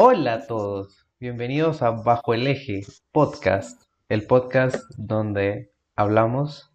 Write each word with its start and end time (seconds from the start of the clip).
Hola 0.00 0.34
a 0.34 0.46
todos, 0.46 1.06
bienvenidos 1.18 1.82
a 1.82 1.90
Bajo 1.90 2.32
el 2.32 2.46
Eje 2.46 2.82
Podcast, 3.10 3.82
el 4.08 4.28
podcast 4.28 4.76
donde 4.96 5.72
hablamos 5.96 6.70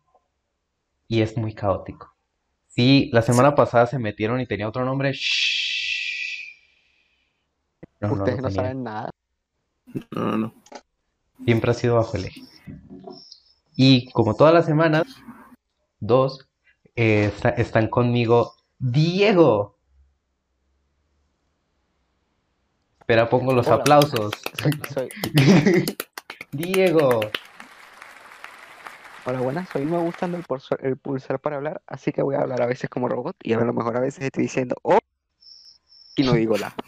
y 1.07 1.21
es 1.21 1.37
muy 1.37 1.53
caótico. 1.55 2.13
Sí, 2.67 3.09
la 3.13 3.21
semana 3.21 3.55
pasada 3.55 3.87
se 3.87 3.97
metieron 3.97 4.41
y 4.41 4.45
tenía 4.45 4.67
otro 4.67 4.83
nombre. 4.83 5.13
shhh. 5.13 6.43
No, 8.01 8.11
Ustedes 8.13 8.41
no 8.41 8.51
saben 8.51 8.83
nada. 8.83 9.09
No, 9.85 10.03
no, 10.11 10.37
no. 10.37 10.53
Siempre 11.45 11.71
ha 11.71 11.75
sido 11.75 11.95
Bajo 11.95 12.17
el 12.17 12.25
Eje. 12.25 12.41
Y 13.77 14.09
como 14.11 14.35
todas 14.35 14.53
las 14.53 14.65
semanas, 14.65 15.05
dos, 16.01 16.49
eh, 16.97 17.31
está- 17.33 17.51
están 17.51 17.87
conmigo 17.87 18.53
Diego. 18.79 19.72
Espera, 23.03 23.27
pongo 23.27 23.51
los 23.53 23.67
Hola. 23.67 23.75
aplausos. 23.81 24.31
Soy, 24.93 25.09
Diego. 26.53 27.19
hola, 29.25 29.41
buenas. 29.41 29.67
Soy 29.67 29.83
me 29.83 29.97
gustando 29.97 30.37
el, 30.37 30.45
pulsar- 30.45 30.79
el 30.81 30.95
pulsar 30.95 31.37
para 31.41 31.57
hablar, 31.57 31.81
así 31.85 32.13
que 32.13 32.21
voy 32.21 32.35
a 32.35 32.39
hablar 32.39 32.61
a 32.61 32.65
veces 32.65 32.89
como 32.89 33.09
robot 33.09 33.35
y 33.43 33.51
a 33.51 33.57
lo 33.57 33.73
mejor 33.73 33.97
a 33.97 33.99
veces 33.99 34.23
estoy 34.23 34.43
diciendo 34.43 34.77
oh 34.83 34.99
y 36.15 36.23
no 36.23 36.31
digo 36.31 36.55
la. 36.57 36.73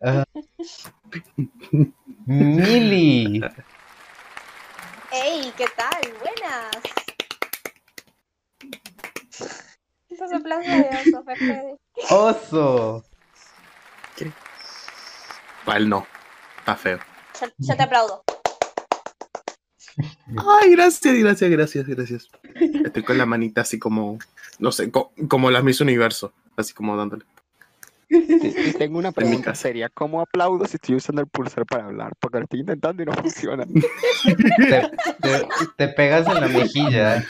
Ah. 0.00 0.24
Mili. 2.24 3.42
¡Hey! 5.10 5.52
¿Qué 5.58 5.66
tal? 5.76 6.00
Buenas. 6.20 6.70
Esos 10.08 10.32
aplausos 10.32 10.66
de 10.66 10.88
oso. 12.08 12.14
Oso. 12.16 13.04
Para 15.64 15.78
él 15.78 15.88
no. 15.88 16.06
Está 16.58 16.76
feo. 16.76 16.98
Yo, 17.40 17.46
yo 17.58 17.76
te 17.76 17.82
aplaudo. 17.82 18.22
Ay, 20.60 20.70
gracias, 20.70 21.14
gracias, 21.18 21.50
gracias, 21.50 21.86
gracias. 21.86 22.28
Estoy 22.84 23.02
con 23.02 23.18
la 23.18 23.26
manita 23.26 23.60
así 23.60 23.78
como, 23.78 24.18
no 24.58 24.72
sé, 24.72 24.90
co- 24.90 25.12
como 25.28 25.50
las 25.50 25.62
Miss 25.64 25.80
Universo, 25.80 26.32
así 26.56 26.72
como 26.72 26.96
dándole. 26.96 27.24
Y, 28.08 28.68
y 28.68 28.72
tengo 28.74 28.98
una 28.98 29.08
mi 29.10 29.14
pregunta 29.14 29.54
seria. 29.54 29.88
¿Cómo 29.88 30.20
aplaudo 30.20 30.66
si 30.66 30.76
estoy 30.76 30.96
usando 30.96 31.20
el 31.22 31.28
pulsar 31.28 31.64
para 31.66 31.86
hablar? 31.86 32.12
Porque 32.20 32.38
lo 32.38 32.44
estoy 32.44 32.60
intentando 32.60 33.02
y 33.02 33.06
no 33.06 33.12
funciona. 33.12 33.64
Te, 34.24 34.90
te- 35.20 35.46
te 35.76 35.88
pegas 35.88 36.26
en 36.28 36.34
la 36.40 36.48
mejilla. 36.48 37.24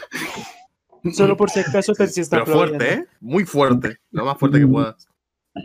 Solo 1.12 1.36
por 1.36 1.50
si 1.50 1.60
acaso 1.60 1.92
te 1.94 2.06
sí 2.08 2.20
está 2.20 2.44
Pero 2.44 2.56
fuerte. 2.56 2.92
¿eh? 2.92 3.06
Muy 3.20 3.44
fuerte. 3.44 3.98
Lo 4.10 4.24
más 4.24 4.38
fuerte 4.38 4.58
que 4.60 4.66
puedas. 4.66 5.08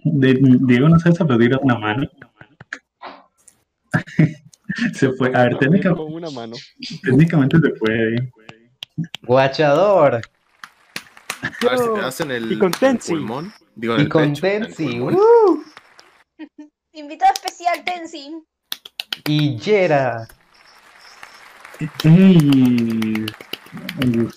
Diego, 0.04 0.90
¿no 0.90 1.00
sabes 1.00 1.20
aplaudir 1.22 1.54
a 1.54 1.59
una 1.59 1.78
mano? 1.78 2.08
Se 4.94 5.12
fue. 5.14 5.28
A 5.30 5.44
ver, 5.44 5.53
Aplaudiendo 5.56 5.59
técnica- 5.59 5.95
con 5.95 6.14
una 6.14 6.30
mano. 6.31 6.56
técnicamente 7.03 7.58
se 7.59 7.70
puede. 7.80 8.31
Guachador. 9.23 10.16
A 10.16 11.70
ver 11.70 11.78
si 11.80 11.94
te 11.94 12.00
hacen 12.02 12.31
el, 12.31 12.52
Y 12.52 12.58
con 12.58 12.70
el 12.73 12.80
Tensi. 12.80 13.12
pulmón. 13.12 13.53
Digo, 13.75 13.94
en 13.94 14.00
Y 14.00 14.03
el 14.03 14.09
con 14.09 14.30
pecho, 14.30 14.42
Tensi. 14.42 15.00
¡uh! 15.00 15.64
Invitado 16.94 17.34
especial, 17.34 17.84
Tenzin. 17.84 18.44
Y 19.28 19.58
Yera. 19.58 20.28
¡Ey! 22.03 23.25
Un. 24.02 24.31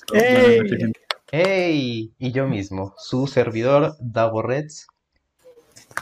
¡Hey! 1.33 2.13
Y 2.19 2.33
yo 2.33 2.47
mismo, 2.47 2.95
su 2.99 3.27
servidor, 3.27 3.95
Davo 4.01 4.43
Reds. 4.43 4.87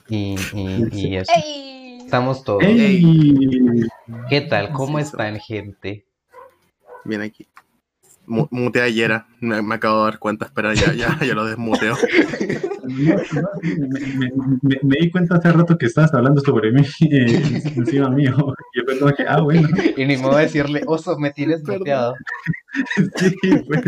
Y, 0.09 0.35
y, 0.55 0.89
y 0.93 1.17
eso. 1.17 1.31
¡Hey! 1.35 1.88
Estamos 2.09 2.43
todos. 2.43 2.63
¿Qué 4.31 4.41
tal? 4.41 4.73
¿Cómo 4.73 4.99
están, 4.99 5.39
gente? 5.39 6.07
Bien 7.05 7.21
aquí. 7.21 7.47
Mu- 8.25 8.49
Mutea 8.51 8.85
a 8.85 8.89
Yera. 8.89 9.27
Me, 9.41 9.61
me 9.61 9.75
acabo 9.75 9.99
de 9.99 10.11
dar 10.13 10.19
cuenta. 10.19 10.47
Espera, 10.47 10.73
ya, 10.73 10.95
ya, 10.95 11.19
ya 11.21 11.35
lo 11.35 11.45
desmuteo. 11.45 11.99
No, 12.85 13.15
no, 13.15 13.49
me, 13.63 13.91
me- 13.91 14.31
me- 14.63 14.81
me 14.83 14.97
di 15.01 15.11
cuenta 15.11 15.37
hace 15.37 15.53
rato 15.53 15.77
que 15.77 15.85
estabas 15.85 16.15
hablando 16.15 16.41
sobre 16.41 16.73
mí, 16.73 16.81
eh, 17.11 17.63
encima 17.77 18.09
mío. 18.09 18.55
Y 18.73 18.79
yo 18.81 18.99
como 18.99 19.13
que, 19.15 19.25
ah, 19.29 19.43
bueno, 19.43 19.69
Y 19.95 20.07
ni 20.07 20.17
modo 20.17 20.37
de 20.39 20.45
decirle, 20.45 20.85
oso, 20.87 21.19
me 21.19 21.31
tienes 21.31 21.63
muteado. 21.63 22.15
sí, 23.17 23.37
pues. 23.67 23.83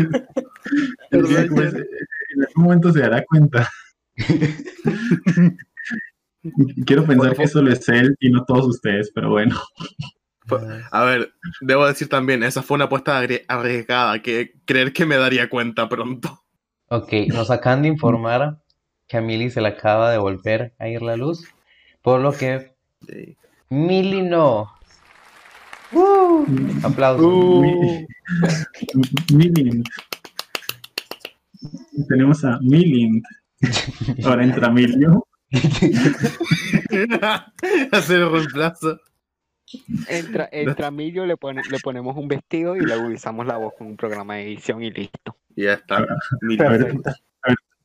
Pues, 1.09 1.73
en 1.73 2.43
algún 2.45 2.63
momento 2.65 2.93
se 2.93 2.99
dará 2.99 3.23
cuenta. 3.25 3.67
Quiero 6.85 7.05
pensar 7.05 7.35
que 7.35 7.47
solo 7.47 7.71
es 7.71 7.87
él 7.89 8.15
y 8.19 8.31
no 8.31 8.43
todos 8.45 8.65
ustedes, 8.67 9.11
pero 9.13 9.29
bueno. 9.29 9.59
A 10.91 11.03
ver, 11.05 11.31
debo 11.61 11.85
decir 11.85 12.09
también, 12.09 12.43
esa 12.43 12.61
fue 12.61 12.75
una 12.75 12.85
apuesta 12.85 13.21
arri- 13.21 13.43
arriesgada, 13.47 14.21
que 14.21 14.53
creer 14.65 14.91
que 14.91 15.05
me 15.05 15.17
daría 15.17 15.49
cuenta 15.49 15.87
pronto. 15.87 16.43
Ok, 16.89 17.13
nos 17.27 17.51
acaban 17.51 17.83
de 17.83 17.87
informar 17.89 18.61
que 19.07 19.17
a 19.17 19.21
Mili 19.21 19.49
se 19.49 19.61
le 19.61 19.69
acaba 19.69 20.11
de 20.11 20.17
volver 20.17 20.73
a 20.79 20.87
ir 20.89 21.01
la 21.01 21.15
luz, 21.15 21.45
por 22.01 22.19
lo 22.19 22.33
que 22.33 22.73
Sí. 23.07 23.37
Mili 23.69 24.21
no. 24.23 24.71
¡Uh! 25.93 26.45
Aplausos. 26.83 27.25
Uh. 27.25 28.05
Tenemos 32.09 32.43
a 32.45 32.59
Milint. 32.61 33.23
Ahora 34.25 34.43
entra 34.43 34.69
Milio. 34.69 35.25
Hacer 37.91 38.21
el 38.21 38.31
reemplazo. 38.31 38.99
Entra, 40.09 40.49
entra 40.51 40.87
Emilio, 40.87 41.25
le, 41.25 41.37
pone- 41.37 41.61
le 41.69 41.79
ponemos 41.79 42.15
un 42.17 42.27
vestido 42.27 42.75
y 42.75 42.81
le 42.85 42.93
agudizamos 42.93 43.45
la 43.45 43.57
voz 43.57 43.73
con 43.77 43.87
un 43.87 43.97
programa 43.97 44.35
de 44.35 44.43
edición 44.43 44.81
y 44.83 44.91
listo. 44.91 45.35
Ya 45.55 45.73
está. 45.73 45.97
A 45.97 46.01
ver, 46.01 46.09
a 46.59 46.69
ver, 46.69 46.93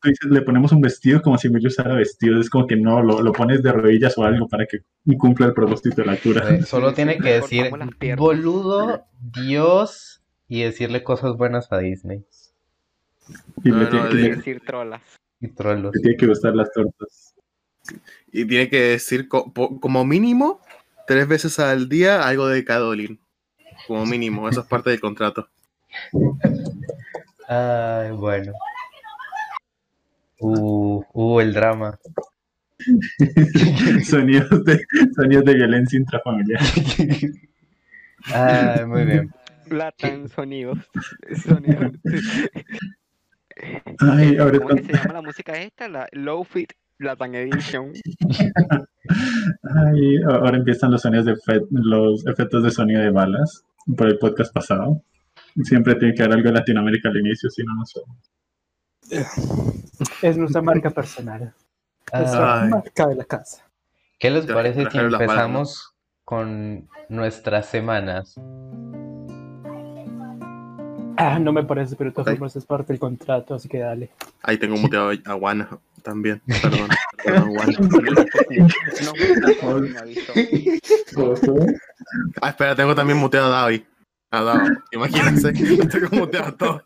tú 0.01 0.09
dices, 0.09 0.31
le 0.31 0.43
ponemos 0.43 0.73
un 0.73 0.81
vestido 0.81 1.21
como 1.23 1.39
si 1.39 1.49
Emilio 1.49 1.69
usara 1.69 1.95
vestido. 1.95 2.41
Es 2.41 2.51
como 2.51 2.67
que 2.67 2.77
no, 2.77 3.03
lo, 3.03 3.21
lo 3.23 3.33
pones 3.33 3.63
de 3.63 3.73
rodillas 3.73 4.17
o 4.19 4.25
algo 4.25 4.49
para 4.49 4.67
que 4.67 4.79
cumpla 5.19 5.47
el 5.47 5.55
propósito 5.55 5.97
de 6.03 6.07
la 6.07 6.13
altura. 6.13 6.63
Solo 6.63 6.93
tiene 6.95 7.19
que 7.19 7.41
decir 7.41 7.71
boludo, 8.17 9.05
Dios 9.21 10.23
y 10.49 10.63
decirle 10.63 11.03
cosas 11.03 11.37
buenas 11.37 11.73
a 11.73 11.79
Disney. 11.79 12.25
Y 13.65 13.71
le, 13.71 13.85
No, 13.85 13.89
tiene, 13.89 14.05
no, 14.05 14.11
que- 14.11 14.17
Decir 14.37 14.61
trolas. 14.65 15.03
Y 15.41 15.49
trolos. 15.49 15.93
le 15.95 16.01
tiene 16.01 16.17
que 16.17 16.27
gustar 16.29 16.55
las 16.55 16.73
tortas. 16.73 17.26
Y 18.33 18.45
tiene 18.47 18.69
que 18.69 18.81
decir 18.81 19.29
co- 19.29 19.53
po- 19.53 19.81
como 19.81 20.05
mínimo 20.05 20.61
tres 21.07 21.27
veces 21.29 21.59
al 21.59 21.89
día 21.89 22.27
algo 22.27 22.49
de 22.49 22.65
Cadolin. 22.65 23.19
Como 23.87 24.05
mínimo, 24.07 24.49
eso 24.49 24.61
es 24.61 24.67
parte 24.67 24.91
del 24.91 25.01
contrato. 25.01 25.49
Ay, 27.49 28.11
bueno. 28.13 28.53
Uh, 30.39 31.03
uh, 31.13 31.41
el 31.41 31.53
drama. 31.55 31.99
sonidos, 34.05 34.65
de, 34.65 34.85
sonidos 35.15 35.45
de 35.45 35.55
violencia 35.55 35.99
intrafamiliar. 35.99 36.61
Ay, 38.27 38.85
muy 38.87 39.05
bien. 39.05 39.33
Platan 39.69 40.29
sonidos. 40.29 40.79
sonidos. 41.45 41.93
Ay, 44.01 44.37
ahora 44.37 44.59
¿Cómo 44.59 44.71
es 44.71 44.81
que 44.83 44.87
se 44.87 44.93
llama 44.93 45.13
la 45.15 45.23
música 45.23 45.53
esta? 45.55 45.89
La 45.89 46.07
Low 46.13 46.45
Fit 46.45 46.73
Platan 46.99 47.35
Edition. 47.35 47.93
ay, 49.63 50.23
ahora 50.25 50.57
empiezan 50.57 50.91
los 50.91 51.03
sonidos 51.03 51.27
de 51.27 51.37
los 51.71 52.27
efectos 52.27 52.63
de 52.63 52.71
sonido 52.71 53.01
de 53.03 53.11
balas 53.11 53.65
por 53.97 54.09
el 54.09 54.19
podcast 54.19 54.53
pasado. 54.53 55.03
Siempre 55.63 55.95
tiene 55.95 56.15
que 56.15 56.23
haber 56.23 56.39
algo 56.39 56.49
de 56.49 56.55
Latinoamérica 56.55 57.09
al 57.09 57.17
inicio, 57.19 57.49
si 57.51 57.63
no, 57.65 57.75
no 57.75 57.85
sé. 57.87 58.01
es 60.23 60.37
nuestra 60.37 60.63
marca 60.63 60.91
personal. 60.91 61.55
Es 62.13 62.33
la 62.33 62.63
Ay, 62.63 62.71
marca 62.71 63.07
de 63.07 63.15
la 63.15 63.25
casa. 63.25 63.67
¿qué 64.19 64.31
les 64.31 64.47
parece 64.47 64.91
si 64.91 64.99
empezamos 64.99 65.95
con 66.25 66.89
nuestras 67.09 67.67
semanas? 67.67 68.37
Ah, 71.17 71.39
no 71.39 71.53
me 71.53 71.63
parece, 71.65 71.97
pero 71.97 72.11
de 72.11 72.15
todas 72.15 72.35
formas 72.35 72.57
es 72.57 72.65
parte 72.65 72.93
del 72.93 73.01
contrato, 73.01 73.55
así 73.55 73.69
que 73.69 73.79
dale. 73.79 74.11
Ahí 74.43 74.59
tengo 74.59 74.77
muteado 74.77 75.11
a 75.25 75.33
Juana 75.35 75.69
también. 76.03 76.41
Perdón. 76.63 76.89
Perdón, 77.25 77.55
Juana. 77.57 77.73
Ah, 82.43 82.49
espera, 82.51 82.75
tengo 82.77 82.95
también 82.95 83.19
muteado 83.19 83.47
a 83.47 83.61
Davi. 83.63 83.85
A 84.31 84.43
Davi. 84.43 84.69
Imagínense. 84.93 85.53
Tengo 85.91 86.09
muteado 86.17 86.47
a 86.49 86.57
todos. 86.57 86.83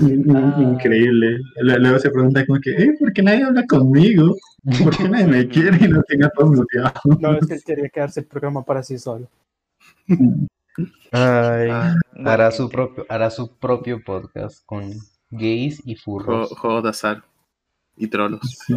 In- 0.00 0.30
Increíble. 0.72 1.38
Le- 1.62 1.78
Luego 1.78 1.98
se 1.98 2.10
pregunta 2.10 2.44
como 2.46 2.60
que, 2.60 2.70
eh, 2.70 2.94
¿por 2.98 3.12
qué 3.12 3.22
nadie 3.22 3.44
habla 3.44 3.66
conmigo? 3.66 4.36
¿Por 4.82 4.96
qué 4.96 5.08
nadie 5.08 5.26
me 5.26 5.48
quiere 5.48 5.84
y 5.84 5.88
no 5.88 6.02
tenga 6.02 6.30
todos 6.30 6.52
muteados? 6.52 6.92
No, 7.20 7.36
es 7.36 7.46
que 7.46 7.54
él 7.54 7.62
quería 7.64 7.88
quedarse 7.88 8.20
el 8.20 8.26
programa 8.26 8.62
para 8.64 8.82
sí 8.82 8.98
solo. 8.98 9.28
Ay, 11.12 11.68
Ah, 11.70 11.94
hará 12.24 12.50
su 12.50 12.68
propio, 12.68 13.06
hará 13.08 13.30
su 13.30 13.56
propio 13.56 14.02
podcast 14.04 14.64
con 14.66 14.90
gays 15.30 15.80
y 15.84 15.94
furros. 15.96 16.50
juego 16.58 16.82
de 16.82 16.88
azar. 16.90 17.22
Y 17.96 18.08
trolos. 18.08 18.40
Sí. 18.66 18.74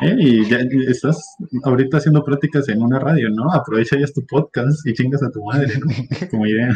Hey, 0.00 0.44
ya 0.48 0.58
ya 0.58 0.90
estás 0.90 1.36
ahorita 1.64 1.96
haciendo 1.96 2.22
prácticas 2.24 2.68
en 2.68 2.82
una 2.82 2.98
radio, 3.00 3.30
¿no? 3.30 3.50
Aprovecha 3.52 3.96
ya 3.98 4.06
tu 4.06 4.24
podcast 4.26 4.86
y 4.86 4.92
chingas 4.94 5.22
a 5.22 5.30
tu 5.30 5.42
madre, 5.44 5.72
¿no? 5.78 5.86
Como 6.30 6.46
idea. 6.46 6.68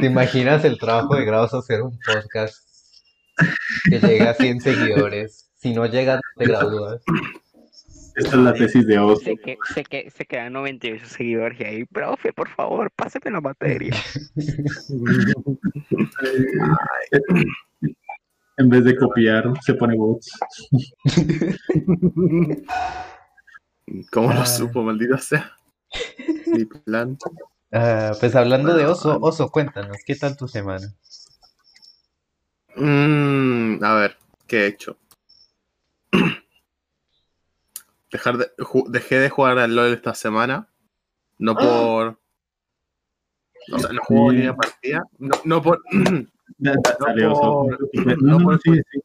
¿Te 0.00 0.06
imaginas 0.06 0.64
el 0.64 0.78
trabajo 0.78 1.14
de 1.16 1.24
Graus 1.24 1.54
hacer 1.54 1.80
un 1.82 1.98
podcast 2.04 2.56
que 3.88 3.98
llega 4.00 4.30
a 4.30 4.34
100 4.34 4.60
seguidores? 4.60 5.48
Si 5.56 5.72
no 5.72 5.86
llega, 5.86 6.20
te 6.36 6.46
gradúas. 6.46 7.02
Esta 8.16 8.36
es 8.36 8.42
la 8.42 8.52
tesis 8.52 8.86
de 8.86 8.98
Oso. 8.98 9.22
Se, 9.22 9.36
que, 9.36 9.56
se, 9.74 9.84
que, 9.84 10.10
se 10.10 10.24
quedan 10.26 10.52
98 10.52 11.06
seguidores 11.06 11.60
y 11.60 11.64
ahí, 11.64 11.84
profe, 11.84 12.32
por 12.32 12.48
favor, 12.48 12.90
páseme 12.94 13.30
la 13.30 13.40
materia. 13.40 13.94
En 18.56 18.68
vez 18.68 18.84
de 18.84 18.94
copiar, 18.94 19.50
se 19.62 19.72
pone 19.72 19.96
bots. 19.96 20.38
¿Cómo 24.12 24.32
lo 24.32 24.40
Ah. 24.40 24.46
supo, 24.46 24.82
maldita 24.82 25.16
sea? 25.16 25.56
Mi 26.46 26.66
plan. 26.66 27.16
Ah, 27.72 28.12
pues 28.20 28.34
hablando 28.34 28.74
de 28.74 28.84
Oso, 28.84 29.18
Oso, 29.20 29.48
cuéntanos, 29.50 29.96
¿qué 30.04 30.14
tal 30.14 30.36
tu 30.36 30.46
semana? 30.46 30.86
Mm, 32.76 33.82
a 33.82 33.94
ver, 33.94 34.16
¿qué 34.46 34.64
he 34.64 34.66
hecho? 34.66 34.98
Dejar 38.12 38.38
de, 38.38 38.50
dejé 38.88 39.18
de 39.18 39.30
jugar 39.30 39.58
al 39.58 39.74
LOL 39.74 39.92
esta 39.92 40.14
semana. 40.14 40.68
No 41.38 41.54
por. 41.54 42.18
O 43.72 43.78
sea, 43.78 43.92
no 43.92 44.00
juego 44.02 44.32
ni 44.32 44.42
una 44.42 44.56
partida. 44.56 45.02
No, 45.18 45.36
no 45.44 45.62
por. 45.62 45.82
No 46.58 46.72
por- 46.74 47.78
No, 48.22 48.38
por- 48.40 48.60
sí, 48.60 48.72
sí. 48.90 49.00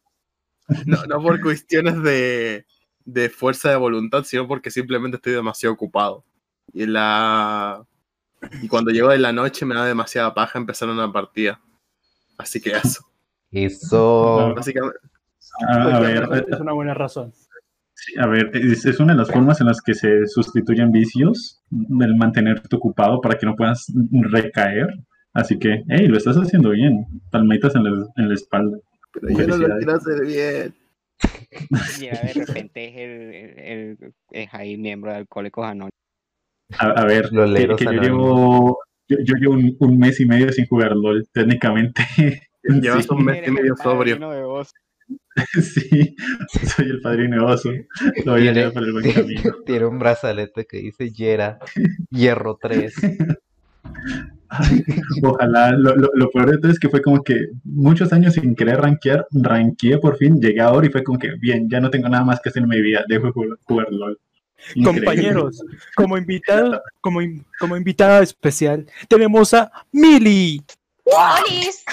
No, 0.88 1.22
por 1.22 1.40
cuestiones 1.42 2.02
de, 2.02 2.66
de 3.06 3.30
fuerza 3.30 3.69
de 3.69 3.75
voluntad, 3.75 4.24
sino 4.24 4.48
porque 4.48 4.72
simplemente 4.72 5.18
estoy 5.18 5.34
demasiado 5.34 5.74
ocupado. 5.74 6.25
Y 6.74 6.86
la. 6.88 7.86
Y 8.62 8.68
cuando 8.68 8.92
llego 8.92 9.10
de 9.10 9.19
la 9.19 9.31
noche 9.31 9.66
me 9.66 9.75
da 9.75 9.86
demasiada 9.86 10.34
paja 10.34 10.57
empezar 10.60 10.90
una 10.90 11.12
partida. 11.13 11.62
Así 12.38 12.60
que 12.60 12.72
eso. 12.72 13.06
Eso. 13.52 14.54
Básicamente. 14.56 15.00
A, 15.69 15.74
a 15.84 15.92
ya, 15.92 16.00
ver, 16.00 16.24
eso 16.24 16.56
es 16.56 16.60
una 16.60 16.74
buena 16.74 16.94
razón. 16.96 17.31
Sí, 18.06 18.13
a 18.19 18.28
ver, 18.28 18.52
es, 18.54 18.86
es 18.86 19.00
una 19.00 19.13
de 19.13 19.19
las 19.19 19.31
formas 19.31 19.60
en 19.62 19.68
las 19.68 19.81
que 19.81 19.94
se 19.94 20.28
sustituyen 20.28 20.92
vicios, 20.92 21.62
el 21.72 22.16
mantenerte 22.16 22.75
ocupado 22.75 23.22
para 23.22 23.38
que 23.38 23.46
no 23.46 23.56
puedas 23.56 23.92
recaer. 24.12 24.88
Así 25.34 25.57
que, 25.60 25.84
hey, 25.90 26.07
lo 26.07 26.18
estás 26.18 26.38
haciendo 26.38 26.69
bien. 26.69 27.06
Palmaditas 27.31 27.75
en 27.75 27.84
la, 27.84 27.90
en 28.16 28.30
la 28.30 28.34
espalda. 28.36 28.78
Pero 29.13 29.30
yo 29.30 29.48
no 29.48 29.57
lo 29.57 29.78
quiero 29.78 29.94
hacer 29.94 30.25
bien. 30.25 30.74
Ya 32.02 32.22
de 32.22 32.34
repente 32.34 32.88
es 32.88 32.96
el, 32.98 33.34
el, 33.34 33.98
el- 34.00 34.13
es 34.31 34.54
ahí 34.54 34.78
miembro 34.78 35.12
de 35.12 35.18
Alcohólicos 35.18 35.66
Anónimos. 35.66 35.92
A, 36.80 36.88
a 36.88 37.06
ver, 37.06 37.30
que, 37.30 37.36
Loleros 37.36 37.78
que 37.78 37.86
yo 37.86 37.92
llevo, 37.92 38.80
yo, 39.07 39.18
yo 39.24 39.36
llevo 39.36 39.54
un, 39.54 39.75
un 39.80 39.98
mes 40.00 40.19
y 40.19 40.25
medio 40.25 40.52
sin 40.52 40.66
jugar 40.68 40.94
LOL, 40.96 41.25
técnicamente. 41.31 42.02
Llevas 42.63 43.04
Sí, 43.06 43.10
un 43.12 43.24
mes 43.25 43.48
y 43.48 43.52
medio 43.52 43.75
sobrio. 43.78 44.18
sí, 45.62 46.16
soy 46.75 46.86
el 46.90 47.02
padrino 47.02 47.46
de 47.48 47.54
oso. 47.54 47.69
Lo 48.24 48.34
voy 48.34 48.42
Tiene, 48.44 48.54
llevar 48.60 48.74
por 48.74 48.84
el 48.84 48.92
buen 48.94 49.12
camino. 49.13 49.54
tiene 49.66 49.86
un 49.86 50.00
brazalete 50.00 50.66
que 50.66 50.78
dice 50.78 51.12
Yera, 51.12 51.60
Hierro 52.10 52.57
3. 52.62 52.94
Ay, 54.48 54.84
Ojalá, 55.24 55.72
lo, 55.72 55.96
lo, 55.96 56.10
lo 56.13 56.30
peor 56.30 56.52
de 56.52 56.57
todo 56.60 56.72
es 56.72 56.80
que 56.80 56.88
fue 56.90 57.02
como 57.02 57.24
que 57.24 57.48
muchos 57.63 58.13
años 58.13 58.34
sin 58.36 58.56
querer 58.56 58.80
rankear, 58.80 59.25
rankeé 59.31 59.98
por 59.98 60.18
fin, 60.18 60.40
llegué 60.40 60.62
ahora 60.62 60.86
y 60.88 60.90
fue 60.92 61.04
como 61.04 61.18
que, 61.19 61.31
bien, 61.40 61.68
ya 61.69 61.80
no 61.80 61.90
tengo 61.90 62.07
nada 62.07 62.24
más 62.24 62.40
que 62.40 62.50
hacer 62.50 62.63
en 62.63 62.69
mi 62.69 62.80
vida, 62.81 63.04
dejo 63.07 63.25
de 63.28 63.31
jugar, 63.34 63.57
jugar 63.63 63.88
LOL. 63.92 64.19
Increíble. 64.75 65.06
Compañeros, 65.06 65.63
como 65.96 66.18
invitado, 66.18 66.81
como, 67.02 67.22
in- 67.22 67.46
como 67.60 67.75
invitada 67.75 68.22
especial, 68.24 68.86
tenemos 69.10 69.54
a 69.54 69.72
Mili. 69.92 70.62
¡Olis! 71.04 71.84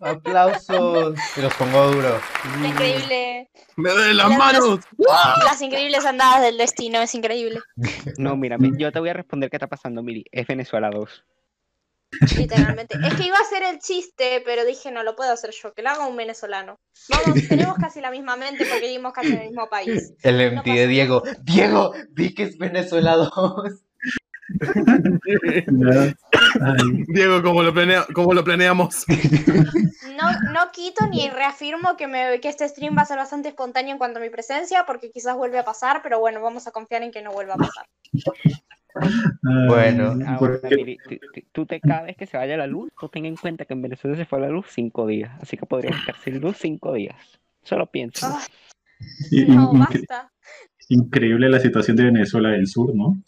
Aplausos. 0.00 1.18
Y 1.36 1.40
los 1.40 1.54
pongo 1.54 1.90
duro. 1.90 2.20
Increíble. 2.64 3.50
¡Me 3.76 3.90
duelen 3.90 4.16
las 4.16 4.28
Las- 4.30 4.38
manos! 4.38 4.80
Las 5.44 5.60
increíbles 5.62 6.04
andadas 6.04 6.42
del 6.42 6.56
destino, 6.58 7.00
es 7.00 7.14
increíble. 7.14 7.60
No, 8.18 8.36
mírame, 8.36 8.70
yo 8.78 8.90
te 8.92 9.00
voy 9.00 9.10
a 9.10 9.14
responder 9.14 9.50
qué 9.50 9.56
está 9.56 9.66
pasando, 9.66 10.02
Mili. 10.02 10.24
Es 10.32 10.46
Venezuela 10.46 10.90
2. 10.90 11.24
Literalmente. 12.36 12.98
Es 13.06 13.14
que 13.14 13.26
iba 13.26 13.36
a 13.38 13.42
hacer 13.42 13.62
el 13.62 13.78
chiste, 13.78 14.42
pero 14.44 14.64
dije, 14.64 14.90
no 14.90 15.04
lo 15.04 15.14
puedo 15.14 15.32
hacer 15.32 15.50
yo, 15.52 15.72
que 15.72 15.82
lo 15.82 15.90
haga 15.90 16.06
un 16.06 16.16
venezolano. 16.16 16.80
Vamos, 17.08 17.38
tenemos 17.48 17.76
casi 17.76 18.00
la 18.00 18.10
misma 18.10 18.36
mente 18.36 18.64
porque 18.66 18.86
vivimos 18.86 19.12
casi 19.12 19.28
en 19.28 19.38
el 19.38 19.46
mismo 19.48 19.68
país. 19.68 20.12
El 20.22 20.54
No 20.56 20.62
de 20.62 20.86
Diego. 20.88 21.22
Diego, 21.42 21.92
di 22.10 22.34
que 22.34 22.42
es 22.44 22.58
Venezuela 22.58 23.14
2. 23.16 23.30
Diego, 27.08 27.42
¿cómo 27.42 27.62
lo, 27.62 27.72
planea- 27.72 28.06
cómo 28.12 28.34
lo 28.34 28.44
planeamos? 28.44 29.04
No, 29.08 30.52
no 30.52 30.70
quito 30.72 31.06
ni 31.06 31.28
reafirmo 31.30 31.96
que, 31.96 32.06
me, 32.06 32.40
que 32.40 32.48
este 32.48 32.68
stream 32.68 32.96
va 32.96 33.02
a 33.02 33.06
ser 33.06 33.18
bastante 33.18 33.48
espontáneo 33.48 33.92
en 33.92 33.98
cuanto 33.98 34.18
a 34.18 34.22
mi 34.22 34.30
presencia, 34.30 34.84
porque 34.86 35.10
quizás 35.10 35.36
vuelve 35.36 35.58
a 35.58 35.64
pasar, 35.64 36.00
pero 36.02 36.20
bueno, 36.20 36.42
vamos 36.42 36.66
a 36.66 36.72
confiar 36.72 37.02
en 37.02 37.12
que 37.12 37.22
no 37.22 37.32
vuelva 37.32 37.54
a 37.54 37.58
pasar. 37.58 37.86
Bueno. 39.68 40.16
Ahora, 40.26 40.58
tú, 41.52 41.66
te, 41.66 41.80
cada 41.80 42.02
vez 42.02 42.16
que 42.16 42.26
se 42.26 42.36
vaya 42.36 42.56
la 42.56 42.66
luz, 42.66 42.90
tú 42.98 43.08
ten 43.08 43.24
en 43.24 43.36
cuenta 43.36 43.64
que 43.64 43.74
en 43.74 43.82
Venezuela 43.82 44.16
se 44.16 44.26
fue 44.26 44.40
la 44.40 44.48
luz 44.48 44.66
cinco 44.70 45.06
días. 45.06 45.30
Así 45.40 45.56
que 45.56 45.66
podrías 45.66 45.96
estar 45.98 46.16
sin 46.22 46.40
luz 46.40 46.56
cinco 46.60 46.92
días. 46.92 47.16
Solo 47.62 47.86
piensa. 47.86 48.36
Ah, 48.36 48.46
no, 49.48 49.72
basta. 49.72 50.30
increíble 50.88 51.48
la 51.48 51.60
situación 51.60 51.96
de 51.96 52.04
Venezuela 52.04 52.50
del 52.50 52.66
Sur, 52.66 52.94
¿no? 52.94 53.22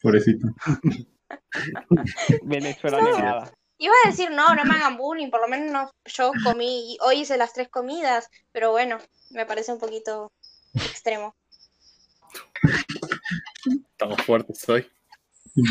Pobrecito. 0.00 0.48
Venezuela 2.42 3.00
No. 3.00 3.16
negada. 3.16 3.52
Iba 3.78 3.92
a 4.04 4.08
decir, 4.08 4.30
no, 4.30 4.54
no 4.54 4.64
me 4.64 4.74
hagan 4.74 4.96
bullying, 4.96 5.30
por 5.30 5.42
lo 5.42 5.48
menos 5.48 5.70
no, 5.70 5.90
yo 6.06 6.32
comí, 6.42 6.94
y 6.94 6.98
hoy 7.02 7.20
hice 7.20 7.36
las 7.36 7.52
tres 7.52 7.68
comidas, 7.68 8.30
pero 8.50 8.70
bueno, 8.70 8.96
me 9.30 9.44
parece 9.44 9.70
un 9.72 9.78
poquito 9.78 10.32
extremo. 10.74 11.34
Estamos 13.92 14.22
fuertes 14.22 14.66
hoy. 14.68 14.86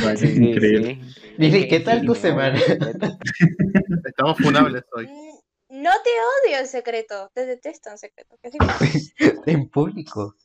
Vaya, 0.04 0.18
Sí, 0.18 0.28
increíble. 0.36 1.00
sí. 1.40 1.68
¿qué 1.68 1.80
tal 1.80 2.02
sí, 2.02 2.06
tu 2.06 2.14
semana? 2.16 2.60
Estamos 4.06 4.38
funables 4.38 4.84
hoy. 4.94 5.08
Mm, 5.08 5.82
No 5.84 5.92
te 6.04 6.10
odio 6.48 6.60
en 6.60 6.68
secreto, 6.68 7.32
te 7.34 7.46
detesto 7.48 7.90
en 7.90 7.98
secreto. 7.98 8.38
En 9.48 9.68
público. 9.70 10.36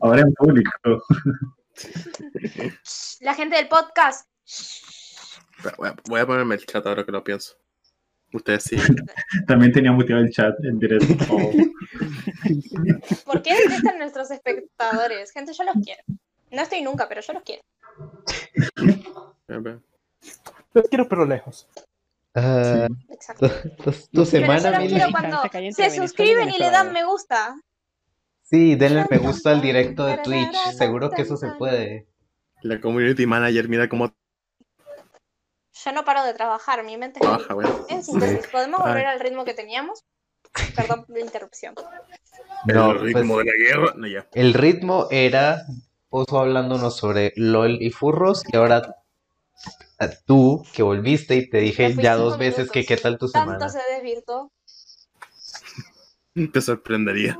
Ahora 0.00 0.22
en 0.22 0.34
público. 0.34 1.02
La 3.20 3.34
gente 3.34 3.56
del 3.56 3.68
podcast, 3.68 4.28
Voy 5.78 5.88
a, 5.88 5.96
voy 6.08 6.20
a 6.20 6.26
ponerme 6.26 6.56
el 6.56 6.66
chat 6.66 6.86
ahora 6.86 7.04
que 7.04 7.12
lo 7.12 7.24
pienso. 7.24 7.54
Ustedes 8.32 8.64
sí. 8.64 8.76
También 9.46 9.72
tenía 9.72 9.92
muteado 9.92 10.22
el 10.22 10.30
chat 10.30 10.54
en 10.64 10.78
directo. 10.78 11.14
Oh, 11.30 11.52
¿por 13.24 13.42
qué 13.42 13.54
detestan 13.54 13.98
nuestros 13.98 14.30
espectadores? 14.30 15.30
Gente, 15.30 15.52
yo 15.52 15.64
los 15.64 15.74
quiero. 15.82 16.02
No 16.50 16.62
estoy 16.62 16.82
nunca, 16.82 17.08
pero 17.08 17.20
yo 17.20 17.32
los 17.32 17.42
quiero. 17.42 17.62
Los 20.72 20.88
quiero 20.88 21.08
pero 21.08 21.24
lejos. 21.24 21.68
Ah, 22.34 22.88
Exacto. 23.10 23.48
tu, 23.48 23.92
tu- 23.92 24.24
tu 24.24 24.30
Pero 24.30 24.58
yo 24.58 24.70
los 24.70 24.78
quiero 24.88 25.10
cuando 25.12 25.42
se 25.72 25.90
suscriben 25.90 26.50
y 26.50 26.58
le 26.58 26.70
dan 26.70 26.92
me 26.92 27.04
gusta. 27.04 27.56
Sí, 28.44 28.76
denle 28.76 29.06
me 29.10 29.18
gusta 29.18 29.50
al 29.50 29.62
directo 29.62 30.04
de 30.04 30.18
Twitch. 30.18 30.54
Seguro 30.76 31.10
que 31.10 31.22
eso 31.22 31.36
se 31.36 31.48
puede. 31.52 32.06
La 32.60 32.80
community 32.80 33.26
manager, 33.26 33.68
mira 33.68 33.88
cómo 33.88 34.14
Yo 35.72 35.92
no 35.92 36.04
paro 36.04 36.24
de 36.24 36.34
trabajar, 36.34 36.84
mi 36.84 36.96
mente 36.96 37.20
es. 37.20 37.90
En 37.90 38.04
síntesis, 38.04 38.46
¿podemos 38.48 38.80
volver 38.80 39.06
al 39.06 39.18
ritmo 39.20 39.44
que 39.44 39.54
teníamos? 39.54 40.04
Perdón 40.76 41.04
por 41.04 41.16
la 41.16 41.24
interrupción. 41.24 41.74
No, 42.66 42.92
el 42.92 43.00
ritmo 43.00 43.34
pues, 43.34 43.46
de 43.46 43.52
la 43.52 43.64
guerra. 43.64 43.94
No, 43.96 44.06
ya. 44.06 44.28
el 44.32 44.54
ritmo 44.54 45.08
era 45.10 45.64
Oso 46.10 46.38
hablándonos 46.38 46.96
sobre 46.96 47.32
LOL 47.34 47.82
y 47.82 47.90
furros 47.90 48.44
y 48.46 48.56
ahora 48.56 48.94
ah, 49.98 50.08
tú 50.26 50.64
que 50.72 50.84
volviste 50.84 51.34
y 51.34 51.50
te 51.50 51.58
dije 51.58 51.92
ya 51.96 52.14
dos 52.14 52.38
veces 52.38 52.70
que 52.70 52.84
qué 52.84 52.96
tal 52.96 53.18
tu 53.18 53.28
Tanto 53.28 53.52
semana. 53.52 53.68
se 53.68 53.80
desvirtuó. 53.94 54.52
Te 56.52 56.60
sorprendería. 56.60 57.36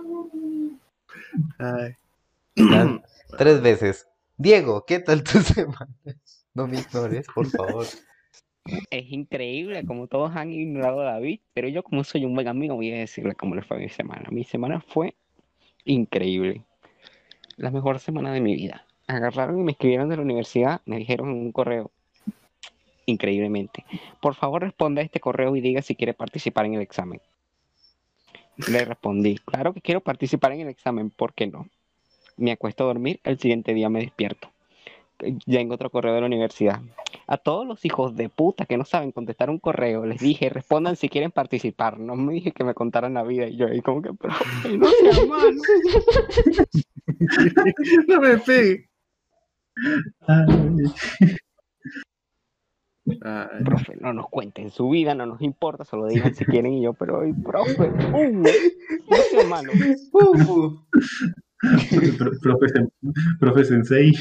Ay. 1.59 1.95
Tres 3.39 3.63
veces. 3.63 4.07
Diego, 4.37 4.85
¿qué 4.87 4.99
tal 4.99 5.23
tu 5.23 5.39
semana? 5.41 5.89
No 6.55 6.67
me 6.67 6.81
ignores, 6.81 7.27
por 7.35 7.47
favor. 7.47 7.87
Es 8.91 9.13
increíble 9.13 9.85
como 9.85 10.07
todos 10.07 10.35
han 10.35 10.51
ignorado 10.51 11.03
a 11.03 11.13
David, 11.13 11.41
pero 11.53 11.69
yo 11.69 11.83
como 11.83 12.03
soy 12.03 12.25
un 12.25 12.35
buen 12.35 12.49
amigo 12.49 12.77
voy 12.77 12.93
a 12.93 12.99
decirle 12.99 13.35
cómo 13.35 13.55
le 13.55 13.63
fue 13.63 13.79
mi 13.79 13.89
semana. 13.89 14.29
Mi 14.31 14.45
semana 14.45 14.81
fue 14.81 15.15
increíble. 15.85 16.63
La 17.57 17.71
mejor 17.71 17.99
semana 17.99 18.33
de 18.33 18.41
mi 18.41 18.55
vida. 18.55 18.87
Agarraron 19.07 19.61
y 19.61 19.65
me 19.65 19.73
escribieron 19.73 20.09
de 20.09 20.17
la 20.17 20.23
universidad, 20.23 20.81
me 20.87 20.97
dijeron 20.97 21.31
en 21.31 21.37
un 21.37 21.53
correo, 21.53 21.91
increíblemente, 23.05 23.85
por 24.23 24.35
favor 24.35 24.63
responda 24.63 25.03
a 25.03 25.05
este 25.05 25.21
correo 25.21 25.55
y 25.57 25.61
diga 25.61 25.83
si 25.83 25.95
quiere 25.95 26.15
participar 26.15 26.65
en 26.65 26.75
el 26.75 26.81
examen. 26.81 27.21
Le 28.57 28.85
respondí, 28.85 29.39
claro 29.39 29.73
que 29.73 29.81
quiero 29.81 30.01
participar 30.01 30.53
en 30.53 30.61
el 30.61 30.69
examen, 30.69 31.11
¿por 31.11 31.35
qué 31.35 31.47
no? 31.47 31.69
Me 32.37 32.53
acuesto 32.53 32.85
a 32.85 32.87
dormir, 32.89 33.21
el 33.25 33.39
siguiente 33.39 33.75
día 33.75 33.89
me 33.89 34.01
despierto. 34.01 34.51
Ya 35.47 35.61
en 35.61 35.71
otro 35.73 35.91
correo 35.91 36.15
de 36.15 36.21
la 36.21 36.27
universidad. 36.27 36.81
A 37.27 37.37
todos 37.37 37.67
los 37.67 37.85
hijos 37.85 38.17
de 38.17 38.29
puta 38.29 38.67
que 38.67 38.77
no 38.77 38.85
saben 38.85 39.13
contestar 39.13 39.49
un 39.49 39.59
correo, 39.59 40.05
les 40.05 40.21
dije, 40.21 40.51
respondan 40.51 40.97
si 40.97 41.09
quieren 41.09 41.31
participar. 41.31 41.99
No 41.99 42.17
me 42.17 42.35
dije 42.35 42.53
que 42.53 42.65
me 42.65 42.75
contaran 42.75 43.15
la 43.15 43.23
vida 43.23 43.47
y 43.47 43.57
yo 43.57 43.67
ahí 43.67 43.81
como 43.81 44.03
que, 44.03 44.11
pero 44.13 44.35
no 44.77 44.89
sea 44.89 45.27
malo. 45.27 45.61
no 48.09 48.21
me 48.21 48.39
pegue. 48.39 48.89
Ay, 50.27 51.37
Ay, 53.07 53.65
Profe, 53.65 53.97
no 54.01 54.13
nos 54.15 54.29
cuenten 54.29 54.71
su 54.71 54.89
vida, 54.89 55.15
no 55.15 55.27
nos 55.27 55.43
importa, 55.43 55.85
solo 55.85 56.07
digan 56.07 56.35
si 56.35 56.45
quieren 56.47 56.73
y 56.73 56.83
yo, 56.83 56.95
pero, 56.95 57.21
ay, 57.21 57.33
profe, 57.35 57.91
uh, 58.15 58.29
no 58.31 59.17
sea 59.31 59.45
malo. 59.49 59.73
Ujú. 60.13 60.87
pro- 62.19 62.39
profe, 62.41 62.67
profe 63.39 63.65
Sensei. 63.65 64.13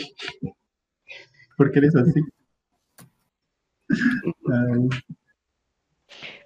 ¿Por 1.58 1.72
qué 1.72 1.80
eres 1.80 1.96
así? 1.96 2.20
Ay, 3.90 4.90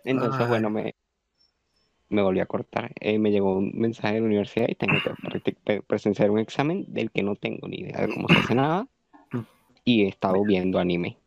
Entonces, 0.03 0.41
Ay. 0.41 0.47
bueno, 0.47 0.69
me, 0.69 0.93
me 2.09 2.21
volví 2.21 2.39
a 2.39 2.45
cortar. 2.45 2.91
Eh, 2.99 3.17
me 3.19 3.31
llegó 3.31 3.57
un 3.57 3.71
mensaje 3.75 4.15
de 4.15 4.19
la 4.21 4.25
universidad 4.27 4.67
y 4.69 4.75
tengo 4.75 4.99
que 5.41 5.53
pre- 5.63 5.81
presenciar 5.81 6.29
un 6.29 6.39
examen 6.39 6.85
del 6.87 7.09
que 7.11 7.23
no 7.23 7.35
tengo 7.35 7.67
ni 7.67 7.77
idea 7.77 8.01
de 8.01 8.13
cómo 8.13 8.27
se 8.27 8.39
hace 8.39 8.55
nada. 8.55 8.87
Y 9.83 10.03
he 10.03 10.07
estado 10.09 10.43
viendo 10.45 10.79
anime. 10.79 11.17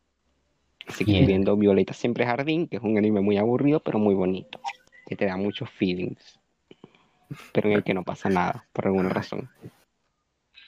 Así 0.90 1.04
que 1.04 1.12
estoy 1.12 1.26
Bien. 1.26 1.26
viendo 1.26 1.56
Violeta 1.56 1.94
Siempre 1.94 2.26
Jardín, 2.26 2.66
que 2.68 2.76
es 2.76 2.82
un 2.82 2.98
anime 2.98 3.20
muy 3.20 3.38
aburrido, 3.38 3.80
pero 3.80 3.98
muy 3.98 4.14
bonito. 4.14 4.60
Que 5.06 5.16
te 5.16 5.26
da 5.26 5.36
muchos 5.36 5.70
feelings. 5.70 6.38
Pero 7.52 7.68
en 7.68 7.76
el 7.76 7.84
que 7.84 7.94
no 7.94 8.02
pasa 8.04 8.28
nada, 8.28 8.66
por 8.72 8.86
alguna 8.86 9.08
razón. 9.08 9.48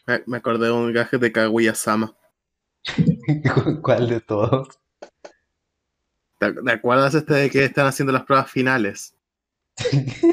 me- 0.07 0.23
me 0.26 0.37
acordé 0.37 0.67
de 0.67 0.73
un 0.73 0.93
gaje 0.93 1.19
de 1.19 1.33
Kaguya-sama. 1.33 2.14
¿Cuál 3.83 4.09
de 4.09 4.21
todos? 4.21 4.69
¿Te, 6.38 6.52
te 6.52 6.73
acuerdas 6.73 7.14
este 7.14 7.35
de 7.35 7.50
que 7.50 7.64
están 7.64 7.87
haciendo 7.87 8.12
las 8.12 8.25
pruebas 8.25 8.50
finales? 8.50 9.14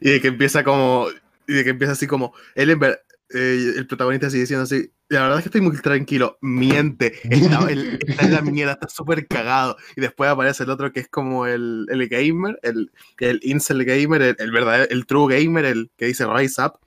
Y 0.00 0.10
de 0.10 0.20
que 0.20 0.28
empieza 0.28 0.64
como. 0.64 1.06
Y 1.46 1.52
de 1.54 1.62
que 1.64 1.70
empieza 1.70 1.92
así 1.92 2.06
como. 2.08 2.34
Él 2.56 2.70
en 2.70 2.78
ver- 2.80 3.00
eh, 3.30 3.72
el 3.76 3.86
protagonista 3.86 4.28
sigue 4.30 4.42
diciendo 4.42 4.64
así. 4.64 4.90
La 5.08 5.22
verdad 5.22 5.38
es 5.38 5.44
que 5.44 5.48
estoy 5.48 5.60
muy 5.60 5.76
tranquilo. 5.80 6.38
Miente. 6.40 7.12
Está, 7.28 7.68
el- 7.70 7.98
está 8.06 8.24
en 8.24 8.32
la 8.32 8.40
mierda, 8.42 8.72
está 8.74 8.88
súper 8.88 9.26
cagado. 9.26 9.76
Y 9.96 10.00
después 10.00 10.30
aparece 10.30 10.64
el 10.64 10.70
otro 10.70 10.92
que 10.92 11.00
es 11.00 11.08
como 11.08 11.46
el, 11.46 11.86
el 11.90 12.08
gamer, 12.08 12.58
el, 12.62 12.90
el 13.18 13.40
incel 13.42 13.84
gamer, 13.84 14.22
el, 14.22 14.36
el 14.38 14.50
verdadero, 14.50 14.90
el 14.90 15.06
true 15.06 15.34
gamer, 15.42 15.64
el 15.66 15.90
que 15.96 16.06
dice 16.06 16.26
Rise 16.26 16.62
Up. 16.62 16.78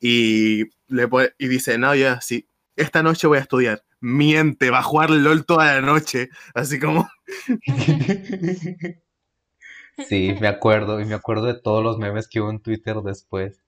Y, 0.00 0.64
le 0.88 1.08
pone- 1.08 1.32
y 1.38 1.48
dice, 1.48 1.76
no, 1.78 1.94
ya, 1.94 2.20
sí. 2.20 2.48
Esta 2.76 3.02
noche 3.02 3.26
voy 3.26 3.38
a 3.38 3.42
estudiar. 3.42 3.82
Miente, 4.00 4.70
va 4.70 4.78
a 4.80 4.82
jugar 4.82 5.10
LOL 5.10 5.44
toda 5.46 5.74
la 5.74 5.80
noche. 5.80 6.28
Así 6.54 6.78
como. 6.78 7.08
Sí, 10.08 10.34
me 10.40 10.48
acuerdo, 10.48 11.00
y 11.00 11.06
me 11.06 11.14
acuerdo 11.14 11.46
de 11.46 11.58
todos 11.58 11.82
los 11.82 11.96
memes 11.98 12.28
que 12.28 12.40
hubo 12.42 12.50
en 12.50 12.60
Twitter 12.60 12.96
después. 13.02 13.62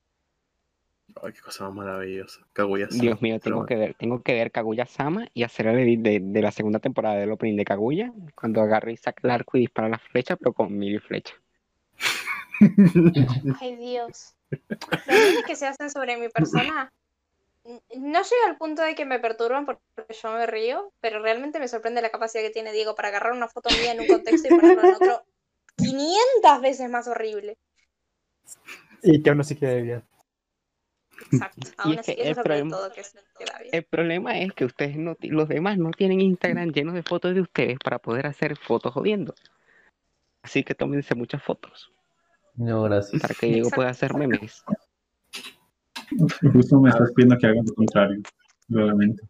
Ay, 1.22 1.32
qué 1.32 1.40
cosa 1.40 1.64
más 1.64 1.74
maravillosa. 1.74 2.40
Kaguya-sama. 2.52 3.02
Dios 3.02 3.22
mío, 3.22 3.40
tengo 3.40 3.66
que 3.66 3.76
ver, 3.76 3.94
tengo 3.94 4.22
que 4.22 4.34
ver 4.34 4.50
Kaguya-sama 4.50 5.28
y 5.34 5.42
hacer 5.42 5.66
el 5.66 5.78
edit 5.78 6.00
de, 6.00 6.20
de 6.22 6.42
la 6.42 6.52
segunda 6.52 6.78
temporada 6.78 7.16
del 7.16 7.32
opening 7.32 7.56
de 7.56 7.64
Kaguya, 7.64 8.12
cuando 8.34 8.60
agarre 8.60 8.92
y 8.92 8.96
saca 8.96 9.20
el 9.24 9.30
arco 9.30 9.56
y 9.56 9.60
dispara 9.60 9.88
la 9.88 9.98
flecha, 9.98 10.36
pero 10.36 10.52
con 10.52 10.76
mil 10.76 11.00
flecha. 11.00 11.34
Ay, 13.60 13.76
Dios. 13.76 14.34
Los 14.50 15.44
que 15.46 15.56
se 15.56 15.66
hacen 15.66 15.90
sobre 15.90 16.16
mi 16.16 16.28
persona 16.28 16.92
no 17.64 18.22
llega 18.22 18.46
al 18.46 18.56
punto 18.56 18.82
de 18.82 18.94
que 18.94 19.04
me 19.04 19.18
perturban 19.18 19.66
porque 19.66 19.82
yo 20.22 20.32
me 20.32 20.46
río, 20.46 20.92
pero 21.00 21.20
realmente 21.20 21.58
me 21.58 21.68
sorprende 21.68 22.00
la 22.00 22.10
capacidad 22.10 22.42
que 22.42 22.50
tiene 22.50 22.72
Diego 22.72 22.94
para 22.94 23.08
agarrar 23.08 23.32
una 23.32 23.48
foto 23.48 23.68
mía 23.70 23.92
en 23.92 24.00
un 24.00 24.06
contexto 24.06 24.48
y 24.48 24.50
ponerlo 24.50 24.88
en 24.88 24.94
otro 24.94 25.22
500 25.76 26.62
veces 26.62 26.90
más 26.90 27.06
horrible. 27.08 27.56
Y 29.02 29.22
que 29.22 29.30
aún 29.30 29.40
así 29.40 29.54
quede 29.54 29.82
bien. 29.82 30.02
Exacto. 31.32 31.68
Aún 31.78 31.92
es 31.94 31.98
así, 32.00 32.14
que 32.14 32.22
eso 32.22 32.22
el 32.22 32.28
es 32.30 32.37
sobre 32.37 32.48
problema- 32.48 32.70
todo 32.76 32.92
que 32.92 33.04
se 33.04 33.18
queda 33.38 33.58
bien. 33.58 33.70
El 33.75 33.84
problema 33.84 34.38
es 34.38 34.52
que 34.52 34.64
ustedes 34.64 34.96
no, 34.96 35.16
los 35.20 35.48
demás 35.48 35.76
no 35.78 35.90
tienen 35.90 36.20
Instagram 36.20 36.70
llenos 36.70 36.94
de 36.94 37.02
fotos 37.02 37.34
de 37.34 37.40
ustedes 37.40 37.78
para 37.82 37.98
poder 37.98 38.26
hacer 38.26 38.56
fotos 38.56 38.92
jodiendo. 38.94 39.34
Así 40.42 40.62
que 40.64 40.75
tómense 40.75 41.14
muchas 41.14 41.42
fotos 41.42 41.92
No, 42.54 42.82
gracias. 42.84 43.20
para 43.20 43.34
que 43.34 43.46
Diego 43.48 43.70
pueda 43.70 43.90
hacer 43.90 44.14
memes. 44.14 44.64
Justo 46.52 46.80
me 46.80 46.90
estás 46.90 47.12
pidiendo 47.14 47.37
que 47.38 47.46
haga 47.46 47.60
lo 47.66 47.75
contrario, 47.75 48.22
realmente. 48.68 49.22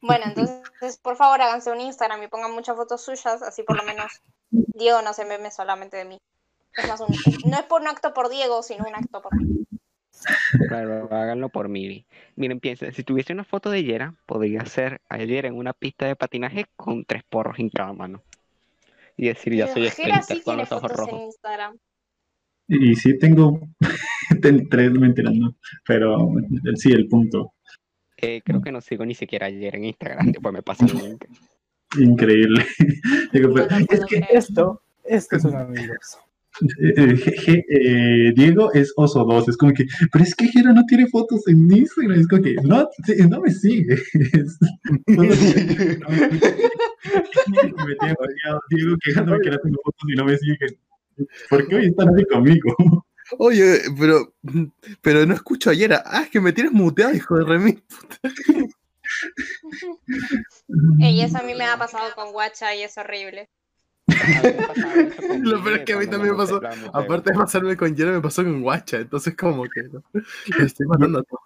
Bueno, 0.00 0.24
entonces, 0.26 0.98
por 0.98 1.16
favor, 1.16 1.40
háganse 1.40 1.70
un 1.70 1.80
Instagram 1.80 2.22
y 2.24 2.28
pongan 2.28 2.52
muchas 2.52 2.76
fotos 2.76 3.02
suyas, 3.02 3.40
así 3.42 3.62
por 3.62 3.76
lo 3.76 3.84
menos 3.84 4.20
Diego 4.50 5.00
no 5.02 5.12
se 5.14 5.24
meme 5.24 5.50
solamente 5.50 5.96
de 5.96 6.04
mí. 6.04 6.18
Es 6.76 6.88
más, 6.88 7.00
un- 7.00 7.08
no 7.50 7.56
es 7.58 7.64
por 7.64 7.82
un 7.82 7.88
acto 7.88 8.12
por 8.14 8.28
Diego, 8.28 8.62
sino 8.62 8.84
un 8.86 8.94
acto 8.94 9.22
por 9.22 9.34
mí. 9.36 9.64
Claro, 10.68 11.08
háganlo 11.12 11.48
por 11.48 11.68
mí. 11.68 12.04
Miren, 12.36 12.60
piensen, 12.60 12.92
si 12.92 13.02
tuviese 13.04 13.32
una 13.32 13.44
foto 13.44 13.70
de 13.70 13.84
Yera, 13.84 14.14
podría 14.26 14.64
ser 14.66 15.00
a 15.08 15.18
Yera 15.18 15.48
en 15.48 15.54
una 15.54 15.72
pista 15.72 16.06
de 16.06 16.16
patinaje 16.16 16.66
con 16.76 17.04
tres 17.04 17.22
porros 17.24 17.58
en 17.58 17.68
cada 17.70 17.92
mano. 17.92 18.22
Y 19.16 19.28
decir, 19.28 19.54
ya 19.54 19.66
soy 19.66 19.82
Pero 19.82 19.92
sprinter 19.92 20.22
sí 20.36 20.40
con 20.42 20.56
los 20.56 20.72
ojos 20.72 20.92
rojos. 20.92 21.36
Y 22.68 22.94
sí 22.94 23.18
tengo 23.18 23.60
ten- 24.42 24.68
tres 24.68 24.92
mentiras, 24.92 25.34
¿no? 25.34 25.54
Pero 25.86 26.28
sí, 26.76 26.92
el 26.92 27.08
punto. 27.08 27.52
Eh, 28.16 28.40
creo 28.44 28.62
que 28.62 28.72
no 28.72 28.80
sigo 28.80 29.04
ni 29.04 29.14
siquiera 29.14 29.46
a 29.46 29.50
Yera 29.50 29.76
en 29.78 29.84
Instagram, 29.86 30.32
después 30.32 30.54
me 30.54 30.62
pasan 30.62 30.88
el 30.90 30.96
link. 30.98 31.24
Increíble. 31.98 32.64
Digo, 33.32 33.48
No 33.48 33.54
pero 33.54 33.68
lo 33.70 33.76
es 33.78 33.86
que 34.06 34.16
creer. 34.16 34.26
Esto, 34.30 34.82
estos 35.04 35.42
son 35.42 35.56
amigos. 35.56 36.18
Eh, 36.78 37.14
eh, 37.46 37.64
eh, 37.68 38.32
Diego 38.34 38.72
es 38.72 38.92
oso 38.96 39.24
2, 39.24 39.48
es 39.48 39.56
como 39.56 39.72
que, 39.72 39.86
pero 40.12 40.24
es 40.24 40.34
que 40.34 40.48
Jera 40.48 40.72
no 40.72 40.84
tiene 40.86 41.06
fotos 41.06 41.46
en 41.48 41.72
Instagram, 41.72 42.20
es 42.20 42.28
como 42.28 42.42
que, 42.42 42.54
no, 42.62 42.88
no 43.28 43.40
me 43.40 43.50
sigue. 43.50 43.96
Y. 45.06 45.16
Diego 48.70 48.96
quejándome 49.02 49.40
que 49.40 49.50
no 49.50 49.58
tengo 49.58 49.80
fotos 49.82 50.08
y 50.08 50.14
no 50.14 50.24
me 50.24 50.36
sigue. 50.36 50.78
¿Por 51.50 51.66
qué 51.66 51.74
hoy 51.76 51.86
están 51.86 52.10
así 52.10 52.24
conmigo? 52.26 52.76
Oye, 53.38 53.80
pero, 53.98 54.34
pero 55.00 55.26
no 55.26 55.34
escucho 55.34 55.70
ayer. 55.70 55.92
Ah, 55.92 56.22
es 56.24 56.30
que 56.30 56.40
me 56.40 56.52
tienes 56.52 56.72
muteado, 56.72 57.14
hijo 57.14 57.38
de 57.38 57.44
remil. 57.44 57.82
Ey, 61.00 61.22
eso 61.22 61.38
a 61.38 61.42
mí 61.42 61.54
me 61.54 61.64
ha 61.64 61.76
pasado 61.76 62.14
con 62.14 62.32
Guacha 62.32 62.74
y 62.74 62.82
es 62.82 62.96
horrible. 62.98 63.48
Lo 64.08 65.62
peor 65.62 65.78
es 65.78 65.84
que 65.84 65.92
a 65.92 65.98
mí 65.98 66.06
también 66.06 66.32
me 66.32 66.38
pasó. 66.38 66.60
Aparte 66.92 67.32
de 67.32 67.38
pasarme 67.38 67.76
con 67.76 67.94
Yera, 67.94 68.12
me 68.12 68.20
pasó 68.20 68.42
con 68.42 68.62
Guacha. 68.62 68.98
Entonces, 68.98 69.36
como 69.36 69.64
que 69.64 69.82
no. 69.84 70.02
Estoy 70.64 70.86
matando 70.86 71.20
a 71.20 71.22
todos. 71.22 71.42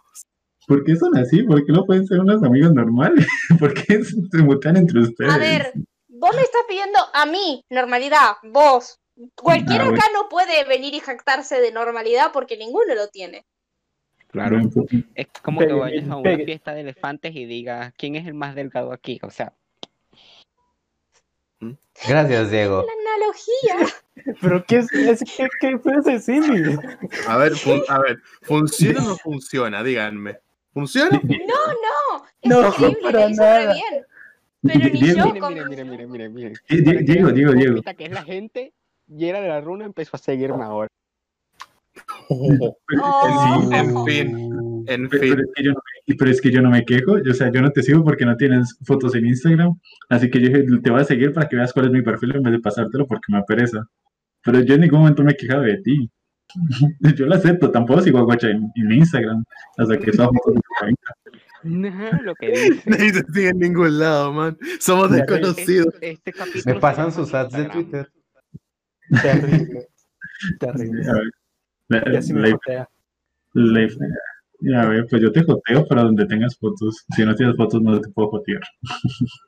¿Por 0.66 0.84
qué 0.84 0.96
son 0.96 1.16
así? 1.16 1.42
¿Por 1.44 1.64
qué 1.64 1.72
no 1.72 1.84
pueden 1.84 2.06
ser 2.06 2.20
unos 2.20 2.42
amigos 2.42 2.72
normales? 2.72 3.26
¿Por 3.60 3.72
qué 3.72 4.02
se 4.04 4.38
mutean 4.38 4.76
entre 4.78 5.00
ustedes? 5.00 5.32
A 5.32 5.38
ver, 5.38 5.72
vos 6.08 6.34
me 6.34 6.42
estás 6.42 6.62
pidiendo 6.68 6.98
a 7.14 7.26
mí 7.26 7.64
normalidad, 7.70 8.32
vos. 8.42 8.98
Cualquiera 9.34 9.84
Ah, 9.84 9.88
bueno. 9.88 10.02
acá 10.02 10.10
no 10.12 10.28
puede 10.28 10.64
venir 10.64 10.92
y 10.94 11.00
jactarse 11.00 11.60
de 11.60 11.72
normalidad 11.72 12.32
porque 12.32 12.56
ninguno 12.56 12.94
lo 12.94 13.08
tiene. 13.08 13.46
Claro, 14.26 14.60
es 15.14 15.26
como 15.40 15.60
que 15.60 15.72
vayas 15.72 16.10
a 16.10 16.16
una 16.16 16.36
fiesta 16.36 16.74
de 16.74 16.80
elefantes 16.80 17.34
y 17.34 17.46
digas, 17.46 17.94
¿quién 17.96 18.16
es 18.16 18.26
el 18.26 18.34
más 18.34 18.54
delgado 18.54 18.92
aquí? 18.92 19.18
O 19.22 19.30
sea, 19.30 19.54
Gracias, 22.08 22.50
Diego. 22.50 22.84
La 22.84 23.14
analogía. 23.14 23.94
Pero 24.40 24.64
¿qué 24.66 24.78
es, 24.78 24.92
es 24.92 25.20
que, 25.36 25.48
qué 25.60 25.78
fue 25.78 25.94
ese 25.98 26.18
símil? 26.20 26.78
A 27.28 27.36
ver, 27.38 27.54
fun- 27.56 27.82
a 27.88 28.00
ver, 28.00 28.18
¿funciona 28.42 29.00
o 29.04 29.08
no 29.10 29.16
funciona? 29.16 29.82
Díganme. 29.82 30.38
¿Funciona? 30.72 31.20
No, 31.28 31.38
no. 32.18 32.26
Es 32.42 32.50
No, 32.50 32.68
increíble, 32.68 33.00
para 33.02 33.28
nada. 33.30 33.72
bien. 33.74 34.04
Pero 34.62 34.78
ni 34.92 35.00
Diego- 35.00 35.34
yo 35.34 35.50
miren, 35.50 35.68
miren, 35.68 35.88
miren, 35.90 36.10
miren, 36.10 36.32
miren, 36.34 37.04
Diego, 37.04 37.30
Diego, 37.32 37.52
Diego. 37.52 37.74
pinta 37.74 37.94
que 37.94 38.04
es 38.06 38.10
la 38.12 38.22
gente, 38.24 38.72
Yera 39.06 39.40
de 39.40 39.48
la 39.48 39.60
Runa 39.60 39.84
empezó 39.84 40.16
a 40.16 40.18
seguirme 40.18 40.64
ahora. 40.64 40.88
Oh. 42.28 42.76
Sí, 42.90 43.74
en 43.74 44.04
fin, 44.04 44.65
en 44.86 45.08
Pero, 45.08 45.22
fin. 45.22 45.30
pero 45.34 45.42
es 45.42 45.50
que 45.54 45.62
yo 45.64 45.72
no 45.72 45.78
me, 46.06 46.14
pero 46.16 46.30
es 46.30 46.40
que 46.40 46.50
yo 46.50 46.62
no 46.62 46.70
me 46.70 46.84
quejo, 46.84 47.12
o 47.12 47.34
sea, 47.34 47.50
yo 47.52 47.62
no 47.62 47.70
te 47.70 47.82
sigo 47.82 48.04
porque 48.04 48.24
no 48.24 48.36
tienes 48.36 48.76
fotos 48.84 49.14
en 49.14 49.26
Instagram, 49.26 49.78
así 50.08 50.30
que 50.30 50.40
yo 50.40 50.48
dije, 50.48 50.64
te 50.82 50.90
voy 50.90 51.00
a 51.00 51.04
seguir 51.04 51.32
para 51.32 51.48
que 51.48 51.56
veas 51.56 51.72
cuál 51.72 51.86
es 51.86 51.92
mi 51.92 52.02
perfil 52.02 52.36
en 52.36 52.42
vez 52.42 52.52
de 52.52 52.60
pasártelo 52.60 53.06
porque 53.06 53.32
me 53.32 53.42
pereza. 53.42 53.86
Pero 54.44 54.60
yo 54.60 54.74
en 54.74 54.82
ningún 54.82 55.00
momento 55.00 55.22
me 55.24 55.32
he 55.32 55.36
quejado 55.36 55.62
de 55.62 55.78
ti. 55.78 56.10
Yo 57.16 57.26
lo 57.26 57.34
acepto, 57.34 57.72
tampoco 57.72 58.00
sigo 58.02 58.18
a 58.18 58.22
Guacha 58.22 58.48
en, 58.50 58.70
en 58.76 58.92
Instagram, 58.92 59.42
hasta 59.76 59.98
que 59.98 60.10
esas 60.10 60.28
fotos 60.28 60.54
de. 60.54 60.94
Nada, 61.68 62.20
lo 62.22 62.34
que 62.36 62.50
dice. 62.50 62.82
Nadie 62.86 63.12
te 63.12 63.32
sigue 63.32 63.48
en 63.48 63.58
ningún 63.58 63.98
lado, 63.98 64.32
man. 64.32 64.56
Somos 64.78 65.10
Ya, 65.10 65.16
desconocidos. 65.16 65.92
Este, 65.94 66.10
este 66.12 66.32
capítulo 66.32 66.74
Me 66.76 66.80
pasan 66.80 67.10
sus 67.10 67.34
ads 67.34 67.52
de. 67.52 67.64
Twitter. 67.64 68.08
Terrible. 69.22 69.88
Terrible. 70.60 71.02
A 71.08 71.12
ver, 71.14 71.32
la- 72.12 72.34
me 72.34 72.48
la-. 72.50 72.88
La- 74.60 74.82
a 74.82 74.88
ver, 74.88 75.06
pues 75.08 75.22
yo 75.22 75.32
te 75.32 75.42
joteo 75.42 75.86
para 75.86 76.02
donde 76.02 76.26
tengas 76.26 76.56
fotos. 76.58 77.04
Si 77.14 77.24
no 77.24 77.34
tienes 77.34 77.56
fotos, 77.56 77.80
no 77.82 78.00
te 78.00 78.08
puedo 78.10 78.28
jotear. 78.30 78.60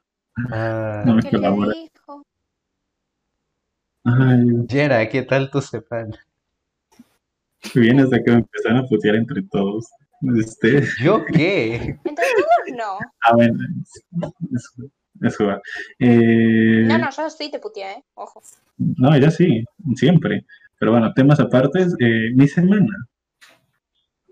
Ah, 0.52 1.02
No 1.04 1.14
me 1.16 1.22
¿Qué 1.22 1.32
le 1.32 1.36
colabora. 1.38 1.72
Ay, 4.04 4.46
Yera, 4.68 5.08
¿qué 5.08 5.22
tal 5.22 5.50
tu 5.50 5.60
semana? 5.60 6.16
vienes 7.74 8.08
de 8.10 8.22
que 8.22 8.30
me 8.30 8.36
empezaron 8.38 8.78
a 8.78 8.84
putear 8.86 9.16
entre 9.16 9.42
todos. 9.42 9.86
Este, 10.38 10.84
¿Yo 11.02 11.24
qué? 11.26 11.74
Entre 12.04 12.24
todos 12.36 12.76
no. 12.78 12.98
ah, 13.22 13.34
bueno, 13.34 13.58
eso, 14.54 14.90
eso 15.22 15.46
va. 15.46 15.60
Eh, 15.98 16.84
No, 16.86 16.98
no, 16.98 17.10
yo 17.10 17.28
sí 17.30 17.50
te 17.50 17.58
puteé, 17.58 17.92
¿eh? 17.94 18.04
Ojo. 18.14 18.40
No, 18.76 19.12
ella 19.14 19.30
sí, 19.32 19.64
siempre. 19.96 20.46
Pero 20.78 20.92
bueno, 20.92 21.12
temas 21.14 21.40
aparte, 21.40 21.80
eh, 21.98 22.30
mi 22.34 22.46
semana. 22.46 22.96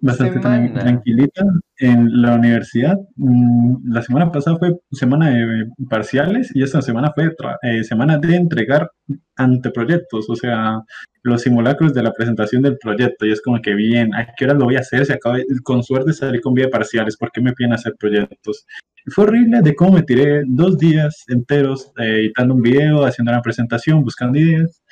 Bastante 0.00 0.34
Semana. 0.34 0.74
tranquilita 0.80 1.42
en 1.78 2.20
la 2.20 2.34
universidad. 2.34 2.96
Mm, 3.16 3.92
La 3.92 4.02
semana 4.02 4.30
pasada 4.30 4.58
fue 4.58 4.74
semana 4.92 5.30
de 5.30 5.66
parciales 5.88 6.50
y 6.54 6.62
esta 6.62 6.82
semana 6.82 7.12
fue 7.14 7.34
eh, 7.62 7.82
semana 7.82 8.18
de 8.18 8.36
entregar 8.36 8.90
anteproyectos, 9.36 10.28
o 10.28 10.36
sea, 10.36 10.80
los 11.22 11.42
simulacros 11.42 11.94
de 11.94 12.02
la 12.02 12.12
presentación 12.12 12.62
del 12.62 12.76
proyecto. 12.78 13.26
Y 13.26 13.32
es 13.32 13.40
como 13.40 13.60
que 13.60 13.74
bien, 13.74 14.14
¿a 14.14 14.26
qué 14.36 14.44
hora 14.44 14.54
lo 14.54 14.66
voy 14.66 14.76
a 14.76 14.80
hacer? 14.80 15.06
Se 15.06 15.14
acaba 15.14 15.36
de- 15.38 15.46
con 15.62 15.82
suerte 15.82 16.12
salí 16.12 16.40
con 16.40 16.54
vía 16.54 16.66
de 16.66 16.70
parciales, 16.70 17.16
¿por 17.16 17.30
qué 17.32 17.40
me 17.40 17.52
piden 17.52 17.72
hacer 17.72 17.94
proyectos? 17.98 18.66
Fue 19.06 19.24
horrible 19.24 19.60
de 19.62 19.74
cómo 19.74 19.92
me 19.92 20.02
tiré 20.02 20.42
dos 20.46 20.78
días 20.78 21.24
enteros 21.28 21.92
eh, 21.98 22.20
editando 22.20 22.54
un 22.54 22.62
video, 22.62 23.04
haciendo 23.04 23.32
una 23.32 23.42
presentación, 23.42 24.02
buscando 24.02 24.38
ideas 24.38 24.82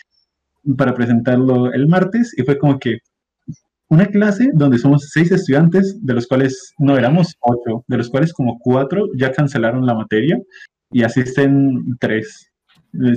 para 0.78 0.94
presentarlo 0.94 1.72
el 1.72 1.86
martes 1.88 2.32
y 2.38 2.42
fue 2.42 2.56
como 2.58 2.78
que 2.78 2.98
una 3.88 4.06
clase 4.06 4.50
donde 4.54 4.78
somos 4.78 5.10
seis 5.12 5.30
estudiantes, 5.30 5.98
de 6.04 6.14
los 6.14 6.26
cuales 6.26 6.72
no 6.78 6.96
éramos 6.96 7.34
ocho, 7.40 7.84
de 7.86 7.96
los 7.98 8.08
cuales 8.10 8.32
como 8.32 8.58
cuatro 8.58 9.08
ya 9.16 9.32
cancelaron 9.32 9.86
la 9.86 9.94
materia 9.94 10.38
y 10.90 11.02
asisten 11.02 11.96
tres. 12.00 12.50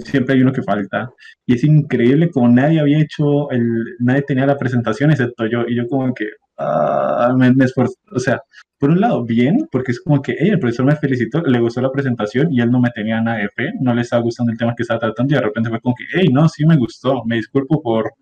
Siempre 0.05 0.35
hay 0.35 0.41
uno 0.41 0.51
que 0.51 0.63
falta. 0.63 1.09
Y 1.45 1.53
es 1.55 1.63
increíble 1.63 2.29
como 2.31 2.49
nadie 2.49 2.79
había 2.79 2.99
hecho, 2.99 3.49
el, 3.51 3.95
nadie 3.99 4.23
tenía 4.23 4.45
la 4.47 4.57
presentación 4.57 5.11
excepto 5.11 5.45
yo. 5.47 5.65
Y 5.67 5.75
yo 5.75 5.87
como 5.87 6.13
que 6.13 6.29
ah, 6.57 7.33
me, 7.37 7.53
me. 7.53 7.65
O 8.11 8.19
sea, 8.19 8.41
por 8.79 8.89
un 8.91 8.99
lado, 9.01 9.23
bien, 9.25 9.67
porque 9.71 9.91
es 9.91 10.01
como 10.01 10.21
que 10.21 10.33
"Ey, 10.33 10.49
el 10.49 10.59
profesor 10.59 10.85
me 10.85 10.95
felicitó, 10.95 11.41
le 11.41 11.59
gustó 11.59 11.81
la 11.81 11.91
presentación 11.91 12.51
y 12.53 12.61
él 12.61 12.71
no 12.71 12.79
me 12.79 12.89
tenía 12.91 13.21
nada 13.21 13.37
de 13.39 13.49
fe, 13.49 13.73
no 13.81 13.93
le 13.93 14.01
estaba 14.01 14.21
gustando 14.23 14.51
el 14.51 14.57
tema 14.57 14.75
que 14.75 14.83
estaba 14.83 14.99
tratando 14.99 15.33
y 15.33 15.37
de 15.37 15.41
repente 15.43 15.69
fue 15.69 15.81
como 15.81 15.95
que, 15.95 16.05
hey, 16.13 16.27
no, 16.31 16.47
sí 16.49 16.65
me 16.65 16.77
gustó, 16.77 17.23
me 17.25 17.37
disculpo 17.37 17.81
por, 17.81 18.13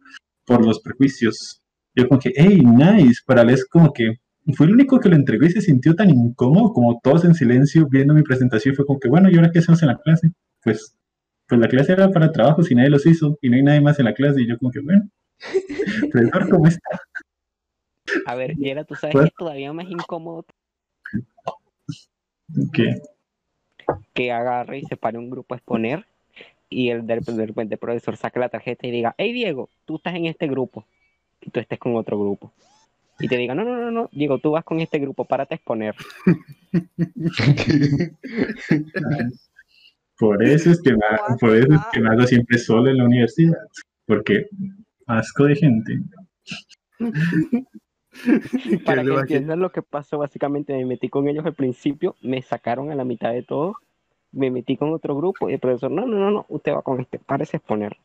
por 0.46 0.66
los 0.66 0.80
prejuicios. 0.82 1.62
Yo 1.96 2.08
como 2.08 2.20
que, 2.20 2.32
hey, 2.36 2.62
nice, 2.64 3.22
para 3.25 3.42
él 3.42 3.52
es 3.52 3.66
como 3.66 3.94
que 3.94 4.20
fue 4.54 4.68
el 4.68 4.74
único 4.74 5.00
que 5.00 5.10
lo 5.10 5.16
entregó 5.16 5.46
y 5.46 5.52
se 5.52 5.62
sintió 5.62 5.96
tan 5.96 6.10
incómodo 6.10 6.72
como 6.74 7.00
todos 7.02 7.25
en 7.25 7.34
silencio 7.34 7.88
viendo 7.90 8.14
mi 8.14 8.22
presentación 8.22 8.75
fue 8.75 8.86
como 8.86 9.00
que, 9.00 9.10
bueno, 9.10 9.30
¿y 9.30 9.36
ahora 9.36 9.50
qué 9.52 9.60
hacemos 9.60 9.82
en 9.82 9.88
la 9.88 9.98
clase? 9.98 10.30
Pues, 10.64 10.96
pues 11.48 11.60
la 11.62 11.68
clase 11.68 11.94
era 11.94 12.12
para 12.12 12.32
trabajos 12.32 12.70
y 12.70 12.75
nadie 12.75 12.90
los 12.90 13.06
hizo 13.06 13.38
y 13.42 13.50
no 13.50 13.56
hay 13.56 13.64
nadie 13.64 13.82
más 13.82 13.98
en 13.98 14.06
la 14.06 14.14
clase 14.14 14.42
y 14.42 14.48
yo 14.48 14.58
como 14.58 14.72
que, 14.72 14.82
bueno, 14.82 15.10
profesor, 16.12 16.50
¿cómo 16.50 16.68
está? 16.68 17.00
A 18.25 18.36
ver, 18.36 18.56
Yera, 18.56 18.84
tú 18.84 18.96
sabes 18.96 19.14
Pues- 19.14 19.24
que 19.25 19.30
es 19.30 19.36
todavía 19.36 19.74
más 19.74 19.90
incómodo 19.90 20.46
¿Qué? 22.74 23.02
que 24.14 24.32
agarre 24.32 24.80
y 24.80 24.84
se 24.84 24.98
pare 24.98 25.18
un 25.18 25.30
grupo 25.30 25.54
a 25.54 25.58
exponer 25.58 26.06
y 26.70 26.90
el 26.90 27.06
de, 27.06 27.16
repente 27.16 27.75
el 27.75 27.80
profesor 27.80 28.18
saque 28.18 28.40
la 28.40 28.50
tarjeta 28.50 28.88
y 28.88 28.92
diga, 28.92 29.16
hey 29.18 29.32
Diego, 29.32 29.70
tú 29.86 29.98
estás 29.98 30.16
en 30.16 30.25
este 30.25 30.48
grupo 30.48 30.86
y 31.46 31.52
tú 31.52 31.60
estés 31.60 31.80
con 31.80 31.96
otro 31.96 32.20
grupo. 32.20 32.52
Y 33.20 33.30
te 33.30 33.38
diga, 33.38 33.56
no, 33.56 33.64
no, 33.64 33.78
no, 33.78 33.92
no, 33.92 34.10
Diego, 34.12 34.40
tú 34.40 34.52
vas 34.52 34.66
con 34.66 34.82
este 34.82 35.00
grupo, 35.00 35.24
párate 35.24 35.54
a 35.54 35.58
exponer. 35.58 35.96
Por 40.18 40.42
eso 40.44 40.72
es 40.72 40.81
que 40.81 40.92
me, 40.92 40.98
What 40.98 41.38
por 41.40 41.55
eso 41.55 41.74
es 41.74 41.81
que 41.92 42.00
me 42.00 42.10
hago 42.10 42.25
siempre 42.25 42.58
solo 42.58 42.90
en 42.90 42.98
la 42.98 43.05
universidad, 43.05 43.60
porque 44.05 44.48
asco 45.08 45.44
de 45.46 45.55
gente. 45.55 46.00
Para 48.86 49.03
que 49.03 49.10
entiendan 49.10 49.60
lo 49.60 49.74
que 49.74 49.81
pasó, 49.81 50.18
básicamente 50.18 50.72
me 50.74 50.86
metí 50.86 51.10
con 51.10 51.27
ellos 51.27 51.46
al 51.46 51.53
principio, 51.53 52.16
me 52.22 52.42
sacaron 52.42 52.92
a 52.92 52.96
la 52.96 53.03
mitad 53.03 53.34
de 53.34 53.44
todo, 53.44 53.75
me 54.31 54.50
metí 54.51 54.77
con 54.77 54.94
otro 54.94 55.18
grupo 55.18 55.50
y 55.50 55.53
el 55.53 55.60
profesor, 55.60 55.92
no, 55.92 56.05
no, 56.05 56.18
no, 56.18 56.31
no, 56.31 56.46
usted 56.48 56.74
va 56.74 56.81
con 56.81 57.01
este, 57.01 57.20
párese 57.20 57.58
a 57.58 57.60
exponer. 57.60 57.98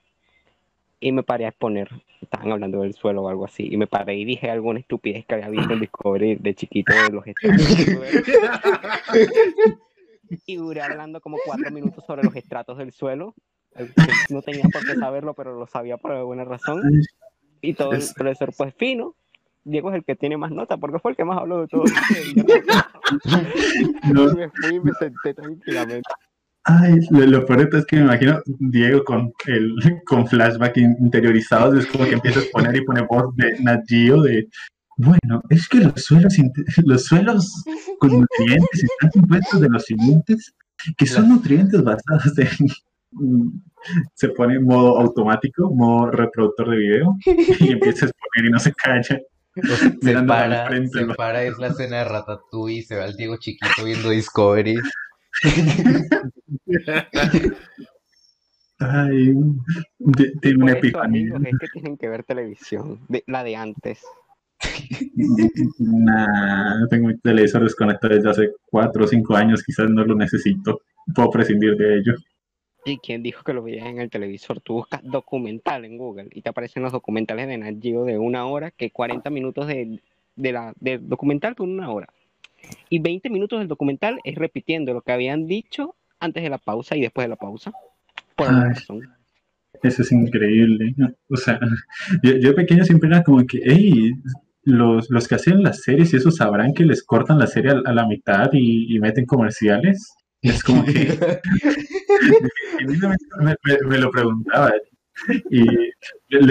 Y 1.02 1.12
me 1.12 1.22
paré 1.22 1.46
a 1.46 1.48
exponer, 1.48 1.88
estaban 2.20 2.52
hablando 2.52 2.82
del 2.82 2.92
suelo 2.94 3.22
o 3.22 3.28
algo 3.30 3.46
así, 3.46 3.66
y 3.72 3.76
me 3.78 3.86
paré 3.86 4.16
y 4.16 4.24
dije 4.26 4.50
alguna 4.50 4.80
estupidez 4.80 5.24
que 5.24 5.34
había 5.34 5.48
visto 5.48 5.72
en 5.72 5.80
Discovery 5.80 6.34
de 6.36 6.54
chiquito 6.54 6.92
de 6.92 7.10
los 7.10 7.26
estratos 7.26 7.68
del 7.68 7.96
suelo. 7.96 8.22
Y 10.46 10.54
duré 10.56 10.80
hablando 10.80 11.20
como 11.20 11.38
cuatro 11.44 11.72
minutos 11.72 12.04
sobre 12.06 12.22
los 12.22 12.36
estratos 12.36 12.78
del 12.78 12.92
suelo. 12.92 13.34
eh, 13.74 13.88
No 14.28 14.42
tenía 14.42 14.62
por 14.72 14.86
qué 14.86 14.94
saberlo, 14.94 15.34
pero 15.34 15.58
lo 15.58 15.66
sabía 15.66 15.96
por 15.96 16.12
alguna 16.12 16.44
razón. 16.44 16.82
Y 17.60 17.74
todo 17.74 17.92
el 17.94 17.98
Es- 17.98 18.14
profesor, 18.14 18.52
pues 18.56 18.72
fino. 18.76 19.16
Diego 19.64 19.90
es 19.90 19.96
el 19.96 20.04
que 20.04 20.14
tiene 20.14 20.36
más 20.36 20.52
nota, 20.52 20.76
porque 20.76 21.00
fue 21.00 21.10
el 21.10 21.16
que 21.16 21.24
más 21.24 21.36
habló 21.36 21.62
de 21.62 21.66
todo. 21.66 21.82
Y 21.84 22.34
me 24.36 24.48
fui 24.50 24.76
y 24.76 24.80
me 24.80 24.92
senté 24.94 25.34
tranquilamente. 25.34 26.08
Ay, 26.64 26.98
lo, 27.10 27.24
lo 27.26 27.46
peor 27.46 27.68
es 27.74 27.86
que 27.86 27.96
me 27.96 28.02
imagino 28.02 28.40
Diego 28.58 29.02
con 29.04 29.32
el 29.46 29.74
con 30.06 30.26
flashback 30.26 30.76
in- 30.76 30.96
interiorizados, 31.00 31.78
es 31.78 31.86
como 31.86 32.04
que 32.04 32.14
empieza 32.14 32.40
a 32.40 32.44
poner 32.52 32.76
y 32.76 32.84
pone 32.84 33.02
voz 33.02 33.34
de 33.36 33.58
Nat 33.60 33.82
Geo 33.88 34.22
de 34.22 34.46
bueno, 34.96 35.40
es 35.48 35.66
que 35.66 35.78
los 35.78 35.94
suelos 36.04 36.34
los 36.84 37.04
suelos 37.06 37.64
con 37.98 38.10
nutrientes 38.20 38.84
están 38.84 39.10
compuestos 39.10 39.60
de 39.62 39.68
los 39.70 39.84
siguientes, 39.84 40.52
que 40.96 41.06
son 41.06 41.30
nutrientes 41.30 41.82
basados 41.82 42.38
en 42.38 42.48
se 44.14 44.28
pone 44.28 44.56
en 44.56 44.64
modo 44.64 44.98
automático, 45.00 45.74
modo 45.74 46.10
reproductor 46.10 46.70
de 46.70 46.76
video, 46.76 47.16
y 47.24 47.72
empieza 47.72 48.04
a 48.06 48.08
exponer 48.10 48.48
y 48.48 48.50
no 48.50 48.58
se 48.58 48.72
calla. 48.74 49.20
Se 50.02 50.22
para, 50.22 50.66
frente, 50.66 50.98
se 50.98 51.06
para, 51.14 51.42
es 51.42 51.58
la 51.58 51.68
escena 51.68 51.98
de 51.98 52.04
Ratatouille, 52.04 52.82
se 52.82 52.94
ve 52.96 53.02
al 53.02 53.16
Diego 53.16 53.36
chiquito 53.38 53.84
viendo 53.84 54.10
Discovery. 54.10 54.76
Ay, 58.78 59.34
de- 59.98 60.32
tiene 60.40 60.62
una 60.62 60.72
epifanía. 60.72 61.34
amigos, 61.34 61.42
es 61.52 61.58
que 61.58 61.66
tienen 61.80 61.96
que 61.98 62.08
ver 62.08 62.24
televisión, 62.24 63.00
de, 63.08 63.22
la 63.26 63.44
de 63.44 63.56
antes. 63.56 64.02
Nah, 65.78 66.86
tengo 66.88 67.08
mi 67.08 67.18
televisor 67.18 67.62
desconectado 67.62 68.14
desde 68.14 68.30
hace 68.30 68.50
4 68.70 69.04
o 69.04 69.06
5 69.06 69.36
años, 69.36 69.62
quizás 69.62 69.88
no 69.90 70.04
lo 70.04 70.14
necesito. 70.14 70.80
Puedo 71.14 71.30
prescindir 71.30 71.76
de 71.76 71.98
ello. 71.98 72.14
¿Y 72.84 72.96
quién 72.98 73.22
dijo 73.22 73.42
que 73.44 73.52
lo 73.52 73.62
veías 73.62 73.86
en 73.86 73.98
el 74.00 74.08
televisor? 74.08 74.60
Tú 74.60 74.74
buscas 74.74 75.00
documental 75.04 75.84
en 75.84 75.98
Google 75.98 76.28
y 76.32 76.40
te 76.40 76.48
aparecen 76.48 76.82
los 76.82 76.92
documentales 76.92 77.46
de 77.48 77.58
Nat 77.58 77.76
Geo 77.82 78.04
de 78.04 78.16
una 78.18 78.46
hora, 78.46 78.70
que 78.70 78.90
40 78.90 79.28
minutos 79.28 79.66
de, 79.66 80.00
de 80.36 80.52
la, 80.52 80.72
del 80.80 81.06
documental 81.06 81.54
por 81.54 81.68
una 81.68 81.90
hora. 81.90 82.08
Y 82.88 82.98
20 82.98 83.28
minutos 83.28 83.58
del 83.58 83.68
documental 83.68 84.20
es 84.24 84.36
repitiendo 84.36 84.94
lo 84.94 85.02
que 85.02 85.12
habían 85.12 85.46
dicho 85.46 85.94
antes 86.20 86.42
de 86.42 86.50
la 86.50 86.58
pausa 86.58 86.96
y 86.96 87.00
después 87.02 87.24
de 87.24 87.28
la 87.30 87.36
pausa. 87.36 87.72
Por 88.36 88.46
alguna 88.48 88.66
Ay. 88.68 88.74
razón. 88.74 89.00
Eso 89.82 90.02
es 90.02 90.12
increíble. 90.12 90.94
O 91.28 91.36
sea, 91.36 91.58
yo, 92.22 92.32
yo 92.36 92.48
de 92.50 92.54
pequeño 92.54 92.84
siempre 92.84 93.08
era 93.08 93.22
como 93.22 93.44
que, 93.46 93.60
hey, 93.64 94.12
los, 94.64 95.08
los 95.10 95.26
que 95.28 95.36
hacen 95.36 95.62
las 95.62 95.82
series 95.82 96.12
y 96.12 96.16
eso 96.16 96.30
sabrán 96.30 96.74
que 96.74 96.84
les 96.84 97.02
cortan 97.02 97.38
la 97.38 97.46
serie 97.46 97.72
a, 97.72 97.80
a 97.84 97.92
la 97.94 98.06
mitad 98.06 98.50
y, 98.52 98.94
y 98.94 98.98
meten 99.00 99.24
comerciales. 99.26 100.12
Es 100.42 100.62
como 100.62 100.84
que 100.84 100.92
genuinamente 102.78 103.24
me, 103.40 103.54
me- 103.64 103.88
me 103.88 103.98
lo 103.98 104.10
preguntaba. 104.10 104.72
Y 105.50 105.66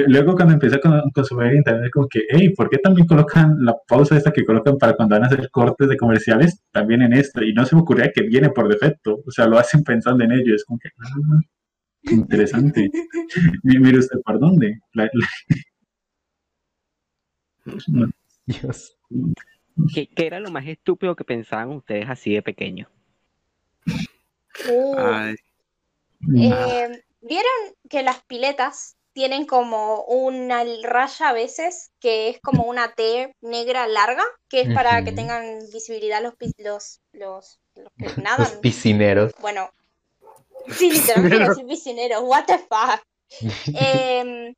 luego 0.07 0.35
cuando 0.35 0.53
empecé 0.53 0.75
a 0.75 0.79
con- 0.79 1.09
consumir 1.11 1.53
internet, 1.53 1.89
como 1.91 2.07
que, 2.07 2.21
hey, 2.29 2.53
¿por 2.55 2.69
qué 2.69 2.77
también 2.77 3.07
colocan 3.07 3.63
la 3.65 3.75
pausa 3.87 4.15
esta 4.17 4.31
que 4.31 4.45
colocan 4.45 4.77
para 4.77 4.93
cuando 4.93 5.15
van 5.15 5.23
a 5.23 5.27
hacer 5.27 5.49
cortes 5.49 5.89
de 5.89 5.97
comerciales 5.97 6.61
también 6.71 7.01
en 7.01 7.13
esto? 7.13 7.41
Y 7.43 7.53
no 7.53 7.65
se 7.65 7.75
me 7.75 7.81
ocurría 7.81 8.11
que 8.13 8.21
viene 8.23 8.49
por 8.49 8.67
defecto. 8.69 9.21
O 9.25 9.31
sea, 9.31 9.47
lo 9.47 9.57
hacen 9.57 9.83
pensando 9.83 10.23
en 10.23 10.31
ello. 10.33 10.53
Es 10.55 10.65
como 10.65 10.79
que, 10.79 10.89
ah, 10.99 11.39
interesante. 12.11 12.89
Mi- 13.63 13.79
Mire 13.79 13.99
usted, 13.99 14.19
¿por 14.23 14.39
dónde? 14.39 14.79
La- 14.93 15.09
la- 15.13 15.27
Dios. 18.45 18.97
¿Qué, 19.93 20.07
qué 20.07 20.27
era 20.27 20.39
lo 20.39 20.51
más 20.51 20.65
estúpido 20.67 21.15
que 21.15 21.23
pensaban 21.23 21.69
ustedes 21.69 22.09
así 22.09 22.33
de 22.33 22.41
pequeños? 22.41 22.89
Uh, 24.67 24.95
Ay, 24.97 25.35
eh, 26.37 27.01
¿Vieron 27.21 27.75
que 27.89 28.03
las 28.03 28.23
piletas 28.25 28.95
tienen 29.13 29.45
como 29.45 30.03
una 30.03 30.63
raya 30.83 31.29
a 31.29 31.33
veces 31.33 31.91
que 31.99 32.29
es 32.29 32.39
como 32.41 32.63
una 32.63 32.93
T 32.93 33.35
negra 33.41 33.87
larga, 33.87 34.23
que 34.47 34.61
es 34.61 34.69
para 34.69 35.03
que 35.03 35.11
tengan 35.11 35.59
visibilidad 35.73 36.21
los, 36.21 36.35
los, 36.57 37.01
los, 37.11 37.59
los 37.75 37.93
que 37.97 38.09
Los 38.15 38.17
nadan? 38.17 38.61
piscineros. 38.61 39.33
Bueno, 39.39 39.69
sí, 40.67 40.91
literalmente 40.91 41.39
decir 41.39 41.65
piscineros, 41.65 42.21
what 42.23 42.45
the 42.45 42.57
fuck. 42.59 43.01
Em, 43.73 44.53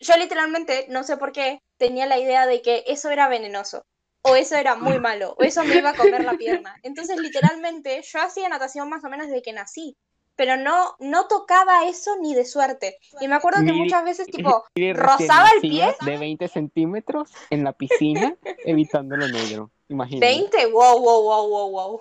yo 0.00 0.16
literalmente, 0.16 0.86
no 0.88 1.04
sé 1.04 1.16
por 1.16 1.32
qué, 1.32 1.60
tenía 1.78 2.06
la 2.06 2.18
idea 2.18 2.46
de 2.46 2.62
que 2.62 2.84
eso 2.86 3.10
era 3.10 3.28
venenoso. 3.28 3.84
O 4.22 4.36
eso 4.36 4.56
era 4.56 4.74
muy 4.74 4.98
malo, 5.00 5.34
o 5.38 5.42
eso 5.44 5.64
me 5.64 5.76
iba 5.76 5.90
a 5.90 5.96
comer 5.96 6.24
la 6.24 6.34
pierna. 6.36 6.76
Entonces, 6.82 7.18
literalmente, 7.18 8.02
yo 8.02 8.20
hacía 8.20 8.50
natación 8.50 8.88
más 8.90 9.02
o 9.04 9.08
menos 9.08 9.28
desde 9.28 9.40
que 9.40 9.54
nací, 9.54 9.96
pero 10.40 10.56
no, 10.56 10.96
no 11.00 11.28
tocaba 11.28 11.86
eso 11.86 12.16
ni 12.16 12.34
de 12.34 12.46
suerte. 12.46 12.96
Y 13.20 13.28
me 13.28 13.34
acuerdo 13.34 13.62
que 13.62 13.74
muchas 13.74 14.02
veces, 14.04 14.26
tipo, 14.26 14.64
rozaba 14.94 15.50
el 15.54 15.60
pie. 15.60 15.94
De 16.02 16.16
20 16.16 16.48
centímetros 16.48 17.30
en 17.50 17.62
la 17.62 17.74
piscina, 17.74 18.34
evitando 18.64 19.18
lo 19.18 19.28
negro. 19.28 19.70
Imagínate. 19.88 20.32
20, 20.34 20.66
wow, 20.68 20.98
wow, 20.98 21.22
wow, 21.22 21.48
wow, 21.50 21.70
wow. 21.70 22.00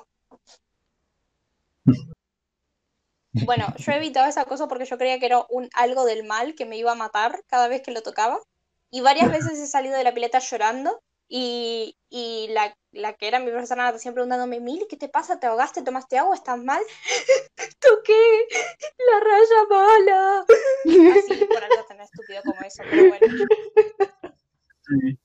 Bueno, 3.45 3.65
yo 3.75 3.91
evitaba 3.91 4.29
esa 4.29 4.45
cosa 4.45 4.69
porque 4.69 4.85
yo 4.85 4.97
creía 4.97 5.19
que 5.19 5.25
era 5.25 5.45
un 5.49 5.67
algo 5.73 6.05
del 6.05 6.23
mal 6.23 6.55
que 6.55 6.65
me 6.65 6.77
iba 6.77 6.93
a 6.93 6.95
matar 6.95 7.43
cada 7.47 7.67
vez 7.67 7.81
que 7.81 7.91
lo 7.91 8.03
tocaba. 8.03 8.39
Y 8.89 9.01
varias 9.01 9.29
veces 9.29 9.59
he 9.59 9.67
salido 9.67 9.97
de 9.97 10.05
la 10.05 10.13
pileta 10.13 10.39
llorando 10.39 11.01
y, 11.29 11.95
y 12.09 12.47
la, 12.49 12.75
la 12.91 13.13
que 13.13 13.27
era 13.27 13.39
mi 13.39 13.51
profesora 13.51 13.83
de 13.83 13.89
natación 13.89 14.15
preguntándome, 14.15 14.59
Mili, 14.59 14.87
¿qué 14.89 14.97
te 14.97 15.09
pasa? 15.09 15.39
¿Te 15.39 15.45
ahogaste? 15.45 15.83
¿Tomaste 15.83 16.17
agua? 16.17 16.35
¿Estás 16.35 16.57
mal? 16.57 16.81
Toqué 17.79 18.47
la 19.07 19.19
raya 19.19 19.67
mala. 19.69 20.45
Así, 21.19 21.45
por 21.45 21.63
algo 21.63 21.85
tan 21.87 22.01
estúpido 22.01 22.41
como 22.43 22.59
eso, 22.61 22.83
pero 22.89 23.09
bueno. 23.09 23.45
Sí. 24.81 25.19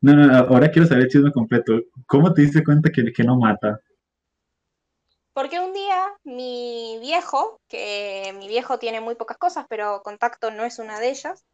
No, 0.00 0.14
no, 0.14 0.36
ahora 0.36 0.70
quiero 0.70 0.88
saber 0.88 1.04
el 1.04 1.10
chisme 1.10 1.30
completo. 1.30 1.80
¿Cómo 2.06 2.34
te 2.34 2.42
diste 2.42 2.64
cuenta 2.64 2.90
que, 2.90 3.12
que 3.12 3.22
no 3.22 3.38
mata? 3.38 3.80
Porque 5.32 5.60
un 5.60 5.72
día 5.72 6.08
mi 6.24 6.98
viejo, 7.00 7.60
que 7.68 8.34
mi 8.38 8.48
viejo 8.48 8.78
tiene 8.78 9.00
muy 9.00 9.14
pocas 9.14 9.36
cosas, 9.36 9.66
pero 9.68 10.02
contacto 10.02 10.50
no 10.50 10.64
es 10.64 10.78
una 10.78 10.98
de 10.98 11.10
ellas, 11.10 11.44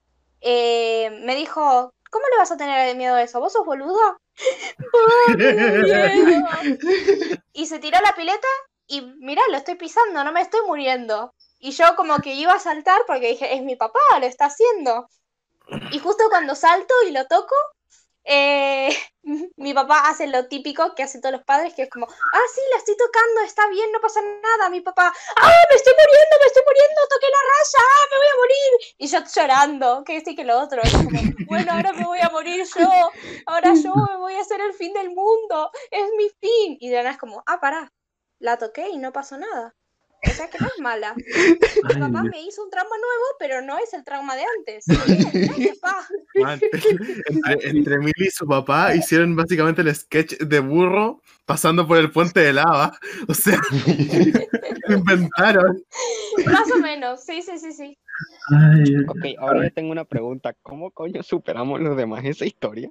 eh, 0.42 1.11
me 1.22 1.35
dijo, 1.35 1.92
¿cómo 2.11 2.24
le 2.31 2.38
vas 2.38 2.50
a 2.50 2.57
tener 2.57 2.94
miedo 2.96 3.14
a 3.14 3.22
eso? 3.22 3.40
¿Vos 3.40 3.52
sos 3.52 3.64
boludo? 3.64 4.18
Y 7.55 7.66
se 7.66 7.78
tiró 7.78 7.98
la 8.00 8.14
pileta 8.14 8.48
y 8.87 9.02
mirá, 9.20 9.42
lo 9.50 9.57
estoy 9.57 9.76
pisando, 9.76 10.24
no 10.24 10.33
me 10.33 10.40
estoy 10.40 10.61
muriendo. 10.66 11.33
Y 11.59 11.70
yo 11.70 11.94
como 11.96 12.18
que 12.18 12.35
iba 12.35 12.52
a 12.52 12.59
saltar 12.59 13.02
porque 13.07 13.28
dije, 13.28 13.55
es 13.55 13.62
mi 13.62 13.76
papá, 13.76 14.00
lo 14.18 14.26
está 14.26 14.46
haciendo. 14.46 15.09
Y 15.92 15.98
justo 15.98 16.24
cuando 16.28 16.55
salto 16.55 16.92
y 17.07 17.12
lo 17.12 17.26
toco, 17.26 17.55
eh, 18.24 18.88
mi 19.56 19.74
papá 19.74 20.08
hace 20.08 20.26
lo 20.26 20.46
típico 20.48 20.94
que 20.94 21.02
hacen 21.02 21.20
todos 21.20 21.35
los 21.35 21.44
padres, 21.44 21.74
que 21.74 21.82
es 21.82 21.90
como, 21.90 22.06
ah, 22.06 22.46
sí, 22.54 22.61
la 22.70 22.78
estoy 22.78 22.96
tocando, 22.96 23.40
está 23.42 23.68
bien, 23.68 23.90
no 23.92 24.00
pasa 24.00 24.20
nada. 24.20 24.70
Mi 24.70 24.80
papá, 24.80 25.12
ah, 25.37 25.64
me 25.70 25.76
estoy 25.76 25.92
muriendo, 25.92 26.37
me 26.40 26.46
estoy 26.46 26.62
muriendo, 26.66 27.00
toqué 27.08 27.26
la 27.30 27.42
raya, 27.52 27.78
ah, 27.78 28.06
me 28.11 28.16
voy 28.16 28.26
a 28.26 28.37
morir. 28.37 28.94
Y 28.98 29.06
yo 29.06 29.18
llorando, 29.35 30.04
que 30.04 30.16
este 30.16 30.35
que 30.35 30.44
lo 30.44 30.58
otro. 30.61 30.82
Es 30.82 30.92
como, 30.92 31.20
bueno, 31.46 31.72
ahora 31.72 31.92
me 31.92 32.04
voy 32.04 32.20
a 32.20 32.30
morir 32.30 32.66
yo, 32.76 32.90
ahora 33.46 33.74
yo 33.74 33.94
me 33.94 34.16
voy 34.16 34.35
a 34.35 34.40
hacer 34.40 34.61
el 34.61 34.74
fin 34.74 34.92
del 34.92 35.11
mundo, 35.11 35.70
es 35.90 36.08
mi 36.16 36.28
fin. 36.40 36.76
Y 36.80 36.90
de 36.90 36.96
nada 36.98 37.11
es 37.11 37.18
como, 37.18 37.42
ah, 37.46 37.61
pará, 37.61 37.92
la 38.38 38.58
toqué 38.58 38.88
y 38.88 38.98
no 38.98 39.12
pasó 39.12 39.38
nada. 39.38 39.74
O 40.24 40.30
sea 40.30 40.48
que 40.48 40.58
no 40.61 40.66
es 40.68 40.80
mala. 40.80 41.14
Mi 41.16 41.94
papá 42.00 42.22
Dios. 42.22 42.30
me 42.30 42.42
hizo 42.42 42.62
un 42.62 42.70
trauma 42.70 42.96
nuevo, 42.96 43.24
pero 43.40 43.61
no 43.61 43.76
es 43.78 43.92
el 43.92 44.04
trauma 44.04 44.37
de 44.37 44.44
antes. 44.58 44.85
Bien, 44.87 45.46
gracias, 45.46 45.78
pa. 45.78 46.06
Man, 46.37 46.61
entre, 46.72 47.68
entre 47.68 47.98
Mili 47.98 48.26
y 48.28 48.30
su 48.30 48.46
papá 48.46 48.94
hicieron 48.94 49.35
básicamente 49.35 49.82
el 49.82 49.94
sketch 49.94 50.38
de 50.38 50.61
burro 50.61 51.20
pasando 51.44 51.88
por 51.88 51.98
el 51.98 52.12
puente 52.12 52.38
de 52.38 52.52
lava. 52.52 52.96
O 53.26 53.35
sea, 53.35 53.61
lo 54.88 54.96
inventaron. 54.96 55.82
Más 56.46 56.70
o 56.70 56.78
menos, 56.78 57.24
sí, 57.24 57.42
sí, 57.42 57.58
sí, 57.58 57.72
sí. 57.72 57.98
Ay, 58.50 58.94
Ok, 59.08 59.38
ahora 59.38 59.64
yo 59.64 59.72
tengo 59.72 59.90
una 59.90 60.04
pregunta. 60.04 60.54
¿Cómo 60.62 60.92
coño 60.92 61.22
superamos 61.24 61.80
los 61.80 61.96
demás 61.96 62.24
esa 62.24 62.46
historia? 62.46 62.90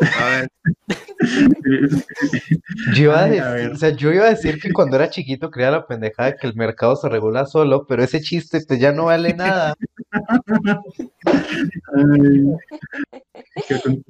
A 0.00 0.26
ver, 0.30 0.48
Yo 2.94 3.02
iba 3.04 3.18
a 3.20 3.24
Ay, 3.24 3.30
decir, 3.30 3.70
a 3.70 3.72
o 3.72 3.76
sea, 3.76 3.90
yo 3.90 4.12
iba 4.12 4.24
a 4.26 4.30
decir 4.30 4.60
que 4.60 4.72
cuando 4.72 4.96
era 4.96 5.10
chiquito 5.10 5.50
creía 5.50 5.70
la 5.70 5.86
pendejada 5.86 6.30
de 6.30 6.36
que 6.36 6.46
el 6.46 6.54
mercado 6.54 6.94
se 6.96 7.08
regula 7.08 7.46
solo, 7.46 7.86
pero 7.86 8.02
ese 8.04 8.20
chiste 8.20 8.60
pues 8.66 8.78
ya 8.80 8.92
no 8.92 9.06
vale 9.06 9.34
nada. 9.34 9.74
ay. 11.94 12.56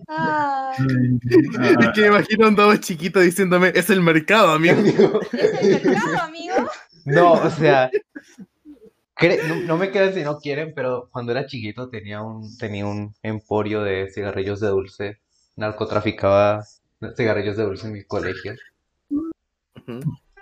Ay, 0.08 1.76
es 1.80 1.88
que 1.94 2.00
me 2.02 2.06
imagino 2.08 2.48
un 2.48 2.56
dado 2.56 2.76
chiquito 2.76 3.20
diciéndome, 3.20 3.72
es 3.74 3.90
el 3.90 4.00
mercado, 4.00 4.52
amigo. 4.52 4.76
es 5.32 5.62
el 5.62 5.82
mercado, 5.84 6.18
amigo. 6.22 6.54
No, 7.04 7.32
o 7.32 7.50
sea, 7.50 7.90
cre- 9.16 9.42
no, 9.48 9.54
no 9.66 9.76
me 9.76 9.90
crean 9.90 10.14
si 10.14 10.22
no 10.22 10.38
quieren, 10.38 10.72
pero 10.74 11.08
cuando 11.12 11.32
era 11.32 11.46
chiquito 11.46 11.88
tenía 11.88 12.22
un, 12.22 12.56
tenía 12.58 12.86
un 12.86 13.14
emporio 13.22 13.82
de 13.82 14.10
cigarrillos 14.12 14.60
de 14.60 14.68
dulce, 14.68 15.18
narcotraficaba 15.58 16.62
cigarrillos 17.16 17.56
de 17.56 17.64
dulce 17.64 17.86
en 17.86 17.92
mi 17.94 18.04
colegio. 18.04 18.54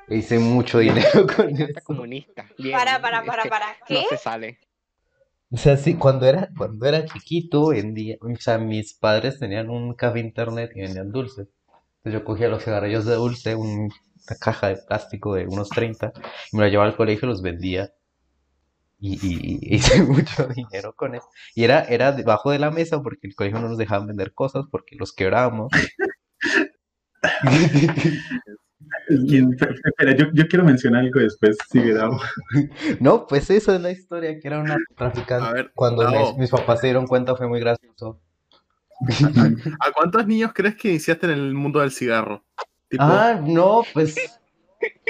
E 0.08 0.16
hice 0.16 0.38
mucho 0.38 0.78
dinero 0.78 1.26
con 1.36 1.48
eso. 1.50 1.80
comunista. 1.84 2.46
Bien, 2.58 2.72
Para, 2.78 3.00
para, 3.00 3.20
es 3.20 3.26
para, 3.26 3.42
que 3.42 3.48
para. 3.48 3.66
¿Qué? 3.86 3.94
No 3.94 4.00
se 4.08 4.18
sale. 4.18 4.58
O 5.50 5.56
sea, 5.56 5.76
sí, 5.76 5.94
cuando 5.94 6.26
era, 6.26 6.48
cuando 6.56 6.86
era 6.86 7.04
chiquito, 7.04 7.72
en 7.72 7.94
día, 7.94 8.16
o 8.20 8.34
sea, 8.36 8.58
mis 8.58 8.94
padres 8.94 9.38
tenían 9.38 9.70
un 9.70 9.94
café 9.94 10.18
internet 10.20 10.72
y 10.74 10.80
vendían 10.82 11.10
dulces. 11.12 11.48
Entonces 11.98 12.20
yo 12.20 12.24
cogía 12.24 12.48
los 12.48 12.64
cigarrillos 12.64 13.04
de 13.04 13.14
dulce, 13.14 13.54
un- 13.54 13.90
una 14.28 14.38
caja 14.40 14.68
de 14.68 14.76
plástico 14.88 15.34
de 15.34 15.46
unos 15.46 15.68
30, 15.70 16.12
y 16.52 16.56
me 16.56 16.64
lo 16.64 16.68
llevaba 16.68 16.90
al 16.90 16.96
colegio 16.96 17.26
y 17.26 17.30
los 17.30 17.42
vendía. 17.42 17.90
Y, 18.98 19.14
y- 19.14 19.58
y 19.60 19.74
hice 19.76 20.02
mucho 20.02 20.46
dinero 20.48 20.94
con 20.94 21.14
eso. 21.14 21.28
Y 21.54 21.64
era, 21.64 21.82
era 21.84 22.12
debajo 22.12 22.50
de 22.50 22.58
la 22.58 22.70
mesa 22.70 23.02
porque 23.02 23.26
el 23.26 23.34
colegio 23.34 23.60
no 23.60 23.68
nos 23.68 23.78
dejaban 23.78 24.06
vender 24.06 24.32
cosas 24.32 24.64
porque 24.70 24.96
los 24.96 25.12
quebrábamos. 25.12 25.70
Espera, 29.08 30.16
yo, 30.16 30.26
yo 30.32 30.46
quiero 30.48 30.64
mencionar 30.64 31.02
algo 31.02 31.20
después. 31.20 31.56
Sigue, 31.70 31.92
Davo. 31.92 32.20
No, 33.00 33.26
pues 33.26 33.50
esa 33.50 33.74
es 33.76 33.80
la 33.80 33.90
historia, 33.90 34.38
que 34.38 34.46
era 34.48 34.58
una 34.60 34.76
traficante. 34.96 35.48
A 35.48 35.52
ver, 35.52 35.72
Cuando 35.74 36.08
mis, 36.10 36.36
mis 36.38 36.50
papás 36.50 36.80
se 36.80 36.88
dieron 36.88 37.06
cuenta 37.06 37.34
fue 37.36 37.48
muy 37.48 37.60
gracioso. 37.60 38.20
¿A 39.80 39.92
cuántos 39.92 40.26
niños 40.26 40.52
crees 40.54 40.76
que 40.76 40.88
iniciaste 40.88 41.26
en 41.26 41.32
el 41.32 41.54
mundo 41.54 41.80
del 41.80 41.90
cigarro? 41.92 42.44
Tipo, 42.88 43.02
Ah, 43.04 43.40
no, 43.42 43.82
pues, 43.92 44.38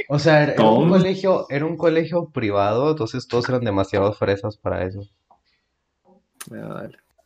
o 0.08 0.18
sea, 0.18 0.44
era 0.44 0.62
un 0.70 0.88
colegio, 0.88 1.46
era 1.50 1.64
un 1.66 1.76
colegio 1.76 2.30
privado, 2.30 2.90
entonces 2.90 3.26
todos 3.28 3.48
eran 3.48 3.64
demasiado 3.64 4.12
fresas 4.12 4.56
para 4.56 4.84
eso. 4.84 5.02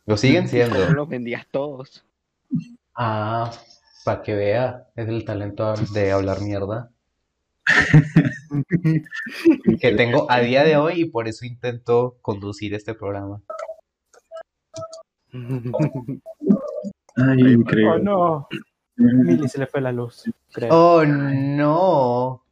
Lo 0.05 0.17
siguen 0.17 0.43
¿Cómo 0.43 0.49
siendo. 0.51 0.91
los 0.91 1.07
vendías 1.07 1.45
todos? 1.51 2.03
Ah, 2.95 3.51
para 4.03 4.21
que 4.23 4.33
vea, 4.35 4.87
es 4.95 5.07
el 5.07 5.23
talento 5.25 5.73
de 5.93 6.11
hablar 6.11 6.41
mierda 6.41 6.89
que 9.79 9.91
tengo 9.93 10.29
a 10.29 10.39
día 10.39 10.63
de 10.63 10.75
hoy 10.77 11.01
y 11.01 11.05
por 11.05 11.27
eso 11.27 11.45
intento 11.45 12.17
conducir 12.21 12.73
este 12.73 12.93
programa. 12.95 13.41
Ay, 17.15 17.43
Oh, 17.43 17.47
increíble. 17.47 17.99
no. 18.03 18.47
Mili 19.01 19.47
se 19.47 19.57
le 19.59 19.67
fue 19.67 19.81
la 19.81 19.91
luz. 19.91 20.23
creo. 20.51 20.69
Oh, 20.73 21.05
no. 21.05 22.43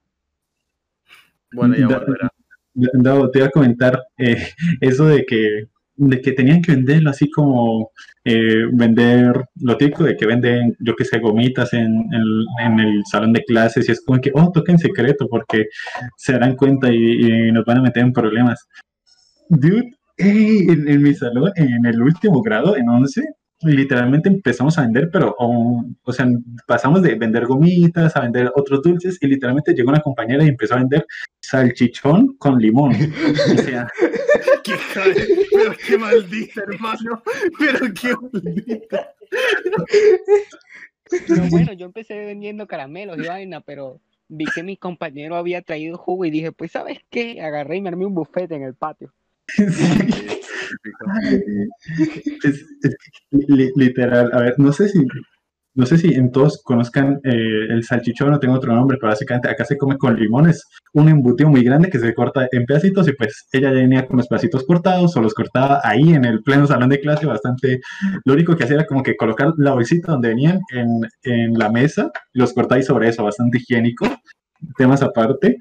Bueno, 1.51 1.75
ya 1.75 1.88
volverá. 1.88 2.31
Davo, 2.73 3.29
te 3.31 3.39
iba 3.39 3.47
a 3.47 3.51
comentar 3.51 4.01
eh, 4.17 4.47
eso 4.79 5.05
de 5.05 5.25
que, 5.25 5.67
de 5.95 6.21
que 6.21 6.31
tenían 6.31 6.62
que 6.62 6.71
venderlo 6.73 7.09
así 7.09 7.29
como 7.29 7.91
eh, 8.23 8.65
vender 8.71 9.43
lo 9.62 9.75
típico 9.75 10.03
de 10.03 10.15
que 10.15 10.25
venden, 10.27 10.77
yo 10.79 10.95
que 10.95 11.03
sé, 11.03 11.19
gomitas 11.19 11.73
en, 11.73 11.85
en- 12.13 12.45
en 12.65 12.79
el 12.79 13.03
salón 13.12 13.33
de 13.33 13.43
clases 13.43 13.89
y 13.89 13.91
es 13.91 14.01
como 14.05 14.21
que, 14.21 14.31
oh, 14.33 14.51
toca 14.51 14.71
en 14.71 14.77
secreto 14.77 15.27
porque 15.29 15.65
se 16.15 16.33
darán 16.33 16.55
cuenta 16.55 16.89
y, 16.91 16.95
y 17.47 17.51
nos 17.51 17.65
van 17.65 17.79
a 17.79 17.81
meter 17.81 18.03
en 18.03 18.13
problemas. 18.13 18.67
Dude, 19.49 19.91
ey, 20.15 20.67
en, 20.69 20.88
en 20.88 21.01
mi 21.01 21.13
salón, 21.15 21.51
en 21.55 21.85
el 21.85 22.01
último 22.01 22.41
grado, 22.41 22.77
en 22.77 22.88
11, 22.88 23.23
literalmente 23.61 24.29
empezamos 24.29 24.77
a 24.77 24.83
vender, 24.83 25.09
pero, 25.11 25.35
o, 25.37 25.83
o 26.03 26.13
sea, 26.13 26.27
pasamos 26.67 27.01
de 27.01 27.15
vender 27.15 27.45
gomitas 27.45 28.15
a 28.15 28.21
vender 28.21 28.51
otros 28.55 28.81
dulces 28.81 29.17
y 29.21 29.27
literalmente 29.27 29.73
llegó 29.73 29.89
una 29.89 30.01
compañera 30.01 30.43
y 30.43 30.47
empezó 30.49 30.75
a 30.75 30.77
vender 30.79 31.05
salchichón 31.41 32.35
con 32.37 32.57
limón. 32.57 32.91
O 32.93 33.57
sea, 33.61 33.87
¡Qué 34.63 34.73
jade- 34.73 35.27
Pero 35.51 35.73
qué 35.87 35.97
maldita, 35.97 36.61
hermano. 36.61 37.23
Pero 37.57 37.79
qué 37.93 38.13
maldita. 38.31 39.13
Pero 41.27 41.43
bueno, 41.49 41.73
yo 41.73 41.85
empecé 41.87 42.23
vendiendo 42.25 42.67
caramelos 42.67 43.17
y 43.17 43.27
vaina, 43.27 43.61
pero 43.61 43.99
vi 44.27 44.45
que 44.53 44.61
mi 44.63 44.77
compañero 44.77 45.35
había 45.37 45.61
traído 45.63 45.97
jugo 45.97 46.25
y 46.25 46.29
dije, 46.31 46.51
pues, 46.51 46.71
¿sabes 46.71 46.99
qué? 47.09 47.41
Agarré 47.41 47.77
y 47.77 47.81
me 47.81 47.89
armé 47.89 48.05
un 48.05 48.13
bufete 48.13 48.55
en 48.55 48.63
el 48.63 48.75
patio. 48.75 49.11
literal, 53.75 54.29
a 54.33 54.41
ver, 54.41 54.55
no 54.57 54.71
sé 54.71 54.89
si, 54.89 55.05
no 55.75 55.85
sé 55.85 55.97
si 55.97 56.13
en 56.13 56.31
todos 56.31 56.62
conozcan 56.63 57.19
eh, 57.23 57.67
el 57.69 57.83
salchichón, 57.83 58.31
no 58.31 58.39
tengo 58.39 58.55
otro 58.55 58.73
nombre, 58.73 58.97
pero 58.99 59.12
básicamente 59.12 59.49
acá 59.49 59.65
se 59.65 59.77
come 59.77 59.97
con 59.97 60.15
limones, 60.15 60.63
un 60.93 61.09
embutido 61.09 61.49
muy 61.49 61.63
grande 61.63 61.89
que 61.89 61.99
se 61.99 62.13
corta 62.13 62.47
en 62.51 62.65
pedacitos 62.65 63.07
y 63.07 63.13
pues 63.13 63.47
ella 63.51 63.69
ya 63.69 63.75
venía 63.75 64.05
con 64.05 64.17
los 64.17 64.27
pedacitos 64.27 64.65
cortados 64.65 65.15
o 65.15 65.21
los 65.21 65.33
cortaba 65.33 65.81
ahí 65.83 66.13
en 66.13 66.25
el 66.25 66.41
pleno 66.43 66.67
salón 66.67 66.89
de 66.89 66.99
clase 66.99 67.25
bastante, 67.25 67.79
lo 68.25 68.33
único 68.33 68.55
que 68.55 68.63
hacía 68.63 68.77
era 68.77 68.85
como 68.85 69.03
que 69.03 69.15
colocar 69.15 69.53
la 69.57 69.73
bolsita 69.73 70.12
donde 70.12 70.29
venían 70.29 70.59
en, 70.73 71.01
en 71.23 71.53
la 71.53 71.69
mesa, 71.69 72.12
los 72.33 72.53
ahí 72.71 72.83
sobre 72.83 73.09
eso, 73.09 73.23
bastante 73.23 73.59
higiénico, 73.59 74.07
temas 74.77 75.01
aparte. 75.01 75.57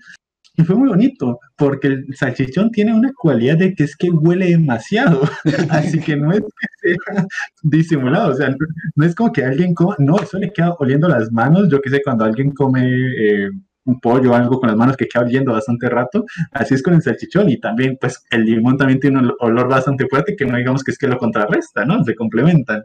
Y 0.59 0.65
fue 0.65 0.75
muy 0.75 0.89
bonito, 0.89 1.39
porque 1.57 1.87
el 1.87 2.17
salchichón 2.17 2.73
tiene 2.73 2.93
una 2.93 3.13
cualidad 3.13 3.59
de 3.59 3.77
que 3.77 3.85
es 3.85 3.95
que 3.95 4.11
huele 4.11 4.47
demasiado. 4.47 5.23
Así 5.71 6.01
que 6.01 6.17
no 6.17 6.33
es 6.33 6.41
que 6.41 6.97
sea 6.97 7.27
disimulado, 7.63 8.33
o 8.33 8.35
sea, 8.35 8.53
no, 8.97 9.07
es 9.07 9.15
como 9.15 9.33
que 9.33 9.45
alguien 9.45 9.73
coma, 9.73 9.95
no, 10.01 10.19
eso 10.19 10.37
le 10.37 10.53
queda 10.53 10.75
oliendo 10.81 11.07
las 11.07 11.31
manos. 11.31 11.69
Yo 11.71 11.81
que 11.81 11.91
sé, 11.91 12.03
cuando 12.03 12.25
alguien 12.25 12.51
come 12.51 12.83
eh, 12.91 13.51
un 13.85 14.01
pollo 14.01 14.33
o 14.33 14.35
algo 14.35 14.59
con 14.59 14.69
las 14.69 14.77
manos 14.77 14.97
que 14.97 15.07
queda 15.07 15.23
oliendo 15.23 15.53
bastante 15.53 15.89
rato, 15.89 16.25
así 16.51 16.75
es 16.75 16.83
con 16.83 16.95
el 16.95 17.03
salchichón. 17.03 17.49
Y 17.51 17.61
también, 17.61 17.97
pues, 18.01 18.21
el 18.29 18.45
limón 18.45 18.77
también 18.77 18.99
tiene 18.99 19.21
un 19.21 19.33
olor 19.39 19.69
bastante 19.69 20.09
fuerte 20.09 20.35
que 20.35 20.45
no 20.45 20.57
digamos 20.57 20.83
que 20.83 20.91
es 20.91 20.99
que 20.99 21.07
lo 21.07 21.19
contrarresta, 21.19 21.85
¿no? 21.85 22.03
Se 22.03 22.17
complementan. 22.17 22.83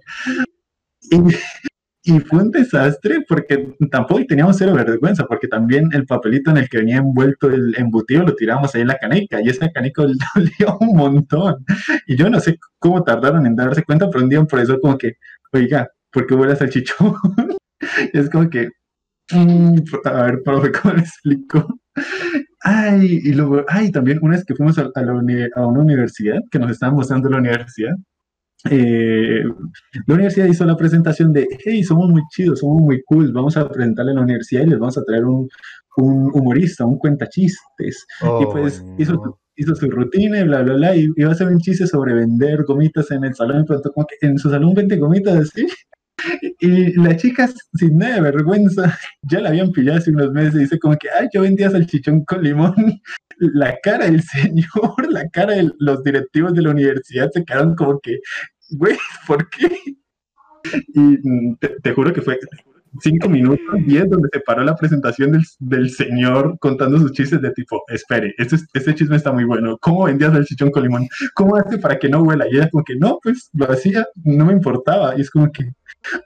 Y 2.06 2.20
fue 2.20 2.40
un 2.44 2.52
desastre 2.52 3.24
porque 3.28 3.76
tampoco 3.90 4.26
teníamos 4.28 4.58
cero 4.58 4.74
vergüenza, 4.74 5.26
porque 5.26 5.48
también 5.48 5.90
el 5.94 6.06
papelito 6.06 6.52
en 6.52 6.58
el 6.58 6.70
que 6.70 6.80
venía 6.80 6.98
envuelto 6.98 7.50
el 7.50 7.74
embutido 7.78 8.24
lo 8.24 8.36
tiramos 8.36 8.76
ahí 8.76 8.82
en 8.82 8.90
la 8.90 8.98
caneca 8.98 9.42
y 9.42 9.48
esa 9.48 9.72
caneca 9.72 10.04
dolía 10.36 10.76
un 10.82 10.98
montón. 10.98 11.64
Y 12.06 12.18
yo 12.18 12.30
no 12.30 12.40
sé 12.42 12.58
cómo 12.80 13.04
tardaron 13.04 13.46
en 13.46 13.56
darse 13.56 13.84
cuenta, 13.84 14.10
pero 14.10 14.24
un 14.24 14.30
día 14.30 14.44
por 14.44 14.60
eso 14.60 14.80
como 14.82 14.98
que, 14.98 15.14
oiga, 15.54 15.90
¿por 16.12 16.28
qué 16.28 16.36
huele 16.36 16.54
a 16.54 16.56
salchichón? 16.56 17.16
Es 18.14 18.30
como 18.30 18.50
que, 18.50 18.70
mm, 19.32 19.78
a 20.06 20.24
ver, 20.24 20.42
profe, 20.44 20.72
¿cómo 20.72 20.94
le 20.94 21.02
explico? 21.02 21.80
Ay, 22.62 23.20
y 23.24 23.34
luego, 23.34 23.66
ay, 23.68 23.92
también 23.92 24.20
una 24.22 24.36
vez 24.36 24.46
que 24.46 24.56
fuimos 24.56 24.78
a, 24.80 24.84
la 24.96 25.12
a 25.56 25.68
una 25.68 25.80
universidad, 25.82 26.40
que 26.50 26.60
nos 26.60 26.72
estaban 26.72 26.96
mostrando 26.96 27.30
la 27.30 27.38
universidad, 27.38 27.94
eh, 28.70 29.44
la 30.08 30.14
universidad 30.14 30.48
hizo 30.48 30.66
la 30.66 30.78
presentación 30.78 31.34
de, 31.34 31.48
hey, 31.66 31.84
somos 31.84 32.10
muy 32.10 32.22
chidos, 32.30 32.60
somos 32.60 32.82
muy 32.82 33.02
cool, 33.04 33.32
vamos 33.34 33.58
a 33.58 33.68
presentarle 33.70 34.12
a 34.12 34.16
la 34.16 34.22
universidad 34.22 34.64
y 34.64 34.70
les 34.70 34.80
vamos 34.80 34.98
a 34.98 35.04
traer 35.04 35.26
un, 35.26 35.50
un 35.98 36.32
humorista, 36.34 36.86
un 36.86 36.98
cuentachistes. 36.98 38.06
y 38.22 38.26
Oh, 38.26 38.50
pues 38.52 38.84
hizo, 38.98 39.14
no. 39.14 39.40
hizo 39.56 39.76
su 39.76 39.90
rutina 39.90 40.40
y 40.40 40.44
bla, 40.44 40.62
bla, 40.62 40.74
bla, 40.76 40.96
y 40.96 41.10
iba 41.16 41.30
a 41.30 41.34
hacer 41.34 41.48
un 41.48 41.60
chiste 41.60 41.88
sobre 41.88 42.14
vender 42.14 42.64
gomitas 42.64 43.12
en 43.12 43.26
el 43.26 43.36
salón, 43.36 43.62
y 43.62 43.66
pronto 43.66 43.92
como 43.92 44.08
que 44.08 44.28
en 44.28 44.38
su 44.38 44.50
salón 44.50 44.74
vende 44.74 44.98
gomitas 44.98 45.36
así. 45.38 45.68
Y 46.60 46.94
la 46.94 47.18
chica, 47.18 47.50
sin 47.74 47.98
nada 47.98 48.16
de 48.16 48.22
vergüenza, 48.22 48.98
ya 49.24 49.42
la 49.42 49.50
habían 49.50 49.72
pillado 49.72 49.98
hace 49.98 50.12
unos 50.12 50.32
meses 50.32 50.56
y 50.56 50.60
dice 50.60 50.80
como 50.80 50.96
que, 50.96 51.10
ay, 51.10 51.28
yo 51.34 51.42
vendía 51.42 51.70
salchichón 51.70 52.24
con 52.26 52.44
limón. 52.44 52.74
La 53.40 53.78
cara 53.82 54.06
del 54.06 54.22
señor, 54.22 54.68
la 55.10 55.28
cara 55.30 55.56
de 55.56 55.70
los 55.80 56.04
directivos 56.04 56.54
de 56.54 56.62
la 56.62 56.70
universidad 56.70 57.30
se 57.32 57.44
quedaron 57.44 57.76
como 57.76 58.00
que, 58.00 58.20
güey, 58.78 58.98
¿por 59.28 59.50
qué? 59.50 59.70
Y 60.94 61.00
mm, 61.00 61.58
te, 61.82 61.94
juro 61.94 62.14
que 62.14 62.22
fue 62.22 62.40
cinco 63.02 63.28
minutos, 63.30 63.66
diez, 63.86 64.10
donde 64.10 64.30
se 64.32 64.40
paró 64.40 64.64
la 64.64 64.76
presentación 64.76 65.32
del, 65.32 65.44
del 65.60 65.90
señor 65.90 66.58
contando 66.60 66.98
sus 67.00 67.12
chistes 67.12 67.42
de 67.42 67.52
tipo, 67.52 67.84
espere, 67.88 68.34
este, 68.38 68.58
este 68.74 68.96
chisme 68.96 69.16
está 69.16 69.32
muy 69.32 69.46
bueno, 69.46 69.78
¿cómo 69.80 70.06
vendías 70.06 70.34
salchichón 70.34 70.72
con 70.72 70.84
limón? 70.84 71.08
¿Cómo 71.34 71.56
hace 71.56 71.78
para 71.78 71.98
que 71.98 72.10
no 72.10 72.22
huela? 72.22 72.46
Y 72.50 72.56
ella 72.56 72.70
como 72.70 72.84
que, 72.84 72.96
no, 72.96 73.20
pues 73.22 73.50
lo 73.54 73.70
hacía, 73.72 74.08
no 74.24 74.46
me 74.46 74.54
importaba. 74.54 75.18
Y 75.18 75.22
es 75.22 75.30
como 75.30 75.52
que, 75.52 75.74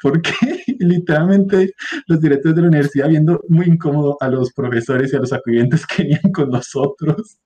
¿por 0.01 0.21
qué? 0.21 0.31
Literalmente 0.79 1.73
los 2.07 2.19
directores 2.19 2.55
de 2.55 2.61
la 2.61 2.67
universidad 2.67 3.09
viendo 3.09 3.41
muy 3.47 3.65
incómodo 3.67 4.17
a 4.19 4.27
los 4.27 4.51
profesores 4.53 5.13
y 5.13 5.15
a 5.15 5.19
los 5.19 5.33
acudientes 5.33 5.85
que 5.85 6.03
venían 6.03 6.31
con 6.33 6.49
nosotros. 6.49 7.37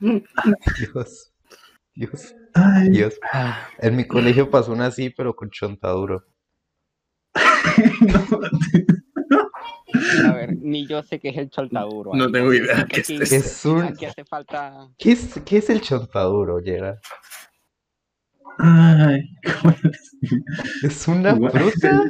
Dios, 0.00 1.32
Dios, 1.94 2.34
Ay, 2.58 2.90
Dios. 2.90 3.18
En 3.78 3.96
mi 3.96 4.06
colegio 4.06 4.50
pasó 4.50 4.72
una 4.72 4.86
así, 4.86 5.10
pero 5.10 5.34
con 5.36 5.50
chontaduro. 5.50 6.24
no. 8.00 8.38
A 10.28 10.32
ver, 10.32 10.56
ni 10.60 10.86
yo 10.86 11.02
sé 11.02 11.18
qué 11.18 11.28
es 11.30 11.36
el 11.38 11.50
choltaduro. 11.50 12.12
No 12.14 12.30
tengo 12.30 12.52
idea 12.52 12.84
qué 12.86 13.00
es 13.00 13.10
aquí- 13.10 13.22
eso. 13.22 13.34
Es 13.34 13.64
un... 13.64 13.82
Aquí 13.82 14.04
hace 14.04 14.24
falta. 14.24 14.88
¿Qué 14.98 15.12
es, 15.12 15.40
qué 15.44 15.58
es 15.58 15.70
el 15.70 15.80
chontaduro, 15.80 16.60
Yera? 16.60 16.98
Ay, 18.58 19.20
¿cómo 19.62 19.74
digo? 19.82 19.94
¿Es 20.82 21.08
una 21.08 21.34
fruta? 21.36 22.02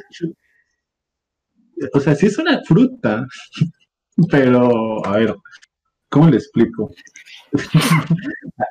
O 1.94 2.00
sea, 2.00 2.14
sí 2.14 2.26
es 2.26 2.38
una 2.38 2.62
fruta, 2.64 3.26
pero 4.30 5.04
a 5.06 5.16
ver, 5.18 5.34
¿cómo 6.08 6.28
le 6.30 6.36
explico? 6.38 6.90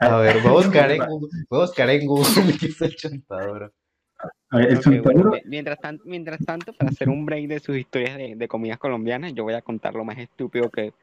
A 0.01 0.17
ver, 0.17 0.41
voy 0.41 0.49
a 0.49 0.53
buscar 0.65 0.91
en 0.91 1.05
Google, 1.05 1.29
voy 1.49 1.59
a 1.59 1.65
buscar 1.65 1.89
en 1.89 2.05
Google 2.05 2.25
qué 2.59 2.65
es 2.67 2.81
el 2.81 2.95
chontaduro. 2.95 3.71
A 4.49 4.57
ver, 4.57 4.69
el 4.71 4.77
Ok, 4.77 5.03
bueno, 5.03 5.31
mientras, 5.45 5.79
tanto, 5.79 6.03
mientras 6.05 6.39
tanto, 6.45 6.73
para 6.73 6.89
hacer 6.89 7.09
un 7.09 7.25
break 7.25 7.47
de 7.47 7.59
sus 7.59 7.77
historias 7.77 8.17
de, 8.17 8.35
de 8.35 8.47
comidas 8.47 8.79
colombianas, 8.79 9.33
yo 9.33 9.43
voy 9.43 9.53
a 9.53 9.61
contar 9.61 9.93
lo 9.93 10.03
más 10.03 10.17
estúpido 10.17 10.69
que 10.69 10.93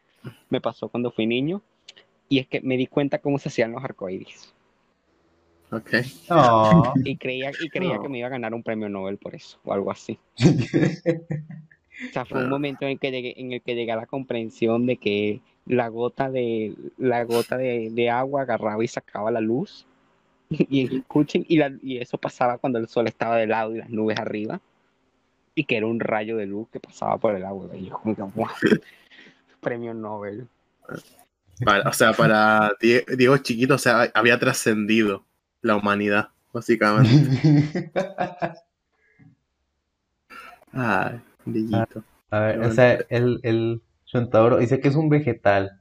me 0.50 0.60
pasó 0.60 0.88
cuando 0.88 1.10
fui 1.10 1.26
niño. 1.26 1.62
Y 2.28 2.38
es 2.38 2.46
que 2.48 2.60
me 2.62 2.76
di 2.76 2.86
cuenta 2.86 3.18
cómo 3.18 3.38
se 3.38 3.50
hacían 3.50 3.72
los 3.72 3.84
arcoíris. 3.84 4.52
Ok. 5.70 5.90
No. 6.30 6.94
Y 7.04 7.16
creía, 7.16 7.50
y 7.60 7.68
creía 7.68 7.96
No. 7.96 8.02
que 8.02 8.08
me 8.08 8.18
iba 8.18 8.26
a 8.28 8.30
ganar 8.30 8.54
un 8.54 8.62
premio 8.62 8.88
Nobel 8.88 9.18
por 9.18 9.34
eso, 9.34 9.58
o 9.64 9.72
algo 9.72 9.90
así. 9.92 10.18
O 10.40 12.12
sea, 12.12 12.24
fue 12.24 12.42
un 12.42 12.50
momento 12.50 12.84
en 12.86 12.92
el 12.92 12.98
que 12.98 13.10
llegué, 13.12 13.34
en 13.40 13.52
el 13.52 13.62
que 13.62 13.74
llegué 13.74 13.92
a 13.92 13.96
la 13.96 14.06
comprensión 14.06 14.86
de 14.86 14.96
que 14.96 15.40
la 15.66 15.88
gota 15.88 16.30
de, 16.30 16.74
la 16.98 17.24
gota 17.24 17.56
de, 17.56 17.88
de 17.90 18.10
agua 18.10 18.42
agarraba 18.42 18.82
y 18.84 18.88
sacaba 18.88 19.30
la 19.30 19.40
luz. 19.40 19.86
Y 20.50 20.98
escuchen, 20.98 21.44
y, 21.48 21.56
la- 21.56 21.72
y 21.82 21.98
eso 21.98 22.18
pasaba 22.18 22.58
cuando 22.58 22.78
el 22.78 22.86
sol 22.86 23.06
estaba 23.08 23.36
de 23.36 23.46
lado 23.46 23.74
y 23.74 23.78
las 23.78 23.88
nubes 23.90 24.18
arriba. 24.18 24.60
Y 25.54 25.64
que 25.64 25.76
era 25.76 25.86
un 25.86 26.00
rayo 26.00 26.36
de 26.36 26.46
luz 26.46 26.68
que 26.70 26.80
pasaba 26.80 27.16
por 27.18 27.34
el 27.34 27.44
agua. 27.44 27.68
Y 27.76 27.86
yo 27.86 27.98
como 27.98 28.14
que, 28.14 28.22
"Wow, 28.22 28.48
Premio 29.60 29.94
Nobel. 29.94 30.46
Para- 31.64 31.88
o 31.88 31.92
sea, 31.92 32.12
para 32.12 32.72
Die- 32.80 33.04
Diego 33.16 33.38
Chiquito, 33.38 33.74
o 33.74 33.78
sea, 33.78 34.10
había 34.14 34.38
trascendido 34.38 35.24
la 35.62 35.76
humanidad, 35.76 36.28
básicamente. 36.52 37.90
Ay, 40.72 41.20
Dieguito. 41.44 42.02
A 42.30 42.40
ver, 42.40 42.60
o 42.60 42.70
sea, 42.72 42.98
el, 43.08 43.38
el 43.42 43.80
chontaduro 44.14 44.58
dice 44.58 44.80
que 44.80 44.88
es 44.88 44.94
un 44.94 45.08
vegetal. 45.08 45.80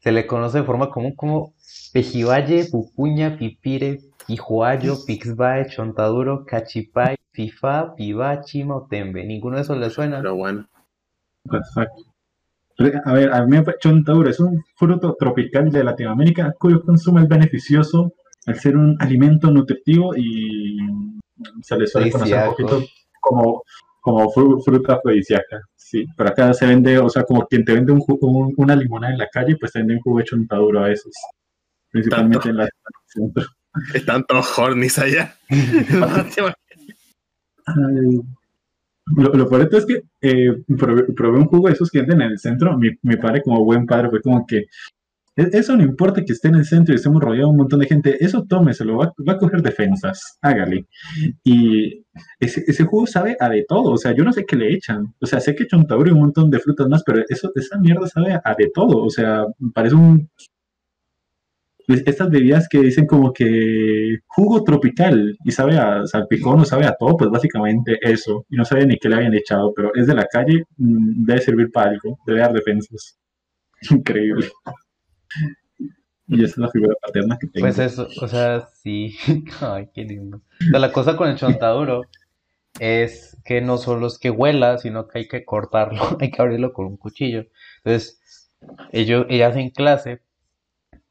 Se 0.00 0.12
le 0.12 0.26
conoce 0.26 0.58
de 0.58 0.64
forma 0.64 0.90
común 0.90 1.14
como 1.14 1.54
pejibaye, 1.92 2.66
pupuña, 2.70 3.38
pipire, 3.38 4.00
pijuayo, 4.26 4.96
pixbae, 5.06 5.68
chontaduro, 5.68 6.44
cachipay, 6.44 7.16
fifá, 7.32 7.94
pibá, 7.96 8.42
chima 8.42 8.76
o 8.76 8.86
tembe. 8.86 9.24
Ninguno 9.24 9.56
de 9.56 9.62
esos 9.62 9.78
le 9.78 9.90
suena. 9.90 10.18
Pero 10.18 10.36
bueno. 10.36 10.68
Exacto. 11.50 12.04
A 13.04 13.12
ver, 13.12 13.32
a 13.32 13.44
mí 13.44 13.58
me 13.58 13.64
chontaduro 13.78 14.30
es 14.30 14.40
un 14.40 14.62
fruto 14.76 15.14
tropical 15.18 15.70
de 15.70 15.84
Latinoamérica 15.84 16.54
cuyo 16.58 16.82
consumo 16.82 17.18
es 17.18 17.28
beneficioso 17.28 18.14
al 18.46 18.58
ser 18.58 18.74
un 18.74 18.96
alimento 19.00 19.50
nutritivo 19.50 20.16
y 20.16 20.78
se 21.60 21.76
le 21.76 21.86
suele 21.86 22.10
conocer 22.10 22.38
un 22.38 22.54
poquito 22.54 22.82
como, 23.20 23.62
como 24.00 24.30
fru- 24.32 24.62
fruta 24.64 24.94
afrodisíaca. 24.94 25.60
Sí, 25.76 26.06
pero 26.16 26.30
acá 26.30 26.54
se 26.54 26.66
vende, 26.66 26.98
o 26.98 27.08
sea, 27.08 27.22
como 27.24 27.46
quien 27.46 27.64
te 27.64 27.74
vende 27.74 27.92
un 27.92 28.02
un- 28.06 28.54
una 28.56 28.76
limonada 28.76 29.12
en 29.12 29.18
la 29.18 29.28
calle, 29.28 29.56
pues 29.58 29.72
te 29.72 29.80
vende 29.80 29.94
un 29.94 30.00
jugo 30.00 30.18
de 30.18 30.24
chontaduro 30.24 30.84
a 30.84 30.88
veces. 30.88 31.12
Principalmente 31.90 32.38
Tanto. 32.38 32.48
en 32.50 32.56
la 32.56 32.68
centro. 33.06 33.44
Están 33.94 34.24
todos 34.24 34.58
hornies 34.58 34.98
allá. 34.98 35.34
Ay, 37.66 38.20
Lo, 39.16 39.32
lo 39.32 39.48
peor 39.48 39.68
es 39.72 39.86
que 39.86 40.02
eh, 40.20 40.62
probé, 40.78 41.04
probé 41.14 41.38
un 41.38 41.46
jugo 41.46 41.66
de 41.68 41.74
esos 41.74 41.90
que 41.90 41.98
venden 42.00 42.22
en 42.22 42.30
el 42.32 42.38
centro. 42.38 42.76
Mi, 42.78 42.90
mi 43.02 43.16
padre, 43.16 43.42
como 43.42 43.64
buen 43.64 43.86
padre, 43.86 44.08
fue 44.10 44.20
como 44.22 44.46
que 44.46 44.58
"E- 44.58 44.66
eso 45.52 45.76
no 45.76 45.82
importa 45.82 46.24
que 46.24 46.32
esté 46.32 46.48
en 46.48 46.56
el 46.56 46.64
centro 46.66 46.92
y 46.92 46.96
estemos 46.96 47.22
rodeados 47.22 47.48
de 47.48 47.50
un 47.50 47.56
montón 47.56 47.80
de 47.80 47.86
gente, 47.86 48.24
eso 48.24 48.44
tómeselo, 48.48 48.96
va, 48.98 49.12
va 49.28 49.34
a 49.34 49.38
coger 49.38 49.62
defensas, 49.62 50.38
hágale. 50.42 50.86
Y 51.44 52.04
ese, 52.38 52.64
ese 52.66 52.84
jugo 52.84 53.06
sabe 53.06 53.36
a 53.38 53.48
de 53.48 53.64
todo, 53.68 53.92
o 53.92 53.96
sea, 53.96 54.12
yo 54.12 54.24
no 54.24 54.32
sé 54.32 54.44
qué 54.44 54.56
le 54.56 54.74
echan. 54.74 55.14
O 55.20 55.26
sea, 55.26 55.40
sé 55.40 55.54
que 55.54 55.66
chontaduro 55.66 56.10
y 56.10 56.12
un 56.12 56.20
montón 56.20 56.50
de 56.50 56.58
frutas 56.58 56.88
más, 56.88 57.02
pero 57.04 57.22
eso, 57.28 57.52
esa 57.54 57.78
mierda 57.78 58.06
sabe 58.08 58.32
a, 58.32 58.42
a 58.44 58.54
de 58.54 58.70
todo, 58.74 59.04
o 59.04 59.10
sea, 59.10 59.44
parece 59.74 59.94
un. 59.94 60.28
Estas 61.88 62.30
bebidas 62.30 62.68
que 62.68 62.78
dicen 62.78 63.06
como 63.06 63.32
que 63.32 64.18
jugo 64.28 64.62
tropical 64.62 65.36
y 65.44 65.50
sabe 65.50 65.76
a 65.76 66.06
salpicón 66.06 66.60
o 66.60 66.64
sabe 66.64 66.86
a 66.86 66.94
todo, 66.96 67.16
pues 67.16 67.30
básicamente 67.30 67.98
eso. 68.00 68.46
Y 68.48 68.56
no 68.56 68.64
sabe 68.64 68.86
ni 68.86 68.96
qué 68.96 69.08
le 69.08 69.16
habían 69.16 69.34
echado, 69.34 69.72
pero 69.74 69.90
es 69.94 70.06
de 70.06 70.14
la 70.14 70.24
calle, 70.26 70.64
mm, 70.76 71.24
debe 71.24 71.40
servir 71.40 71.70
para 71.72 71.90
algo, 71.90 72.18
debe 72.26 72.40
dar 72.40 72.52
defensas. 72.52 73.18
Increíble. 73.90 74.50
Y 76.26 76.44
esa 76.44 76.52
es 76.52 76.58
la 76.58 76.70
figura 76.70 76.94
paterna 77.02 77.36
que 77.38 77.48
tengo. 77.48 77.66
Pues 77.66 77.78
eso, 77.78 78.08
o 78.20 78.28
sea, 78.28 78.68
sí. 78.82 79.16
Ay, 79.60 79.88
qué 79.92 80.04
lindo. 80.04 80.38
O 80.38 80.70
sea, 80.70 80.78
la 80.78 80.92
cosa 80.92 81.16
con 81.16 81.28
el 81.28 81.36
chontaduro 81.36 82.02
es 82.78 83.36
que 83.44 83.60
no 83.60 83.78
solo 83.78 84.06
es 84.06 84.18
que 84.18 84.30
huela, 84.30 84.78
sino 84.78 85.08
que 85.08 85.20
hay 85.20 85.28
que 85.28 85.44
cortarlo, 85.44 86.02
hay 86.20 86.30
que 86.30 86.40
abrirlo 86.40 86.72
con 86.72 86.86
un 86.86 86.96
cuchillo. 86.96 87.46
Entonces, 87.78 88.50
ellos, 88.92 89.26
ellas 89.28 89.56
en 89.56 89.70
clase, 89.70 90.22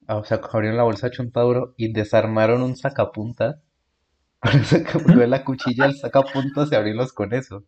ah, 0.07 0.17
o 0.17 0.23
sea, 0.23 0.39
abrieron 0.53 0.77
la 0.77 0.83
bolsa 0.83 1.07
de 1.07 1.17
chontaduro 1.17 1.73
y 1.77 1.91
desarmaron 1.91 2.61
un 2.61 2.75
sacapuntas. 2.77 3.57
Para 4.39 4.63
sacar 4.63 5.01
la 5.27 5.43
cuchilla 5.43 5.83
al 5.83 5.95
sacapuntas 5.95 6.71
y 6.71 6.75
abrirlos 6.75 7.11
con 7.11 7.33
eso. 7.33 7.65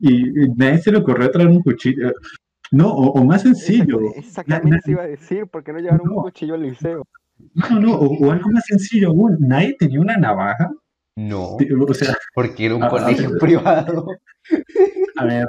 Y 0.00 0.48
nadie 0.56 0.78
se 0.78 0.90
le 0.90 0.98
ocurrió 0.98 1.30
traer 1.30 1.48
un 1.48 1.62
cuchillo. 1.62 2.12
No, 2.70 2.88
o, 2.92 3.10
o 3.20 3.24
más 3.24 3.42
sencillo. 3.42 4.00
Exactamente 4.14 4.70
Na- 4.70 4.76
eso 4.78 4.90
iba 4.92 5.02
a 5.02 5.06
decir, 5.06 5.46
¿por 5.46 5.64
qué 5.64 5.72
no 5.72 5.80
llevaron 5.80 6.08
un 6.10 6.22
cuchillo 6.22 6.54
al 6.54 6.62
liceo? 6.62 7.04
No, 7.54 7.80
no, 7.80 7.94
o, 7.94 8.26
o 8.26 8.30
algo 8.30 8.50
más 8.50 8.64
sencillo 8.66 9.08
aún. 9.08 9.36
Nadie 9.40 9.74
tenía 9.78 10.00
una 10.00 10.16
navaja. 10.16 10.70
No, 11.16 11.56
O 11.56 11.94
sea, 11.94 12.14
porque 12.34 12.66
era 12.66 12.76
un 12.76 12.82
Ah, 12.84 12.86
a 12.86 12.90
colegio 12.90 13.30
ver. 13.30 13.38
privado. 13.40 14.06
a 15.16 15.24
ver, 15.24 15.46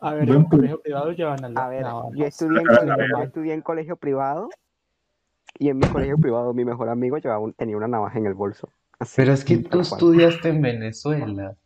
A 0.00 0.14
ver, 0.14 0.28
en 0.30 0.44
colegio 0.44 0.80
privado 0.82 1.12
llevan 1.12 1.44
a 1.44 1.48
la 1.48 1.64
A 1.64 1.68
ver, 1.68 1.82
navaja. 1.82 2.08
yo 2.14 2.24
estudié 2.26 2.58
en, 2.60 2.66
colegio, 2.66 2.96
ver. 2.96 3.10
yo 3.16 3.22
estudié 3.22 3.54
en 3.54 3.60
colegio 3.62 3.96
privado 3.96 4.48
y 5.58 5.68
en 5.68 5.78
mi 5.78 5.86
colegio 5.86 6.16
privado 6.18 6.52
mi 6.52 6.64
mejor 6.64 6.88
amigo 6.88 7.16
llevaba 7.18 7.38
un- 7.40 7.52
tenía 7.52 7.76
una 7.76 7.86
navaja 7.88 8.18
en 8.18 8.26
el 8.26 8.34
bolso. 8.34 8.68
Así, 8.98 9.14
Pero 9.16 9.32
es 9.32 9.44
que 9.44 9.58
tú 9.58 9.68
cual. 9.70 9.82
estudiaste 9.82 10.48
en 10.48 10.62
Venezuela. 10.62 11.56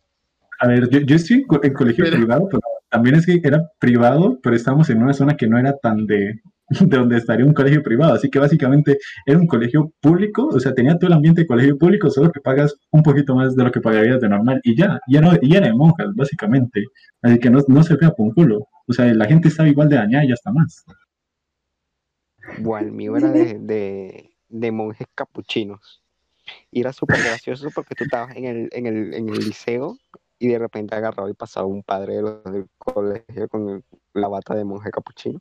a 0.60 0.66
ver, 0.68 0.88
yo, 0.90 1.00
yo 1.00 1.16
estoy 1.16 1.38
en, 1.38 1.46
co- 1.46 1.60
en 1.62 1.72
colegio 1.72 2.04
Pero- 2.04 2.16
privado, 2.18 2.48
pero 2.50 2.60
también 2.90 3.16
es 3.16 3.26
que 3.26 3.40
era 3.42 3.70
privado, 3.78 4.38
pero 4.42 4.56
estábamos 4.56 4.90
en 4.90 5.02
una 5.02 5.12
zona 5.12 5.36
que 5.36 5.46
no 5.46 5.58
era 5.58 5.76
tan 5.76 6.06
de, 6.06 6.40
de 6.68 6.96
donde 6.96 7.16
estaría 7.16 7.44
un 7.44 7.54
colegio 7.54 7.82
privado. 7.82 8.14
Así 8.14 8.30
que 8.30 8.38
básicamente 8.38 8.98
era 9.26 9.38
un 9.38 9.46
colegio 9.46 9.92
público, 10.00 10.46
o 10.46 10.60
sea, 10.60 10.74
tenía 10.74 10.96
todo 10.96 11.08
el 11.08 11.14
ambiente 11.14 11.42
de 11.42 11.46
colegio 11.46 11.78
público, 11.78 12.10
solo 12.10 12.30
que 12.32 12.40
pagas 12.40 12.74
un 12.90 13.02
poquito 13.02 13.34
más 13.34 13.54
de 13.56 13.64
lo 13.64 13.72
que 13.72 13.80
pagarías 13.80 14.20
de 14.20 14.28
normal. 14.28 14.60
Y 14.64 14.76
ya, 14.76 15.00
y 15.06 15.16
era, 15.16 15.38
y 15.40 15.54
era 15.56 15.66
de 15.66 15.74
monjas, 15.74 16.14
básicamente. 16.14 16.84
Así 17.22 17.38
que 17.38 17.50
no, 17.50 17.60
no 17.68 17.82
se 17.82 17.96
vea 17.96 18.10
por 18.10 18.26
un 18.26 18.34
culo. 18.34 18.66
O 18.86 18.92
sea, 18.92 19.12
la 19.14 19.26
gente 19.26 19.48
estaba 19.48 19.68
igual 19.68 19.88
de 19.88 19.96
dañada 19.96 20.24
y 20.24 20.32
hasta 20.32 20.52
más. 20.52 20.84
Bueno, 22.58 22.92
mío 22.92 23.16
era 23.16 23.30
de, 23.30 23.58
de, 23.58 24.30
de 24.48 24.72
monjes 24.72 25.06
capuchinos. 25.14 26.02
Y 26.70 26.80
era 26.80 26.94
súper 26.94 27.18
gracioso 27.22 27.68
porque 27.74 27.94
tú 27.94 28.04
estabas 28.04 28.34
en 28.34 28.46
el, 28.46 28.68
en 28.72 28.86
el, 28.86 29.14
en 29.14 29.28
el 29.28 29.38
liceo 29.38 29.98
y 30.38 30.48
de 30.48 30.58
repente 30.58 30.94
agarraba 30.94 31.30
y 31.30 31.34
pasaba 31.34 31.66
un 31.66 31.82
padre 31.82 32.16
de 32.16 32.22
los 32.22 32.44
del 32.44 32.68
colegio 32.78 33.48
con 33.48 33.68
el- 33.68 33.84
la 34.14 34.28
bata 34.28 34.54
de 34.54 34.64
monje 34.64 34.90
capuchino. 34.90 35.40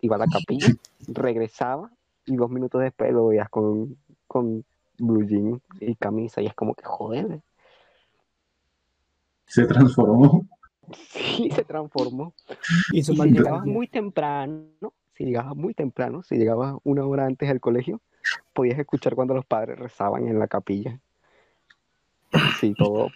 Iba 0.00 0.16
a 0.16 0.18
la 0.20 0.26
capilla, 0.26 0.66
regresaba 1.08 1.90
y 2.26 2.36
dos 2.36 2.50
minutos 2.50 2.80
después 2.80 3.12
lo 3.12 3.26
veías 3.28 3.48
con, 3.50 3.96
con 4.26 4.64
blue 4.98 5.26
jean 5.26 5.60
y 5.80 5.94
camisa 5.96 6.40
y 6.40 6.46
es 6.46 6.54
como 6.54 6.74
que 6.74 6.84
joder. 6.84 7.40
Se 9.46 9.66
transformó. 9.66 10.46
Sí, 11.08 11.50
se 11.50 11.64
transformó. 11.64 12.34
Y 12.92 13.02
si 13.02 13.14
llegabas 13.32 13.64
muy 13.64 13.88
temprano, 13.88 14.92
si 15.14 15.24
llegabas 15.24 15.56
muy 15.56 15.72
temprano, 15.72 16.22
si 16.22 16.36
llegabas 16.36 16.76
una 16.84 17.06
hora 17.06 17.24
antes 17.24 17.48
al 17.48 17.58
colegio, 17.58 18.02
podías 18.52 18.78
escuchar 18.78 19.14
cuando 19.14 19.32
los 19.32 19.46
padres 19.46 19.78
rezaban 19.78 20.28
en 20.28 20.38
la 20.38 20.46
capilla. 20.46 21.00
Sí, 22.60 22.74
todo. 22.74 23.08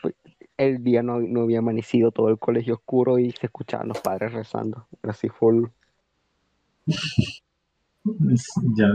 Pues, 0.59 0.68
El 0.77 0.83
día 0.85 1.03
no, 1.03 1.21
no 1.21 1.42
había 1.42 1.61
amanecido, 1.61 2.11
todo 2.11 2.29
el 2.29 2.38
colegio 2.38 2.75
oscuro 2.75 3.18
y 3.18 3.31
se 3.31 3.47
escuchaban 3.47 3.88
los 3.88 4.01
padres 4.01 4.33
rezando. 4.33 4.87
Así 5.03 5.29
full. 5.29 5.66
Es- 8.33 8.47
ya. 8.77 8.88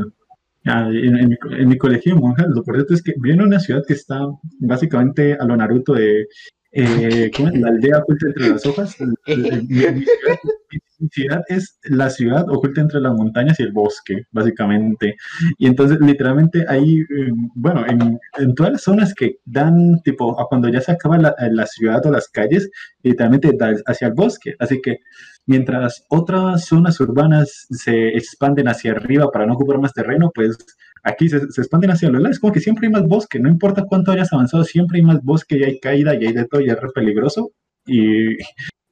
Ah, 0.66 0.88
en, 0.90 1.18
en 1.18 1.30
mi, 1.30 1.38
co- 1.38 1.52
en 1.52 1.68
mi 1.68 1.78
colegio 1.78 2.16
de 2.16 2.22
monjas, 2.22 2.48
lo 2.48 2.64
correcto 2.64 2.94
es 2.94 3.04
que 3.04 3.14
viene 3.18 3.44
una 3.44 3.60
ciudad 3.60 3.82
que 3.86 3.94
está 3.96 4.20
básicamente 4.60 5.34
a 5.34 5.44
lo 5.46 5.58
Naruto 5.58 5.94
de 5.94 6.26
eh, 6.72 7.30
¿cómo 7.36 7.50
es? 7.50 7.60
la 7.60 7.68
aldea 7.68 8.00
oculta 8.00 8.28
entre 8.28 8.50
las 8.50 8.66
hojas. 8.66 8.96
Mi, 9.28 9.36
mi 9.36 10.06
ciudad, 10.06 10.38
mi 10.72 10.80
ciudad 11.12 11.42
es 11.48 11.78
la 11.84 12.10
ciudad 12.10 12.50
oculta 12.50 12.82
entre 12.82 13.00
las 13.02 13.14
montañas 13.14 13.60
y 13.60 13.64
el 13.64 13.72
bosque, 13.72 14.24
básicamente. 14.32 15.16
Y 15.58 15.68
entonces, 15.68 16.00
literalmente, 16.00 16.66
ahí, 16.68 17.00
eh, 17.02 17.32
bueno, 17.56 17.86
en, 17.88 18.20
en 18.38 18.56
todas 18.56 18.74
las 18.74 18.82
zonas 18.82 19.14
que 19.14 19.38
dan, 19.46 20.02
tipo, 20.04 20.40
a 20.40 20.48
cuando 20.48 20.70
ya 20.70 20.82
se 20.82 20.92
acaba 20.92 21.18
la, 21.18 21.36
la 21.52 21.66
ciudad 21.66 22.06
o 22.06 22.12
las 22.12 22.28
calles, 22.30 22.70
literalmente 23.04 23.52
da 23.58 23.74
hacia 23.86 24.08
el 24.08 24.14
bosque. 24.14 24.56
Así 24.60 24.82
que 24.82 25.00
mientras 25.46 26.06
otras 26.10 26.66
zonas 26.66 27.00
urbanas 27.00 27.68
se 27.70 28.10
expanden 28.10 28.68
hacia 28.68 28.92
arriba 28.92 29.30
para 29.32 29.46
no 29.46 29.54
ocupar 29.54 29.80
más 29.80 29.94
terreno, 29.94 30.32
pues 30.34 30.58
aquí 31.04 31.30
se, 31.30 31.40
se 31.52 31.62
expanden 31.62 31.92
hacia 31.92 32.10
los 32.10 32.22
lados. 32.22 32.40
Como 32.40 32.54
que 32.54 32.60
siempre 32.60 32.88
hay 32.88 32.94
más 32.94 33.08
bosque, 33.08 33.40
no 33.40 33.50
importa 33.50 33.86
cuánto 33.88 34.12
hayas 34.12 34.32
avanzado, 34.34 34.64
siempre 34.64 35.00
hay 35.00 35.04
más 35.04 35.22
bosque 35.24 35.58
y 35.58 35.64
hay 35.64 35.80
caída 35.80 36.16
y 36.16 36.26
hay 36.26 36.34
de 36.34 36.46
todo 36.46 36.62
y 36.62 36.70
es 36.70 36.78
peligroso 36.94 37.52
y, 37.86 38.38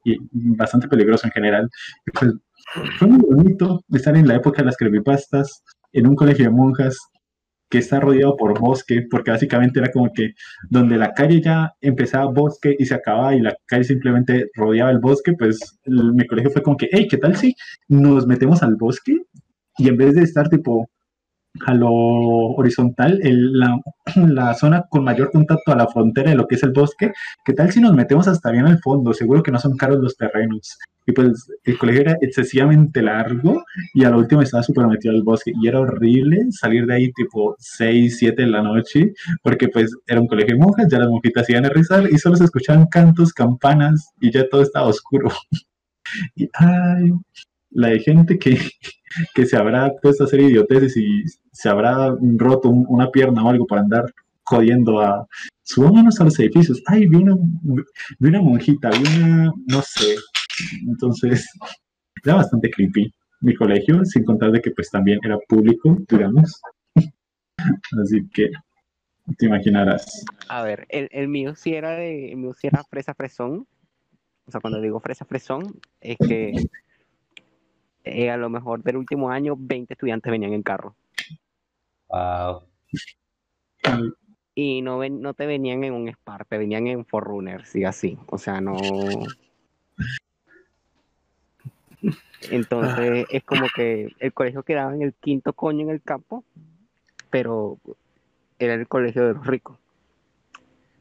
y 0.03 0.17
bastante 0.31 0.87
peligroso 0.87 1.27
en 1.27 1.31
general. 1.33 1.69
Pues, 2.19 2.33
fue 2.99 3.07
muy 3.07 3.19
bonito 3.19 3.83
estar 3.93 4.15
en 4.15 4.27
la 4.27 4.35
época 4.35 4.61
de 4.61 4.65
las 4.67 4.77
creepypastas, 4.77 5.63
en 5.93 6.07
un 6.07 6.15
colegio 6.15 6.45
de 6.45 6.51
monjas 6.51 6.97
que 7.69 7.77
está 7.77 7.99
rodeado 8.01 8.35
por 8.35 8.59
bosque, 8.59 9.07
porque 9.09 9.31
básicamente 9.31 9.79
era 9.79 9.91
como 9.91 10.11
que 10.13 10.31
donde 10.69 10.97
la 10.97 11.13
calle 11.13 11.41
ya 11.41 11.71
empezaba 11.79 12.31
bosque 12.31 12.75
y 12.77 12.85
se 12.85 12.95
acababa 12.95 13.33
y 13.35 13.39
la 13.41 13.55
calle 13.65 13.85
simplemente 13.85 14.47
rodeaba 14.55 14.91
el 14.91 14.99
bosque, 14.99 15.33
pues 15.33 15.59
el- 15.85 16.13
mi 16.13 16.27
colegio 16.27 16.51
fue 16.51 16.61
como 16.63 16.75
que, 16.77 16.89
hey, 16.91 17.07
¿qué 17.09 17.17
tal 17.17 17.35
si 17.37 17.55
nos 17.87 18.27
metemos 18.27 18.61
al 18.63 18.75
bosque? 18.75 19.15
Y 19.77 19.87
en 19.89 19.97
vez 19.97 20.15
de 20.15 20.23
estar 20.23 20.49
tipo 20.49 20.89
a 21.65 21.73
lo 21.73 21.91
horizontal, 21.91 23.19
el- 23.23 23.53
la, 23.59 23.79
la 24.15 24.53
zona 24.53 24.85
con 24.89 25.03
mayor 25.03 25.31
contacto 25.31 25.71
a 25.71 25.75
la 25.75 25.87
frontera 25.87 26.31
de 26.31 26.37
lo 26.37 26.47
que 26.47 26.55
es 26.55 26.63
el 26.63 26.71
bosque, 26.71 27.11
¿qué 27.45 27.53
tal 27.53 27.71
si 27.71 27.79
nos 27.81 27.93
metemos 27.93 28.27
hasta 28.27 28.51
bien 28.51 28.65
al 28.67 28.79
fondo? 28.79 29.13
Seguro 29.13 29.43
que 29.43 29.51
no 29.51 29.59
son 29.59 29.77
caros 29.77 29.99
los 29.99 30.15
terrenos. 30.17 30.77
Y 31.05 31.13
pues 31.13 31.47
el 31.63 31.77
colegio 31.79 32.01
era 32.01 32.17
excesivamente 32.21 33.01
largo 33.01 33.63
y 33.93 34.03
a 34.03 34.11
lo 34.11 34.19
último 34.19 34.41
estaba 34.43 34.61
súper 34.63 34.85
metido 34.87 35.13
al 35.13 35.23
bosque 35.23 35.51
y 35.59 35.67
era 35.67 35.79
horrible 35.79 36.37
salir 36.51 36.85
de 36.85 36.93
ahí 36.93 37.11
tipo 37.13 37.55
6, 37.59 38.17
7 38.19 38.43
de 38.43 38.47
la 38.49 38.61
noche 38.61 39.11
porque 39.43 39.67
pues 39.67 39.91
era 40.07 40.21
un 40.21 40.27
colegio 40.27 40.55
de 40.55 40.61
monjas, 40.61 40.87
ya 40.89 40.99
las 40.99 41.09
monjitas 41.09 41.49
iban 41.49 41.65
a 41.65 41.69
rezar 41.69 42.07
y 42.11 42.17
solo 42.19 42.35
se 42.35 42.43
escuchaban 42.45 42.85
cantos, 42.85 43.33
campanas 43.33 44.11
y 44.21 44.31
ya 44.31 44.47
todo 44.47 44.61
estaba 44.61 44.87
oscuro. 44.87 45.29
Y 46.35 46.49
ay, 46.53 47.11
la 47.71 47.89
de 47.89 47.99
gente 47.99 48.37
que, 48.39 48.57
que 49.33 49.45
se 49.45 49.57
habrá 49.57 49.91
puesto 50.01 50.23
a 50.23 50.27
hacer 50.27 50.41
idioteces 50.41 50.95
y 50.97 51.23
se 51.51 51.69
habrá 51.69 52.15
roto 52.37 52.69
un- 52.69 52.85
una 52.89 53.09
pierna 53.11 53.43
o 53.43 53.49
algo 53.49 53.65
para 53.65 53.81
andar 53.81 54.05
jodiendo 54.43 54.99
a 54.99 55.25
subámonos 55.63 56.19
a 56.19 56.25
los 56.25 56.39
edificios. 56.39 56.81
Ay, 56.87 57.07
vi 57.07 57.17
una, 57.17 57.35
vi 58.19 58.27
una 58.29 58.41
monjita, 58.41 58.89
vi 58.89 59.03
una, 59.03 59.51
no 59.67 59.81
sé. 59.81 60.15
Entonces, 60.87 61.47
era 62.23 62.35
bastante 62.35 62.69
creepy 62.69 63.11
mi 63.41 63.55
colegio, 63.55 64.03
sin 64.05 64.23
contar 64.23 64.51
de 64.51 64.61
que 64.61 64.71
pues 64.71 64.89
también 64.91 65.19
era 65.23 65.37
público, 65.47 65.97
digamos. 66.09 66.61
Así 68.03 68.27
que 68.33 68.51
te 69.37 69.45
imaginarás. 69.45 70.25
A 70.49 70.63
ver, 70.63 70.85
el, 70.89 71.07
el 71.11 71.27
mío 71.27 71.55
sí 71.55 71.73
era 71.73 71.91
de, 71.91 72.31
el 72.31 72.37
mío 72.37 72.53
sí 72.53 72.67
era 72.67 72.83
fresa 72.83 73.13
fresón. 73.13 73.67
O 74.45 74.51
sea, 74.51 74.59
cuando 74.59 74.81
digo 74.81 74.99
fresa 74.99 75.25
fresón, 75.25 75.79
es 76.01 76.17
que 76.17 76.53
eh, 78.03 78.29
a 78.29 78.37
lo 78.37 78.49
mejor 78.49 78.83
del 78.83 78.97
último 78.97 79.29
año 79.29 79.55
20 79.57 79.93
estudiantes 79.93 80.31
venían 80.31 80.53
en 80.53 80.63
carro. 80.63 80.95
Wow. 82.09 82.63
Y 84.53 84.81
no, 84.81 84.97
ven, 84.97 85.21
no 85.21 85.33
te 85.33 85.45
venían 85.45 85.83
en 85.83 85.93
un 85.93 86.09
Spark, 86.09 86.47
te 86.47 86.57
venían 86.57 86.87
en 86.87 87.05
Forrunners 87.05 87.75
y 87.75 87.85
así. 87.85 88.17
O 88.27 88.37
sea, 88.37 88.59
no. 88.59 88.77
Entonces 92.49 93.25
es 93.29 93.43
como 93.43 93.67
que 93.73 94.09
el 94.19 94.33
colegio 94.33 94.63
quedaba 94.63 94.93
en 94.93 95.03
el 95.03 95.13
quinto 95.13 95.53
coño 95.53 95.81
en 95.81 95.91
el 95.91 96.01
campo, 96.01 96.43
pero 97.29 97.77
era 98.59 98.73
el 98.73 98.87
colegio 98.87 99.27
de 99.27 99.33
los 99.35 99.45
ricos. 99.45 99.77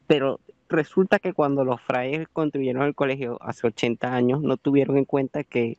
Pero 0.06 0.40
resulta 0.68 1.18
que 1.18 1.32
cuando 1.32 1.64
los 1.64 1.80
frailes 1.80 2.28
construyeron 2.28 2.82
el 2.82 2.94
colegio 2.94 3.38
hace 3.40 3.66
80 3.66 4.14
años, 4.14 4.42
no 4.42 4.56
tuvieron 4.56 4.96
en 4.96 5.04
cuenta 5.04 5.44
que 5.44 5.76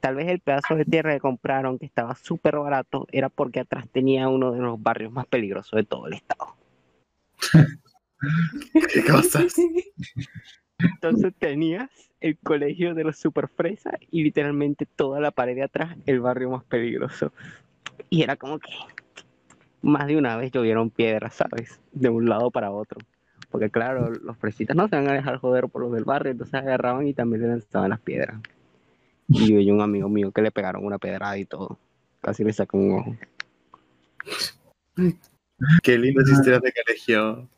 tal 0.00 0.16
vez 0.16 0.28
el 0.28 0.40
pedazo 0.40 0.76
de 0.76 0.84
tierra 0.84 1.14
que 1.14 1.20
compraron, 1.20 1.78
que 1.78 1.86
estaba 1.86 2.14
súper 2.14 2.56
barato, 2.58 3.06
era 3.12 3.28
porque 3.28 3.60
atrás 3.60 3.86
tenía 3.90 4.28
uno 4.28 4.52
de 4.52 4.60
los 4.60 4.82
barrios 4.82 5.12
más 5.12 5.26
peligrosos 5.26 5.76
de 5.76 5.84
todo 5.84 6.06
el 6.06 6.14
estado. 6.14 6.56
¿Qué 8.92 9.04
cosas? 9.04 9.54
Entonces 10.78 11.34
tenías 11.38 11.90
el 12.20 12.38
colegio 12.38 12.94
de 12.94 13.04
los 13.04 13.18
super 13.18 13.48
fresas 13.48 13.94
y 14.10 14.22
literalmente 14.22 14.86
toda 14.86 15.20
la 15.20 15.30
pared 15.30 15.54
de 15.54 15.64
atrás 15.64 15.96
el 16.06 16.20
barrio 16.20 16.50
más 16.50 16.64
peligroso. 16.64 17.32
Y 18.10 18.22
era 18.22 18.36
como 18.36 18.58
que 18.58 18.70
más 19.82 20.06
de 20.06 20.16
una 20.16 20.36
vez 20.36 20.52
llovieron 20.52 20.90
piedras, 20.90 21.34
¿sabes? 21.34 21.80
De 21.92 22.08
un 22.08 22.28
lado 22.28 22.50
para 22.50 22.70
otro. 22.70 22.98
Porque 23.50 23.70
claro, 23.70 24.10
los 24.10 24.36
fresitas 24.36 24.76
no 24.76 24.88
se 24.88 24.96
van 24.96 25.08
a 25.08 25.14
dejar 25.14 25.38
joder 25.38 25.68
por 25.68 25.82
los 25.82 25.92
del 25.92 26.04
barrio, 26.04 26.32
entonces 26.32 26.54
agarraban 26.54 27.06
y 27.06 27.14
también 27.14 27.42
le 27.42 27.48
lanzaban 27.48 27.90
las 27.90 28.00
piedras. 28.00 28.40
Y 29.28 29.52
yo 29.52 29.60
y 29.60 29.70
un 29.70 29.80
amigo 29.80 30.08
mío 30.08 30.32
que 30.32 30.42
le 30.42 30.50
pegaron 30.50 30.84
una 30.84 30.98
pedrada 30.98 31.38
y 31.38 31.44
todo. 31.44 31.78
Casi 32.20 32.44
le 32.44 32.52
sacó 32.52 32.78
un 32.78 32.92
ojo. 32.98 33.16
Qué 35.82 35.98
lindas 35.98 36.28
historias 36.30 36.62
de 36.62 36.72
colegio. 36.72 37.48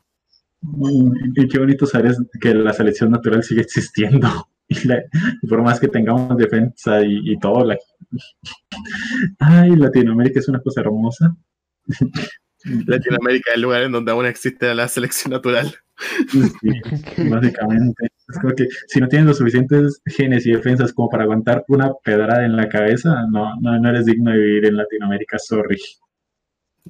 Y 1.36 1.48
qué 1.48 1.58
bonito 1.58 1.86
saber 1.86 2.14
que 2.40 2.54
la 2.54 2.72
selección 2.72 3.10
natural 3.10 3.42
sigue 3.42 3.62
existiendo. 3.62 4.28
Y, 4.72 4.86
la- 4.86 5.02
y 5.42 5.48
por 5.48 5.60
más 5.62 5.80
que 5.80 5.88
tengamos 5.88 6.36
defensa 6.36 7.02
y, 7.02 7.32
y 7.32 7.36
todo, 7.40 7.64
la... 7.64 7.76
ay, 9.40 9.74
Latinoamérica 9.74 10.38
es 10.38 10.46
una 10.48 10.60
cosa 10.60 10.82
hermosa. 10.82 11.36
Latinoamérica 12.86 13.50
es 13.50 13.56
el 13.56 13.62
lugar 13.62 13.82
en 13.82 13.90
donde 13.90 14.12
aún 14.12 14.26
existe 14.26 14.72
la 14.72 14.86
selección 14.86 15.32
natural. 15.32 15.74
Sí, 16.30 16.70
básicamente. 17.30 18.08
Es 18.28 18.38
como 18.40 18.54
que 18.54 18.66
si 18.86 19.00
no 19.00 19.08
tienes 19.08 19.26
los 19.28 19.38
suficientes 19.38 20.00
genes 20.06 20.46
y 20.46 20.52
defensas 20.52 20.92
como 20.92 21.08
para 21.08 21.24
aguantar 21.24 21.64
una 21.68 21.92
pedrada 22.04 22.44
en 22.44 22.56
la 22.56 22.68
cabeza, 22.68 23.26
no, 23.30 23.54
no, 23.60 23.78
no 23.78 23.88
eres 23.90 24.06
digno 24.06 24.30
de 24.30 24.38
vivir 24.38 24.66
en 24.66 24.76
Latinoamérica, 24.76 25.38
sorry. 25.38 25.78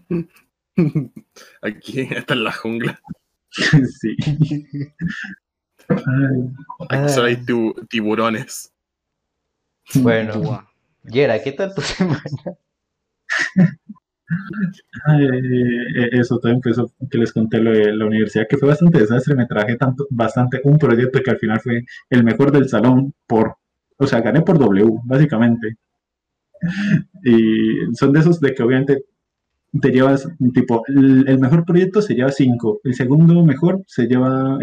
Aquí 1.63 2.01
está 2.01 2.35
en 2.35 2.45
la 2.45 2.53
jungla. 2.53 3.01
Sí. 4.01 4.17
Ay, 5.89 6.55
Aquí 6.89 7.09
solo 7.09 7.27
hay 7.27 7.37
tibu- 7.37 7.89
tiburones. 7.89 8.73
Bueno, 9.95 10.41
Guau. 10.41 10.63
Yera, 11.03 11.43
¿qué 11.43 11.51
tal 11.51 11.75
tu 11.75 11.81
semana? 11.81 12.23
Ay, 15.07 15.25
eh, 15.25 16.09
eso 16.13 16.39
todo 16.39 16.53
empezó 16.53 16.93
que 17.11 17.19
les 17.19 17.33
conté 17.33 17.61
lo 17.61 17.73
de 17.73 17.93
la 17.93 18.07
universidad, 18.07 18.47
que 18.49 18.57
fue 18.57 18.69
bastante 18.69 18.99
desastre. 19.01 19.35
Me 19.35 19.47
traje 19.47 19.77
tanto, 19.77 20.07
bastante 20.11 20.61
un 20.65 20.79
proyecto 20.79 21.21
que 21.23 21.31
al 21.31 21.39
final 21.39 21.61
fue 21.61 21.85
el 22.11 22.25
mejor 22.25 22.53
del 22.53 22.69
salón 22.69 23.15
por, 23.27 23.57
o 23.99 24.07
sea, 24.07 24.21
gané 24.21 24.43
por 24.43 24.59
W, 24.59 25.01
básicamente. 25.05 25.77
Y 27.25 27.95
son 27.95 28.13
de 28.13 28.21
esos 28.21 28.41
de 28.41 28.55
que 28.55 28.63
obviamente 28.63 29.05
te 29.81 29.91
llevas, 29.91 30.29
tipo, 30.53 30.83
el, 30.89 31.39
mejor 31.39 31.65
proyecto 31.65 32.03
se 32.03 32.15
lleva 32.15 32.33
5, 32.33 32.81
el 32.85 32.95
segundo 32.95 33.45
mejor 33.45 33.83
se 33.87 34.07
lleva 34.07 34.59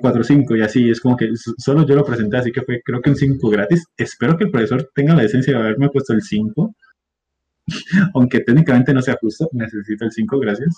4 0.00 0.20
o 0.20 0.24
5 0.24 0.56
y 0.56 0.60
así, 0.60 0.90
es 0.90 1.00
como 1.00 1.16
que 1.16 1.30
solo 1.34 1.86
yo 1.86 1.94
lo 1.94 2.04
presenté, 2.04 2.36
así 2.36 2.52
que 2.52 2.60
fue 2.62 2.82
creo 2.84 3.00
que 3.00 3.10
un 3.10 3.16
5 3.16 3.48
gratis. 3.48 3.86
Espero 3.96 4.36
que 4.36 4.44
el 4.44 4.50
profesor 4.50 4.90
tenga 4.94 5.14
la 5.14 5.22
decencia 5.22 5.54
de 5.54 5.60
haberme 5.60 5.88
puesto 5.88 6.12
el 6.12 6.22
5, 6.22 6.74
aunque 8.14 8.40
técnicamente 8.40 8.92
no 8.94 9.02
sea 9.02 9.16
justo, 9.20 9.48
necesito 9.52 10.04
el 10.04 10.12
5, 10.12 10.38
gracias. 10.38 10.74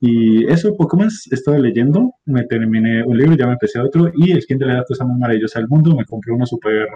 Y 0.00 0.44
eso, 0.50 0.76
poco 0.76 0.96
más, 0.96 1.24
estoy 1.30 1.60
leyendo, 1.62 2.12
me 2.26 2.44
terminé 2.44 3.02
un 3.04 3.16
libro, 3.16 3.36
ya 3.36 3.46
me 3.46 3.52
empecé 3.52 3.78
otro, 3.80 4.10
y 4.14 4.32
el 4.32 4.42
skin 4.42 4.58
de 4.58 4.66
la 4.66 4.84
cosa 4.84 5.04
más 5.04 5.18
maravillosa 5.18 5.60
del 5.60 5.68
mundo, 5.68 5.94
me 5.96 6.04
compré 6.04 6.32
uno 6.32 6.46
súper 6.46 6.88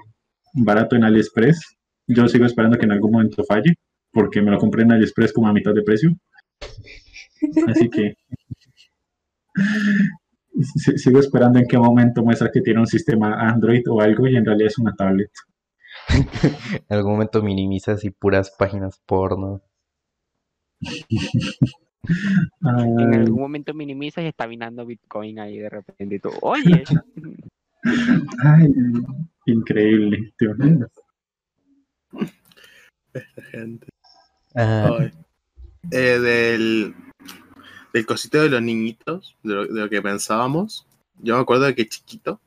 barato 0.55 0.97
en 0.97 1.05
AliExpress. 1.05 1.61
Yo 2.09 2.27
sigo 2.29 2.45
esperando 2.47 2.77
que 2.79 2.85
en 2.87 2.93
algún 2.93 3.13
momento 3.13 3.45
falle, 3.45 3.75
porque 4.13 4.43
me 4.43 4.51
lo 4.51 4.59
compré 4.59 4.83
en 4.83 4.93
AliExpress 4.93 5.33
como 5.33 5.49
a 5.49 5.53
mitad 5.53 5.73
de 5.75 5.83
precio. 5.83 6.11
Así 7.69 7.89
que 7.89 8.15
si- 10.83 10.99
sigo 10.99 11.19
esperando 11.21 11.59
en 11.59 11.67
qué 11.67 11.79
momento 11.79 12.23
muestra 12.23 12.51
que 12.53 12.61
tiene 12.61 12.81
un 12.81 12.87
sistema 12.87 13.35
Android 13.49 13.83
o 13.89 14.01
algo 14.01 14.27
y 14.27 14.37
en 14.37 14.45
realidad 14.45 14.69
es 14.69 14.79
una 14.79 14.93
tablet. 14.95 15.31
En 16.89 16.97
algún 16.97 17.13
momento 17.13 17.43
minimizas 17.43 18.05
y 18.05 18.11
puras 18.11 18.51
páginas 18.51 19.01
porno. 19.07 19.63
En 22.61 23.15
algún 23.15 23.41
momento 23.41 23.75
minimizas 23.75 24.25
y 24.25 24.29
está 24.29 24.47
minando 24.47 24.85
Bitcoin 24.85 25.39
ahí 25.39 25.59
de 25.59 25.69
repente 25.69 26.17
y 26.17 26.19
tú, 26.19 26.31
oye, 26.41 26.85
ay, 28.45 28.69
increíble. 29.47 30.33
¿te 30.37 30.45
imaginas? 30.47 30.91
Gente. 33.51 33.87
Ah, 34.55 34.91
Ay. 34.99 35.13
Eh, 35.91 36.19
del, 36.19 36.95
del 37.93 38.07
cosito 38.07 38.41
de 38.41 38.51
los 38.51 38.63
niñitos, 38.63 39.37
de 39.43 39.55
lo, 39.55 39.67
de 39.67 39.81
lo 39.81 39.89
que 39.89 40.03
pensábamos. 40.03 40.87
Yo 41.21 41.37
me 41.37 41.43
acuerdo 41.43 41.65
de 41.65 41.75
que 41.75 41.89
chiquito, 41.89 42.41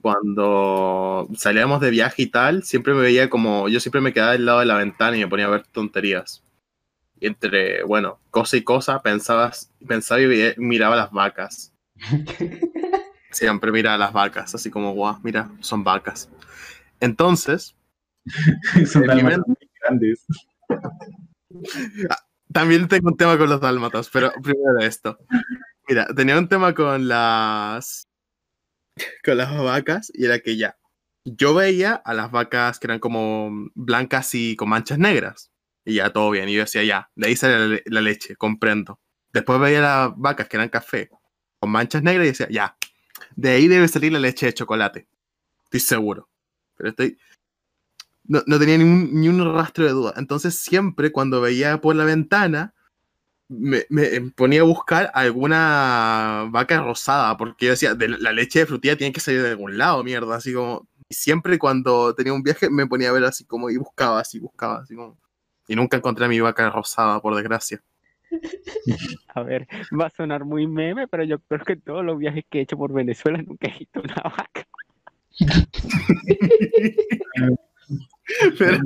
cuando 0.00 1.28
salíamos 1.36 1.80
de 1.80 1.90
viaje 1.90 2.22
y 2.22 2.26
tal, 2.26 2.62
siempre 2.62 2.94
me 2.94 3.02
veía 3.02 3.30
como, 3.30 3.68
yo 3.68 3.80
siempre 3.80 4.00
me 4.00 4.12
quedaba 4.12 4.32
del 4.32 4.46
lado 4.46 4.60
de 4.60 4.66
la 4.66 4.76
ventana 4.76 5.16
y 5.16 5.20
me 5.20 5.28
ponía 5.28 5.46
a 5.46 5.50
ver 5.50 5.66
tonterías. 5.66 6.42
Y 7.20 7.26
entre, 7.26 7.82
bueno, 7.84 8.18
cosa 8.30 8.56
y 8.56 8.62
cosa, 8.62 9.02
pensabas, 9.02 9.70
pensaba 9.86 10.20
y 10.22 10.54
miraba 10.56 10.96
las 10.96 11.10
vacas. 11.10 11.72
Siempre 13.30 13.70
miraba 13.70 13.98
las 13.98 14.12
vacas, 14.12 14.54
así 14.54 14.70
como, 14.70 14.92
guau, 14.92 15.18
mira, 15.22 15.50
son 15.60 15.84
vacas. 15.84 16.28
Entonces, 16.98 17.76
Son 18.86 19.10
almas 19.10 19.38
muy 19.46 19.56
grandes. 19.80 20.26
También 22.52 22.88
tengo 22.88 23.10
un 23.10 23.16
tema 23.16 23.38
con 23.38 23.48
los 23.48 23.60
dálmatas, 23.60 24.10
pero 24.12 24.32
primero 24.42 24.78
esto. 24.80 25.18
Mira, 25.88 26.06
tenía 26.14 26.36
un 26.38 26.48
tema 26.48 26.74
con 26.74 27.06
las 27.06 28.08
con 29.24 29.36
las 29.36 29.56
vacas 29.62 30.10
y 30.14 30.24
era 30.24 30.40
que 30.40 30.56
ya. 30.56 30.76
Yo 31.24 31.54
veía 31.54 31.94
a 31.94 32.14
las 32.14 32.30
vacas 32.30 32.78
que 32.78 32.86
eran 32.86 32.98
como 32.98 33.50
blancas 33.74 34.34
y 34.34 34.56
con 34.56 34.68
manchas 34.70 34.98
negras. 34.98 35.50
Y 35.84 35.94
ya 35.94 36.12
todo 36.12 36.30
bien. 36.30 36.48
Y 36.48 36.54
yo 36.54 36.60
decía, 36.62 36.82
ya, 36.84 37.10
de 37.14 37.28
ahí 37.28 37.36
sale 37.36 37.58
la, 37.58 37.66
le- 37.66 37.82
la 37.86 38.00
leche, 38.00 38.36
comprendo. 38.36 39.00
Después 39.32 39.60
veía 39.60 39.80
las 39.80 40.12
vacas 40.16 40.48
que 40.48 40.56
eran 40.56 40.68
café 40.68 41.10
con 41.58 41.70
manchas 41.70 42.02
negras 42.02 42.24
y 42.26 42.28
decía, 42.30 42.48
ya, 42.50 42.76
de 43.36 43.50
ahí 43.50 43.68
debe 43.68 43.88
salir 43.88 44.12
la 44.12 44.18
leche 44.18 44.46
de 44.46 44.54
chocolate. 44.54 45.08
Estoy 45.64 45.80
seguro. 45.80 46.28
Pero 46.76 46.90
estoy, 46.90 47.18
no, 48.24 48.42
no 48.46 48.58
tenía 48.58 48.78
ni 48.78 49.28
un 49.28 49.54
rastro 49.54 49.84
de 49.84 49.90
duda. 49.92 50.14
Entonces 50.16 50.54
siempre 50.56 51.10
cuando 51.12 51.40
veía 51.40 51.80
por 51.80 51.96
la 51.96 52.04
ventana, 52.04 52.74
me, 53.50 53.84
me 53.90 54.20
ponía 54.30 54.60
a 54.60 54.64
buscar 54.64 55.10
alguna 55.12 56.46
vaca 56.50 56.80
rosada, 56.80 57.36
porque 57.36 57.66
yo 57.66 57.72
decía, 57.72 57.94
de 57.94 58.08
la- 58.08 58.18
la 58.18 58.32
leche 58.32 58.60
de 58.60 58.66
frutilla 58.66 58.96
tiene 58.96 59.12
que 59.12 59.20
salir 59.20 59.42
de 59.42 59.50
algún 59.50 59.76
lado, 59.76 60.02
mierda, 60.04 60.36
así 60.36 60.54
como... 60.54 60.86
Y 61.08 61.14
siempre 61.14 61.58
cuando 61.58 62.14
tenía 62.14 62.32
un 62.32 62.42
viaje 62.44 62.70
me 62.70 62.86
ponía 62.86 63.08
a 63.10 63.12
ver 63.12 63.24
así 63.24 63.44
como 63.44 63.68
y 63.68 63.76
buscaba, 63.76 64.20
así 64.20 64.38
buscaba, 64.38 64.78
así 64.82 64.94
como... 64.94 65.18
Y 65.66 65.74
nunca 65.74 65.96
encontré 65.96 66.24
a 66.24 66.28
mi 66.28 66.38
vaca 66.40 66.70
rosada, 66.70 67.20
por 67.20 67.34
desgracia. 67.34 67.82
a 69.34 69.42
ver, 69.42 69.66
va 70.00 70.06
a 70.06 70.10
sonar 70.10 70.44
muy 70.44 70.66
meme, 70.68 71.08
pero 71.08 71.24
yo 71.24 71.40
creo 71.40 71.64
que 71.64 71.76
todos 71.76 72.04
los 72.04 72.16
viajes 72.18 72.44
que 72.48 72.60
he 72.60 72.62
hecho 72.62 72.76
por 72.76 72.92
Venezuela 72.92 73.42
nunca 73.42 73.66
he 73.68 73.78
visto 73.78 74.00
una 74.00 74.14
vaca. 74.22 74.66
Pero, 78.58 78.78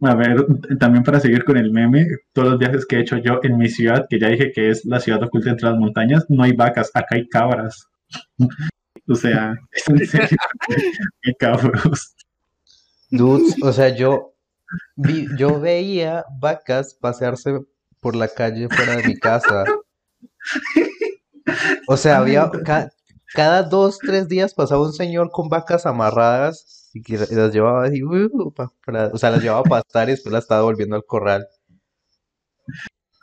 A 0.00 0.14
ver, 0.14 0.46
también 0.78 1.02
para 1.02 1.18
seguir 1.18 1.44
con 1.44 1.56
el 1.56 1.72
meme, 1.72 2.06
todos 2.32 2.50
los 2.50 2.58
viajes 2.58 2.86
que 2.86 2.96
he 2.96 3.00
hecho 3.00 3.16
yo 3.16 3.40
en 3.42 3.56
mi 3.58 3.68
ciudad, 3.68 4.06
que 4.08 4.20
ya 4.20 4.28
dije 4.28 4.52
que 4.52 4.70
es 4.70 4.84
la 4.84 5.00
ciudad 5.00 5.22
oculta 5.24 5.50
entre 5.50 5.68
las 5.70 5.78
montañas, 5.78 6.24
no 6.28 6.44
hay 6.44 6.52
vacas, 6.52 6.90
acá 6.94 7.16
hay 7.16 7.28
cabras. 7.28 7.86
O 9.10 9.14
sea, 9.14 9.54
es 9.72 9.88
en 9.88 10.06
serio, 10.06 10.36
hay 11.24 11.34
cabros. 11.38 12.14
dudes, 13.10 13.54
o 13.62 13.72
sea, 13.72 13.88
yo, 13.88 14.34
vi- 14.96 15.26
yo 15.38 15.58
veía 15.58 16.26
vacas 16.38 16.92
pasearse 16.92 17.58
por 18.00 18.14
la 18.14 18.28
calle 18.28 18.68
fuera 18.68 18.96
de 18.96 19.04
mi 19.08 19.16
casa. 19.16 19.64
O 21.86 21.96
sea, 21.96 22.18
había 22.18 22.50
ca- 22.64 22.90
cada 23.34 23.62
dos, 23.62 23.98
tres 23.98 24.28
días 24.28 24.52
pasaba 24.52 24.82
un 24.82 24.92
señor 24.92 25.30
con 25.30 25.48
vacas 25.48 25.86
amarradas 25.86 26.77
y 26.94 27.02
que 27.02 27.16
las 27.18 27.52
llevaba 27.52 27.84
así, 27.86 28.02
uh, 28.02 28.52
pa- 28.52 28.72
para- 28.84 29.08
o 29.08 29.18
sea, 29.18 29.30
las 29.30 29.42
llevaba 29.42 29.60
a 29.60 29.64
pastar 29.64 30.08
y 30.08 30.12
después 30.12 30.32
las 30.32 30.44
estaba 30.44 30.62
volviendo 30.62 30.96
al 30.96 31.04
corral. 31.04 31.46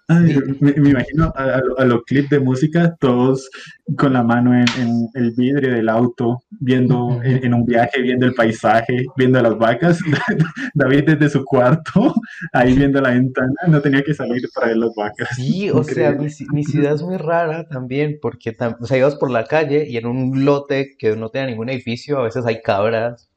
Ay, 0.08 0.36
me, 0.60 0.72
me 0.74 0.90
imagino 0.92 1.34
a, 1.36 1.44
a 1.56 1.62
a 1.80 1.86
los 1.86 2.04
clips 2.04 2.30
de 2.30 2.40
música, 2.40 2.96
todos 3.00 3.50
con 3.98 4.14
la 4.14 4.22
mano 4.22 4.54
en, 4.54 4.66
en 4.80 5.08
el 5.16 5.32
vidrio 5.32 5.74
del 5.74 5.90
auto, 5.90 6.44
viendo 6.60 7.20
en, 7.24 7.44
en 7.44 7.54
un 7.56 7.66
viaje, 7.66 8.02
viendo 8.04 8.28
el 8.28 8.36
paisaje, 8.36 9.04
viendo 9.18 9.42
las 9.42 9.58
vacas. 9.58 9.98
David 10.76 11.06
desde 11.08 11.30
su 11.30 11.44
cuarto, 11.44 12.14
ahí 12.54 12.76
viendo 12.76 13.02
la 13.02 13.10
ventana, 13.10 13.52
no 13.68 13.82
tenía 13.82 14.04
que 14.04 14.14
salir 14.14 14.44
para 14.54 14.68
ver 14.68 14.78
las 14.78 14.92
vacas. 14.96 15.30
Sí, 15.36 15.72
o 15.72 15.84
sea, 15.84 16.12
Increíble. 16.12 16.18
mi, 16.20 16.26
ci- 16.28 16.54
mi 16.54 16.64
ciudad 16.64 16.94
es 16.94 17.02
muy 17.02 17.18
rara 17.18 17.68
también, 17.68 18.20
porque 18.22 18.56
tam- 18.56 18.78
o 18.80 18.86
sea, 18.86 19.00
ibas 19.00 19.16
por 19.16 19.32
la 19.32 19.46
calle 19.46 19.88
y 19.90 19.98
en 19.98 20.06
un 20.06 20.46
lote 20.46 20.96
que 21.00 21.16
no 21.16 21.30
tenía 21.30 21.48
ningún 21.48 21.70
edificio, 21.70 22.20
a 22.20 22.24
veces 22.26 22.46
hay 22.46 22.62
cabras, 22.62 23.28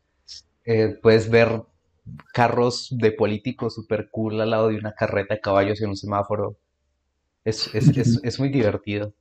eh, 0.71 0.99
puedes 1.01 1.31
ver 1.31 1.63
carros 2.35 2.89
de 2.91 3.11
políticos 3.13 3.75
super 3.75 4.11
cool 4.11 4.39
al 4.39 4.51
lado 4.51 4.69
de 4.69 4.77
una 4.77 4.93
carreta 4.93 5.35
de 5.35 5.41
caballos 5.41 5.81
y 5.81 5.85
en 5.85 5.91
un 5.91 5.97
semáforo. 5.97 6.57
Es, 7.43 7.75
es, 7.75 7.89
es, 7.97 8.21
es 8.23 8.39
muy 8.39 8.51
divertido. 8.51 9.15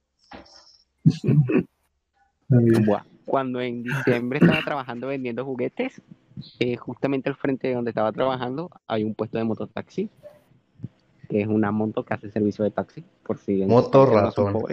Cuando 3.24 3.62
en 3.62 3.84
diciembre 3.84 4.40
estaba 4.40 4.62
trabajando 4.62 5.08
vendiendo 5.08 5.46
juguetes, 5.46 6.02
eh, 6.60 6.76
justamente 6.76 7.30
al 7.30 7.38
frente 7.38 7.70
de 7.70 7.76
donde 7.76 7.92
estaba 7.92 8.12
trabajando 8.12 8.70
hay 8.86 9.06
un 9.06 9.16
puesto 9.16 9.38
de 9.38 9.46
mototaxi, 9.46 10.10
que 11.30 11.42
es 11.42 11.48
una 11.48 11.72
moto 11.72 12.04
que 12.04 12.14
hace 12.14 12.30
servicio 12.30 12.66
de 12.66 12.72
taxi, 12.72 13.06
por 13.24 13.38
si 13.38 13.66
Moto 13.66 14.06
en 14.06 14.52
no 14.52 14.68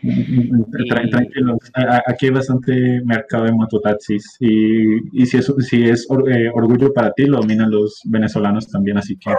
Tranquilos, 0.00 1.58
aquí 2.06 2.26
hay 2.26 2.32
bastante 2.32 3.02
mercado 3.04 3.44
de 3.44 3.52
mototaxis 3.52 4.36
y, 4.40 5.20
y 5.22 5.26
si 5.26 5.36
es, 5.38 5.52
si 5.58 5.88
es 5.88 6.08
eh, 6.28 6.50
orgullo 6.54 6.92
para 6.92 7.12
ti, 7.12 7.26
lo 7.26 7.38
dominan 7.40 7.70
los 7.70 8.00
venezolanos 8.04 8.68
también, 8.68 8.98
así 8.98 9.16
que 9.16 9.30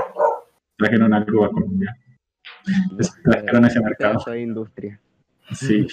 trajeron 0.78 1.14
algo 1.14 1.46
a 1.46 1.52
Colombia. 1.52 1.96
Es- 3.00 3.12
trajeron 3.24 3.66
ese 3.66 3.82
mercado. 3.82 4.24
de 4.32 4.42
industria. 4.42 5.00
Sí. 5.54 5.88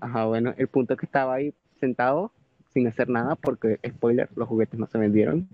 Ajá, 0.00 0.26
bueno, 0.26 0.54
el 0.56 0.68
punto 0.68 0.94
es 0.94 1.00
que 1.00 1.06
estaba 1.06 1.34
ahí 1.34 1.54
sentado 1.80 2.32
sin 2.72 2.86
hacer 2.86 3.08
nada 3.08 3.34
porque, 3.36 3.78
spoiler, 3.86 4.28
los 4.36 4.48
juguetes 4.48 4.78
no 4.78 4.86
se 4.86 4.98
vendieron. 4.98 5.48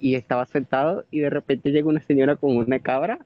Y 0.00 0.14
estaba 0.16 0.44
sentado 0.46 1.04
y 1.10 1.20
de 1.20 1.30
repente 1.30 1.70
llega 1.70 1.88
una 1.88 2.00
señora 2.02 2.36
con 2.36 2.56
una 2.56 2.78
cabra. 2.80 3.18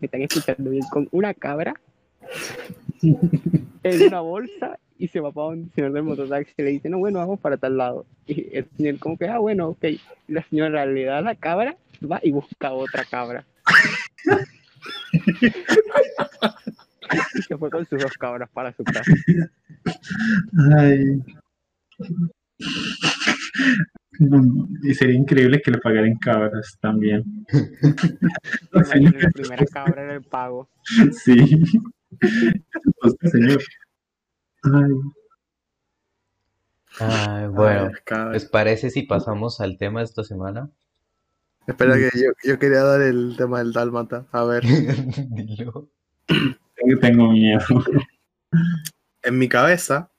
Me 0.00 0.06
están 0.06 0.22
escuchando 0.22 0.70
bien, 0.70 0.84
con 0.90 1.08
una 1.10 1.34
cabra 1.34 1.74
en 3.02 4.02
una 4.02 4.20
bolsa 4.20 4.78
y 4.98 5.08
se 5.08 5.20
va 5.20 5.32
para 5.32 5.48
donde 5.48 5.64
el 5.64 5.72
señor 5.72 5.92
del 5.92 6.02
mototaxi 6.02 6.52
y 6.56 6.62
le 6.62 6.70
dice, 6.70 6.88
no, 6.88 6.98
bueno, 6.98 7.18
vamos 7.18 7.38
para 7.40 7.56
tal 7.56 7.76
lado. 7.76 8.06
Y 8.26 8.56
el 8.56 8.66
señor 8.76 8.98
como 8.98 9.16
que, 9.16 9.28
ah, 9.28 9.38
bueno, 9.38 9.68
ok. 9.68 9.84
La 10.28 10.42
señora 10.48 10.86
le 10.86 11.04
da 11.04 11.20
la 11.20 11.34
cabra, 11.34 11.76
va 12.10 12.20
y 12.22 12.30
busca 12.30 12.72
otra 12.72 13.04
cabra. 13.04 13.44
se 17.46 17.56
fue 17.56 17.70
con 17.70 17.86
sus 17.86 18.02
dos 18.02 18.12
cabras 18.14 18.48
para 18.50 18.72
su 18.72 18.84
casa. 18.84 19.12
Ay. 20.78 21.22
Y 24.82 24.94
sería 24.94 25.14
increíble 25.16 25.60
que 25.62 25.70
le 25.70 25.78
pagaran 25.78 26.16
cabras 26.16 26.76
también. 26.80 27.24
No, 28.72 28.84
señor, 28.84 29.22
La 29.22 29.30
primera 29.30 29.64
cabra 29.66 30.02
era 30.02 30.14
el 30.14 30.22
pago. 30.22 30.68
Sí. 31.12 31.62
Usted, 33.02 33.28
señor. 33.30 33.62
Ay, 34.62 34.92
Ay, 36.98 37.46
bueno, 37.48 37.90
cabra. 38.04 38.32
¿les 38.32 38.46
parece 38.46 38.90
si 38.90 39.02
pasamos 39.02 39.60
al 39.60 39.76
tema 39.78 40.00
de 40.00 40.06
esta 40.06 40.24
semana? 40.24 40.70
Espera 41.66 41.94
que 41.96 42.10
yo, 42.14 42.30
yo 42.44 42.58
quería 42.58 42.82
dar 42.82 43.02
el 43.02 43.34
tema 43.36 43.58
del 43.58 43.72
dálmata. 43.72 44.26
A 44.32 44.44
ver, 44.44 44.62
Dilo. 45.30 45.90
tengo- 46.26 47.00
tengo 47.00 47.30
miedo. 47.32 47.64
en 49.22 49.38
mi 49.38 49.48
cabeza, 49.48 50.10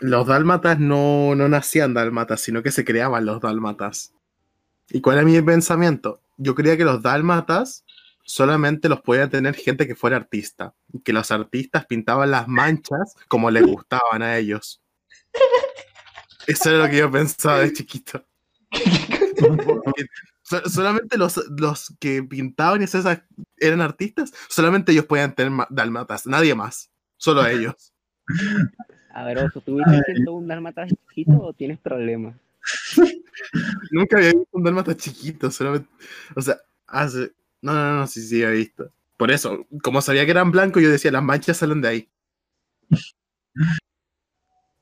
los 0.00 0.26
dálmatas 0.26 0.78
no, 0.80 1.34
no 1.34 1.48
nacían 1.48 1.94
dálmatas, 1.94 2.40
sino 2.40 2.62
que 2.62 2.72
se 2.72 2.84
creaban 2.84 3.26
los 3.26 3.40
dálmatas. 3.40 4.12
¿Y 4.88 5.00
cuál 5.00 5.18
era 5.18 5.26
mi 5.26 5.40
pensamiento? 5.42 6.20
Yo 6.36 6.54
creía 6.54 6.76
que 6.76 6.84
los 6.84 7.02
dálmatas 7.02 7.84
solamente 8.24 8.88
los 8.88 9.00
podía 9.02 9.28
tener 9.28 9.54
gente 9.54 9.86
que 9.86 9.94
fuera 9.94 10.16
artista. 10.16 10.74
Que 11.04 11.12
los 11.12 11.30
artistas 11.30 11.86
pintaban 11.86 12.30
las 12.30 12.48
manchas 12.48 13.14
como 13.28 13.50
les 13.50 13.64
gustaban 13.64 14.22
a 14.22 14.36
ellos. 14.36 14.82
Eso 16.46 16.70
era 16.70 16.84
lo 16.84 16.90
que 16.90 16.96
yo 16.96 17.10
pensaba 17.10 17.60
de 17.60 17.72
chiquito. 17.72 18.24
Solamente 20.66 21.16
los, 21.16 21.36
los 21.56 21.94
que 22.00 22.22
pintaban 22.22 22.80
y 22.80 22.84
esas 22.84 23.22
eran 23.58 23.80
artistas, 23.80 24.32
solamente 24.48 24.90
ellos 24.90 25.04
podían 25.04 25.34
tener 25.34 25.52
ma- 25.52 25.68
dálmatas, 25.70 26.26
nadie 26.26 26.54
más, 26.54 26.90
solo 27.16 27.46
ellos. 27.46 27.92
A 29.12 29.24
ver, 29.24 29.38
Oso, 29.38 29.60
¿tuviste 29.60 30.14
101 30.14 30.46
dálmatas 30.46 30.90
chiquito 30.90 31.42
o 31.42 31.52
tienes 31.52 31.78
problemas? 31.78 32.36
Nunca 33.90 34.18
había 34.18 34.32
visto 34.32 34.48
un 34.52 34.62
dálmata 34.62 34.96
chiquito, 34.96 35.50
solamente, 35.50 35.88
o 36.36 36.40
sea, 36.40 36.56
hace, 36.86 37.32
no, 37.62 37.72
no, 37.72 37.96
no, 37.98 38.06
sí, 38.06 38.22
sí, 38.22 38.42
había 38.42 38.58
visto. 38.58 38.92
Por 39.16 39.30
eso, 39.30 39.66
como 39.82 40.00
sabía 40.00 40.24
que 40.24 40.30
eran 40.30 40.50
blancos, 40.50 40.82
yo 40.82 40.90
decía, 40.90 41.10
las 41.10 41.22
manchas 41.22 41.56
salen 41.56 41.80
de 41.80 41.88
ahí. 41.88 42.08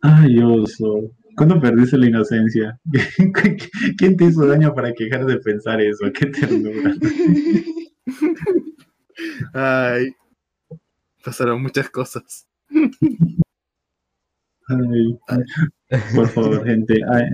Ay, 0.01 0.39
oso. 0.39 1.11
¿Cuándo 1.37 1.61
perdiste 1.61 1.97
la 1.97 2.07
inocencia? 2.07 2.79
¿Quién 3.99 4.17
te 4.17 4.25
hizo 4.25 4.47
daño 4.47 4.75
para 4.75 4.93
quejar 4.93 5.25
de 5.25 5.39
pensar 5.39 5.81
eso? 5.81 6.05
Qué 6.13 6.27
ternura. 6.27 6.95
Ay, 9.53 10.15
pasaron 11.25 11.63
muchas 11.63 11.91
cosas. 11.91 12.47
Ay, 14.69 15.19
por 16.15 16.29
favor, 16.35 16.65
gente. 16.67 17.01
ay, 17.11 17.25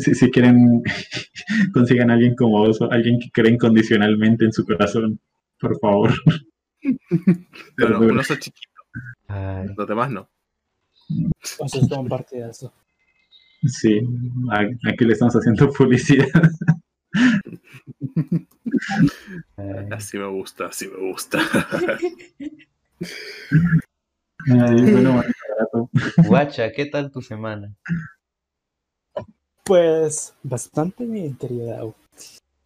si, 0.00 0.14
si 0.14 0.30
quieren, 0.30 0.82
consigan 1.74 2.10
a 2.10 2.14
alguien 2.14 2.34
como 2.36 2.62
oso, 2.62 2.90
alguien 2.90 3.18
que 3.18 3.30
cree 3.32 3.52
incondicionalmente 3.52 4.44
en 4.44 4.52
su 4.52 4.64
corazón. 4.64 5.18
Por 5.60 5.78
favor. 5.80 6.12
Uno 8.00 8.22
son 8.22 8.38
chiquitos, 8.38 8.84
Ay, 9.28 9.68
los 9.76 9.88
demás 9.88 10.10
no. 10.10 10.28
O 11.58 11.68
sea, 11.68 11.80
es 11.80 11.88
todo 11.88 12.00
un 12.00 12.08
partidazo. 12.08 12.72
Sí, 13.66 14.00
aquí 14.86 15.04
le 15.04 15.12
estamos 15.14 15.34
haciendo 15.34 15.70
publicidad. 15.72 16.26
ay. 19.56 19.86
Así 19.90 20.18
me 20.18 20.26
gusta, 20.26 20.66
así 20.66 20.86
me 20.88 21.10
gusta. 21.10 21.38
Ay, 24.46 24.92
bueno. 24.92 25.22
Guacha, 26.26 26.70
¿qué 26.72 26.86
tal 26.86 27.10
tu 27.10 27.20
semana? 27.22 27.72
Pues 29.64 30.34
bastante 30.42 31.04
bien, 31.04 31.36
querido. 31.36 31.94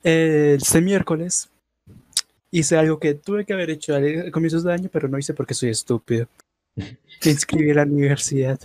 Eh, 0.05 0.57
Este 0.61 0.81
miércoles 0.81 1.49
hice 2.51 2.77
algo 2.77 2.99
que 2.99 3.15
tuve 3.15 3.45
que 3.47 3.53
haber 3.55 3.71
hecho 3.71 3.95
al 3.95 4.31
comienzos 4.31 4.65
de 4.65 4.73
año, 4.73 4.89
pero 4.93 5.09
no 5.09 5.19
hice 5.19 5.33
porque 5.35 5.55
soy 5.55 5.71
estúpido. 5.71 6.27
Me 6.77 7.31
inscribí 7.31 7.71
a 7.71 7.75
la 7.75 7.83
universidad. 7.85 8.61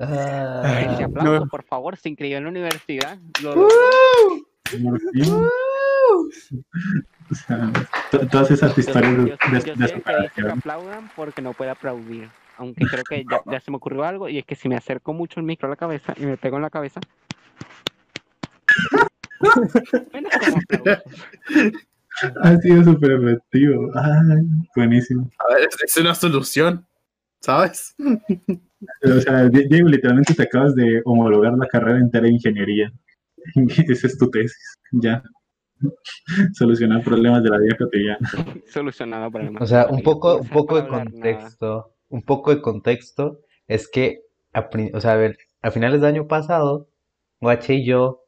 Ay, 0.00 0.86
Ah, 0.96 1.04
aplauso, 1.04 1.44
no. 1.44 1.48
por 1.48 1.64
favor, 1.64 1.96
se 1.96 2.08
inscribió 2.08 2.38
en 2.38 2.44
la 2.44 2.50
universidad. 2.50 3.18
Lo 3.42 3.66
Uh. 3.66 5.48
O 7.30 7.34
sea, 7.34 7.70
to- 8.10 8.26
todas 8.28 8.50
esas 8.50 8.74
Yo, 8.74 8.80
historias 8.80 9.16
yo- 9.16 9.24
de, 9.26 9.60
yo 9.60 9.74
de- 9.74 9.88
soy 9.88 9.98
de 9.98 10.30
que 10.34 10.40
aplaudan 10.48 11.10
porque 11.14 11.42
no 11.42 11.52
puede 11.52 11.70
aplaudir. 11.70 12.30
Aunque 12.56 12.86
creo 12.86 13.04
que 13.04 13.22
ya, 13.30 13.40
ya 13.52 13.60
se 13.60 13.70
me 13.70 13.76
ocurrió 13.76 14.04
algo 14.04 14.28
y 14.30 14.38
es 14.38 14.46
que 14.46 14.56
si 14.56 14.66
me 14.68 14.76
acerco 14.76 15.12
mucho 15.12 15.38
el 15.38 15.44
micro 15.44 15.66
a 15.66 15.70
la 15.70 15.76
cabeza 15.76 16.14
y 16.16 16.24
me 16.24 16.38
pego 16.38 16.56
en 16.56 16.62
la 16.62 16.70
cabeza. 16.70 17.00
Bueno. 20.10 20.28
Ha 22.42 22.56
sido 22.58 22.82
súper 22.84 23.12
efectivo. 23.12 23.90
Ay, 23.94 24.42
buenísimo. 24.74 25.30
A 25.38 25.54
ver, 25.54 25.68
es, 25.84 25.96
una 25.98 26.14
solución, 26.14 26.84
¿sabes? 27.40 27.94
O 27.98 29.20
sea, 29.20 29.48
Die- 29.48 29.68
Diego, 29.68 29.88
literalmente 29.88 30.34
te 30.34 30.42
acabas 30.42 30.74
de 30.74 31.00
homologar 31.04 31.52
la 31.52 31.66
carrera 31.66 31.98
entera 31.98 32.24
de 32.24 32.32
ingeniería. 32.32 32.92
Esa 33.88 34.06
es 34.06 34.18
tu 34.18 34.30
tesis. 34.30 34.74
Ya. 34.92 35.22
Solucionar 36.54 37.02
problemas 37.02 37.42
de 37.42 37.50
la 37.50 37.58
vida 37.58 37.76
cotidiana. 37.76 38.18
Solucionado 38.66 39.30
el 39.38 39.56
O 39.60 39.66
sea, 39.66 39.86
un 39.86 40.02
poco, 40.02 40.38
un 40.38 40.48
poco 40.48 40.80
de 40.80 40.88
contexto, 40.88 41.92
un 42.08 42.22
poco 42.22 42.54
de 42.54 42.60
contexto 42.60 43.40
es 43.66 43.88
que, 43.88 44.22
a, 44.52 44.68
o 44.92 45.00
sea, 45.00 45.12
a 45.12 45.16
ver, 45.16 45.38
a 45.62 45.70
finales 45.70 46.00
del 46.00 46.14
año 46.14 46.26
pasado, 46.26 46.88
Guache 47.40 47.74
y 47.74 47.84
yo, 47.84 48.24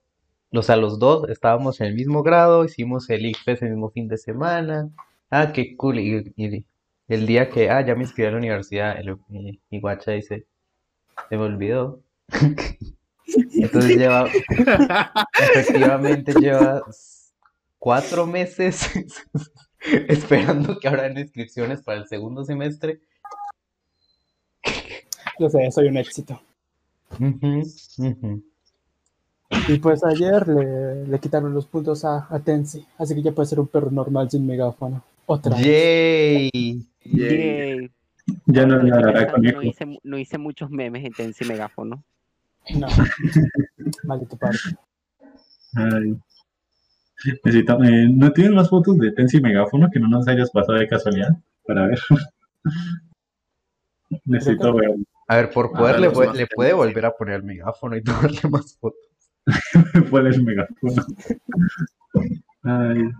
o 0.53 0.63
sea, 0.63 0.77
los 0.77 0.99
dos 0.99 1.29
estábamos 1.29 1.81
en 1.81 1.89
el 1.89 1.95
mismo 1.95 2.23
grado, 2.23 2.65
hicimos 2.65 3.09
el 3.11 3.27
ICFES 3.27 3.63
el 3.63 3.71
mismo 3.71 3.91
fin 3.91 4.09
de 4.09 4.19
semana, 4.19 4.91
ah, 5.31 5.53
qué 5.53 5.77
cool, 5.77 5.99
y, 5.99 6.33
y 6.37 6.65
el 7.09 7.27
día 7.27 7.51
que, 7.51 7.71
ah, 7.71 7.85
ya 7.85 7.95
me 7.95 8.03
inscribí 8.03 8.29
a 8.29 8.33
la 8.33 8.39
universidad, 8.39 8.99
el- 8.99 9.17
y, 9.31 9.61
y 9.71 9.81
Guacha 9.81 10.13
dice, 10.13 10.47
se 11.29 11.37
me 11.37 11.45
olvidó. 11.45 12.01
Entonces 13.55 13.97
lleva, 13.97 14.29
efectivamente 15.39 16.33
lleva 16.35 16.83
cuatro 17.81 18.27
meses 18.27 18.89
esperando 20.09 20.79
que 20.79 20.87
abran 20.87 21.19
inscripciones 21.19 21.83
para 21.83 21.99
el 21.99 22.07
segundo 22.07 22.45
semestre. 22.45 23.01
Yo 25.41 25.51
sé, 25.51 25.69
soy 25.73 25.89
un 25.89 25.97
éxito. 25.97 26.41
Y 29.69 29.79
pues 29.79 30.05
ayer 30.05 30.47
le, 30.47 31.07
le 31.07 31.19
quitaron 31.19 31.53
los 31.53 31.67
puntos 31.67 32.05
a, 32.05 32.29
a 32.31 32.39
Tensi, 32.39 32.87
así 32.99 33.17
que 33.17 33.23
ya 33.23 33.33
puede 33.33 33.49
ser 33.49 33.59
un 33.59 33.67
perro 33.67 33.91
normal 33.91 34.31
sin 34.31 34.47
megáfono. 34.47 35.03
Otra. 35.27 35.57
vez. 35.57 35.65
Yay. 35.65 36.87
Yay. 37.05 37.91
Ya 38.47 38.67
no 38.67 38.79
conejo. 38.79 39.39
no 39.39 39.63
hice, 39.63 39.99
no 40.03 40.19
hice 40.19 40.39
muchos 40.39 40.71
memes 40.71 41.05
en 41.05 41.13
Tensi 41.13 41.45
Megáfono. 41.45 42.05
No. 42.75 42.87
Maldito 44.05 44.37
parte. 44.37 44.59
Ay. 45.75 46.17
Necesitamos, 47.45 47.87
eh, 47.89 48.09
¿No 48.11 48.33
tienen 48.33 48.55
más 48.55 48.69
fotos 48.71 48.97
de 48.99 49.13
Tensi 49.13 49.41
Megáfono 49.41 49.89
que 49.93 50.01
no 50.01 50.09
nos 50.09 50.27
hayas 50.29 50.51
pasado 50.51 50.79
de 50.79 50.89
casualidad? 50.89 51.31
Para 51.67 51.87
ver. 51.87 51.99
Necesito 54.25 54.75
ver. 54.75 54.95
A 55.29 55.37
ver, 55.37 55.51
por 55.51 55.71
Ah, 55.75 55.79
poder 55.79 56.01
le, 56.01 56.47
puede 56.47 56.73
volver 56.73 57.07
a 57.07 57.15
poner 57.15 57.37
el 57.37 57.43
megáfono 57.45 57.97
y 57.97 58.03
tomarle 58.03 58.41
más 58.51 58.77
fotos. 58.79 58.99
cuál 60.11 60.27
es 60.27 60.37
el 60.37 60.45
megáfono. 60.45 61.05
Ay, 62.63 63.11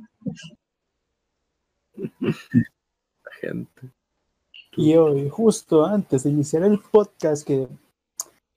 La 2.21 3.33
gente. 3.41 3.91
Y 4.77 4.95
hoy, 4.95 5.29
justo 5.29 5.85
antes 5.85 6.25
de 6.25 6.31
iniciar 6.31 6.63
el 6.65 6.79
podcast, 6.79 7.47
que 7.47 7.69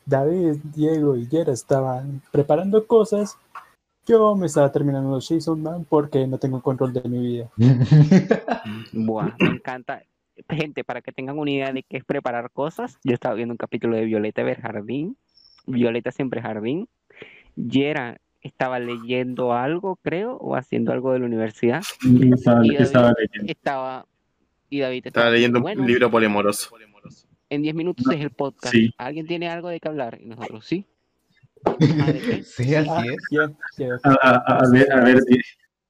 David, 0.06 0.58
Diego 0.76 1.16
y 1.16 1.28
Yera 1.28 1.54
estaban 1.54 2.22
preparando 2.32 2.86
cosas, 2.88 3.38
Yo 4.06 4.36
me 4.36 4.48
estaba 4.48 4.72
terminando 4.72 5.12
los 5.12 5.28
Jason 5.28 5.62
Man 5.62 5.86
porque 5.88 6.28
no 6.28 6.38
tengo 6.38 6.62
control 6.62 6.92
de 6.92 7.08
mi 7.08 7.20
vida. 7.20 7.50
Buah, 8.92 9.34
me 9.40 9.48
encanta. 9.48 10.04
Gente, 10.50 10.84
para 10.84 11.02
que 11.02 11.12
tengan 11.12 11.38
una 11.40 11.52
idea 11.52 11.72
de 11.72 11.84
qué 11.84 11.98
es 11.98 12.04
preparar 12.04 12.52
cosas, 12.52 12.98
yo 13.04 13.14
estaba 13.14 13.36
viendo 13.36 13.54
un 13.54 13.58
capítulo 13.58 13.96
de 13.96 14.06
Violeta 14.06 14.44
ver 14.44 14.60
Jardín, 14.62 15.16
Violeta 15.66 16.12
siempre 16.12 16.42
jardín. 16.42 16.90
Yera 17.56 18.18
estaba 18.42 18.80
leyendo 18.80 19.54
algo, 19.54 19.96
creo, 19.98 20.36
o 20.38 20.56
haciendo 20.56 20.92
algo 20.92 21.14
de 21.14 21.20
la 21.20 21.26
universidad. 21.26 21.82
Estaba, 22.34 22.66
Y 22.66 22.70
David- 22.70 22.82
estaba 22.82 23.14
leyendo. 23.18 23.52
Estaba 23.52 24.06
y 24.70 24.80
David 24.80 25.08
Estaba 25.08 25.30
leyendo 25.30 25.62
bueno, 25.62 25.82
un 25.82 25.88
libro 25.88 26.10
polimoroso. 26.10 26.70
En 27.50 27.62
10 27.62 27.76
minutos 27.76 28.06
es 28.12 28.20
el 28.20 28.32
podcast. 28.32 28.74
Sí. 28.74 28.92
¿Alguien 28.98 29.28
tiene 29.28 29.48
algo 29.48 29.70
de 29.70 29.80
qué 29.80 29.88
hablar? 29.88 30.20
Y 30.20 30.26
nosotros 30.26 30.66
sí. 30.66 30.88
Sí, 32.46 32.76
así 32.76 32.90
Ah, 32.90 33.04
es. 33.06 34.02
A, 34.04 34.12
a- 34.22 34.58
a 34.66 34.70
ver, 34.72 34.92
a 34.92 35.04
ver, 35.04 35.18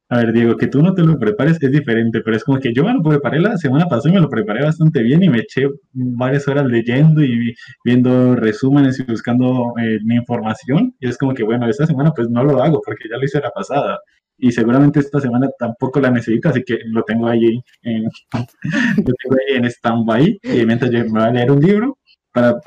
a 0.10 0.18
ver, 0.18 0.34
Diego, 0.34 0.58
que 0.58 0.68
tú 0.68 0.82
no 0.84 0.94
te 0.94 1.02
lo 1.02 1.18
prepares 1.18 1.58
es 1.62 1.72
diferente, 1.72 2.22
pero 2.22 2.38
es 2.38 2.44
como 2.44 2.60
que 2.60 2.72
yo 2.74 2.84
me 2.84 2.94
lo 2.94 3.02
preparé 3.02 3.40
la 3.40 3.58
semana 3.58 3.86
pasada 3.88 4.12
y 4.12 4.14
me 4.16 4.22
lo 4.22 4.30
preparé 4.30 4.64
bastante 4.64 5.02
bien 5.02 5.24
y 5.24 5.30
me 5.30 5.40
eché 5.40 5.68
varias 5.94 6.48
horas 6.48 6.66
leyendo 6.68 7.22
y 7.24 7.36
vi- 7.38 7.56
viendo 7.84 8.36
resúmenes 8.36 9.00
y 9.00 9.04
buscando 9.04 9.74
eh, 9.82 10.00
mi 10.04 10.16
información. 10.16 10.96
Y 11.00 11.08
es 11.08 11.18
como 11.18 11.34
que, 11.34 11.44
bueno, 11.44 11.68
esta 11.68 11.88
semana 11.88 12.12
pues 12.12 12.30
no 12.30 12.44
lo 12.44 12.62
hago 12.62 12.80
porque 12.86 13.10
ya 13.10 13.18
lo 13.18 13.24
hice 13.26 13.40
la 13.40 13.50
pasada. 13.52 14.00
Y 14.38 14.52
seguramente 14.52 15.00
esta 15.00 15.20
semana 15.20 15.48
tampoco 15.58 16.00
la 16.00 16.12
necesito, 16.12 16.50
así 16.50 16.64
que 16.64 16.78
lo 16.88 17.04
tengo 17.04 17.28
ahí 17.28 17.62
en, 17.84 18.04
lo 18.98 19.14
tengo 19.14 19.36
ahí 19.48 19.56
en 19.58 19.66
stand-by. 19.66 20.40
Y 20.44 20.66
mientras 20.66 20.92
yo 20.92 21.00
me 21.06 21.10
voy 21.10 21.22
a 21.24 21.32
leer 21.32 21.52
un 21.52 21.60
libro 21.62 21.98
para, 22.34 22.60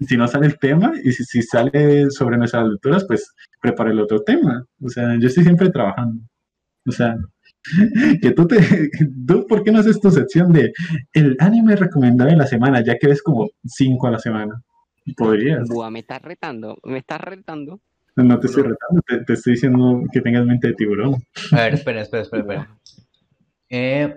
si 0.00 0.16
no 0.16 0.26
sale 0.26 0.46
el 0.46 0.58
tema 0.58 0.92
y 1.02 1.12
si, 1.12 1.24
si 1.24 1.42
sale 1.42 2.10
sobre 2.10 2.38
nuestras 2.38 2.66
lecturas, 2.66 3.04
pues 3.06 3.32
preparo 3.60 3.90
el 3.90 4.00
otro 4.00 4.22
tema. 4.22 4.64
O 4.82 4.88
sea, 4.88 5.16
yo 5.18 5.28
estoy 5.28 5.44
siempre 5.44 5.70
trabajando. 5.70 6.22
O 6.86 6.92
sea, 6.92 7.16
que 8.22 8.30
tú 8.32 8.46
te, 8.46 8.58
tú, 9.26 9.46
¿por 9.46 9.62
qué 9.62 9.70
no 9.70 9.80
haces 9.80 10.00
tu 10.00 10.10
sección 10.10 10.52
de 10.52 10.72
el 11.12 11.36
anime 11.38 11.76
recomendado 11.76 12.30
de 12.30 12.36
la 12.36 12.46
semana, 12.46 12.82
ya 12.84 12.98
que 12.98 13.08
ves 13.08 13.22
como 13.22 13.48
cinco 13.64 14.06
a 14.06 14.12
la 14.12 14.18
semana? 14.18 14.62
Podrías. 15.16 15.68
Buah, 15.68 15.90
me 15.90 16.00
estás 16.00 16.22
retando, 16.22 16.78
me 16.82 16.98
estás 16.98 17.20
retando. 17.20 17.80
No 18.16 18.38
te 18.38 18.46
estoy 18.46 18.62
retando, 18.62 19.02
te, 19.06 19.18
te 19.24 19.32
estoy 19.32 19.54
diciendo 19.54 20.02
que 20.12 20.20
tengas 20.20 20.46
mente 20.46 20.68
de 20.68 20.74
tiburón. 20.74 21.16
A 21.52 21.62
ver, 21.62 21.74
espera, 21.74 22.00
espera, 22.00 22.22
espera, 22.22 22.42
espera. 22.42 22.78
Eh, 23.68 24.14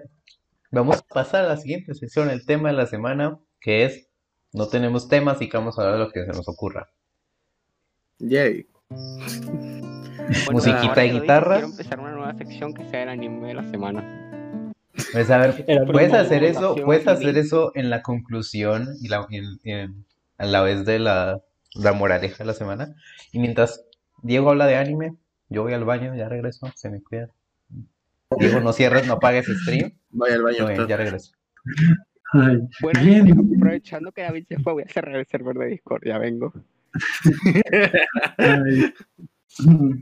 vamos 0.71 0.97
a 0.97 1.13
pasar 1.13 1.45
a 1.45 1.47
la 1.47 1.57
siguiente 1.57 1.93
sección, 1.95 2.29
el 2.29 2.45
tema 2.45 2.69
de 2.69 2.75
la 2.75 2.85
semana, 2.85 3.39
que 3.59 3.85
es 3.85 4.06
no 4.57 4.67
tenemos 4.67 5.07
temas, 5.07 5.35
así 5.37 5.47
que 5.49 5.57
vamos 5.57 5.77
a 5.77 5.81
hablar 5.83 5.99
de 5.99 6.05
lo 6.05 6.11
que 6.11 6.21
se 6.25 6.31
nos 6.31 6.47
ocurra. 6.47 6.89
Yay. 8.19 8.65
Bueno, 8.89 10.51
Musiquita 10.51 11.03
y 11.05 11.07
dices, 11.09 11.21
guitarra. 11.21 11.55
Quiero 11.55 11.67
empezar 11.71 11.99
una 11.99 12.11
nueva 12.11 12.33
sección 12.35 12.73
que 12.73 12.83
sea 12.89 13.03
el 13.03 13.09
anime 13.09 13.47
de 13.47 13.53
la 13.53 13.69
semana. 13.69 14.73
Pues 15.13 15.29
a 15.29 15.37
ver, 15.37 15.65
puedes 15.91 16.13
hacer 16.13 16.43
eso, 16.43 16.75
puedes 16.83 17.07
hacer 17.07 17.37
eso 17.37 17.71
en 17.75 17.89
la 17.89 18.01
conclusión 18.01 18.87
y 19.01 19.07
la, 19.07 19.25
en- 19.29 19.59
en- 19.63 20.05
a 20.37 20.45
la 20.45 20.61
vez 20.61 20.85
de 20.85 20.99
la, 20.99 21.41
la 21.75 21.93
moraleja 21.93 22.39
de 22.39 22.45
la 22.45 22.53
semana. 22.53 22.95
Y 23.31 23.39
mientras 23.39 23.83
Diego 24.23 24.49
habla 24.49 24.65
de 24.65 24.75
anime, 24.75 25.15
yo 25.49 25.63
voy 25.63 25.73
al 25.73 25.85
baño, 25.85 26.15
ya 26.15 26.27
regreso, 26.29 26.67
se 26.75 26.89
me 26.89 27.01
cuida. 27.01 27.29
Diego, 28.37 28.59
no 28.59 28.73
cierres, 28.73 29.07
no 29.07 29.13
apagues 29.13 29.45
stream. 29.45 29.97
Vaya 30.09 30.35
al 30.35 30.43
baño. 30.43 30.67
Bien, 30.67 30.87
ya 30.87 30.97
regreso. 30.97 31.31
Ay, 32.33 32.59
Bueno, 32.81 32.99
bien. 33.01 33.51
aprovechando 33.57 34.11
que 34.11 34.21
David 34.23 34.45
se 34.47 34.59
fue, 34.59 34.73
voy 34.73 34.83
a 34.83 34.87
cerrar 34.89 35.15
el 35.15 35.25
server 35.25 35.55
de 35.55 35.67
Discord, 35.67 36.03
ya 36.05 36.17
vengo. 36.17 36.53
Ay. 38.37 38.93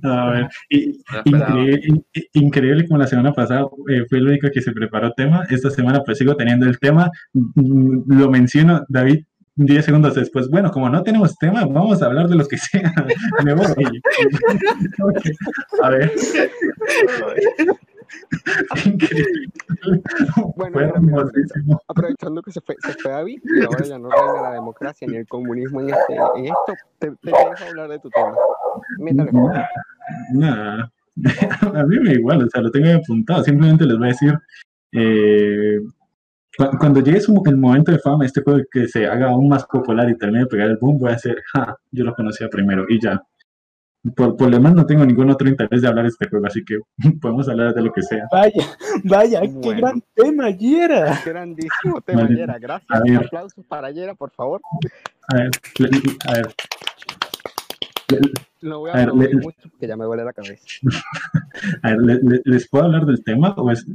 A 0.03 0.30
ver, 0.32 0.47
y- 0.69 0.99
increíble, 1.23 1.82
in- 1.88 2.05
increíble 2.34 2.88
como 2.88 2.99
la 2.99 3.07
semana 3.07 3.32
pasada 3.32 3.67
eh, 3.89 4.03
fue 4.09 4.17
el 4.17 4.28
único 4.28 4.49
que 4.53 4.61
se 4.61 4.71
preparó 4.73 5.13
tema. 5.13 5.45
Esta 5.49 5.69
semana 5.69 6.01
pues 6.03 6.17
sigo 6.17 6.36
teniendo 6.36 6.65
el 6.65 6.78
tema. 6.80 7.09
Mm, 7.34 8.01
Lo 8.19 8.30
menciono, 8.30 8.84
David, 8.89 9.23
10 9.55 9.86
segundos 9.86 10.15
después. 10.15 10.49
Bueno, 10.49 10.71
como 10.71 10.89
no 10.89 11.03
tenemos 11.03 11.38
tema, 11.38 11.63
vamos 11.63 12.01
a 12.01 12.07
hablar 12.07 12.28
de 12.28 12.36
los 12.36 12.49
que 12.49 12.57
sea. 12.57 12.91
Me 13.45 13.53
voy. 13.53 13.65
Ok, 15.01 15.21
A 15.84 15.89
ver. 15.89 16.11
Increíble. 18.86 19.49
Bueno, 20.56 20.80
hermosísimo. 20.80 21.82
Aprovechando 21.88 22.41
que 22.41 22.51
se 22.51 22.62
fue, 22.62 22.76
se 22.80 22.93
fue 22.93 23.12
David 23.12 23.41
y 23.43 23.64
ahora 23.66 23.84
ya 23.86 23.97
no 23.99 24.10
reina 24.10 24.41
la 24.41 24.51
democracia 24.53 25.08
ni 25.08 25.18
el 25.18 25.28
comunismo 25.28 25.82
en, 25.82 25.89
este, 25.89 26.16
en 26.16 26.45
esto, 26.45 26.74
te, 26.99 27.12
te 27.12 27.30
dejo 27.32 27.66
hablar 27.70 27.89
de 27.89 27.99
tu 27.99 28.10
tema. 28.10 28.34
Métale. 28.99 29.32
Nah. 30.34 30.86
A 31.80 31.84
mí 31.86 31.97
me 31.99 32.10
da 32.10 32.14
igual, 32.16 32.43
o 32.43 32.49
sea, 32.49 32.62
lo 32.62 32.70
tengo 32.72 32.93
apuntado. 32.93 33.43
Simplemente 33.43 33.86
les 33.86 33.97
voy 33.97 34.08
a 34.08 34.12
decir, 34.12 34.34
eh, 34.91 35.80
cu- 36.58 36.78
cuando 36.78 36.99
llegue 36.99 37.22
su- 37.22 37.41
el 37.45 37.58
momento 37.58 37.91
de 37.91 37.99
fama, 37.99 38.26
este 38.26 38.41
juego 38.41 38.60
que 38.72 38.88
se 38.88 39.06
haga 39.08 39.30
aún 39.30 39.47
más 39.47 39.66
popular 39.66 40.10
y 40.10 40.18
termine 40.18 40.41
de 40.41 40.47
pegar 40.47 40.70
el 40.70 40.78
boom, 40.78 40.99
voy 40.99 41.12
a 41.12 41.16
hacer, 41.16 41.41
ja, 41.53 41.76
yo 41.91 42.03
lo 42.03 42.14
conocía 42.14 42.49
primero 42.49 42.86
y 42.89 42.99
ya. 43.01 43.22
Por, 44.16 44.38
por 44.38 44.49
lo 44.49 44.58
demás 44.58 44.74
no 44.76 44.86
tengo 44.86 45.03
ningún 45.06 45.30
otro 45.32 45.47
interés 45.49 45.82
de 45.82 45.88
hablar 45.88 46.03
de 46.03 46.10
este 46.10 46.28
juego, 46.30 46.45
así 46.45 46.64
que 46.64 46.78
podemos 47.22 47.47
hablar 47.49 47.74
de 47.74 47.82
lo 47.82 47.91
que 47.91 48.03
sea. 48.03 48.28
Vaya, 48.32 48.64
vaya, 49.03 49.41
qué 49.41 49.74
gran 49.76 50.03
tema, 50.14 50.49
Yera. 50.51 51.20
Grandísimo 51.26 52.01
tema, 52.01 52.24
Vale. 52.24 52.36
Yera. 52.36 52.60
Gracias. 52.60 53.01
ver. 53.03 53.18
Aplausos 53.18 53.66
para 53.66 53.89
Yera, 53.91 54.14
por 54.14 54.32
favor. 54.32 54.62
A 55.30 55.36
ver, 55.38 55.49
le- 55.80 55.89
a 56.30 56.34
ver. 56.34 56.47
Le- 58.10 58.20
No 58.62 58.80
voy 58.80 58.91
a 58.91 58.93
A 58.93 58.97
ver, 58.97 59.14
le- 59.16 59.36
mucho 59.38 59.70
porque 59.70 59.88
ya 59.88 59.97
me 59.97 60.06
duele 60.06 60.24
la 60.24 60.34
cabeza. 60.34 60.64
a 61.82 61.89
ver, 61.89 61.97
le- 62.01 62.20
le- 62.22 62.41
¿les 62.45 62.68
puedo 62.70 62.86
hablar 62.86 63.06
del 63.08 63.24
tema 63.24 63.56
o, 63.58 63.72
es, 63.72 63.86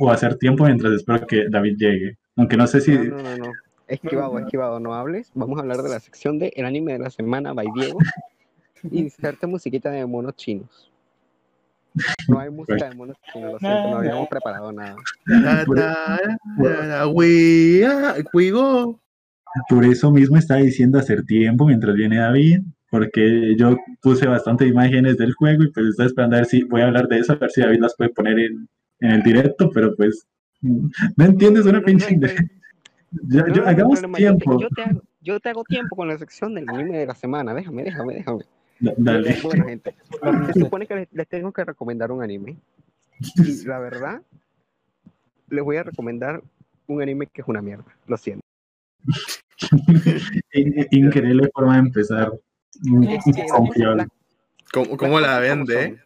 o 0.00 0.10
hacer 0.10 0.36
tiempo 0.36 0.64
mientras 0.64 0.92
espero 0.94 1.26
que 1.26 1.48
David 1.50 1.76
llegue? 1.76 2.16
Aunque 2.36 2.56
no 2.56 2.66
sé 2.66 2.80
si... 2.80 2.92
No, 2.96 3.04
no, 3.16 3.22
no, 3.22 3.36
no. 3.36 3.52
Esquivado, 3.86 4.38
esquivado, 4.38 4.80
no 4.80 4.94
hables. 4.94 5.30
Vamos 5.34 5.58
a 5.58 5.62
hablar 5.62 5.78
de 5.78 5.88
la 5.90 6.00
sección 6.00 6.38
de 6.38 6.52
El 6.56 6.64
anime 6.66 6.92
de 6.94 6.98
la 7.00 7.10
semana 7.10 7.52
by 7.52 7.66
Diego. 7.74 7.98
Inserte 8.90 9.46
musiquita 9.46 9.90
de 9.90 10.04
monos 10.06 10.34
chinos. 10.36 10.90
No 12.28 12.38
hay 12.38 12.50
música 12.50 12.88
de 12.88 12.94
monos 12.94 13.16
chinos, 13.32 13.52
lo 13.52 13.58
siento, 13.58 13.88
no 13.88 13.96
habíamos 13.96 14.28
preparado 14.28 14.70
nada. 14.72 14.96
Por 19.68 19.84
eso 19.84 20.10
mismo 20.10 20.36
estaba 20.36 20.60
diciendo 20.60 20.98
hacer 20.98 21.24
tiempo 21.24 21.66
mientras 21.66 21.94
viene 21.94 22.18
David, 22.18 22.60
porque 22.90 23.54
yo 23.58 23.76
puse 24.02 24.26
bastantes 24.26 24.68
imágenes 24.68 25.16
del 25.16 25.32
juego 25.34 25.64
y 25.64 25.72
pues 25.72 25.86
estoy 25.86 26.06
esperando 26.06 26.36
a 26.36 26.40
ver 26.40 26.46
si 26.46 26.62
voy 26.64 26.82
a 26.82 26.86
hablar 26.86 27.08
de 27.08 27.18
eso, 27.18 27.32
a 27.32 27.36
ver 27.36 27.50
si 27.50 27.60
David 27.62 27.80
las 27.80 27.96
puede 27.96 28.10
poner 28.10 28.38
en, 28.38 28.68
en 29.00 29.10
el 29.10 29.22
directo, 29.22 29.70
pero 29.70 29.94
pues 29.96 30.26
mm, 30.60 30.86
no 31.16 31.24
entiendes 31.24 31.66
una 31.66 31.82
pinche... 31.82 32.14
idea. 32.14 32.34
Yo- 33.28 33.66
hagamos 33.66 34.00
yo 34.02 34.08
te- 34.10 34.16
tiempo. 34.18 34.60
Yo 34.60 34.68
te, 34.68 34.82
hago, 34.82 35.02
yo 35.22 35.40
te 35.40 35.48
hago 35.48 35.64
tiempo 35.64 35.96
con 35.96 36.08
la 36.08 36.18
sección 36.18 36.54
del 36.54 36.68
anime 36.68 36.98
de 36.98 37.06
la 37.06 37.14
semana. 37.14 37.54
Déjame, 37.54 37.82
déjame, 37.82 38.14
déjame. 38.14 38.44
Da- 38.80 38.94
Dale. 38.96 39.36
Bueno, 39.42 39.64
gente, 39.66 39.94
se 40.54 40.60
supone 40.60 40.86
que 40.86 40.94
les, 40.94 41.08
les 41.12 41.28
tengo 41.28 41.52
que 41.52 41.64
recomendar 41.64 42.12
un 42.12 42.22
anime. 42.22 42.56
Y 43.36 43.64
la 43.66 43.78
verdad, 43.80 44.22
les 45.48 45.64
voy 45.64 45.76
a 45.76 45.82
recomendar 45.82 46.42
un 46.86 47.02
anime 47.02 47.26
que 47.26 47.42
es 47.42 47.48
una 47.48 47.60
mierda. 47.60 47.84
Lo 48.06 48.16
siento. 48.16 48.42
In- 50.52 50.86
Increíble 50.90 51.50
forma 51.54 51.74
de 51.74 51.80
empezar. 51.80 52.32
Mm, 52.82 53.06
Confiable. 53.50 54.06
¿Cómo, 54.72 54.96
cómo 54.96 55.18
la 55.20 55.38
vende? 55.40 55.98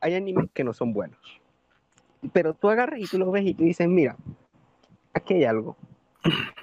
Hay 0.00 0.14
animes 0.14 0.48
que 0.52 0.64
no 0.64 0.72
son 0.72 0.92
buenos. 0.92 1.18
Pero 2.32 2.54
tú 2.54 2.68
agarras 2.70 3.00
y 3.00 3.04
tú 3.06 3.18
los 3.18 3.30
ves 3.32 3.44
y 3.46 3.54
tú 3.54 3.64
dices, 3.64 3.88
mira, 3.88 4.16
aquí 5.12 5.34
hay 5.34 5.44
algo. 5.44 5.76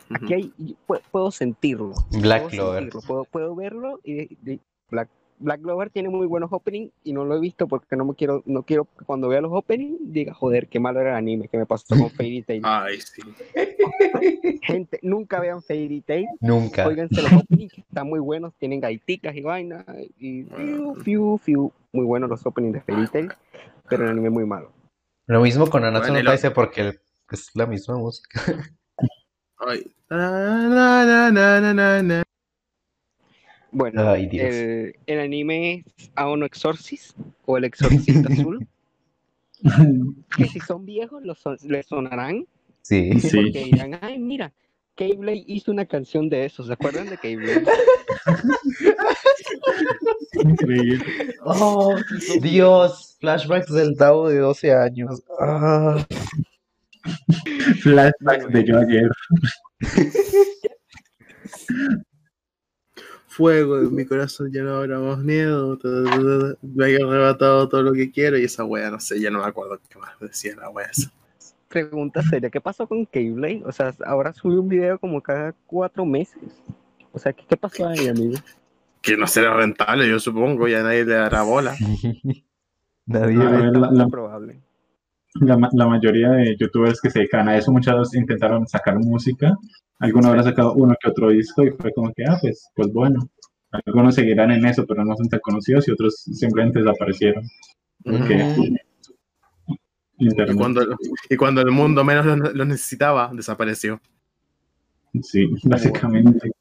Aquí 0.10 0.34
hay, 0.34 0.54
y 0.58 0.76
pu- 0.88 1.02
puedo 1.12 1.32
sentirlo. 1.32 1.94
Black 2.22 2.44
puedo 2.44 2.50
Clover. 2.50 2.80
sentirlo, 2.84 3.02
Puedo, 3.08 3.24
puedo 3.26 3.56
verlo 3.56 4.00
y 4.04 4.36
de- 4.44 4.60
Black, 4.90 5.10
Black 5.40 5.62
Clover 5.62 5.90
tiene 5.90 6.10
muy 6.10 6.28
buenos 6.28 6.52
openings 6.52 6.92
y 7.04 7.14
no 7.14 7.26
lo 7.26 7.36
he 7.36 7.40
visto 7.40 7.68
porque 7.68 7.96
no 7.96 8.06
me 8.06 8.14
quiero, 8.14 8.44
no 8.46 8.64
quiero 8.64 8.86
que 8.86 9.06
cuando 9.06 9.30
vea 9.30 9.42
los 9.42 9.52
openings 9.54 9.98
diga, 10.02 10.34
joder, 10.34 10.68
qué 10.68 10.80
malo 10.80 11.00
era 11.00 11.12
el 11.12 11.16
anime 11.16 11.48
que 11.48 11.58
me 11.58 11.66
pasó 11.66 11.86
con 11.98 12.10
Fairy 12.12 12.42
Tail. 12.44 12.62
Ay, 12.66 13.00
sí. 13.00 13.22
Gente, 14.62 15.00
nunca 15.02 15.40
vean 15.40 15.62
Fairy 15.62 16.02
Tail, 16.02 16.28
Nunca. 16.42 16.86
óiganse 16.88 17.22
los 17.22 17.32
openings, 17.34 17.78
están 17.78 18.08
muy 18.08 18.20
buenos, 18.20 18.54
tienen 18.56 18.82
gaiticas 18.82 19.36
y 19.36 19.42
vainas 19.42 19.86
y 20.20 20.44
fiu, 20.44 20.96
fiu, 20.96 21.38
fiu. 21.38 21.72
muy 21.94 22.06
buenos 22.06 22.30
los 22.30 22.46
openings 22.46 22.74
de 22.74 22.82
Fairy 22.82 23.08
Tail, 23.08 23.30
pero 23.90 24.04
el 24.04 24.10
anime 24.10 24.30
muy 24.30 24.46
malo. 24.46 24.72
Lo 25.28 25.42
mismo 25.42 25.70
con 25.70 25.84
Nanatsu 25.84 26.12
Bueno, 26.12 26.32
no 26.32 26.54
porque 26.54 27.00
es 27.32 27.52
la 27.54 27.66
misma 27.66 27.98
música. 27.98 28.42
Ay. 29.60 29.86
Na, 30.10 30.70
na, 30.70 31.06
na, 31.06 31.32
na, 31.32 31.62
na, 31.62 31.74
na, 31.74 32.04
na. 32.04 32.24
Bueno, 33.72 34.10
Ay, 34.10 34.28
Dios. 34.28 34.54
el, 34.54 34.96
el 35.06 35.20
anime 35.20 35.86
es 35.98 36.12
Aono 36.16 36.46
Exorcist 36.46 37.18
o 37.46 37.58
El 37.58 37.66
Exorcista 37.66 38.30
Azul, 38.34 38.68
que 40.36 40.46
si 40.46 40.60
son 40.60 40.86
viejos 40.86 41.24
los 41.24 41.40
son- 41.40 41.58
les 41.64 41.86
sonarán 41.86 42.46
Sí. 42.82 43.20
Sí. 43.20 43.30
porque 43.36 43.66
dirán, 43.66 44.00
ay, 44.02 44.18
mira, 44.18 44.52
Keyblade 44.96 45.44
hizo 45.48 45.72
una 45.72 45.86
canción 45.86 46.30
de 46.30 46.46
eso, 46.46 46.64
¿se 46.64 46.74
acuerdan 46.74 47.08
de 47.10 47.18
Keyblade? 47.18 47.64
Increíble. 50.44 51.06
Oh, 51.44 51.96
Dios, 52.42 53.18
flashbacks 53.20 53.72
del 53.72 53.96
Tao 53.98 54.30
de 54.30 54.38
12 54.40 54.74
años. 54.74 55.22
Ah. 55.40 56.06
Flashbacks 57.82 58.52
de 58.52 58.64
yo 58.66 58.80
ayer. 58.80 59.10
Fuego 63.40 63.80
en 63.80 63.96
mi 63.96 64.06
corazón 64.06 64.52
ya 64.52 64.62
no 64.64 64.76
habrá 64.76 65.00
más 65.00 65.18
miedo. 65.20 65.78
ta, 65.78 65.88
ta, 65.90 66.04
ta, 66.04 66.18
ta, 66.52 66.58
Me 66.62 66.88
he 66.92 66.96
arrebatado 67.02 67.70
todo 67.70 67.82
lo 67.84 67.94
que 67.94 68.12
quiero 68.12 68.38
y 68.38 68.44
esa 68.44 68.66
wea, 68.66 68.92
no 68.92 69.00
sé, 69.00 69.20
ya 69.20 69.32
no 69.32 69.40
me 69.40 69.46
acuerdo 69.46 69.80
qué 69.90 69.98
más 69.98 70.12
decía 70.20 70.56
la 70.58 70.70
wea 70.70 70.88
esa. 70.88 71.10
Pregunta 71.70 72.22
seria, 72.24 72.50
¿qué 72.50 72.60
pasó 72.60 72.86
con 72.88 73.06
Keyblade? 73.06 73.62
O 73.66 73.72
sea, 73.72 73.94
ahora 74.06 74.34
sube 74.34 74.60
un 74.60 74.68
video 74.68 75.00
como 75.00 75.22
cada 75.22 75.54
cuatro 75.68 76.06
meses. 76.06 76.38
O 77.14 77.18
sea, 77.20 77.32
¿qué, 77.32 77.44
qué 77.48 77.56
pasó 77.58 77.88
ahí, 77.88 78.08
amigo? 78.08 78.38
Que 79.02 79.16
no 79.16 79.26
será 79.28 79.54
rentable, 79.56 80.10
yo 80.10 80.20
supongo, 80.20 80.68
ya 80.68 80.84
nadie 80.84 81.06
le 81.06 81.14
dará 81.14 81.44
bola. 81.44 81.76
Nadie 83.06 83.38
A 83.42 83.50
ve. 83.50 83.58
ver, 83.58 83.78
la, 83.78 83.90
la- 83.92 84.08
probable. 84.08 84.60
la 85.36 85.88
mayoría 85.88 86.30
de 86.32 86.56
youtubers 86.60 87.00
que 87.02 87.10
se 87.10 87.20
dedican 87.20 87.48
a 87.50 87.58
eso, 87.58 87.72
muchos 87.72 88.14
intentaron 88.16 88.68
sacar 88.68 88.98
música. 89.00 89.54
Algunos 90.00 90.28
habrán 90.28 90.46
sacado 90.46 90.74
uno 90.74 90.96
que 91.02 91.10
otro 91.10 91.30
disco 91.30 91.64
y 91.64 91.72
fue 91.72 91.94
como 91.94 92.14
que, 92.14 92.24
ah, 92.26 92.38
pues, 92.42 92.70
pues 92.76 92.92
bueno. 92.94 93.30
Algunos 93.86 94.16
seguirán 94.16 94.50
en 94.52 94.66
eso, 94.66 94.86
pero 94.88 95.06
no 95.06 95.16
son 95.16 95.30
tan 95.30 95.40
conocidos 95.42 95.88
y 95.88 95.92
otros 95.92 96.16
simplemente 96.34 96.80
desaparecieron. 96.80 97.44
Porque 98.04 98.56
Y 100.18 100.26
Internet, 100.28 100.58
cuando, 100.58 100.82
y 101.30 101.36
cuando 101.38 101.62
el 101.62 101.72
mundo 101.72 102.04
menos 102.04 102.26
lo, 102.26 102.36
lo 102.36 102.66
necesitaba, 102.66 103.30
desapareció. 103.34 104.02
sí, 105.22 105.46
básicamente. 105.64 106.52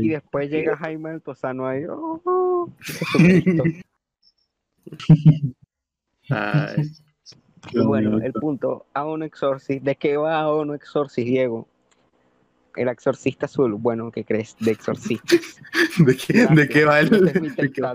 Y 0.00 0.10
después 0.10 0.50
llega 0.50 0.76
Jaime 0.76 1.10
Altozano 1.10 1.66
ahí. 1.66 1.84
"Oh, 1.88 2.70
Jesucristo". 2.80 3.64
Ay, 6.30 6.90
qué 7.70 7.80
bueno, 7.80 8.18
el 8.22 8.32
punto, 8.32 8.86
Aono 8.94 9.24
Exorcist. 9.24 9.82
¿De 9.82 9.96
qué 9.96 10.16
va 10.16 10.38
Aono 10.40 10.74
Exorcist, 10.74 11.26
Diego? 11.26 11.66
El 12.76 12.88
exorcista 12.88 13.46
azul. 13.46 13.74
Bueno, 13.74 14.10
¿qué 14.10 14.24
crees? 14.24 14.56
De 14.60 14.72
exorcista. 14.72 15.36
¿De 15.98 16.16
qué, 16.16 16.46
de 16.46 16.68
qué 16.68 16.84
va 16.84 17.00
el.? 17.00 17.28
Es 17.28 17.56
de 17.56 17.70
qué 17.72 17.80
va? 17.82 17.94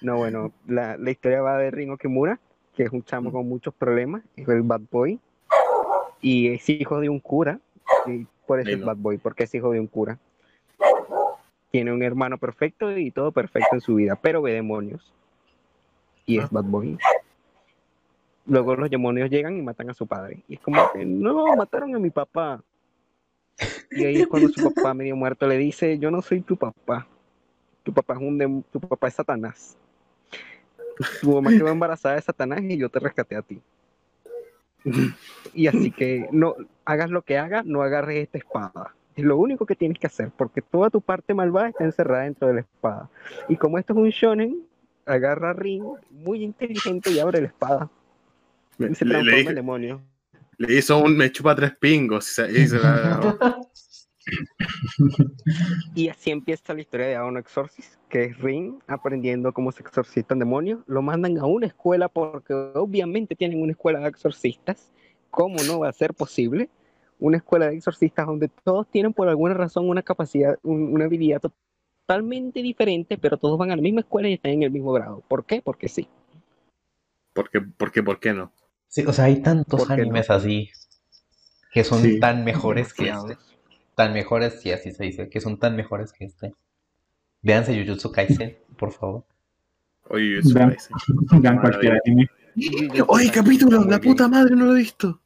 No, 0.00 0.16
bueno, 0.18 0.52
la, 0.66 0.96
la 0.96 1.10
historia 1.10 1.40
va 1.42 1.58
de 1.58 1.70
Ringo 1.70 1.96
Kimura, 1.96 2.38
que 2.74 2.82
es 2.84 2.90
un 2.90 3.02
chamo 3.04 3.32
con 3.32 3.48
muchos 3.48 3.72
problemas, 3.74 4.22
es 4.36 4.46
el 4.48 4.62
bad 4.62 4.82
boy, 4.90 5.18
y 6.20 6.48
es 6.48 6.68
hijo 6.68 7.00
de 7.00 7.08
un 7.08 7.20
cura, 7.20 7.58
y 8.06 8.26
por 8.46 8.60
eso 8.60 8.68
Ay, 8.68 8.74
es 8.74 8.80
no. 8.80 8.86
bad 8.86 8.96
boy, 8.96 9.18
porque 9.18 9.44
es 9.44 9.54
hijo 9.54 9.70
de 9.70 9.80
un 9.80 9.86
cura. 9.86 10.18
Tiene 11.70 11.92
un 11.92 12.02
hermano 12.02 12.36
perfecto 12.38 12.96
y 12.96 13.10
todo 13.10 13.32
perfecto 13.32 13.70
en 13.72 13.80
su 13.80 13.94
vida, 13.94 14.16
pero 14.20 14.42
ve 14.42 14.52
demonios. 14.52 15.12
Y 16.26 16.38
es 16.38 16.44
Ah. 16.44 16.48
bad 16.50 16.64
boy. 16.64 16.98
Luego 18.46 18.76
los 18.76 18.90
demonios 18.90 19.30
llegan 19.30 19.56
y 19.56 19.62
matan 19.62 19.88
a 19.90 19.94
su 19.94 20.06
padre. 20.06 20.42
Y 20.48 20.54
es 20.54 20.60
como 20.60 20.82
que, 20.92 21.04
no, 21.04 21.56
mataron 21.56 21.94
a 21.94 21.98
mi 21.98 22.10
papá. 22.10 22.62
Y 23.94 24.04
ahí 24.04 24.16
es 24.16 24.26
cuando 24.26 24.48
su 24.48 24.72
papá 24.72 24.92
medio 24.94 25.14
muerto 25.16 25.46
le 25.46 25.56
dice, 25.58 25.98
yo 25.98 26.10
no 26.10 26.20
soy 26.22 26.40
tu 26.40 26.56
papá. 26.56 27.06
Tu 27.82 27.92
papá 27.92 28.14
es 28.14 28.20
un 28.20 28.38
dem- 28.38 28.64
tu 28.72 28.80
papá 28.80 29.08
es 29.08 29.14
Satanás. 29.14 29.76
Tu 31.20 31.32
mamá 31.32 31.50
quedó 31.50 31.68
embarazada 31.68 32.14
de 32.16 32.22
Satanás 32.22 32.60
y 32.62 32.76
yo 32.76 32.88
te 32.88 32.98
rescaté 33.00 33.36
a 33.36 33.42
ti. 33.42 33.60
Y 35.54 35.66
así 35.66 35.90
que 35.90 36.28
no 36.30 36.54
hagas 36.84 37.10
lo 37.10 37.22
que 37.22 37.38
hagas, 37.38 37.64
no 37.64 37.82
agarres 37.82 38.22
esta 38.22 38.38
espada. 38.38 38.94
Es 39.16 39.24
lo 39.24 39.36
único 39.36 39.64
que 39.64 39.76
tienes 39.76 39.98
que 39.98 40.06
hacer, 40.08 40.30
porque 40.36 40.60
toda 40.60 40.90
tu 40.90 41.00
parte 41.00 41.34
malvada 41.34 41.68
está 41.68 41.84
encerrada 41.84 42.24
dentro 42.24 42.48
de 42.48 42.54
la 42.54 42.60
espada. 42.60 43.08
Y 43.48 43.56
como 43.56 43.78
esto 43.78 43.92
es 43.92 43.98
un 43.98 44.08
shonen, 44.10 44.62
agarra 45.06 45.50
a 45.50 45.52
Rin, 45.52 45.84
muy 46.10 46.42
inteligente, 46.42 47.10
y 47.10 47.18
abre 47.20 47.40
la 47.40 47.46
espada. 47.48 47.90
Y 48.78 48.94
se 48.94 49.04
le- 49.04 49.10
transforma 49.12 49.22
le 49.42 49.48
en 49.48 49.54
demonio. 49.54 50.02
le 50.58 50.74
hizo 50.74 50.98
un 50.98 51.16
me 51.16 51.30
chupa 51.30 51.54
tres 51.54 51.76
pingos 51.76 52.28
y 52.30 52.34
se, 52.34 52.52
y 52.60 52.66
se 52.66 52.78
la- 52.78 53.20
Y 55.94 56.08
así 56.08 56.30
empieza 56.30 56.74
la 56.74 56.80
historia 56.80 57.06
de 57.06 57.16
Aono 57.16 57.38
Exorcist, 57.38 57.94
que 58.08 58.24
es 58.24 58.38
Rin 58.38 58.78
aprendiendo 58.86 59.52
cómo 59.52 59.72
se 59.72 59.82
exorcistan 59.82 60.38
demonios. 60.38 60.80
Lo 60.86 61.02
mandan 61.02 61.38
a 61.38 61.46
una 61.46 61.66
escuela 61.66 62.08
porque 62.08 62.54
obviamente 62.54 63.34
tienen 63.34 63.60
una 63.62 63.72
escuela 63.72 64.00
de 64.00 64.08
exorcistas. 64.08 64.90
¿Cómo 65.30 65.56
no 65.66 65.80
va 65.80 65.88
a 65.88 65.92
ser 65.92 66.14
posible? 66.14 66.68
Una 67.18 67.36
escuela 67.38 67.68
de 67.68 67.76
exorcistas 67.76 68.26
donde 68.26 68.48
todos 68.48 68.88
tienen 68.90 69.12
por 69.12 69.28
alguna 69.28 69.54
razón 69.54 69.88
una 69.88 70.02
capacidad, 70.02 70.58
un- 70.62 70.92
una 70.92 71.04
habilidad 71.06 71.40
totalmente 72.06 72.62
diferente, 72.62 73.18
pero 73.18 73.36
todos 73.36 73.58
van 73.58 73.70
a 73.70 73.76
la 73.76 73.82
misma 73.82 74.00
escuela 74.00 74.28
y 74.28 74.34
están 74.34 74.52
en 74.52 74.62
el 74.64 74.70
mismo 74.70 74.92
grado. 74.92 75.22
¿Por 75.28 75.44
qué? 75.44 75.62
Porque 75.62 75.88
sí. 75.88 76.08
¿Por 77.32 77.50
qué, 77.50 77.60
por 77.60 77.90
qué, 77.92 78.02
por 78.02 78.20
qué 78.20 78.32
no? 78.32 78.52
Sí, 78.88 79.04
o 79.06 79.12
sea, 79.12 79.24
hay 79.24 79.42
tantos 79.42 79.90
animes 79.90 80.30
así 80.30 80.70
que 81.72 81.82
son 81.82 82.00
Sí. 82.02 82.20
tan 82.20 82.44
mejores 82.44 82.92
que 82.94 83.08
este. 83.08 83.36
Tan 83.94 84.12
mejores, 84.12 84.60
sí, 84.60 84.72
así 84.72 84.90
se 84.90 85.04
dice, 85.04 85.28
que 85.28 85.40
son 85.40 85.58
tan 85.58 85.76
mejores 85.76 86.12
que 86.12 86.24
este. 86.24 86.54
Véanse 87.42 87.78
Jujutsu 87.78 88.10
Kaisen, 88.10 88.56
por 88.76 88.90
favor. 88.92 89.24
Oye, 90.08 90.40
Vean. 90.52 90.68
parece. 90.70 90.90
Vean 91.40 91.60
cualquier 91.60 92.00
anime. 92.04 92.28
Oye, 93.08 93.30
capítulo, 93.32 93.84
la 93.84 94.00
puta 94.00 94.28
madre, 94.28 94.54
no 94.56 94.66
lo 94.66 94.74
he 94.74 94.78
visto. 94.78 95.20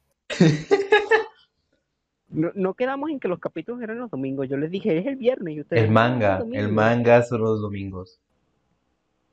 No, 2.29 2.51
no 2.53 2.73
quedamos 2.75 3.09
en 3.09 3.19
que 3.19 3.27
los 3.27 3.39
capítulos 3.39 3.81
eran 3.81 3.97
los 3.97 4.11
domingos. 4.11 4.47
Yo 4.47 4.57
les 4.57 4.69
dije, 4.69 4.97
es 4.99 5.05
el 5.07 5.15
viernes 5.15 5.55
y 5.55 5.61
ustedes. 5.61 5.83
El 5.83 5.87
"No, 5.93 5.99
es 5.99 6.09
manga, 6.11 6.37
domingo". 6.39 6.59
el 6.59 6.71
manga 6.71 7.23
son 7.23 7.41
los 7.41 7.61
domingos. 7.61 8.19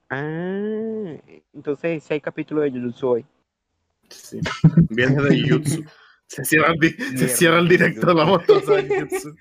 Ah, 0.08 1.14
entonces 1.52 2.02
si 2.04 2.14
hay 2.14 2.20
capítulo 2.20 2.62
de 2.62 2.70
Jujutsu 2.70 3.08
hoy. 3.08 3.26
Sí. 4.08 4.40
Viernes 4.88 5.24
de 5.24 5.42
Jujutsu. 5.42 5.84
Se 6.28 6.44
cierra 6.44 6.72
el, 6.72 6.78
di- 6.80 6.90
se 6.90 7.04
Viernes 7.04 7.36
cierra 7.38 7.58
el 7.58 7.68
de 7.68 7.76
directo, 7.76 8.00
Jujutsu. 8.00 8.16
vamos 8.18 8.46
todos 8.46 8.68
a 8.68 8.82
Jujutsu. 8.82 9.36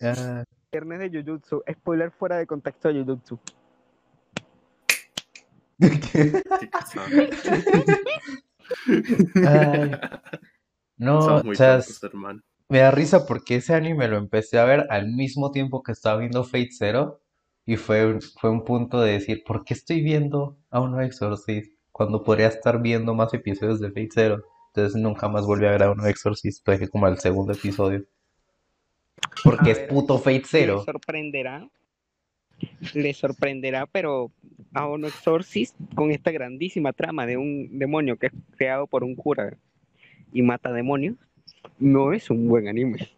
Ah, 0.00 0.44
Viernes 0.72 0.98
de 1.00 1.22
Jujutsu. 1.22 1.62
Spoiler 1.72 2.10
fuera 2.10 2.36
de 2.38 2.46
contexto 2.46 2.88
de 2.88 3.00
Jujutsu. 3.04 3.38
Qué 5.78 6.42
cosa. 6.72 7.04
ay. 9.46 9.90
No, 10.96 11.18
o 11.18 11.54
sea, 11.54 11.80
me 12.68 12.78
da 12.80 12.90
risa 12.90 13.24
porque 13.26 13.56
ese 13.56 13.74
anime 13.74 14.08
lo 14.08 14.16
empecé 14.16 14.58
a 14.58 14.64
ver 14.64 14.86
al 14.90 15.08
mismo 15.12 15.52
tiempo 15.52 15.82
que 15.82 15.92
estaba 15.92 16.18
viendo 16.18 16.42
Fate 16.44 16.70
Zero 16.76 17.20
y 17.64 17.76
fue, 17.76 18.04
un- 18.06 18.20
fue 18.20 18.50
un 18.50 18.64
punto 18.64 19.00
de 19.00 19.12
decir, 19.12 19.42
¿por 19.46 19.64
qué 19.64 19.74
estoy 19.74 20.02
viendo 20.02 20.58
a 20.70 20.80
uno 20.80 21.00
Exorcist 21.00 21.72
cuando 21.92 22.24
podría 22.24 22.48
estar 22.48 22.82
viendo 22.82 23.14
más 23.14 23.32
episodios 23.32 23.78
de 23.80 23.88
Fate 23.88 24.08
Zero? 24.12 24.42
Entonces 24.68 25.00
nunca 25.00 25.28
más 25.28 25.46
volví 25.46 25.66
a 25.66 25.70
ver 25.70 25.82
a 25.82 25.90
uno 25.90 26.06
Exorcist, 26.06 26.66
dejé 26.66 26.88
como 26.88 27.06
al 27.06 27.18
segundo 27.18 27.52
episodio. 27.52 28.04
Porque 29.42 29.70
A 29.70 29.72
es 29.72 29.78
ver, 29.78 29.88
puto 29.88 30.18
Fate 30.18 30.44
Zero. 30.46 30.76
Les 30.76 30.84
sorprenderá. 30.84 31.68
Les 32.94 33.16
sorprenderá, 33.16 33.86
pero 33.86 34.32
a 34.74 34.86
un 34.88 35.04
Exorcist 35.04 35.76
con 35.94 36.10
esta 36.10 36.30
grandísima 36.30 36.92
trama 36.92 37.26
de 37.26 37.36
un 37.36 37.78
demonio 37.78 38.16
que 38.16 38.26
es 38.26 38.32
creado 38.56 38.86
por 38.86 39.04
un 39.04 39.14
cura 39.14 39.56
y 40.32 40.42
mata 40.42 40.72
demonios, 40.72 41.16
no 41.78 42.12
es 42.12 42.30
un 42.30 42.48
buen 42.48 42.68
anime. 42.68 43.08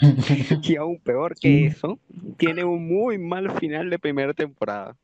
Y 0.62 0.76
aún 0.76 0.98
peor 0.98 1.36
que 1.38 1.66
eso, 1.66 1.98
tiene 2.36 2.64
un 2.64 2.86
muy 2.86 3.18
mal 3.18 3.50
final 3.58 3.90
de 3.90 3.98
primera 3.98 4.34
temporada. 4.34 4.96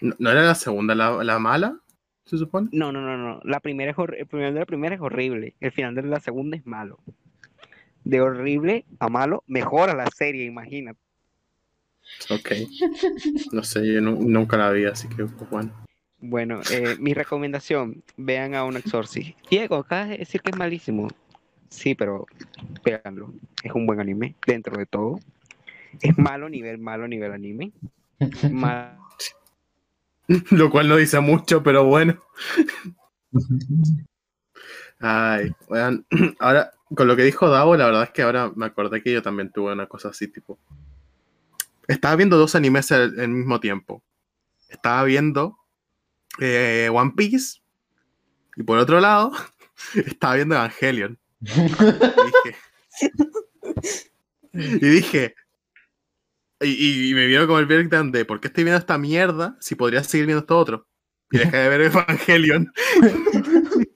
¿No, 0.00 0.14
no 0.18 0.30
era 0.30 0.42
la 0.42 0.54
segunda 0.54 0.94
la, 0.94 1.22
la 1.22 1.38
mala? 1.38 1.80
¿Se 2.24 2.38
supone? 2.38 2.68
No, 2.72 2.90
no, 2.92 3.00
no, 3.02 3.16
no. 3.18 3.40
La 3.44 3.60
primera 3.60 3.90
es 3.90 3.96
el 3.98 4.26
final 4.26 4.54
de 4.54 4.60
la 4.60 4.66
primera 4.66 4.94
es 4.94 5.00
horrible. 5.00 5.54
El 5.60 5.72
final 5.72 5.94
de 5.94 6.02
la 6.02 6.20
segunda 6.20 6.56
es 6.56 6.66
malo. 6.66 6.98
De 8.04 8.20
horrible 8.20 8.84
a 8.98 9.08
malo, 9.08 9.44
mejora 9.46 9.94
la 9.94 10.06
serie, 10.10 10.44
imagínate. 10.44 10.98
Ok. 12.30 12.52
No 13.52 13.62
sé, 13.62 13.86
yo 13.92 14.00
nu- 14.00 14.20
nunca 14.28 14.56
la 14.56 14.70
vi, 14.70 14.84
así 14.84 15.08
que 15.08 15.24
pues, 15.24 15.50
bueno. 15.50 15.72
Bueno, 16.20 16.60
eh, 16.70 16.96
mi 16.98 17.12
recomendación, 17.12 18.02
vean 18.16 18.54
a 18.54 18.64
un 18.64 18.76
Exorcist. 18.76 19.36
Diego, 19.50 19.76
acabas 19.76 20.08
de 20.10 20.18
decir 20.18 20.40
que 20.40 20.50
es 20.50 20.56
malísimo. 20.56 21.08
Sí, 21.68 21.94
pero 21.94 22.26
véanlo. 22.84 23.32
Es 23.62 23.72
un 23.72 23.84
buen 23.86 24.00
anime, 24.00 24.34
dentro 24.46 24.76
de 24.78 24.86
todo. 24.86 25.20
Es 26.00 26.16
malo 26.18 26.48
nivel 26.48 26.78
malo 26.78 27.06
nivel 27.08 27.32
anime. 27.32 27.72
Mal- 28.50 28.98
Lo 30.50 30.70
cual 30.70 30.88
no 30.88 30.96
dice 30.96 31.20
mucho, 31.20 31.62
pero 31.62 31.84
bueno. 31.84 32.18
Ay, 35.00 35.52
weón. 35.68 36.06
Ahora, 36.38 36.72
con 36.94 37.08
lo 37.08 37.16
que 37.16 37.24
dijo 37.24 37.48
Davo, 37.48 37.76
la 37.76 37.86
verdad 37.86 38.04
es 38.04 38.10
que 38.10 38.22
ahora 38.22 38.52
me 38.54 38.66
acordé 38.66 39.02
que 39.02 39.12
yo 39.12 39.22
también 39.22 39.50
tuve 39.50 39.72
una 39.72 39.86
cosa 39.86 40.10
así, 40.10 40.28
tipo. 40.28 40.58
Estaba 41.88 42.16
viendo 42.16 42.38
dos 42.38 42.54
animes 42.54 42.92
al, 42.92 43.18
al 43.18 43.28
mismo 43.28 43.58
tiempo. 43.60 44.02
Estaba 44.68 45.02
viendo 45.04 45.58
eh, 46.38 46.88
One 46.92 47.12
Piece. 47.16 47.60
Y 48.56 48.62
por 48.62 48.78
otro 48.78 49.00
lado, 49.00 49.32
estaba 49.94 50.34
viendo 50.34 50.54
Evangelion. 50.54 51.18
Y 54.56 54.60
dije, 54.60 54.76
Y 54.80 54.88
dije. 54.88 55.34
Y, 56.64 57.10
y 57.10 57.14
me 57.14 57.26
vieron 57.26 57.46
como 57.46 57.58
el 57.58 57.66
breakdown 57.66 58.10
de 58.12 58.24
¿por 58.24 58.40
qué 58.40 58.48
estoy 58.48 58.64
viendo 58.64 58.78
esta 58.78 58.98
mierda 58.98 59.56
si 59.60 59.74
podría 59.74 60.02
seguir 60.02 60.26
viendo 60.26 60.40
esto 60.40 60.58
otro? 60.58 60.88
Y 61.30 61.38
dejé 61.38 61.56
de 61.56 61.68
ver 61.68 61.80
Evangelion. 61.82 62.72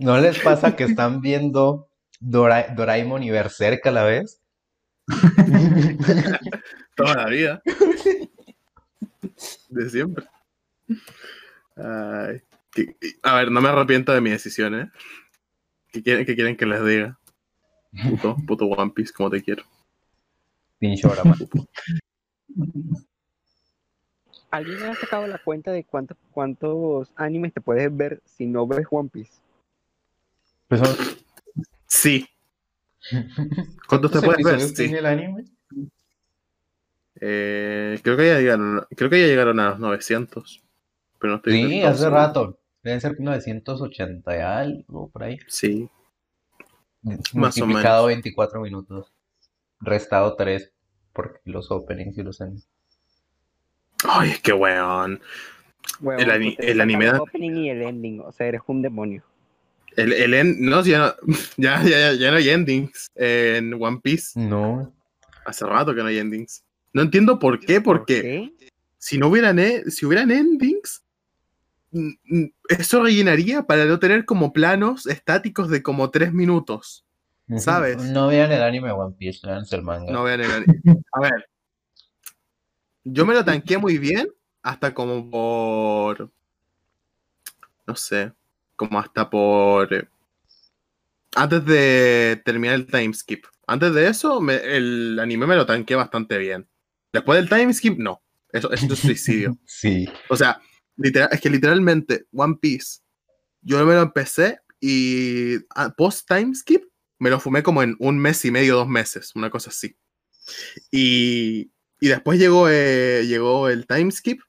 ¿No 0.00 0.18
les 0.18 0.38
pasa 0.38 0.76
que 0.76 0.84
están 0.84 1.20
viendo 1.20 1.88
Dora- 2.20 2.74
Doraemon 2.74 3.22
y 3.22 3.30
Berserk 3.30 3.86
a 3.86 3.90
la 3.90 4.04
vez? 4.04 4.40
Toda 6.96 7.14
la 7.16 7.26
vida. 7.26 7.62
De 9.68 9.90
siempre. 9.90 10.26
Ay, 11.76 12.40
que- 12.72 12.96
a 13.22 13.34
ver, 13.36 13.50
no 13.50 13.60
me 13.60 13.68
arrepiento 13.68 14.12
de 14.12 14.20
mi 14.20 14.30
decisión, 14.30 14.74
¿eh? 14.74 14.90
¿Qué 15.92 16.02
quieren, 16.02 16.24
qué 16.24 16.34
quieren 16.34 16.56
que 16.56 16.66
les 16.66 16.84
diga? 16.84 17.18
Puto, 18.08 18.36
puto 18.46 18.66
One 18.66 18.92
Piece, 18.94 19.12
como 19.12 19.30
te 19.30 19.42
quiero. 19.42 19.64
Pinchorama. 20.80 21.36
¿Alguien 24.50 24.82
ha 24.82 24.94
sacado 24.96 25.28
la 25.28 25.38
cuenta 25.38 25.70
de 25.70 25.84
cuántos, 25.84 26.16
cuántos 26.32 27.12
animes 27.14 27.54
te 27.54 27.60
puedes 27.60 27.96
ver 27.96 28.20
si 28.24 28.46
no 28.46 28.66
ves 28.66 28.84
One 28.90 29.08
Piece? 29.10 29.30
Pues 30.66 30.80
Sí. 31.86 32.26
¿Cuántos 33.88 34.10
te 34.10 34.18
¿Cuántos 34.18 34.24
puedes 34.24 34.44
ver? 34.44 34.60
Sí. 34.60 34.74
tiene 34.74 34.98
el 34.98 35.06
anime? 35.06 35.44
Eh, 37.20 38.00
creo, 38.02 38.16
que 38.16 38.26
ya 38.26 38.38
llegaron, 38.38 38.86
creo 38.96 39.10
que 39.10 39.20
ya 39.20 39.26
llegaron 39.26 39.60
a 39.60 39.70
los 39.70 39.78
900. 39.78 40.62
Pero 41.20 41.30
no 41.32 41.36
estoy 41.36 41.52
Sí, 41.52 41.82
hace 41.82 41.98
seguro. 41.98 42.16
rato. 42.16 42.58
Deben 42.82 43.00
ser 43.00 43.20
980 43.20 44.36
y 44.36 44.40
algo 44.40 45.10
por 45.10 45.22
ahí. 45.22 45.38
Sí. 45.46 45.88
Más 47.02 47.20
o 47.32 47.38
Multiplicado 47.38 48.06
menos. 48.06 48.22
24 48.22 48.60
minutos. 48.62 49.12
Restado 49.80 50.36
3. 50.36 50.72
Porque 51.12 51.40
los 51.44 51.70
openings 51.70 52.16
y 52.18 52.22
los 52.22 52.40
animes. 52.40 52.68
Ay, 54.04 54.30
es 54.30 54.40
que 54.40 54.52
weón. 54.52 55.20
Huevón, 56.00 56.22
El 56.24 56.30
ani- 56.30 56.56
el 56.58 56.80
anime 56.80 57.06
da- 57.06 57.20
opening 57.20 57.56
y 57.56 57.70
el 57.70 57.82
ending, 57.82 58.20
o 58.20 58.32
sea, 58.32 58.46
eres 58.46 58.60
un 58.66 58.80
demonio. 58.82 59.22
El, 59.96 60.12
el 60.12 60.34
en- 60.34 60.60
no, 60.64 60.82
ya 60.84 60.98
no, 60.98 61.14
ya, 61.56 61.82
ya, 61.82 62.12
ya, 62.12 62.30
no 62.30 62.36
hay 62.36 62.48
endings 62.50 63.10
en 63.16 63.74
One 63.74 63.98
Piece. 64.02 64.38
No. 64.38 64.92
Hace 65.44 65.66
rato 65.66 65.94
que 65.94 66.00
no 66.02 66.06
hay 66.08 66.18
endings. 66.18 66.62
No 66.92 67.02
entiendo 67.02 67.38
por 67.38 67.58
qué, 67.60 67.80
porque 67.80 68.22
qué? 68.22 68.68
si 68.98 69.18
no 69.18 69.28
hubieran, 69.28 69.58
e- 69.58 69.90
si 69.90 70.06
hubieran 70.06 70.30
endings, 70.30 71.02
eso 72.68 73.02
rellenaría 73.02 73.62
para 73.64 73.84
no 73.84 73.98
tener 73.98 74.24
como 74.24 74.52
planos 74.52 75.06
estáticos 75.06 75.68
de 75.70 75.82
como 75.82 76.10
tres 76.10 76.32
minutos. 76.32 77.04
¿Sabes? 77.58 77.96
No 77.98 78.28
vean 78.28 78.52
el 78.52 78.62
anime 78.62 78.92
One 78.92 79.14
Piece, 79.18 79.46
vean 79.46 79.64
el 79.70 79.82
manga. 79.82 80.12
No 80.12 80.22
vean 80.24 80.40
el 80.42 80.50
anime. 80.50 80.80
A 81.12 81.20
ver. 81.20 81.46
Yo 83.04 83.24
me 83.26 83.34
lo 83.34 83.44
tanqué 83.44 83.78
muy 83.78 83.98
bien 83.98 84.28
hasta 84.62 84.92
como 84.94 85.28
por. 85.30 86.30
No 87.86 87.96
sé. 87.96 88.32
Como 88.76 88.98
hasta 88.98 89.28
por. 89.28 90.08
Antes 91.34 91.64
de 91.64 92.42
terminar 92.44 92.74
el 92.74 92.86
timeskip. 92.86 93.44
Antes 93.66 93.94
de 93.94 94.08
eso, 94.08 94.40
me- 94.40 94.56
el 94.56 95.18
anime 95.20 95.46
me 95.46 95.56
lo 95.56 95.64
tanqué 95.66 95.94
bastante 95.94 96.38
bien. 96.38 96.68
Después 97.12 97.38
del 97.38 97.48
timeskip, 97.48 97.98
no. 97.98 98.22
Eso, 98.52 98.70
eso 98.72 98.92
es 98.92 98.98
suicidio. 98.98 99.56
Sí. 99.66 100.08
O 100.28 100.36
sea, 100.36 100.60
literal, 100.96 101.28
es 101.32 101.40
que 101.40 101.50
literalmente 101.50 102.26
One 102.32 102.56
Piece, 102.60 103.00
yo 103.62 103.84
me 103.86 103.94
lo 103.94 104.02
empecé 104.02 104.58
y 104.80 105.56
ah, 105.76 105.92
post 105.96 106.26
time 106.28 106.54
skip 106.54 106.84
me 107.20 107.30
lo 107.30 107.38
fumé 107.38 107.62
como 107.62 107.82
en 107.82 107.94
un 108.00 108.18
mes 108.18 108.44
y 108.44 108.50
medio, 108.50 108.74
dos 108.76 108.88
meses, 108.88 109.34
una 109.36 109.50
cosa 109.50 109.70
así. 109.70 109.96
Y, 110.90 111.70
y 112.00 112.08
después 112.08 112.38
llegó, 112.38 112.68
eh, 112.68 113.24
llegó 113.26 113.68
el 113.68 113.86
time 113.86 114.10
skip. 114.10 114.40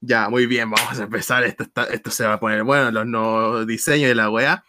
Ya, 0.00 0.28
muy 0.28 0.46
bien, 0.46 0.70
vamos 0.70 1.00
a 1.00 1.02
empezar. 1.04 1.42
Esto, 1.44 1.64
está- 1.64 1.84
esto 1.86 2.10
se 2.12 2.24
va 2.24 2.34
a 2.34 2.40
poner 2.40 2.62
bueno, 2.62 2.90
los 2.92 3.06
nuevos 3.06 3.66
diseños 3.66 4.08
de 4.08 4.14
la 4.14 4.30
weá. 4.30 4.64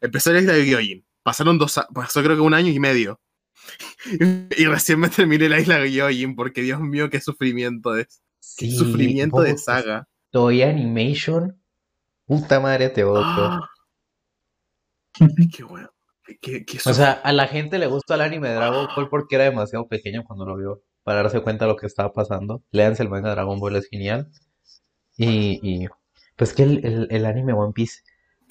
Empezó 0.00 0.30
el 0.32 0.38
Isla 0.38 0.54
de 0.54 0.64
Gyojin. 0.64 1.06
Pasaron 1.22 1.56
dos, 1.58 1.78
pasó 1.94 2.22
creo 2.22 2.34
que 2.34 2.42
un 2.42 2.54
año 2.54 2.70
y 2.72 2.80
medio. 2.80 3.20
Y 4.58 4.64
recién 4.66 4.98
me 4.98 5.08
terminé 5.08 5.48
la 5.48 5.60
Isla 5.60 5.78
de 5.78 5.90
Gyojin 5.92 6.34
porque 6.34 6.62
Dios 6.62 6.80
mío, 6.80 7.08
qué 7.10 7.20
sufrimiento 7.20 7.94
es. 7.96 8.20
Qué 8.56 8.70
sufrimiento 8.72 9.40
de 9.40 9.56
saga. 9.56 10.08
Toy 10.30 10.62
Animation. 10.62 11.62
Puta 12.26 12.58
madre 12.58 12.88
te 12.88 13.04
odio. 13.04 13.22
Ah. 13.24 13.68
Qué 15.54 15.62
bueno. 15.62 15.91
Qué, 16.40 16.64
qué- 16.64 16.64
qué 16.64 16.78
O 16.88 16.94
sea, 16.94 17.12
a 17.12 17.32
la 17.32 17.46
gente 17.48 17.78
le 17.78 17.86
gusta 17.86 18.14
el 18.14 18.20
anime 18.22 18.48
de 18.48 18.54
Dragon 18.54 18.86
Ball 18.94 19.08
porque 19.08 19.36
era 19.36 19.44
demasiado 19.44 19.88
pequeño 19.88 20.24
cuando 20.24 20.46
lo 20.46 20.56
vio. 20.56 20.82
Para 21.04 21.22
darse 21.22 21.40
cuenta 21.42 21.64
de 21.66 21.72
lo 21.72 21.76
que 21.76 21.86
estaba 21.86 22.12
pasando. 22.12 22.62
Léanse 22.70 23.02
el 23.02 23.08
manga 23.10 23.28
de 23.30 23.34
Dragon 23.36 23.58
Ball, 23.60 23.76
es 23.76 23.88
genial. 23.88 24.30
Y, 25.16 25.60
y 25.62 25.88
pues 26.36 26.54
que 26.54 26.62
el, 26.64 26.84
el- 26.86 27.08
el 27.10 27.26
anime 27.26 27.52
One 27.54 27.72
Piece. 27.74 28.02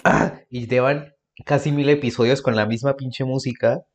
¡Ah! 0.04 0.42
Y 0.50 0.68
llevan 0.68 1.14
casi 1.46 1.72
mil 1.72 1.90
episodios 1.90 2.42
con 2.42 2.56
la 2.56 2.66
misma 2.66 2.96
pinche 2.98 3.24
música. 3.26 3.86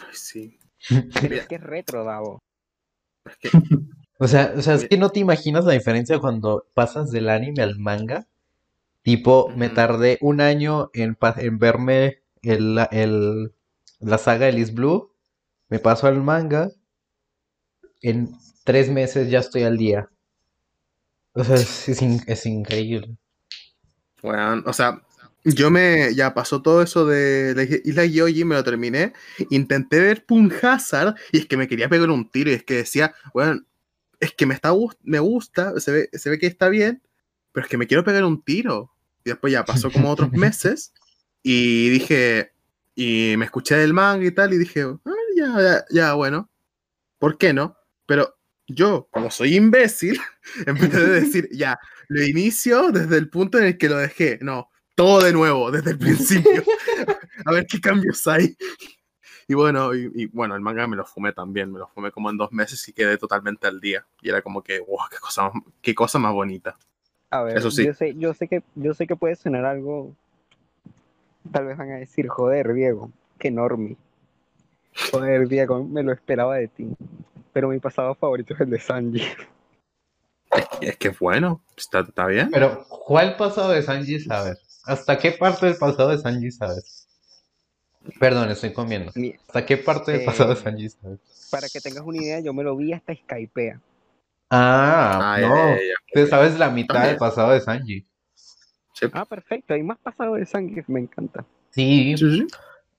Ay, 0.00 0.14
sí. 0.14 0.58
Es 1.30 1.46
que 1.46 1.54
es 1.56 1.60
retro, 1.62 2.04
Davo. 2.04 2.42
Es 3.26 3.36
que, 3.38 3.50
O 4.18 4.28
sea, 4.28 4.54
o 4.56 4.62
sea, 4.62 4.74
es 4.74 4.88
que 4.88 4.98
no 4.98 5.10
te 5.10 5.20
imaginas 5.20 5.64
la 5.64 5.72
diferencia 5.74 6.18
cuando 6.18 6.66
pasas 6.74 7.10
del 7.10 7.28
anime 7.28 7.62
al 7.62 7.78
manga. 7.78 8.26
Tipo, 9.02 9.50
me 9.56 9.68
tardé 9.70 10.18
un 10.20 10.40
año 10.40 10.90
en, 10.94 11.16
en 11.38 11.58
verme 11.58 12.20
el, 12.50 12.78
el- 12.92 13.52
la 14.00 14.18
saga 14.18 14.46
de 14.46 14.52
Liz 14.52 14.72
Blue. 14.74 15.10
Me 15.68 15.78
paso 15.78 16.06
al 16.06 16.22
manga. 16.22 16.70
En 18.00 18.30
tres 18.64 18.88
meses 18.90 19.30
ya 19.30 19.40
estoy 19.40 19.64
al 19.64 19.76
día. 19.76 20.08
O 21.34 21.44
sea, 21.44 21.56
es, 21.56 21.88
es 21.88 22.02
in- 22.02 22.22
es 22.26 22.46
increíble. 22.46 23.16
bueno, 24.22 24.62
o 24.66 24.72
sea, 24.72 25.02
yo 25.44 25.70
me. 25.70 26.14
Ya 26.14 26.34
pasó 26.34 26.62
todo 26.62 26.82
eso 26.82 27.06
de 27.06 27.54
la 27.54 27.62
Isla 27.62 28.04
Yoji, 28.04 28.44
me 28.44 28.54
lo 28.56 28.64
terminé. 28.64 29.12
Intenté 29.50 30.00
ver 30.00 30.24
Pun 30.26 30.52
Hazard 30.62 31.14
y 31.32 31.38
es 31.38 31.46
que 31.46 31.56
me 31.56 31.68
quería 31.68 31.88
pegar 31.88 32.10
un 32.10 32.28
tiro. 32.30 32.50
Y 32.50 32.54
es 32.54 32.64
que 32.64 32.74
decía, 32.74 33.14
bueno, 33.34 33.60
es 34.20 34.32
que 34.34 34.46
me, 34.46 34.54
está, 34.54 34.72
me 35.02 35.18
gusta, 35.20 35.78
se 35.80 35.92
ve, 35.92 36.10
se 36.12 36.30
ve 36.30 36.38
que 36.38 36.46
está 36.46 36.68
bien, 36.68 37.02
pero 37.52 37.64
es 37.66 37.70
que 37.70 37.78
me 37.78 37.86
quiero 37.86 38.04
pegar 38.04 38.24
un 38.24 38.42
tiro. 38.42 38.92
Y 39.24 39.30
después 39.30 39.52
ya 39.52 39.64
pasó 39.64 39.90
como 39.90 40.10
otros 40.10 40.32
meses 40.32 40.92
y 41.46 41.88
dije. 41.90 42.52
Y 42.98 43.34
me 43.36 43.44
escuché 43.44 43.76
del 43.76 43.92
manga 43.92 44.24
y 44.26 44.30
tal, 44.32 44.54
y 44.54 44.58
dije, 44.58 44.82
"Ah, 44.82 45.12
ya, 45.36 45.60
ya, 45.60 45.84
ya, 45.90 46.14
bueno, 46.14 46.48
¿por 47.18 47.36
qué 47.38 47.52
no? 47.52 47.76
Pero 48.06 48.36
yo, 48.66 49.06
como 49.12 49.30
soy 49.30 49.54
imbécil, 49.56 50.18
en 50.66 50.74
vez 50.74 50.92
de 50.92 51.08
decir, 51.20 51.48
ya, 51.52 51.78
lo 52.08 52.22
inicio 52.24 52.90
desde 52.90 53.18
el 53.18 53.28
punto 53.28 53.58
en 53.58 53.64
el 53.64 53.78
que 53.78 53.88
lo 53.90 53.98
dejé. 53.98 54.38
No, 54.40 54.70
todo 54.94 55.22
de 55.22 55.32
nuevo, 55.32 55.70
desde 55.70 55.90
el 55.92 55.98
principio. 55.98 56.64
A 57.44 57.52
ver 57.52 57.66
qué 57.66 57.80
cambios 57.80 58.26
hay. 58.26 58.56
Y 59.46 59.54
bueno, 59.54 59.94
y, 59.94 60.10
y 60.14 60.26
bueno, 60.26 60.54
el 60.56 60.62
manga 60.62 60.86
me 60.88 60.96
lo 60.96 61.04
fumé 61.04 61.32
también, 61.32 61.70
me 61.70 61.78
lo 61.78 61.86
fumé 61.88 62.10
como 62.10 62.30
en 62.30 62.38
dos 62.38 62.50
meses 62.50 62.88
y 62.88 62.92
quedé 62.92 63.18
totalmente 63.18 63.66
al 63.68 63.78
día. 63.80 64.04
Y 64.22 64.30
era 64.30 64.40
como 64.42 64.62
que, 64.62 64.80
wow, 64.80 65.00
qué 65.10 65.18
cosa, 65.18 65.42
más- 65.50 65.62
qué 65.82 65.94
cosa 65.94 66.18
más 66.18 66.32
bonita. 66.32 66.76
A 67.30 67.42
ver, 67.42 67.58
Eso 67.58 67.70
sí. 67.70 67.84
yo 67.84 67.92
sé, 67.94 68.14
yo 68.16 68.32
sé 68.34 68.48
que, 68.48 68.62
yo 68.74 68.94
sé 68.94 69.06
que 69.06 69.14
puede 69.16 69.36
sonar 69.36 69.64
algo. 69.66 70.16
Tal 71.52 71.66
vez 71.66 71.76
van 71.76 71.92
a 71.92 71.96
decir, 71.96 72.28
joder, 72.28 72.72
Diego, 72.74 73.10
qué 73.38 73.48
enorme. 73.48 73.96
Joder, 75.12 75.48
Diego, 75.48 75.84
me 75.84 76.02
lo 76.02 76.12
esperaba 76.12 76.56
de 76.56 76.68
ti. 76.68 76.88
Pero 77.52 77.68
mi 77.68 77.78
pasado 77.78 78.14
favorito 78.14 78.54
es 78.54 78.60
el 78.60 78.70
de 78.70 78.80
Sanji. 78.80 79.22
Es 80.80 80.96
que 80.96 81.08
es 81.08 81.18
bueno, 81.18 81.62
está, 81.76 82.00
está 82.00 82.26
bien. 82.26 82.50
Pero, 82.50 82.84
¿cuál 82.88 83.36
pasado 83.36 83.70
de 83.70 83.82
Sanji 83.82 84.20
sabes? 84.20 84.58
¿Hasta 84.84 85.18
qué 85.18 85.32
parte 85.32 85.66
del 85.66 85.76
pasado 85.76 86.10
de 86.10 86.18
Sanji 86.18 86.50
sabes? 86.50 87.08
Perdón, 88.20 88.50
estoy 88.50 88.72
comiendo. 88.72 89.12
Mi- 89.14 89.34
¿Hasta 89.48 89.66
qué 89.66 89.76
parte 89.76 90.12
del 90.12 90.20
Eh, 90.22 90.24
pasado 90.24 90.54
de 90.54 90.60
Sanji 90.60 90.88
sabes? 90.88 91.18
Para 91.50 91.68
que 91.68 91.80
tengas 91.80 92.04
una 92.04 92.18
idea, 92.18 92.40
yo 92.40 92.52
me 92.54 92.62
lo 92.62 92.76
vi 92.76 92.92
hasta 92.92 93.14
Skypea. 93.14 93.80
Ah, 94.50 95.34
Ah, 95.34 95.38
no. 95.40 95.76
Tú 96.14 96.26
sabes 96.28 96.58
la 96.58 96.70
mitad 96.70 96.94
También. 96.94 97.12
del 97.12 97.18
pasado 97.18 97.52
de 97.52 97.60
Sanji. 97.60 98.06
Sí, 98.98 99.06
Ah, 99.12 99.26
perfecto, 99.26 99.74
hay 99.74 99.82
más 99.82 99.98
pasado 99.98 100.34
de 100.34 100.46
Sanji, 100.46 100.80
me 100.86 101.00
encanta. 101.00 101.44
Sí, 101.70 102.14
sí, 102.16 102.30
sí. 102.30 102.46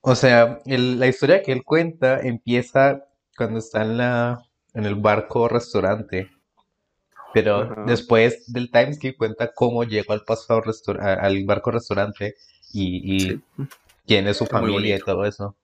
o 0.00 0.14
sea, 0.14 0.60
el- 0.64 0.98
la 1.00 1.08
historia 1.08 1.42
que 1.42 1.50
él 1.50 1.64
cuenta 1.64 2.20
empieza 2.20 3.04
cuando 3.36 3.58
está 3.58 3.82
en 3.82 3.96
la, 3.98 4.40
en 4.74 4.84
el 4.84 4.94
barco 4.94 5.48
restaurante. 5.48 6.30
Pero 7.34 7.62
Ajá. 7.62 7.84
después 7.86 8.50
del 8.52 8.70
timeskip 8.70 9.16
cuenta 9.18 9.52
cómo 9.52 9.82
llegó 9.84 10.12
al 10.12 10.24
pasado 10.24 10.62
al 11.00 11.44
barco 11.44 11.72
restaurante 11.72 12.36
y, 12.72 13.14
y 13.16 13.20
Sí. 13.20 13.42
quién 14.06 14.28
es 14.28 14.36
su 14.38 14.44
Está 14.44 14.60
familia 14.60 14.96
y 14.96 15.00
todo 15.00 15.24
eso. 15.24 15.54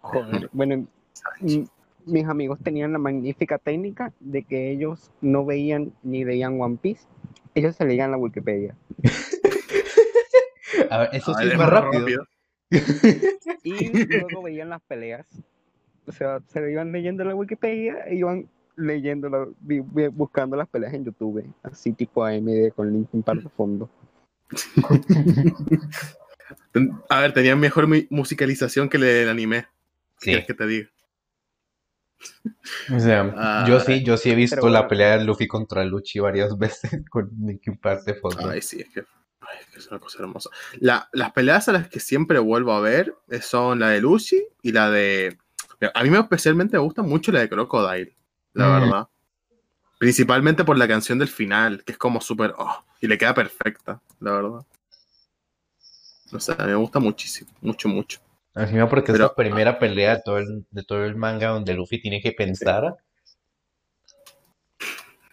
Joder, 0.00 0.50
bueno, 0.52 0.86
mis 2.04 2.26
amigos 2.26 2.58
tenían 2.62 2.92
la 2.92 2.98
magnífica 2.98 3.58
técnica 3.58 4.12
de 4.18 4.42
que 4.42 4.72
ellos 4.72 5.10
no 5.20 5.44
veían 5.44 5.92
ni 6.02 6.24
veían 6.24 6.60
One 6.60 6.78
Piece, 6.82 7.06
ellos 7.54 7.76
se 7.76 7.84
leían 7.84 8.10
la 8.10 8.16
Wikipedia. 8.16 8.74
A 10.90 10.98
ver, 10.98 11.08
eso 11.12 11.34
sí 11.34 11.44
es 11.46 11.52
es 11.52 11.58
más 11.58 11.68
rápido. 11.68 12.00
rápido. 12.00 12.26
Y 13.64 14.06
luego 14.06 14.42
veían 14.42 14.70
las 14.70 14.80
peleas. 14.82 15.26
O 16.06 16.12
sea, 16.12 16.40
se 16.48 16.72
iban 16.72 16.90
leyendo 16.90 17.22
la 17.24 17.34
Wikipedia 17.34 18.04
e 18.06 18.16
iban 18.16 18.48
leyendo, 18.76 19.28
la- 19.28 19.46
buscando 20.10 20.56
las 20.56 20.68
peleas 20.68 20.92
en 20.94 21.04
YouTube. 21.04 21.44
Así 21.62 21.92
tipo 21.92 22.24
AMD 22.24 22.72
con 22.74 22.92
Linkin 22.92 23.22
Park 23.22 23.42
de 23.42 23.48
fondo. 23.50 23.88
A 27.08 27.20
ver, 27.20 27.32
tenían 27.32 27.60
mejor 27.60 27.86
mu- 27.86 28.06
musicalización 28.10 28.88
que 28.88 28.96
el 28.96 29.28
anime. 29.28 29.60
¿Qué 29.60 29.66
Sí. 30.18 30.24
quieres 30.30 30.46
que 30.46 30.54
te 30.54 30.66
diga? 30.66 30.88
O 32.94 32.98
sea, 32.98 33.32
Ah, 33.36 33.64
yo 33.68 33.80
sí, 33.80 34.02
yo 34.04 34.16
sí 34.16 34.30
he 34.30 34.34
visto 34.34 34.56
pero 34.56 34.70
la 34.70 34.88
pelea 34.88 35.18
de 35.18 35.24
Luffy 35.24 35.46
contra 35.46 35.84
Lucci 35.84 36.18
varias 36.20 36.56
veces 36.58 37.02
con 37.10 37.30
Linkin 37.44 37.76
Park 37.78 38.04
de 38.04 38.14
fondo. 38.14 38.48
Ay, 38.50 38.62
sí, 38.62 38.80
es 38.80 38.88
que, 38.90 39.00
ay, 39.40 39.58
es 39.60 39.66
que 39.66 39.78
es 39.78 39.86
una 39.88 40.00
cosa 40.00 40.18
hermosa. 40.20 40.50
La- 40.80 41.08
las 41.12 41.32
peleas 41.32 41.68
a 41.68 41.72
las 41.72 41.88
que 41.88 42.00
siempre 42.00 42.38
vuelvo 42.38 42.72
a 42.72 42.80
ver 42.80 43.14
eh, 43.30 43.40
son 43.40 43.80
la 43.80 43.90
de 43.90 44.00
Lucy 44.00 44.44
y 44.62 44.72
la 44.72 44.90
de. 44.90 45.36
A 45.94 46.02
mí 46.04 46.10
me 46.10 46.18
especialmente 46.18 46.76
me 46.76 46.82
gusta 46.82 47.02
mucho 47.02 47.32
la 47.32 47.40
de 47.40 47.48
Crocodile, 47.48 48.14
la 48.54 48.68
Mm. 48.68 48.80
verdad. 48.80 49.08
Principalmente 49.98 50.64
por 50.64 50.76
la 50.78 50.88
canción 50.88 51.18
del 51.18 51.28
final, 51.28 51.84
que 51.84 51.92
es 51.92 51.98
como 51.98 52.20
súper. 52.20 52.54
oh, 52.58 52.84
y 53.00 53.06
le 53.06 53.18
queda 53.18 53.34
perfecta, 53.34 54.00
la 54.20 54.32
verdad. 54.32 54.66
No 56.32 56.40
sé, 56.40 56.52
a 56.52 56.64
mí 56.64 56.70
me 56.70 56.74
gusta 56.76 56.98
muchísimo, 56.98 57.50
mucho, 57.60 57.88
mucho. 57.88 58.18
Encima 58.54 58.88
porque 58.88 59.12
es 59.12 59.18
la 59.18 59.34
primera 59.34 59.78
pelea 59.78 60.16
de 60.16 60.22
todo 60.22 60.38
el, 60.38 60.66
de 60.70 60.82
todo 60.82 61.04
el 61.04 61.16
manga 61.16 61.48
donde 61.48 61.74
Luffy 61.74 62.00
tiene 62.00 62.20
que 62.20 62.32
pensar. 62.32 62.96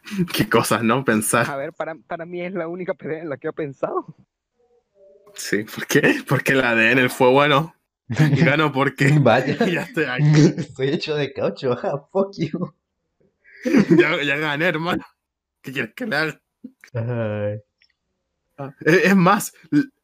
Qué 0.34 0.47
cosas, 0.49 0.84
¿no? 0.84 1.03
Pensar. 1.03 1.49
A 1.49 1.57
ver, 1.57 1.74
para, 1.74 1.95
para 1.95 2.26
mí 2.26 2.41
es 2.41 2.53
la 2.53 2.67
única 2.67 2.93
pelea 2.93 3.22
en 3.22 3.30
la 3.30 3.38
que 3.38 3.49
he 3.49 3.53
pensado. 3.53 4.15
Sí, 5.36 5.63
¿por 5.63 5.86
qué? 5.86 6.24
Porque 6.28 6.53
el 6.53 6.61
ADN 6.61 7.09
fue 7.09 7.30
bueno. 7.30 7.76
Y 8.09 8.43
gano 8.43 8.72
porque. 8.72 9.09
Vaya, 9.22 9.57
ya 9.65 9.82
estoy 9.82 10.05
aquí. 10.05 10.53
estoy 10.57 10.89
hecho 10.89 11.15
de 11.15 11.32
caucho, 11.34 11.76
ja, 11.76 11.97
fuck 12.11 12.34
you. 12.38 12.74
Ya, 13.97 14.22
ya 14.24 14.38
gané, 14.38 14.67
hermano. 14.67 15.03
¿Qué 15.61 15.74
quieres 15.74 15.93
que 15.93 16.05
le 16.05 16.15
haga? 16.15 16.41
Ay. 16.93 17.59
Es, 18.82 19.05
es 19.05 19.15
más, 19.15 19.53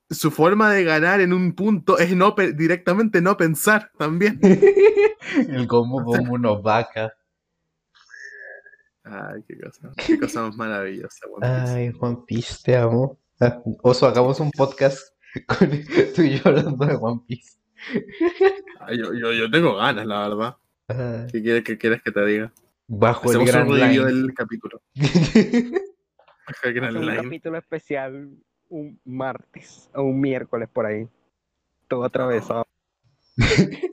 su 0.09 0.31
forma 0.31 0.71
de 0.71 0.83
ganar 0.83 1.21
en 1.21 1.33
un 1.33 1.53
punto 1.53 1.97
es 1.97 2.15
no 2.15 2.35
directamente 2.55 3.21
no 3.21 3.37
pensar 3.37 3.91
también. 3.97 4.39
El 5.49 5.65
Gomu 5.67 6.01
Gomu 6.03 6.37
no 6.37 6.61
vaca. 6.61 7.13
Ay, 9.03 9.43
qué 9.47 9.59
cosa, 9.59 9.91
qué 10.05 10.19
cosa 10.19 10.41
más 10.43 10.55
maravillosa. 10.55 11.27
One 11.27 11.45
Piece. 11.47 11.71
Ay, 11.75 11.93
One 11.99 12.17
Piece, 12.25 12.55
te 12.63 12.75
amo. 12.75 13.19
Ah, 13.39 13.61
Oso, 13.83 14.07
hagamos 14.07 14.39
un 14.39 14.49
podcast 14.51 14.99
con 15.47 15.69
tú 16.15 16.21
y 16.23 16.37
yo 16.39 16.41
hablando 16.45 16.85
de 16.85 16.95
One 16.95 17.21
Piece. 17.27 17.57
Ay, 18.79 18.97
yo, 18.97 19.13
yo, 19.13 19.31
yo 19.33 19.51
tengo 19.51 19.75
ganas, 19.75 20.05
la 20.07 20.27
verdad. 20.29 20.55
Ay, 20.87 21.27
¿Qué 21.31 21.41
quieres, 21.43 21.63
qué 21.63 21.77
quieres 21.77 22.01
que 22.01 22.11
te 22.11 22.25
diga? 22.25 22.51
bajo 22.87 23.31
el 23.31 23.45
Gran 23.45 23.67
un 23.67 23.79
review 23.79 24.05
Line. 24.05 24.21
del 24.21 24.33
capítulo. 24.35 24.79
Bajo 24.95 26.67
el 26.67 26.73
Gran 26.75 26.95
un 26.97 27.05
Line. 27.07 27.23
capítulo 27.23 27.57
especial 27.57 28.29
un 28.69 28.99
martes 29.05 29.89
o 29.93 30.03
un 30.03 30.19
miércoles 30.19 30.69
por 30.71 30.85
ahí. 30.85 31.07
Todo 31.87 32.03
atravesado. 32.05 32.65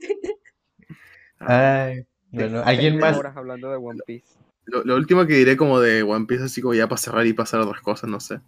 Ay, 1.39 2.05
bueno, 2.31 2.61
¿alguien 2.63 2.93
30 2.93 3.05
más? 3.05 3.17
horas 3.17 3.37
hablando 3.37 3.69
de 3.69 3.75
One 3.75 3.99
Piece. 4.05 4.37
Lo, 4.65 4.83
lo 4.83 4.95
último 4.95 5.25
que 5.27 5.33
diré 5.33 5.57
como 5.57 5.79
de 5.79 6.03
One 6.03 6.25
Piece, 6.25 6.45
así 6.45 6.61
como 6.61 6.73
ya 6.73 6.87
para 6.87 6.97
cerrar 6.97 7.25
y 7.27 7.33
pasar 7.33 7.59
a 7.59 7.65
otras 7.65 7.81
cosas, 7.81 8.09
no 8.09 8.19
sé. 8.19 8.39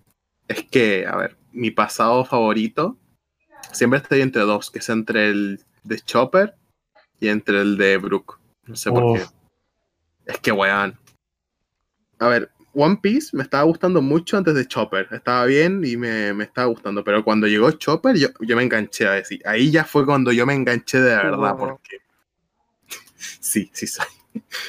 Es 0.48 0.64
que, 0.64 1.06
a 1.06 1.16
ver, 1.18 1.38
mi 1.52 1.72
pasado 1.72 2.24
favorito 2.24 2.98
siempre 3.72 4.00
estoy 4.00 4.22
entre 4.22 4.44
dos, 4.44 4.72
que 4.72 4.80
es 4.80 4.90
entre 4.90 5.30
el 5.30 5.64
de 5.84 6.00
Chopper 6.00 6.56
y 7.20 7.28
entre 7.28 7.62
el 7.62 7.78
de 7.78 7.98
Brook. 7.98 8.40
No 8.66 8.76
sé 8.76 8.92
por 8.92 9.18
qué. 9.18 9.26
Es 10.26 10.40
que, 10.40 10.52
weón. 10.52 10.98
A 12.20 12.28
ver, 12.28 12.52
One 12.76 12.98
Piece 13.02 13.36
me 13.36 13.44
estaba 13.44 13.64
gustando 13.64 14.02
mucho 14.02 14.38
antes 14.38 14.54
de 14.56 14.68
Chopper. 14.68 15.08
Estaba 15.12 15.46
bien 15.46 15.82
y 15.86 15.98
me, 15.98 16.34
me 16.34 16.44
estaba 16.44 16.68
gustando. 16.68 17.04
Pero 17.04 17.24
cuando 17.24 17.48
llegó 17.48 17.72
Chopper, 17.72 18.16
yo, 18.18 18.28
yo 18.42 18.56
me 18.56 18.64
enganché 18.64 19.08
a 19.08 19.12
decir. 19.14 19.42
Ahí 19.46 19.72
ya 19.72 19.84
fue 19.86 20.06
cuando 20.06 20.32
yo 20.32 20.46
me 20.46 20.54
enganché 20.54 21.00
de 21.00 21.16
verdad. 21.16 21.56
Wow. 21.56 21.58
Porque. 21.58 21.98
Sí, 23.40 23.70
sí 23.74 23.88
soy. 23.88 24.06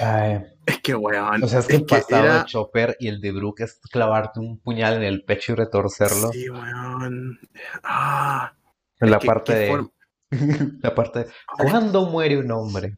Ay, 0.01 0.45
Es 0.65 0.79
que, 0.81 0.95
weón. 0.95 1.43
o 1.43 1.49
sea, 1.49 1.59
es 1.59 1.67
que 1.67 1.77
el 1.77 1.85
pasado 1.85 2.25
era- 2.25 2.39
de 2.39 2.45
Chopper 2.45 2.97
y 3.01 3.09
el 3.09 3.21
de 3.21 3.33
Brook 3.33 3.61
es 3.61 3.81
clavarte 3.91 4.39
un 4.41 4.59
puñal 4.59 4.95
en 4.95 5.03
el 5.03 5.25
pecho 5.25 5.53
y 5.53 5.55
retorcerlo. 5.57 6.31
Sí, 6.33 6.49
weón. 6.49 7.39
Ah, 7.83 8.53
En 9.01 9.11
la 9.11 9.19
parte 9.19 9.55
de. 9.55 9.87
La 10.83 10.95
parte 10.95 11.21
de. 11.21 11.27
¿Cuándo 11.59 12.07
muere 12.07 12.39
un 12.39 12.51
hombre? 12.53 12.97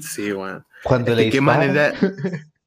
Sí, 0.00 0.32
weón. 0.32 0.64
Cuando 0.84 1.10
Es 1.12 1.16
le 1.18 1.24
que 1.24 1.30
qué 1.32 1.40
manera. 1.40 1.92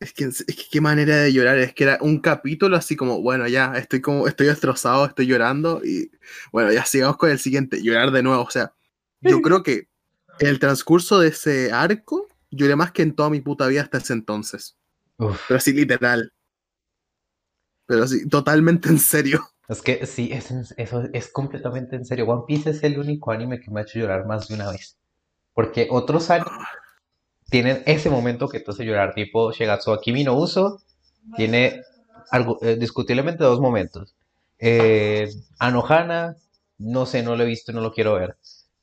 Es 0.00 0.14
que, 0.14 0.24
es 0.24 0.44
que 0.46 0.64
qué 0.70 0.80
manera 0.80 1.16
de 1.16 1.32
llorar. 1.32 1.58
Es 1.58 1.74
que 1.74 1.84
era 1.84 1.98
un 2.00 2.20
capítulo 2.20 2.76
así 2.76 2.96
como, 2.96 3.20
bueno, 3.20 3.46
ya, 3.46 3.74
estoy 3.76 4.00
como, 4.00 4.26
estoy 4.26 4.46
destrozado, 4.46 5.04
estoy 5.04 5.26
llorando. 5.26 5.82
Y 5.84 6.10
bueno, 6.52 6.72
ya 6.72 6.86
sigamos 6.86 7.18
con 7.18 7.30
el 7.30 7.38
siguiente. 7.38 7.82
Llorar 7.82 8.10
de 8.10 8.22
nuevo. 8.22 8.42
O 8.42 8.50
sea, 8.50 8.72
yo 9.20 9.42
creo 9.42 9.62
que 9.62 9.88
en 10.38 10.48
el 10.48 10.58
transcurso 10.58 11.20
de 11.20 11.28
ese 11.28 11.70
arco, 11.70 12.26
lloré 12.50 12.76
más 12.76 12.92
que 12.92 13.02
en 13.02 13.14
toda 13.14 13.28
mi 13.28 13.42
puta 13.42 13.66
vida 13.66 13.82
hasta 13.82 13.98
ese 13.98 14.14
entonces. 14.14 14.76
Uf, 15.18 15.38
Pero 15.46 15.58
así 15.58 15.74
literal. 15.74 16.32
Pero 17.84 18.04
así, 18.04 18.26
totalmente 18.26 18.88
en 18.88 18.98
serio. 18.98 19.50
es 19.68 19.82
que 19.82 20.06
sí, 20.06 20.30
es, 20.32 20.50
eso 20.78 21.08
es 21.12 21.28
completamente 21.28 21.96
en 21.96 22.06
serio. 22.06 22.26
One 22.26 22.44
Piece 22.46 22.70
es 22.70 22.82
el 22.82 22.98
único 22.98 23.32
anime 23.32 23.60
que 23.60 23.70
me 23.70 23.80
ha 23.80 23.82
hecho 23.82 23.98
llorar 23.98 24.26
más 24.26 24.48
de 24.48 24.54
una 24.54 24.70
vez. 24.70 24.96
Porque 25.52 25.88
otros 25.90 26.30
animes 26.30 26.54
tienen 27.50 27.82
ese 27.86 28.10
momento 28.10 28.48
que 28.48 28.60
te 28.60 28.70
hace 28.70 28.84
llorar, 28.84 29.14
tipo 29.14 29.52
Shigatsu 29.52 29.98
Kimi 30.02 30.24
no 30.24 30.36
Uso, 30.36 30.80
tiene 31.34 31.82
algo, 32.30 32.58
eh, 32.62 32.76
discutiblemente 32.76 33.44
dos 33.44 33.60
momentos. 33.60 34.14
Eh, 34.58 35.28
Anohana, 35.58 36.36
no 36.78 37.06
sé, 37.06 37.22
no 37.22 37.36
lo 37.36 37.44
he 37.44 37.46
visto 37.46 37.72
no 37.72 37.80
lo 37.80 37.92
quiero 37.92 38.14
ver. 38.14 38.36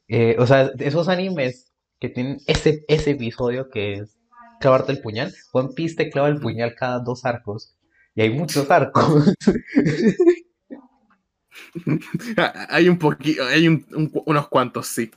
Eh, 0.07 0.35
o 0.39 0.47
sea, 0.47 0.71
esos 0.79 1.07
animes 1.09 1.71
que 1.99 2.09
tienen 2.09 2.39
ese, 2.47 2.83
ese 2.87 3.11
episodio 3.11 3.69
que 3.69 3.93
es 3.95 4.17
clavarte 4.59 4.91
el 4.91 5.01
puñal, 5.01 5.33
One 5.51 5.69
Piece 5.75 5.95
te 5.95 6.09
clava 6.09 6.29
el 6.29 6.39
puñal 6.39 6.75
cada 6.75 6.99
dos 6.99 7.25
arcos. 7.25 7.75
Y 8.15 8.21
hay 8.21 8.29
muchos 8.31 8.69
arcos. 8.71 9.33
Hay 12.69 12.89
un 12.89 12.97
poquito, 12.97 13.43
hay 13.45 13.67
un- 13.67 13.85
un- 13.95 14.11
unos 14.25 14.47
cuantos, 14.47 14.87
sí. 14.87 15.11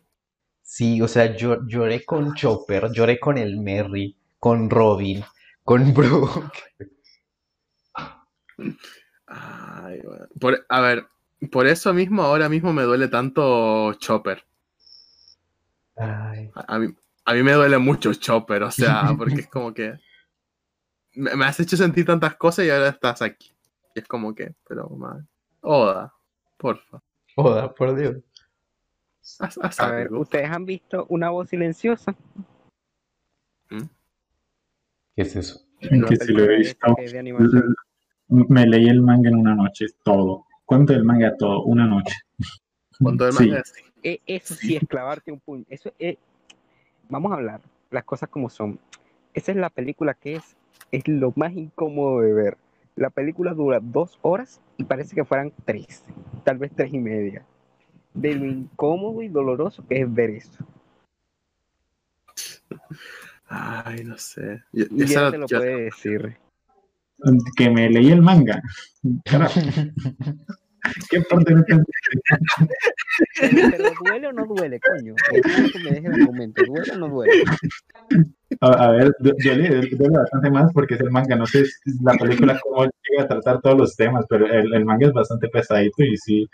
Sí, 0.73 1.03
o 1.03 1.09
sea, 1.09 1.35
yo 1.35 1.67
lloré 1.67 2.05
con 2.05 2.33
Chopper, 2.33 2.93
lloré 2.93 3.19
con 3.19 3.37
el 3.39 3.59
Merry, 3.59 4.17
con 4.39 4.71
Robin, 4.71 5.25
con 5.65 5.93
Brook. 5.95 6.53
Ay, 9.27 10.01
weón. 10.05 10.29
Por, 10.41 10.65
a 10.69 10.81
ver, 10.81 11.07
por 11.51 11.67
eso 11.67 11.93
mismo 11.93 12.23
ahora 12.23 12.49
mismo 12.49 12.73
me 12.73 12.83
duele 12.85 13.09
tanto 13.09 13.95
Chopper. 13.95 14.45
Ay, 15.97 16.51
A, 16.55 16.77
a 16.77 16.79
mí, 16.79 16.95
a 17.25 17.35
mí 17.35 17.43
me 17.43 17.53
duele 17.53 17.79
mucho 17.79 18.15
Chopper, 18.15 18.63
o 18.63 18.71
sea, 18.71 19.13
porque 19.19 19.41
es 19.41 19.49
como 19.49 19.75
que 19.75 19.95
me, 21.15 21.35
me 21.35 21.45
has 21.47 21.59
hecho 21.61 21.77
sentir 21.77 22.07
tantas 22.07 22.37
cosas 22.37 22.65
y 22.67 22.71
ahora 22.71 22.91
estás 22.91 23.23
aquí. 23.23 23.53
Y 23.95 23.99
es 24.01 24.07
como 24.07 24.35
que, 24.37 24.55
pero 24.69 24.89
madre. 24.91 25.25
Oda, 25.63 26.15
porfa. 26.57 27.03
joda, 27.35 27.75
por 27.75 27.97
Dios. 27.97 28.17
Haz 29.39 29.59
A 29.81 29.91
ver. 29.91 30.13
¿ustedes 30.13 30.51
han 30.51 30.65
visto 30.67 31.07
una 31.09 31.31
voz 31.31 31.49
silenciosa? 31.49 32.15
¿Qué 33.69 35.23
es 35.23 35.37
eso? 35.37 35.61
Que 35.81 35.91
lo 35.97 36.45
he 36.45 36.59
visto. 36.59 36.97
Me 38.29 38.67
leí 38.67 38.89
el 38.89 39.03
manga 39.03 39.29
en 39.29 39.37
una 39.37 39.55
noche, 39.55 39.87
todo. 40.05 40.47
¿Cuánto 40.65 40.93
del 40.93 41.05
manga? 41.05 41.37
Todo, 41.37 41.65
una 41.65 41.87
noche. 41.87 42.15
Con 43.03 43.17
todo 43.17 43.29
el 43.29 43.35
Sí. 43.35 43.49
manga, 43.49 43.63
sí. 43.65 43.83
E- 44.03 44.21
Eso 44.27 44.55
sí 44.55 44.77
es 44.77 44.87
clavarte 44.89 45.33
un 45.33 45.41
puño. 45.41 45.65
Eso 45.69 45.93
es... 45.99 46.17
Vamos 47.09 47.33
a 47.33 47.37
hablar 47.37 47.61
las 47.91 48.05
cosas 48.05 48.29
como 48.29 48.49
son. 48.51 48.79
Esa 49.35 49.51
es 49.53 49.59
la 49.59 49.69
película 49.71 50.15
que 50.15 50.37
es, 50.37 50.57
es 50.93 51.07
lo 51.09 51.33
más 51.37 51.53
incómodo 51.55 52.21
de 52.21 52.33
ver. 52.33 52.57
La 52.95 53.11
película 53.11 53.53
dura 53.53 53.81
dos 53.81 54.19
horas 54.23 54.61
y 54.77 54.85
parece 54.85 55.15
que 55.15 55.25
fueran 55.25 55.53
tres, 55.65 56.05
tal 56.45 56.59
vez 56.59 56.71
tres 56.75 56.93
y 56.93 56.99
media. 56.99 57.45
De 58.15 58.35
lo 58.35 58.45
incómodo 58.47 59.23
y 59.23 59.29
doloroso 59.29 59.87
que 59.89 60.01
es 60.01 60.13
ver 60.15 60.31
eso. 60.31 60.67
Ay, 63.49 64.05
no 64.05 64.17
sé. 64.19 64.63
Yo- 64.73 64.87
Y 64.91 65.03
esa 65.05 65.31
te 65.31 65.39
lo 65.39 65.47
yo- 65.47 65.59
puede 65.59 65.83
decir. 65.85 66.37
Que 67.57 67.69
me 67.69 67.91
leí 67.91 68.11
el 68.11 68.23
manga. 68.23 68.63
Carajo, 69.27 69.61
¿qué 71.11 71.21
parte 71.23 71.53
no? 71.55 71.63
Pero, 71.67 71.85
pero 73.71 73.91
¿duele 74.03 74.29
o 74.29 74.33
no 74.33 74.47
duele, 74.47 74.81
coño? 74.81 75.15
Que 75.31 75.79
me 75.81 75.91
dejes 75.91 76.17
el 76.17 76.25
momento. 76.25 76.63
¿Duele 76.65 76.93
o 76.93 76.97
no 76.99 77.09
duele? 77.09 77.45
A, 78.63 78.69
a 78.87 78.91
ver, 78.93 79.15
du- 79.19 79.35
duele, 79.43 79.69
duele 79.95 80.17
bastante 80.19 80.51
más 80.51 80.73
porque 80.73 80.95
es 80.95 81.01
el 81.01 81.11
manga. 81.11 81.37
No 81.37 81.47
sé 81.47 81.67
si 81.67 82.03
la 82.03 82.15
película 82.15 82.59
cómo 82.63 82.85
llega 82.85 83.25
a 83.25 83.29
tratar 83.29 83.61
todos 83.61 83.77
los 83.77 83.97
temas, 83.97 84.25
pero 84.29 84.47
el, 84.47 84.73
el 84.73 84.85
manga 84.87 85.07
es 85.09 85.13
bastante 85.13 85.49
pesadito 85.49 86.03
y 86.03 86.17
sí, 86.17 86.49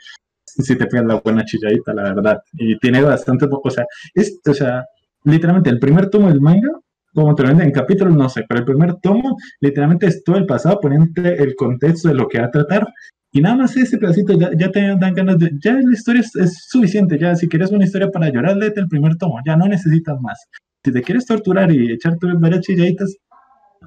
si 0.62 0.76
te 0.76 0.86
pegas 0.86 1.06
la 1.06 1.20
buena 1.20 1.44
chilladita, 1.44 1.94
la 1.94 2.14
verdad. 2.14 2.38
Y 2.54 2.78
tiene 2.78 3.02
bastante, 3.02 3.46
o 3.50 3.70
sea, 3.70 3.84
es, 4.14 4.40
o 4.46 4.54
sea, 4.54 4.84
literalmente 5.24 5.70
el 5.70 5.78
primer 5.78 6.08
tomo 6.08 6.28
del 6.28 6.40
manga, 6.40 6.70
como 7.14 7.34
te 7.34 7.42
lo 7.42 7.48
venden 7.48 7.68
en 7.68 7.72
capítulos, 7.72 8.14
no 8.14 8.28
sé, 8.28 8.44
pero 8.48 8.60
el 8.60 8.66
primer 8.66 8.94
tomo 8.96 9.36
literalmente 9.60 10.06
es 10.06 10.22
todo 10.22 10.36
el 10.36 10.46
pasado 10.46 10.80
poniéndote 10.80 11.42
el 11.42 11.54
contexto 11.56 12.08
de 12.08 12.14
lo 12.14 12.28
que 12.28 12.40
va 12.40 12.46
a 12.46 12.50
tratar. 12.50 12.86
Y 13.32 13.40
nada 13.40 13.56
más 13.56 13.76
ese 13.76 13.98
pedacito 13.98 14.38
ya, 14.38 14.50
ya 14.56 14.70
te 14.70 14.80
dan 14.80 15.14
ganas 15.14 15.38
de, 15.38 15.50
ya 15.62 15.72
la 15.72 15.92
historia 15.92 16.20
es, 16.20 16.34
es 16.36 16.66
suficiente, 16.68 17.18
ya 17.18 17.34
si 17.34 17.48
quieres 17.48 17.70
una 17.70 17.84
historia 17.84 18.10
para 18.10 18.30
llorar, 18.30 18.56
léete 18.56 18.80
el 18.80 18.88
primer 18.88 19.16
tomo, 19.16 19.38
ya 19.46 19.56
no 19.56 19.66
necesitas 19.66 20.18
más. 20.20 20.38
Si 20.84 20.92
te 20.92 21.02
quieres 21.02 21.26
torturar 21.26 21.70
y 21.72 21.92
echarte 21.92 22.26
varias 22.38 22.60
chilladitas, 22.62 23.16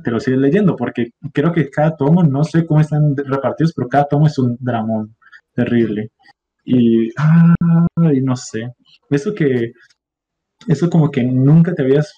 te 0.03 0.11
lo 0.11 0.19
sigues 0.19 0.39
leyendo, 0.39 0.75
porque 0.75 1.11
creo 1.33 1.51
que 1.51 1.69
cada 1.69 1.95
tomo, 1.95 2.23
no 2.23 2.43
sé 2.43 2.65
cómo 2.65 2.81
están 2.81 3.15
repartidos, 3.15 3.73
pero 3.73 3.87
cada 3.87 4.05
tomo 4.05 4.27
es 4.27 4.37
un 4.37 4.57
dramón 4.59 5.15
terrible. 5.53 6.11
Y, 6.71 7.09
ay, 7.17 8.21
no 8.21 8.35
sé, 8.35 8.71
eso 9.09 9.33
que, 9.33 9.71
eso 10.67 10.87
como 10.87 11.09
que 11.09 11.23
nunca 11.23 11.73
te 11.73 11.81
habías 11.81 12.13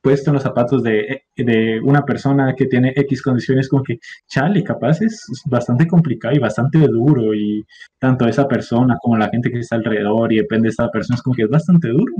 puesto 0.00 0.30
en 0.30 0.34
los 0.34 0.44
zapatos 0.44 0.84
de, 0.84 1.22
de 1.36 1.80
una 1.82 2.04
persona 2.04 2.54
que 2.56 2.66
tiene 2.66 2.92
X 2.94 3.20
condiciones, 3.20 3.68
como 3.68 3.82
que, 3.82 3.98
chale, 4.28 4.62
capaz 4.62 5.02
es 5.02 5.26
bastante 5.46 5.88
complicado 5.88 6.36
y 6.36 6.38
bastante 6.38 6.78
duro, 6.78 7.34
y 7.34 7.64
tanto 7.98 8.28
esa 8.28 8.46
persona 8.46 8.96
como 9.02 9.16
la 9.16 9.28
gente 9.28 9.50
que 9.50 9.58
está 9.58 9.74
alrededor 9.74 10.32
y 10.32 10.36
depende 10.36 10.66
de 10.68 10.70
esa 10.70 10.88
persona, 10.88 11.16
es 11.16 11.22
como 11.22 11.34
que 11.34 11.42
es 11.42 11.50
bastante 11.50 11.88
duro. 11.88 12.12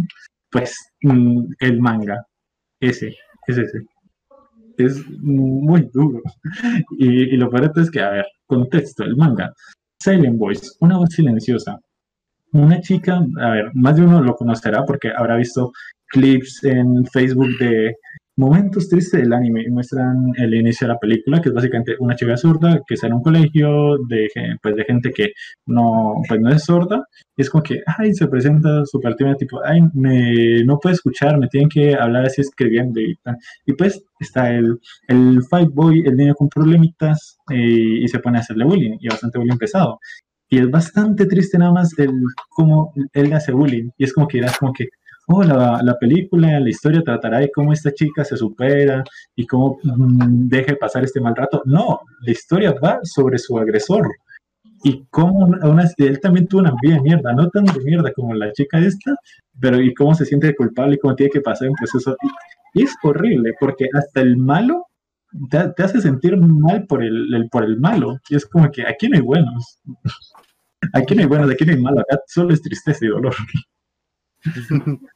Pues 0.50 0.74
mm, 1.02 1.44
el 1.60 1.80
manga, 1.80 2.26
ese, 2.80 3.14
es 3.46 3.58
ese 3.58 3.78
es 4.78 5.08
muy 5.20 5.88
duro. 5.92 6.20
Y, 6.98 7.34
y 7.34 7.36
lo 7.36 7.48
peor 7.48 7.72
es 7.76 7.90
que, 7.90 8.00
a 8.00 8.10
ver, 8.10 8.26
contexto, 8.46 9.04
el 9.04 9.16
manga. 9.16 9.52
Silent 9.98 10.38
Voice, 10.38 10.70
una 10.80 10.98
voz 10.98 11.10
silenciosa. 11.10 11.80
Una 12.52 12.80
chica, 12.80 13.20
a 13.40 13.50
ver, 13.50 13.70
más 13.74 13.96
de 13.96 14.02
uno 14.02 14.22
lo 14.22 14.34
conocerá 14.34 14.84
porque 14.84 15.12
habrá 15.14 15.36
visto 15.36 15.72
clips 16.08 16.64
en 16.64 17.04
Facebook 17.06 17.48
de 17.58 17.96
momentos 18.36 18.88
tristes 18.88 19.20
del 19.20 19.32
anime 19.32 19.62
y 19.62 19.70
muestran 19.70 20.32
el 20.36 20.54
inicio 20.54 20.86
de 20.86 20.92
la 20.92 20.98
película, 20.98 21.40
que 21.40 21.48
es 21.48 21.54
básicamente 21.54 21.96
una 21.98 22.14
chica 22.14 22.36
zurda 22.36 22.82
que 22.86 22.94
está 22.94 23.06
en 23.06 23.14
un 23.14 23.22
colegio 23.22 23.96
de, 24.08 24.28
pues, 24.62 24.76
de 24.76 24.84
gente 24.84 25.10
que 25.10 25.32
no, 25.66 26.14
pues, 26.28 26.40
no 26.40 26.50
es 26.50 26.64
sorda, 26.64 27.04
y 27.36 27.42
es 27.42 27.50
como 27.50 27.62
que, 27.62 27.82
ay, 27.86 28.14
se 28.14 28.28
presenta 28.28 28.84
súper 28.86 29.14
tímida, 29.16 29.36
tipo, 29.36 29.60
ay, 29.64 29.80
me, 29.94 30.64
no 30.64 30.78
puedo 30.78 30.94
escuchar, 30.94 31.38
me 31.38 31.48
tienen 31.48 31.68
que 31.68 31.94
hablar 31.94 32.26
así 32.26 32.40
escribiendo 32.40 33.00
y. 33.00 33.18
Y 33.66 33.72
pues 33.74 34.02
está 34.20 34.52
el, 34.52 34.78
el 35.08 35.42
fight 35.50 35.70
boy, 35.72 36.02
el 36.06 36.16
niño 36.16 36.34
con 36.34 36.48
problemitas, 36.48 37.38
eh, 37.50 38.00
y 38.02 38.08
se 38.08 38.18
pone 38.20 38.38
a 38.38 38.40
hacerle 38.40 38.64
bullying, 38.64 38.96
y 39.00 39.08
bastante 39.08 39.38
bullying 39.38 39.58
pesado. 39.58 39.98
Y 40.48 40.58
es 40.58 40.70
bastante 40.70 41.26
triste 41.26 41.58
nada 41.58 41.72
más 41.72 41.98
el 41.98 42.12
cómo 42.50 42.92
él 43.12 43.32
hace 43.32 43.52
bullying, 43.52 43.90
y 43.98 44.04
es 44.04 44.12
como 44.12 44.28
que 44.28 44.38
dirás 44.38 44.58
como 44.58 44.72
que, 44.72 44.88
oh, 45.26 45.42
la, 45.42 45.80
la 45.82 45.98
película, 45.98 46.60
la 46.60 46.68
historia 46.70 47.02
tratará 47.02 47.38
de 47.40 47.50
cómo 47.50 47.72
esta 47.72 47.92
chica 47.92 48.24
se 48.24 48.36
supera 48.36 49.02
y 49.34 49.46
cómo 49.46 49.78
mm, 49.82 50.48
deja 50.48 50.72
de 50.72 50.76
pasar 50.76 51.04
este 51.04 51.20
mal 51.20 51.36
rato. 51.36 51.62
No, 51.66 52.00
la 52.22 52.30
historia 52.32 52.74
va 52.82 53.00
sobre 53.04 53.38
su 53.38 53.58
agresor 53.58 54.08
y 54.84 55.04
cómo 55.10 55.48
así, 55.80 55.94
él 55.98 56.20
también 56.20 56.46
tuvo 56.48 56.60
una 56.62 56.74
vida 56.82 56.96
de 56.96 57.02
mierda, 57.02 57.32
no 57.32 57.48
tan 57.50 57.64
de 57.64 57.80
mierda 57.84 58.12
como 58.12 58.34
la 58.34 58.52
chica 58.52 58.78
esta, 58.78 59.16
pero 59.60 59.80
y 59.80 59.92
cómo 59.94 60.14
se 60.14 60.24
siente 60.26 60.54
culpable 60.54 60.96
y 60.96 60.98
cómo 60.98 61.14
tiene 61.16 61.30
que 61.32 61.40
pasar 61.40 61.68
un 61.70 61.74
proceso. 61.76 62.16
Y 62.74 62.84
es 62.84 62.94
horrible 63.02 63.54
porque 63.58 63.88
hasta 63.94 64.20
el 64.20 64.36
malo 64.36 64.86
te, 65.50 65.58
te 65.76 65.82
hace 65.82 66.00
sentir 66.00 66.36
mal 66.38 66.86
por 66.86 67.02
el, 67.02 67.34
el- 67.34 67.48
por 67.50 67.64
el 67.64 67.78
malo. 67.78 68.18
Y 68.30 68.36
es 68.36 68.46
como 68.46 68.70
que 68.70 68.86
aquí 68.86 69.08
no 69.08 69.16
hay 69.16 69.22
buenos. 69.22 69.78
Aquí 70.92 71.14
no 71.14 71.22
hay 71.22 71.26
buenos, 71.26 71.50
aquí 71.50 71.64
no 71.64 71.72
hay 71.72 71.80
malo, 71.80 72.00
acá 72.00 72.20
solo 72.28 72.52
es 72.54 72.62
tristeza 72.62 73.04
y 73.04 73.08
dolor. 73.08 73.34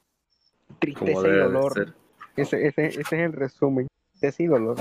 Tristeza 0.80 1.28
y 1.28 1.36
dolor. 1.36 1.94
Ese, 2.36 2.66
ese, 2.66 2.86
ese 2.86 3.00
es 3.00 3.12
el 3.12 3.32
resumen. 3.32 3.86
Tristeza 4.12 4.42
y 4.42 4.46
dolor. 4.46 4.76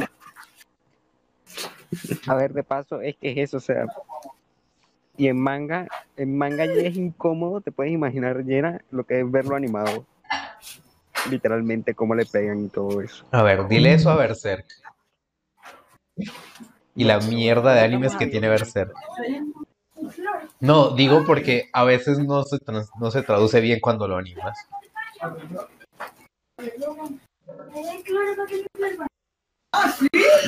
A 2.28 2.36
ver, 2.36 2.54
de 2.54 2.64
paso, 2.64 3.02
es 3.02 3.16
que 3.18 3.32
es 3.32 3.38
eso, 3.38 3.58
o 3.58 3.60
sea. 3.60 3.86
Y 5.18 5.28
en 5.28 5.39
manga, 5.41 5.88
en 6.16 6.38
manga 6.38 6.66
ya 6.66 6.74
es 6.74 6.95
incómodo, 6.95 7.60
te 7.60 7.72
puedes 7.72 7.91
imaginar, 7.91 8.45
llena 8.45 8.82
lo 8.89 9.04
que 9.04 9.20
es 9.20 9.30
verlo 9.30 9.56
animado. 9.56 10.06
Literalmente, 11.30 11.93
cómo 11.93 12.16
le 12.16 12.26
pegan 12.26 12.66
y 12.66 12.70
todo 12.70 13.02
eso. 13.02 13.26
A 13.32 13.43
ver, 13.43 13.68
dile 13.68 13.93
eso 13.93 14.10
a 14.10 14.16
Berserk. 14.16 14.66
Y 16.95 17.04
la 17.04 17.20
mierda 17.20 17.74
de 17.74 17.82
animes 17.82 18.16
que 18.16 18.28
tiene 18.28 18.47
Berserk. 18.47 18.93
No, 20.62 20.91
digo 20.91 21.26
porque 21.26 21.70
a 21.74 21.84
veces 21.84 22.20
no 22.20 22.43
se, 22.43 22.58
no 23.00 23.12
se 23.12 23.22
traduce 23.24 23.60
bien 23.60 23.80
cuando 23.82 24.08
lo 24.08 24.16
animas. 24.16 24.58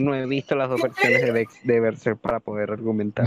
No 0.01 0.15
he 0.15 0.25
visto 0.25 0.55
las 0.55 0.69
dos 0.69 0.81
versiones 0.81 1.21
de, 1.21 1.31
Vex- 1.31 1.61
de 1.63 1.79
Berserk 1.79 2.19
para 2.19 2.39
poder 2.39 2.71
argumentar. 2.71 3.25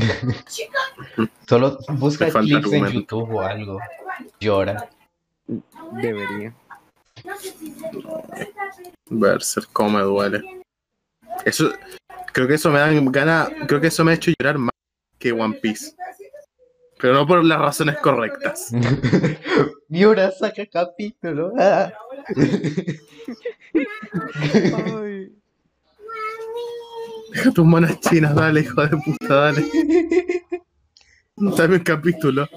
Solo 1.48 1.78
busca 1.98 2.28
clips 2.30 2.72
en. 2.72 2.86
YouTube 2.90 3.34
o 3.34 3.40
algo. 3.40 3.78
Llora. 4.40 4.88
Debería. 5.92 6.54
Berserk, 9.08 9.68
cómo 9.72 9.98
me 9.98 10.02
duele. 10.04 10.62
Eso, 11.44 11.72
creo 12.32 12.48
que 12.48 12.54
eso 12.54 12.70
me 12.70 12.78
da 12.80 12.90
gana, 12.90 13.48
creo 13.66 13.80
que 13.80 13.88
eso 13.88 14.04
me 14.04 14.12
ha 14.12 14.14
hecho 14.14 14.32
llorar 14.38 14.58
más 14.58 14.70
que 15.18 15.32
One 15.32 15.54
Piece. 15.60 15.94
Pero 17.04 17.12
no 17.16 17.26
por 17.26 17.44
las 17.44 17.58
razones 17.60 17.98
correctas. 17.98 18.72
Miura 19.90 20.30
saca 20.30 20.64
capítulo. 20.64 21.52
ah. 21.58 21.92
Deja 27.32 27.50
tus 27.52 27.64
monas 27.66 28.00
chinas, 28.00 28.34
dale, 28.34 28.60
hijo 28.60 28.80
de 28.86 28.96
puta, 28.96 29.34
dale. 29.34 29.64
Dame 31.36 31.76
un 31.76 31.82
capítulo. 31.82 32.48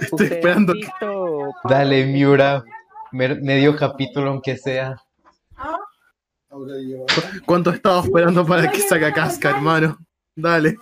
Estoy 0.00 0.08
¿Ustedes 0.12 0.30
han 0.30 0.36
esperando. 0.38 0.72
visto 0.72 1.54
Dale, 1.68 2.06
Miura. 2.06 2.64
Me- 3.10 3.34
Medio 3.40 3.76
capítulo 3.76 4.30
aunque 4.30 4.56
sea. 4.56 4.96
¿Cuánto 7.44 7.70
he 7.72 7.74
estado 7.74 8.04
esperando 8.04 8.46
para 8.46 8.70
que 8.70 8.80
saque 8.80 9.12
casca, 9.12 9.50
hermano? 9.50 9.98
Dale. 10.34 10.76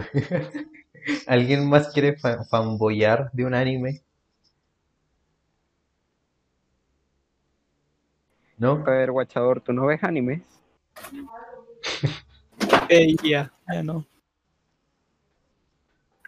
¿Alguien 1.26 1.68
más 1.68 1.88
quiere 1.92 2.16
fa- 2.16 2.44
fanboyar 2.44 3.30
de 3.32 3.44
un 3.44 3.54
anime? 3.54 4.02
¿No? 8.58 8.82
A 8.86 8.90
ver, 8.90 9.10
guachador, 9.10 9.60
¿tú 9.60 9.72
no 9.72 9.86
ves 9.86 10.02
animes? 10.02 10.42
Ey, 12.88 13.16
ya, 13.22 13.50
ya 13.72 13.82
no. 13.82 14.04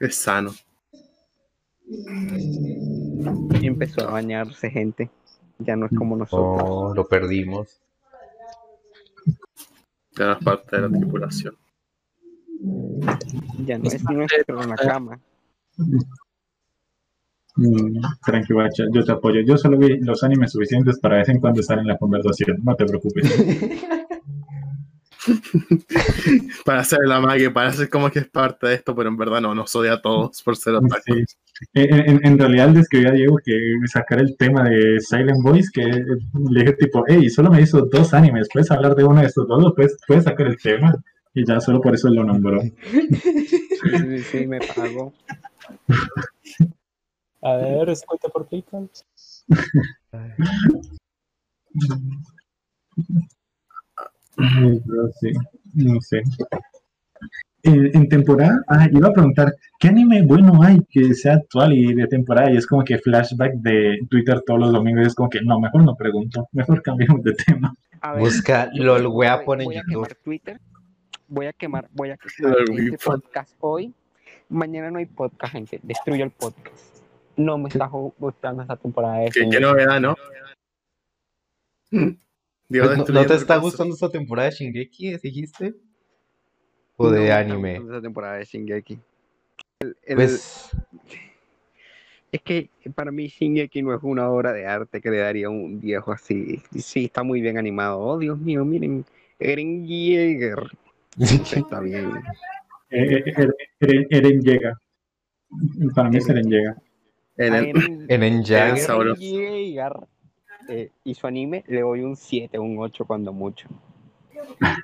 Es 0.00 0.16
sano. 0.16 0.52
Y 3.60 3.66
empezó 3.66 4.02
a 4.02 4.10
bañarse 4.12 4.70
gente. 4.70 5.10
Ya 5.58 5.76
no 5.76 5.86
es 5.86 5.92
como 5.96 6.16
nosotros. 6.16 6.62
Oh, 6.62 6.92
lo 6.94 7.08
perdimos. 7.08 7.80
Ya 10.18 10.26
no 10.26 10.32
es 10.32 10.44
parte 10.44 10.76
de 10.76 10.82
la 10.88 10.98
tripulación. 10.98 11.56
Ya 13.66 13.78
no 13.78 13.84
es 13.88 14.02
nuestro 14.04 14.62
en 14.62 14.68
la 14.70 14.76
cama. 14.76 15.20
Mm, 17.56 18.00
Tranqui, 18.24 18.52
guacha, 18.52 18.84
yo 18.92 19.02
te 19.04 19.12
apoyo. 19.12 19.40
Yo 19.40 19.56
solo 19.56 19.78
vi 19.78 19.98
los 20.00 20.22
animes 20.22 20.52
suficientes 20.52 20.98
para 21.00 21.16
de 21.16 21.20
vez 21.22 21.28
en 21.30 21.40
cuando 21.40 21.60
estar 21.60 21.78
en 21.78 21.86
la 21.86 21.96
conversación. 21.96 22.58
No 22.62 22.74
te 22.74 22.84
preocupes. 22.84 23.24
Para 26.64 26.80
hacer 26.80 27.00
la 27.04 27.20
magia, 27.20 27.52
para 27.52 27.68
hacer 27.70 27.88
como 27.88 28.10
que 28.10 28.20
es 28.20 28.28
parte 28.28 28.68
de 28.68 28.74
esto, 28.74 28.94
pero 28.94 29.08
en 29.08 29.16
verdad 29.16 29.40
no, 29.40 29.54
nos 29.54 29.74
odia 29.74 29.94
a 29.94 30.00
todos 30.02 30.40
por 30.42 30.56
ser 30.56 30.74
otaku. 30.74 31.02
Sí. 31.04 31.24
En, 31.74 31.94
en- 32.10 32.26
en 32.26 32.38
realidad 32.38 32.68
le 32.70 32.80
escribí 32.80 33.06
a 33.06 33.12
Diego 33.12 33.36
que 33.44 33.74
sacara 33.86 34.22
el 34.22 34.36
tema 34.36 34.62
de 34.68 35.00
Silent 35.00 35.42
Voice, 35.42 35.70
que 35.72 35.82
le 35.84 36.60
dije 36.60 36.74
tipo, 36.74 37.02
hey, 37.08 37.28
solo 37.30 37.50
me 37.50 37.60
hizo 37.62 37.80
dos 37.90 38.14
animes, 38.14 38.48
¿puedes 38.52 38.70
hablar 38.70 38.94
de 38.94 39.04
uno 39.04 39.20
de 39.20 39.26
estos 39.26 39.48
dos? 39.48 39.72
¿Puedes, 39.74 39.96
puedes 40.06 40.24
sacar 40.24 40.46
el 40.46 40.56
tema? 40.58 40.94
Y 41.36 41.44
ya 41.46 41.60
solo 41.60 41.80
por 41.82 41.94
eso 41.94 42.08
lo 42.08 42.24
nombró. 42.24 42.60
Sí, 42.62 42.72
sí, 43.82 44.18
sí, 44.22 44.46
me 44.46 44.58
pago. 44.58 45.12
A 47.42 47.56
ver, 47.56 47.90
¿es 47.90 48.02
cuenta 48.04 48.28
por 48.28 48.48
PayPal? 48.48 48.88
Sí, 55.20 55.32
no 55.74 56.00
sé. 56.00 56.22
En, 57.62 57.96
en 57.96 58.08
temporada, 58.08 58.62
ah, 58.68 58.86
iba 58.92 59.08
a 59.08 59.12
preguntar, 59.12 59.52
¿qué 59.78 59.88
anime 59.88 60.22
bueno 60.22 60.62
hay 60.62 60.78
que 60.88 61.14
sea 61.14 61.34
actual 61.34 61.72
y 61.72 61.94
de 61.94 62.06
temporada? 62.06 62.50
Y 62.52 62.56
es 62.56 62.66
como 62.66 62.84
que 62.84 62.98
flashback 62.98 63.54
de 63.54 63.98
Twitter 64.08 64.40
todos 64.46 64.60
los 64.60 64.72
domingos, 64.72 65.06
es 65.06 65.14
como 65.14 65.28
que 65.28 65.40
no, 65.42 65.58
mejor 65.58 65.84
no 65.84 65.96
pregunto, 65.96 66.48
mejor 66.52 66.80
cambiemos 66.82 67.22
de 67.22 67.34
tema. 67.34 67.74
A 68.00 68.12
ver, 68.12 68.20
Busca 68.20 68.70
LOL 68.72 69.08
voy- 69.08 69.16
Weapon 69.26 69.60
en 69.62 69.70
YouTube. 69.72 70.16
Twitter. 70.22 70.60
Voy 71.28 71.46
a 71.46 71.52
quemar, 71.52 71.88
voy 71.92 72.10
a 72.10 72.16
quemar 72.36 72.56
este 72.78 72.98
podcast 72.98 73.54
hoy. 73.60 73.92
Mañana 74.48 74.90
no 74.90 74.98
hay 74.98 75.06
podcast, 75.06 75.52
gente. 75.52 75.80
Destruyo 75.82 76.24
el 76.24 76.30
podcast. 76.30 76.96
No 77.36 77.58
me 77.58 77.68
está 77.68 77.86
gustando 77.86 78.62
esta 78.62 78.76
temporada 78.76 79.18
de 79.18 79.26
Qué, 79.26 79.32
qué 79.32 79.40
Shingeki. 79.40 79.62
novedad, 79.62 80.00
¿no? 80.00 80.16
Digo, 82.68 82.86
Pues, 82.86 82.98
¿No, 82.98 83.04
no 83.08 83.26
te 83.26 83.34
está 83.34 83.56
gustando 83.58 83.94
esta 83.94 84.08
temporada 84.10 84.48
de 84.50 84.54
Shingeki, 84.56 85.18
dijiste? 85.18 85.74
¿O 86.96 87.10
de 87.10 87.28
No 87.28 87.34
anime? 87.34 87.70
gustando 87.74 87.92
esta 87.94 88.02
temporada 88.02 88.36
de 88.38 88.44
Shingeki. 88.44 88.98
El- 89.80 89.96
el- 90.04 90.16
Pues, 90.16 90.70
Es 92.32 92.42
que 92.42 92.70
para 92.94 93.10
mí 93.12 93.28
Shingeki 93.28 93.82
no 93.82 93.94
es 93.94 94.02
una 94.02 94.28
obra 94.30 94.52
de 94.52 94.66
arte 94.66 95.00
que 95.00 95.10
le 95.10 95.18
daría 95.18 95.48
un 95.48 95.80
viejo 95.80 96.12
así. 96.12 96.60
Sí, 96.76 97.04
está 97.06 97.22
muy 97.22 97.40
bien 97.40 97.56
animado. 97.56 98.00
Oh, 98.00 98.18
Dios 98.18 98.38
mío, 98.38 98.64
miren. 98.64 99.04
Eren 99.38 99.86
Yeager. 99.86 100.58
Está 101.18 101.80
bien. 101.80 102.12
Eh, 102.90 103.22
eh, 103.26 103.32
Eren, 103.36 103.52
Eren- 103.80 104.06
Eren 104.10 104.40
llega. 104.40 104.78
Para 105.94 106.08
mí 106.10 106.16
es 106.18 106.28
Eren 106.28 106.48
llega. 106.48 106.76
Eren, 107.36 108.06
en 108.08 108.22
Eren 108.22 108.78
sabroso. 108.78 109.20
Yeager, 109.20 109.92
eh, 110.68 110.90
y 111.04 111.14
su 111.14 111.26
anime 111.26 111.64
le 111.68 111.80
doy 111.80 112.00
un 112.02 112.16
7, 112.16 112.58
un 112.58 112.78
8 112.78 113.04
cuando 113.04 113.32
mucho. 113.32 113.68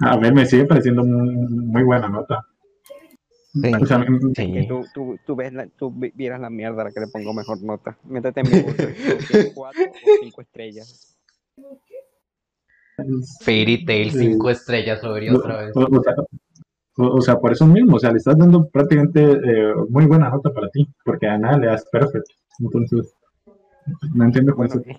A 0.01 0.17
ver, 0.19 0.33
me 0.35 0.45
sigue 0.47 0.65
pareciendo 0.65 1.05
muy, 1.05 1.35
muy 1.35 1.83
buena 1.83 2.09
nota. 2.09 2.47
O 3.83 3.87
sea, 3.87 4.05
Sí. 4.35 4.67
Tú, 4.67 4.85
tú, 4.95 5.19
tú, 5.27 5.37
ves 5.37 5.53
la, 5.53 5.67
tú 5.67 5.91
vi- 5.95 6.13
vieras 6.15 6.41
la 6.41 6.49
mierda 6.49 6.83
a 6.83 6.85
la 6.87 6.91
que 6.91 7.01
le 7.01 7.07
pongo 7.09 7.35
mejor 7.35 7.63
nota. 7.63 7.99
Métete 8.05 8.41
en 8.41 8.51
mi 8.51 8.61
gusto. 8.63 8.83
4 9.55 9.83
o 9.93 9.93
5 10.23 10.41
estrellas. 10.41 11.19
Fairy 13.41 13.85
Tail, 13.85 14.11
5 14.11 14.51
estrellas, 14.51 15.03
lo 15.03 15.13
vería 15.15 15.35
otra 15.35 15.57
vez. 15.65 15.77
O, 15.77 15.81
o 15.81 16.03
sea, 16.03 16.15
o- 16.99 17.17
o 17.17 17.21
sea, 17.21 17.39
por 17.39 17.53
eso 17.53 17.67
mismo, 17.67 17.97
o 17.97 17.99
sea, 17.99 18.11
le 18.11 18.19
estás 18.19 18.37
dando 18.37 18.69
prácticamente 18.69 19.23
eh, 19.23 19.75
muy 19.89 20.07
buena 20.07 20.29
nota 20.31 20.53
para 20.53 20.69
ti, 20.71 20.87
porque 21.05 21.27
a 21.27 21.39
nada 21.39 21.59
le 21.59 21.67
das 21.69 21.85
perfecto. 21.91 22.35
Entonces, 22.61 23.15
no 24.15 24.25
entiendo 24.25 24.55
cuál 24.55 24.69
es 24.69 24.75
Bueno, 24.75 24.87
el 24.89 24.93
es 24.93 24.99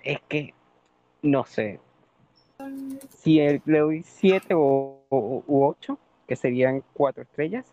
que, 0.00 0.12
es 0.12 0.20
que, 0.28 0.54
no 1.22 1.44
sé. 1.44 1.80
Si 3.10 3.40
el- 3.40 3.62
le 3.66 3.78
doy 3.80 4.02
7 4.02 4.54
o, 4.54 5.02
o- 5.08 5.44
u 5.46 5.64
8, 5.64 5.98
que 6.26 6.36
serían 6.36 6.82
4 6.94 7.22
estrellas, 7.22 7.66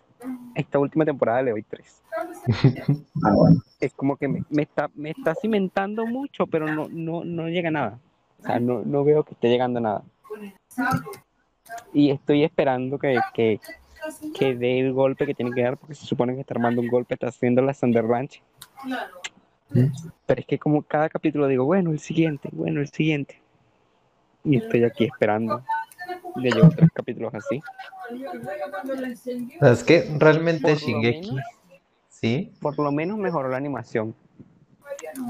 esta 0.56 0.80
última 0.80 1.06
temporada 1.06 1.41
le 1.41 1.52
doy 1.52 1.64
3. 1.64 2.02
Ah, 3.23 3.34
bueno. 3.36 3.61
Es 3.80 3.94
como 3.94 4.18
que 4.18 4.28
me, 4.28 4.44
me 4.49 4.64
está, 4.64 4.90
me 4.95 5.11
está 5.11 5.36
cimentando 5.36 6.07
mucho, 6.07 6.48
pero 6.48 6.65
no, 6.68 6.88
no, 6.90 7.23
no 7.23 7.48
llega 7.49 7.69
a 7.69 7.72
nada. 7.72 7.99
O 8.42 8.46
sea, 8.46 8.60
no, 8.60 8.82
no 8.84 9.04
veo 9.04 9.24
que 9.24 9.34
esté 9.34 9.50
llegando 9.50 9.80
a 9.80 9.82
nada. 9.82 10.04
Y 11.94 12.10
estoy 12.12 12.44
esperando 12.44 12.98
que, 12.98 13.20
que, 13.34 13.60
que 14.34 14.56
dé 14.56 14.80
el 14.80 14.94
golpe 14.94 15.26
que 15.26 15.34
tiene 15.36 15.52
que 15.52 15.62
dar, 15.62 15.78
porque 15.78 15.96
se 15.96 16.06
supone 16.06 16.34
que 16.34 16.42
está 16.42 16.54
armando 16.56 16.82
un 16.82 16.88
golpe, 16.88 17.14
está 17.14 17.28
haciendo 17.28 17.62
la 17.62 17.74
Thunder 17.74 18.06
Ranch. 18.06 18.42
Pero 20.26 20.42
es 20.42 20.46
que 20.48 20.58
como 20.60 20.82
cada 20.82 21.08
capítulo 21.10 21.48
digo, 21.48 21.66
bueno, 21.66 21.92
el 21.92 22.00
siguiente, 22.00 22.50
bueno, 22.52 22.82
el 22.82 22.90
siguiente. 22.90 23.42
Y 24.44 24.58
estoy 24.58 24.84
aquí 24.84 25.06
esperando. 25.06 25.64
Ya 26.38 26.50
llevo 26.56 26.70
tres 26.70 26.90
capítulos 26.94 27.34
así. 27.36 27.62
Es 29.62 29.84
que 29.84 30.10
realmente 30.18 30.76
Shingeki, 30.76 31.30
menos- 31.32 31.46
¿sí? 32.10 32.52
Por 32.60 32.78
lo 32.80 32.92
menos 32.92 33.18
mejoró 33.18 33.50
la 33.50 33.58
animación. 33.58 34.16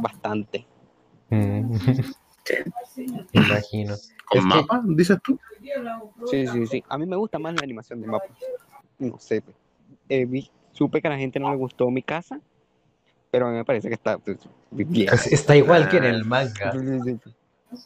Bastante. 0.02 0.66
Mm. 1.30 1.76
Me 3.34 3.42
imagino. 3.42 3.96
¿Con 4.26 4.42
que- 4.42 4.48
mapa, 4.48 4.82
dices 4.86 5.18
tú? 5.24 5.40
Sí, 6.30 6.48
sí, 6.48 6.68
sí. 6.68 6.84
A 6.90 6.98
mí 6.98 7.06
me 7.06 7.16
gusta 7.16 7.40
más 7.40 7.54
la 7.54 7.62
animación 7.64 8.02
de 8.02 8.08
mapa. 8.08 8.26
No 9.00 9.18
sé. 9.20 9.44
eh, 10.10 10.26
vi- 10.26 10.50
supe 10.74 11.02
que 11.02 11.08
a 11.08 11.12
la 11.12 11.18
gente 11.18 11.40
no 11.40 11.50
le 11.52 11.58
gustó 11.58 11.90
mi 11.90 12.04
casa, 12.04 12.40
pero 13.30 13.48
a 13.48 13.52
mí 13.52 13.58
me 13.58 13.66
parece 13.66 13.88
que 13.88 13.94
está 13.96 14.18
pues, 14.18 14.38
bien. 14.72 15.14
Es- 15.14 15.28
Está 15.28 15.56
igual 15.56 15.90
que 15.90 15.98
en 15.98 16.04
el 16.06 16.26
manga. 16.26 16.74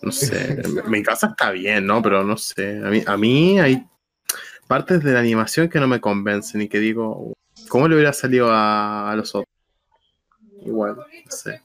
No 0.01 0.11
sé. 0.11 0.61
Mi 0.87 1.03
casa 1.03 1.27
está 1.27 1.51
bien, 1.51 1.85
¿no? 1.85 2.01
Pero 2.01 2.23
no 2.23 2.37
sé. 2.37 2.81
A 2.83 2.89
mí, 2.89 3.03
a 3.05 3.17
mí 3.17 3.59
hay 3.59 3.85
partes 4.67 5.03
de 5.03 5.13
la 5.13 5.19
animación 5.19 5.69
que 5.69 5.79
no 5.79 5.87
me 5.87 6.01
convencen 6.01 6.61
y 6.61 6.67
que 6.67 6.79
digo, 6.79 7.33
¿cómo 7.69 7.87
le 7.87 7.95
hubiera 7.95 8.13
salido 8.13 8.51
a, 8.51 9.11
a 9.11 9.15
los 9.15 9.35
otros? 9.35 9.45
Igual, 10.65 10.95
no 10.97 11.31
sé. 11.31 11.61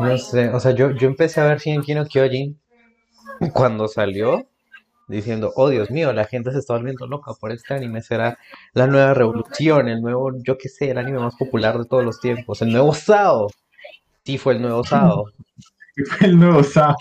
No 0.00 0.18
sé, 0.18 0.48
o 0.48 0.60
sea, 0.60 0.72
yo, 0.72 0.90
yo 0.90 1.08
empecé 1.08 1.40
a 1.40 1.44
ver 1.44 1.58
Shingeki 1.58 1.94
no 1.94 2.06
Kyojin 2.06 2.58
cuando 3.52 3.88
salió, 3.88 4.46
diciendo, 5.08 5.52
oh 5.56 5.68
Dios 5.68 5.90
mío, 5.90 6.12
la 6.12 6.24
gente 6.24 6.52
se 6.52 6.58
está 6.58 6.74
volviendo 6.74 7.06
loca 7.06 7.32
por 7.38 7.52
este 7.52 7.74
anime, 7.74 8.02
será 8.02 8.38
la 8.72 8.86
nueva 8.86 9.14
revolución, 9.14 9.88
el 9.88 10.00
nuevo, 10.00 10.32
yo 10.42 10.56
qué 10.58 10.68
sé, 10.68 10.90
el 10.90 10.98
anime 10.98 11.18
más 11.18 11.36
popular 11.36 11.78
de 11.78 11.84
todos 11.84 12.04
los 12.04 12.20
tiempos, 12.20 12.62
el 12.62 12.72
nuevo 12.72 12.94
Sao. 12.94 13.48
Sí, 14.24 14.38
fue 14.38 14.54
el 14.54 14.62
nuevo 14.62 14.84
Sao. 14.84 15.26
El 16.20 16.38
nuevo 16.38 16.62
Sao. 16.62 16.96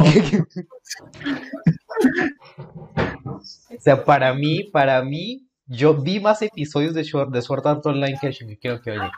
O 3.25 3.39
sea, 3.79 4.03
para 4.03 4.33
mí, 4.33 4.65
para 4.65 5.01
mí, 5.03 5.47
yo 5.65 5.95
vi 5.95 6.19
más 6.19 6.41
episodios 6.41 6.93
de 6.93 7.03
Sword, 7.03 7.31
de 7.31 7.41
Sword 7.41 7.65
Art 7.65 7.85
Online 7.85 8.17
que 8.19 8.27
de 8.27 8.33
Shingeki 8.33 8.67
no 8.67 8.81
Kyojin. 8.81 9.11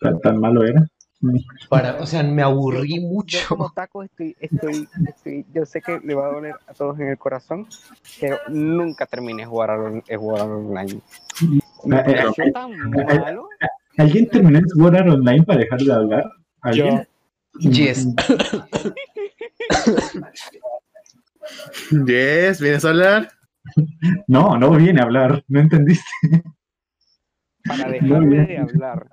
Tan, 0.00 0.20
tan 0.20 0.40
malo 0.40 0.64
era. 0.64 0.86
Para, 1.68 1.96
o 2.00 2.06
sea, 2.06 2.22
me 2.22 2.42
aburrí 2.42 3.00
Yo 3.00 3.08
mucho. 3.08 3.38
como 3.48 3.70
taco 3.70 4.04
estoy, 4.04 4.36
estoy, 4.38 4.88
estoy, 5.08 5.44
yo 5.52 5.66
sé 5.66 5.82
que 5.82 5.98
le 5.98 6.14
va 6.14 6.26
a 6.26 6.32
doler 6.32 6.54
a 6.68 6.74
todos 6.74 6.98
en 7.00 7.08
el 7.08 7.18
corazón, 7.18 7.66
pero 8.20 8.38
nunca 8.48 9.04
terminé 9.06 9.42
de 9.42 9.48
jugar 9.48 9.70
al, 9.70 10.02
de 10.06 10.16
jugar 10.16 10.42
al 10.42 10.52
online. 10.52 11.00
Me 11.84 12.04
pareció 12.04 12.52
tan 12.52 12.70
malo. 12.90 13.48
¿Alguien 13.96 14.28
terminó 14.28 14.60
Sword 14.68 14.94
Art 14.94 15.08
Online 15.08 15.42
para 15.42 15.58
dejar 15.58 15.80
de 15.80 15.92
hablar? 15.92 16.24
¿Alguien? 16.62 17.08
Yes. 17.60 18.06
Yes, 22.06 22.60
¿vienes 22.60 22.84
a 22.84 22.90
hablar? 22.90 23.30
No, 24.26 24.58
no 24.58 24.70
viene 24.72 25.00
a 25.00 25.04
hablar, 25.04 25.42
no 25.48 25.60
entendiste. 25.60 26.04
Para 27.64 27.90
dejarme 27.90 28.26
bien. 28.26 28.46
de 28.46 28.58
hablar. 28.58 29.08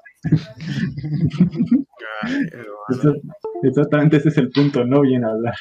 Ay, 2.22 2.34
hermano. 2.52 2.76
Eso- 2.89 3.14
Exactamente 3.64 4.18
ese 4.18 4.30
es 4.30 4.38
el 4.38 4.52
punto, 4.52 4.85
no 4.85 5.02
viene 5.02 5.26
a 5.26 5.30
hablar. 5.30 5.56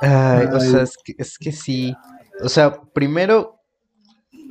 Ay, 0.00 0.46
o 0.52 0.60
sea, 0.60 0.82
es 0.82 0.96
que, 1.02 1.14
es 1.18 1.38
que 1.38 1.52
sí. 1.52 1.94
O 2.42 2.48
sea, 2.48 2.80
primero, 2.92 3.60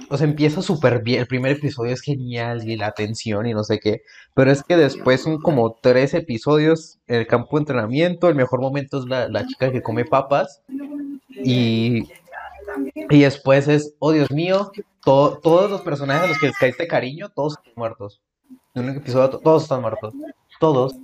o 0.10 0.18
sea, 0.18 0.26
empieza 0.28 0.62
súper 0.62 1.04
bien. 1.04 1.20
El 1.22 1.28
primer 1.28 1.52
episodio 1.54 1.94
es 1.94 2.02
genial 2.02 2.68
y 2.68 2.76
la 2.78 2.92
tensión 2.94 3.46
y 3.46 3.54
no 3.54 3.64
sé 3.64 3.80
qué. 3.80 4.02
Pero 4.34 4.52
es 4.52 4.64
que 4.64 4.78
después 4.78 5.22
son 5.22 5.40
como 5.40 5.74
tres 5.82 6.14
episodios 6.14 7.00
en 7.08 7.18
el 7.18 7.28
campo 7.28 7.58
de 7.58 7.62
entrenamiento. 7.62 8.30
El 8.30 8.36
mejor 8.36 8.62
momento 8.62 9.00
es 9.00 9.06
la, 9.06 9.28
la 9.28 9.46
chica 9.46 9.72
que 9.72 9.82
come 9.82 10.06
papas. 10.06 10.62
Y, 11.44 12.04
y 13.10 13.22
después 13.22 13.68
es, 13.68 13.94
oh 14.00 14.12
Dios 14.12 14.32
mío, 14.32 14.72
to- 15.04 15.40
todos 15.42 15.70
los 15.70 15.82
personajes 15.82 16.24
a 16.24 16.28
los 16.28 16.40
que 16.40 16.48
les 16.48 16.58
caíste 16.58 16.88
cariño, 16.88 17.30
todos 17.30 17.58
están 17.58 17.74
muertos. 17.76 18.22
En 18.76 18.90
un 18.90 18.98
episodio, 18.98 19.30
to- 19.30 19.40
todos 19.40 19.64
están 19.64 19.82
muertos. 19.82 20.14
Todos. 20.60 20.96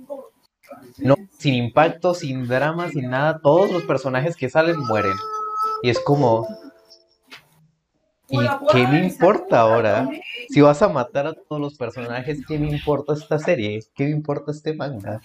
No, 0.98 1.16
sin 1.38 1.54
impacto, 1.54 2.14
sin 2.14 2.46
drama, 2.46 2.88
sin 2.90 3.10
nada. 3.10 3.40
Todos 3.40 3.70
los 3.70 3.82
personajes 3.84 4.36
que 4.36 4.48
salen 4.48 4.78
mueren. 4.80 5.14
Y 5.82 5.90
es 5.90 5.98
como, 6.00 6.46
¿y 8.28 8.38
qué 8.72 8.86
me 8.86 9.04
importa 9.04 9.60
ahora? 9.60 10.08
Si 10.48 10.60
vas 10.60 10.80
a 10.82 10.88
matar 10.88 11.26
a 11.26 11.34
todos 11.34 11.60
los 11.60 11.76
personajes, 11.76 12.44
¿qué 12.46 12.58
me 12.58 12.68
importa 12.70 13.14
esta 13.14 13.38
serie? 13.38 13.80
¿Qué 13.94 14.04
me 14.04 14.10
importa 14.10 14.52
este 14.52 14.74
manga? 14.74 15.20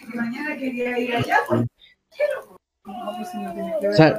O 2.85 3.93
sea, 3.93 4.15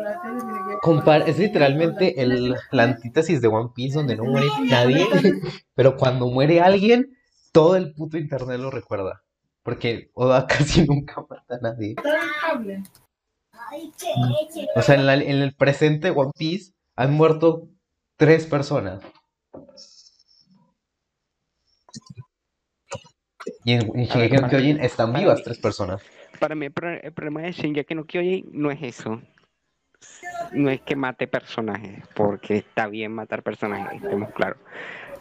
es 1.27 1.39
literalmente 1.39 2.21
el, 2.21 2.57
la 2.73 2.83
antítesis 2.83 3.41
de 3.41 3.49
One 3.49 3.71
Piece 3.75 3.97
donde 3.97 4.17
no 4.17 4.25
muere 4.25 4.49
nadie, 4.65 5.07
pero 5.75 5.97
cuando 5.97 6.27
muere 6.29 6.61
alguien, 6.61 7.17
todo 7.53 7.77
el 7.77 7.95
puto 7.95 8.19
internet 8.19 8.59
lo 8.59 8.71
recuerda. 8.71 9.23
Porque 9.63 10.11
Oda 10.15 10.47
casi 10.49 10.85
nunca 10.85 11.25
mata 11.29 11.57
a 11.57 11.59
nadie. 11.59 11.95
O 14.75 14.83
sea, 14.83 14.97
en, 14.97 15.09
el 15.09 15.55
presente 15.55 16.11
One 16.11 16.33
Piece 16.37 16.73
han 16.97 17.13
muerto 17.15 17.69
tres 18.17 18.47
personas. 18.47 19.01
Y 23.65 23.73
en, 23.75 23.97
en 23.97 24.09
Kyojin 24.09 24.81
están 24.81 25.13
vivas 25.13 25.43
tres 25.45 25.59
personas. 25.59 26.03
Para 26.39 26.55
mí 26.55 26.67
el 26.67 26.73
pro- 26.73 26.91
el 27.01 27.13
problema 27.13 27.43
de 27.43 27.53
Shingeki 27.53 27.95
no 27.95 28.05
Kyojin 28.05 28.49
no 28.53 28.71
es 28.71 28.83
eso. 28.83 29.21
No 30.53 30.71
es 30.71 30.81
que 30.83 30.97
mate 30.97 31.27
personajes, 31.27 32.03
porque 32.15 32.59
está 32.59 32.87
bien 32.87 33.13
matar 33.13 33.43
personajes, 33.43 34.03
estemos 34.03 34.31
claros. 34.33 34.59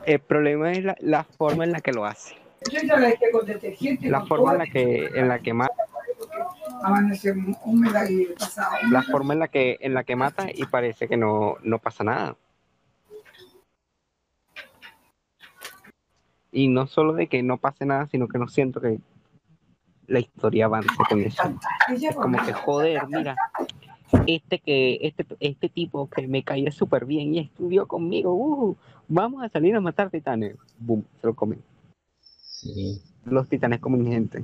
El 0.05 0.19
problema 0.19 0.71
es 0.71 0.83
la, 0.83 0.95
la 0.99 1.23
forma 1.23 1.63
en 1.63 1.71
la 1.71 1.81
que 1.81 1.91
lo 1.91 2.05
hace. 2.05 2.35
La 4.01 4.25
forma 4.25 4.51
en 4.53 4.57
la 4.59 4.65
que, 4.67 5.09
en 5.15 5.27
la 5.27 5.39
que 5.39 5.53
mata. 5.53 5.73
La 8.91 9.01
forma 9.03 9.33
en 9.33 9.39
la 9.39 9.47
que, 9.47 9.77
en 9.81 9.93
la 9.93 10.03
que 10.03 10.15
mata 10.15 10.47
y 10.53 10.65
parece 10.65 11.07
que 11.07 11.17
no, 11.17 11.57
no 11.63 11.79
pasa 11.79 12.03
nada. 12.03 12.35
Y 16.51 16.67
no 16.67 16.87
solo 16.87 17.13
de 17.13 17.27
que 17.27 17.41
no 17.43 17.57
pase 17.57 17.85
nada, 17.85 18.07
sino 18.07 18.27
que 18.27 18.37
no 18.37 18.47
siento 18.47 18.79
que 18.79 18.99
la 20.07 20.19
historia 20.19 20.65
avance 20.65 20.89
con 21.09 21.21
eso. 21.21 21.43
Es 21.89 22.15
como 22.15 22.37
que, 22.45 22.53
joder, 22.53 23.07
mira, 23.07 23.35
este 24.27 24.59
que 24.59 24.99
este, 25.01 25.25
este 25.39 25.69
tipo 25.69 26.09
que 26.09 26.27
me 26.27 26.43
caía 26.43 26.71
súper 26.71 27.05
bien 27.05 27.33
y 27.33 27.39
estudió 27.39 27.87
conmigo, 27.87 28.33
uh, 28.33 28.75
vamos 29.07 29.43
a 29.43 29.49
salir 29.49 29.75
a 29.75 29.81
matar 29.81 30.09
titanes. 30.09 30.55
Boom, 30.79 31.05
se 31.21 31.27
lo 31.27 31.33
comen. 31.33 31.61
Sí. 32.21 33.01
Los 33.25 33.49
titanes 33.49 33.79
comen 33.79 34.05
gente. 34.05 34.43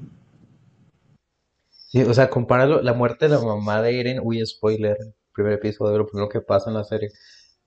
Sí, 1.70 2.02
o 2.04 2.14
sea, 2.14 2.30
compáralo, 2.30 2.82
la 2.82 2.94
muerte 2.94 3.28
de 3.28 3.36
la 3.36 3.42
mamá 3.42 3.82
de 3.82 4.00
Eren, 4.00 4.22
uy, 4.24 4.46
spoiler, 4.46 4.98
primer 5.34 5.54
episodio, 5.54 5.98
lo 5.98 6.08
primero 6.08 6.30
que 6.30 6.40
pasa 6.40 6.70
en 6.70 6.78
la 6.78 6.86
serie, 6.86 7.10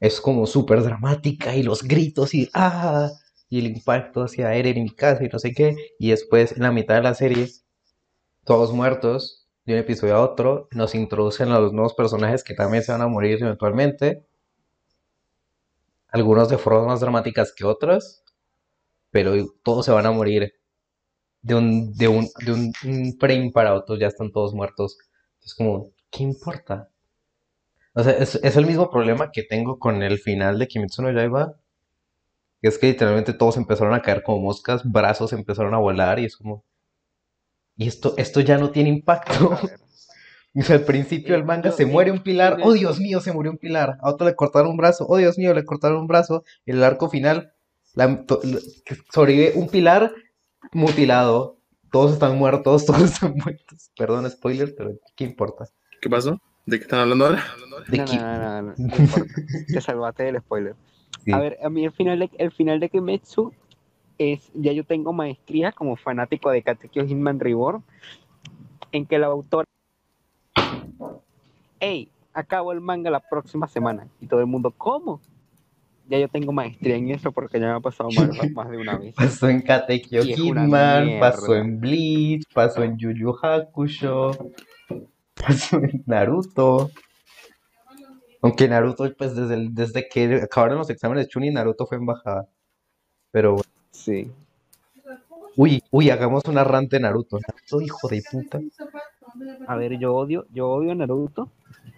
es 0.00 0.20
como 0.20 0.46
súper 0.46 0.82
dramática 0.82 1.54
y 1.54 1.62
los 1.62 1.82
gritos 1.82 2.34
y 2.34 2.48
ah, 2.54 3.10
y 3.50 3.58
el 3.58 3.66
impacto 3.66 4.22
hacia 4.22 4.54
Eren 4.54 4.78
y 4.78 4.82
mi 4.84 4.90
casa 4.90 5.24
y 5.24 5.28
no 5.28 5.38
sé 5.38 5.52
qué, 5.52 5.76
y 5.98 6.10
después 6.10 6.52
en 6.52 6.62
la 6.62 6.72
mitad 6.72 6.96
de 6.96 7.02
la 7.02 7.14
serie, 7.14 7.48
todos 8.44 8.72
muertos, 8.72 9.46
de 9.64 9.74
un 9.74 9.78
episodio 9.80 10.16
a 10.16 10.22
otro, 10.22 10.68
nos 10.72 10.94
introducen 10.94 11.50
a 11.50 11.58
los 11.58 11.72
nuevos 11.72 11.94
personajes 11.94 12.44
que 12.44 12.54
también 12.54 12.82
se 12.82 12.92
van 12.92 13.02
a 13.02 13.08
morir 13.08 13.42
eventualmente, 13.42 14.26
algunos 16.08 16.48
de 16.48 16.58
formas 16.58 16.86
más 16.86 17.00
dramáticas 17.00 17.52
que 17.52 17.64
otras, 17.64 18.22
pero 19.10 19.32
todos 19.62 19.86
se 19.86 19.92
van 19.92 20.06
a 20.06 20.12
morir 20.12 20.54
de 21.42 21.54
un, 21.54 21.92
de 21.94 22.08
un, 22.08 22.28
de 22.44 22.52
un, 22.52 23.18
frame 23.18 23.50
para 23.52 23.74
otro, 23.74 23.96
ya 23.96 24.08
están 24.08 24.32
todos 24.32 24.54
muertos. 24.54 24.98
Es 25.42 25.54
como, 25.54 25.90
¿qué 26.10 26.22
importa? 26.22 26.90
O 27.94 28.02
sea, 28.02 28.12
es, 28.12 28.36
es 28.36 28.56
el 28.56 28.66
mismo 28.66 28.90
problema 28.90 29.30
que 29.30 29.42
tengo 29.42 29.78
con 29.78 30.02
el 30.02 30.18
final 30.18 30.58
de 30.58 30.68
Kimetsu 30.68 31.02
no 31.02 31.12
Yaiba, 31.12 31.56
es 32.62 32.78
que 32.78 32.86
literalmente 32.88 33.34
todos 33.34 33.56
empezaron 33.56 33.94
a 33.94 34.02
caer 34.02 34.22
como 34.22 34.40
moscas, 34.40 34.82
brazos 34.84 35.32
empezaron 35.32 35.74
a 35.74 35.78
volar 35.78 36.18
y 36.18 36.24
es 36.24 36.36
como, 36.36 36.64
y 37.76 37.88
esto, 37.88 38.14
esto 38.16 38.40
ya 38.40 38.58
no 38.58 38.70
tiene 38.70 38.88
impacto. 38.90 39.58
O 40.56 40.62
sea, 40.62 40.76
al 40.76 40.84
principio 40.84 41.34
del 41.34 41.44
manga 41.44 41.72
se 41.72 41.84
muere 41.84 42.12
un 42.12 42.22
pilar, 42.22 42.58
oh 42.62 42.72
Dios 42.74 43.00
mío, 43.00 43.18
se 43.20 43.32
murió 43.32 43.50
un 43.50 43.58
pilar. 43.58 43.98
A 44.00 44.08
otro 44.10 44.24
le 44.24 44.36
cortaron 44.36 44.70
un 44.70 44.76
brazo, 44.76 45.04
oh 45.08 45.16
Dios 45.16 45.36
mío, 45.36 45.52
le 45.52 45.64
cortaron 45.64 45.98
un 46.02 46.06
brazo. 46.06 46.44
En 46.64 46.76
el 46.76 46.84
arco 46.84 47.10
final, 47.10 47.52
la- 47.96 48.24
to- 48.24 48.40
sobrevive 49.12 49.54
un 49.56 49.66
pilar 49.68 50.12
mutilado. 50.72 51.58
Todos 51.90 52.12
están 52.12 52.38
muertos, 52.38 52.86
todos 52.86 53.02
están 53.02 53.34
muertos. 53.34 53.90
Perdón, 53.98 54.30
spoiler, 54.30 54.74
pero 54.76 54.92
¿qué 55.16 55.24
importa? 55.24 55.64
¿Qué 56.00 56.08
pasó? 56.08 56.40
¿De 56.66 56.78
qué 56.78 56.84
están 56.84 57.00
hablando 57.00 57.26
ahora? 57.26 57.44
De 57.88 57.98
no, 57.98 58.04
no, 58.04 58.12
no, 58.14 58.62
no, 58.62 58.74
no. 58.76 58.76
Te 59.74 59.80
salvaste 59.80 60.22
del 60.22 60.38
spoiler. 60.38 60.76
Sí. 61.24 61.32
A 61.32 61.40
ver, 61.40 61.58
a 61.64 61.68
mí 61.68 61.84
el 61.84 61.90
final 61.92 62.20
de, 62.20 62.30
el 62.38 62.52
final 62.52 62.78
de 62.78 62.90
Kimetsu 62.90 63.52
es, 64.18 64.50
ya 64.54 64.72
yo 64.72 64.84
tengo 64.84 65.12
maestría 65.12 65.72
como 65.72 65.96
fanático 65.96 66.50
de 66.50 66.62
Katekyo 66.62 67.04
Hitman 67.06 67.40
Reborn, 67.40 67.82
en 68.92 69.06
que 69.06 69.18
la 69.18 69.26
autora, 69.26 69.64
hey, 71.80 72.08
acabo 72.32 72.72
el 72.72 72.80
manga 72.80 73.10
la 73.10 73.20
próxima 73.20 73.66
semana. 73.68 74.06
Y 74.20 74.26
todo 74.26 74.40
el 74.40 74.46
mundo, 74.46 74.72
¿cómo? 74.76 75.20
Ya 76.08 76.18
yo 76.18 76.28
tengo 76.28 76.52
maestría 76.52 76.96
en 76.96 77.10
eso 77.10 77.32
porque 77.32 77.58
ya 77.58 77.66
me 77.66 77.72
ha 77.72 77.80
pasado 77.80 78.10
más, 78.10 78.28
más 78.54 78.70
de 78.70 78.78
una 78.78 78.98
vez. 78.98 79.14
Pasó 79.16 79.48
en 79.48 79.62
Katekyo 79.62 80.22
Hitman, 80.22 81.18
pasó 81.18 81.56
en 81.56 81.80
Bleach, 81.80 82.44
pasó 82.52 82.82
en 82.82 82.98
Yu 82.98 83.10
Yu 83.12 83.34
Hakusho, 83.42 84.32
pasó 85.34 85.78
en 85.78 86.02
Naruto. 86.06 86.90
Aunque 88.42 88.68
Naruto, 88.68 89.10
pues 89.16 89.34
desde, 89.34 89.54
el- 89.54 89.74
desde 89.74 90.06
que 90.06 90.34
acabaron 90.42 90.76
los 90.78 90.90
exámenes 90.90 91.28
Chunin, 91.28 91.54
Naruto 91.54 91.86
fue 91.86 91.96
en 91.96 92.04
bajada. 92.04 92.46
Pero 93.30 93.52
bueno. 93.54 93.73
Sí. 93.94 94.30
Uy, 95.56 95.82
uy, 95.92 96.10
hagamos 96.10 96.42
una 96.46 96.64
rant 96.64 96.90
de 96.90 96.98
Naruto. 97.00 97.38
Naruto, 97.38 97.80
hijo 97.80 98.08
de 98.08 98.22
puta. 98.28 98.60
A 99.68 99.76
ver, 99.76 99.98
yo 99.98 100.14
odio, 100.14 100.46
yo 100.52 100.68
odio 100.68 100.92
a 100.92 100.94
Naruto. 100.96 101.48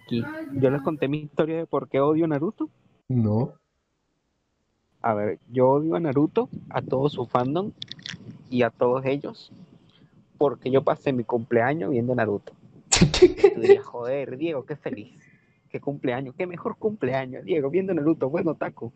Aquí, 0.03 0.23
yo 0.53 0.69
les 0.69 0.81
conté 0.83 1.07
mi 1.07 1.17
historia 1.17 1.57
de 1.57 1.65
por 1.65 1.89
qué 1.89 1.99
odio 1.99 2.25
a 2.25 2.27
Naruto. 2.27 2.69
No. 3.09 3.53
A 5.01 5.13
ver, 5.15 5.39
yo 5.51 5.69
odio 5.69 5.95
a 5.95 5.99
Naruto, 5.99 6.49
a 6.69 6.81
todo 6.81 7.09
su 7.09 7.25
fandom 7.25 7.71
y 8.49 8.61
a 8.61 8.69
todos 8.69 9.03
ellos, 9.05 9.51
porque 10.37 10.69
yo 10.69 10.83
pasé 10.83 11.13
mi 11.13 11.23
cumpleaños 11.23 11.89
viendo 11.89 12.13
Naruto. 12.15 12.53
Y 13.21 13.27
tú 13.53 13.59
dirías, 13.61 13.85
joder, 13.85 14.37
Diego, 14.37 14.65
qué 14.65 14.75
feliz. 14.75 15.13
Qué 15.69 15.81
cumpleaños, 15.81 16.35
qué 16.35 16.47
mejor 16.47 16.77
cumpleaños, 16.77 17.43
Diego, 17.43 17.69
viendo 17.69 17.93
Naruto, 17.93 18.29
bueno, 18.29 18.53
taco. 18.55 18.93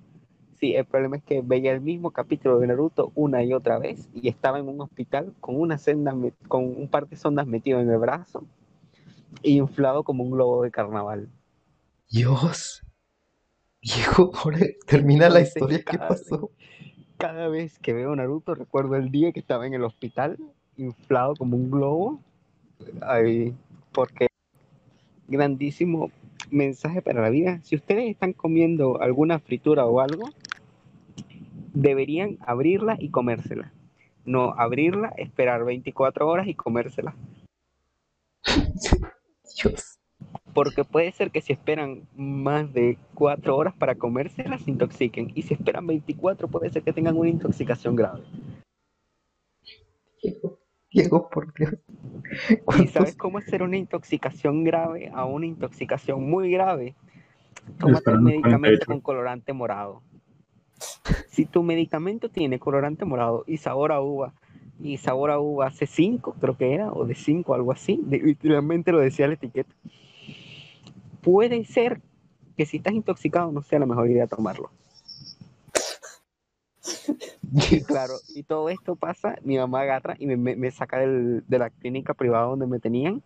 Sí, 0.61 0.75
el 0.75 0.85
problema 0.85 1.17
es 1.17 1.23
que 1.23 1.41
veía 1.41 1.71
el 1.71 1.81
mismo 1.81 2.11
capítulo 2.11 2.59
de 2.59 2.67
Naruto 2.67 3.11
una 3.15 3.43
y 3.43 3.51
otra 3.51 3.79
vez 3.79 4.07
y 4.13 4.27
estaba 4.29 4.59
en 4.59 4.67
un 4.69 4.79
hospital 4.79 5.33
con 5.39 5.59
una 5.59 5.79
senda, 5.79 6.15
con 6.47 6.65
un 6.65 6.87
par 6.87 7.09
de 7.09 7.15
sondas 7.15 7.47
metido 7.47 7.79
en 7.79 7.89
el 7.89 7.97
brazo 7.97 8.45
y 9.41 9.57
inflado 9.57 10.03
como 10.03 10.23
un 10.23 10.29
globo 10.29 10.61
de 10.61 10.69
carnaval. 10.69 11.29
Dios. 12.11 12.83
Viejo, 13.81 14.31
termina 14.85 15.29
la 15.29 15.41
historia. 15.41 15.79
¿Qué 15.79 15.97
cada- 15.97 16.09
pasó? 16.09 16.51
Cada 17.17 17.47
vez 17.47 17.79
que 17.79 17.93
veo 17.93 18.15
Naruto 18.15 18.53
recuerdo 18.53 18.95
el 18.97 19.09
día 19.09 19.31
que 19.31 19.39
estaba 19.39 19.65
en 19.65 19.73
el 19.73 19.83
hospital, 19.83 20.37
inflado 20.77 21.35
como 21.35 21.57
un 21.57 21.71
globo. 21.71 22.21
Ay, 23.01 23.55
porque 23.91 24.27
grandísimo 25.27 26.11
mensaje 26.51 27.01
para 27.01 27.21
la 27.21 27.29
vida. 27.29 27.61
Si 27.63 27.75
ustedes 27.75 28.11
están 28.11 28.33
comiendo 28.33 29.01
alguna 29.01 29.39
fritura 29.39 29.87
o 29.87 29.99
algo, 30.01 30.33
deberían 31.73 32.37
abrirla 32.41 32.95
y 32.99 33.09
comérsela. 33.09 33.71
No 34.25 34.53
abrirla, 34.57 35.09
esperar 35.17 35.63
24 35.65 36.27
horas 36.27 36.47
y 36.47 36.53
comérsela. 36.55 37.15
Dios. 39.63 39.97
Porque 40.53 40.83
puede 40.83 41.11
ser 41.13 41.31
que 41.31 41.41
si 41.41 41.53
esperan 41.53 42.07
más 42.15 42.71
de 42.73 42.97
4 43.13 43.55
horas 43.55 43.73
para 43.73 43.95
comérsela, 43.95 44.57
se 44.59 44.69
intoxiquen. 44.69 45.31
Y 45.33 45.43
si 45.43 45.53
esperan 45.53 45.87
24, 45.87 46.47
puede 46.49 46.69
ser 46.69 46.83
que 46.83 46.93
tengan 46.93 47.17
una 47.17 47.29
intoxicación 47.29 47.95
grave. 47.95 48.21
Diego, 50.21 50.59
Diego, 50.91 51.29
por 51.29 51.53
Dios. 51.53 51.73
¿Y 52.49 52.57
¿Cuántos- 52.57 52.91
sabes 52.91 53.15
cómo 53.15 53.37
hacer 53.37 53.63
una 53.63 53.77
intoxicación 53.77 54.63
grave 54.63 55.09
a 55.13 55.25
una 55.25 55.45
intoxicación 55.45 56.29
muy 56.29 56.51
grave? 56.51 56.95
Tómate 57.79 58.11
un 58.11 58.23
medicamento 58.23 58.85
48. 58.85 58.85
con 58.85 59.01
colorante 59.01 59.53
morado. 59.53 60.03
Si 61.29 61.45
tu 61.45 61.63
medicamento 61.63 62.29
tiene 62.29 62.59
colorante 62.59 63.05
morado 63.05 63.43
y 63.47 63.57
sabor 63.57 63.91
a 63.91 64.01
uva, 64.01 64.33
y 64.79 64.97
sabor 64.97 65.31
a 65.31 65.39
uva 65.39 65.67
hace 65.67 65.85
5, 65.85 66.35
creo 66.39 66.57
que 66.57 66.73
era, 66.73 66.91
o 66.91 67.05
de 67.05 67.15
5, 67.15 67.53
algo 67.53 67.71
así, 67.71 68.01
literalmente 68.09 68.91
lo 68.91 68.99
decía 68.99 69.27
la 69.27 69.35
etiqueta, 69.35 69.73
puede 71.21 71.63
ser 71.65 72.01
que 72.57 72.65
si 72.65 72.77
estás 72.77 72.93
intoxicado 72.93 73.51
no 73.51 73.61
sea 73.61 73.79
la 73.79 73.85
mejor 73.85 74.09
idea 74.09 74.27
tomarlo. 74.27 74.71
Y 77.69 77.81
claro, 77.81 78.15
y 78.33 78.43
todo 78.43 78.69
esto 78.69 78.95
pasa, 78.95 79.35
mi 79.43 79.57
mamá 79.57 79.81
agarra 79.81 80.15
y 80.19 80.25
me 80.25 80.71
saca 80.71 80.99
del- 80.99 81.43
de 81.47 81.59
la 81.59 81.69
clínica 81.69 82.13
privada 82.13 82.45
donde 82.45 82.65
me 82.67 82.79
tenían, 82.79 83.21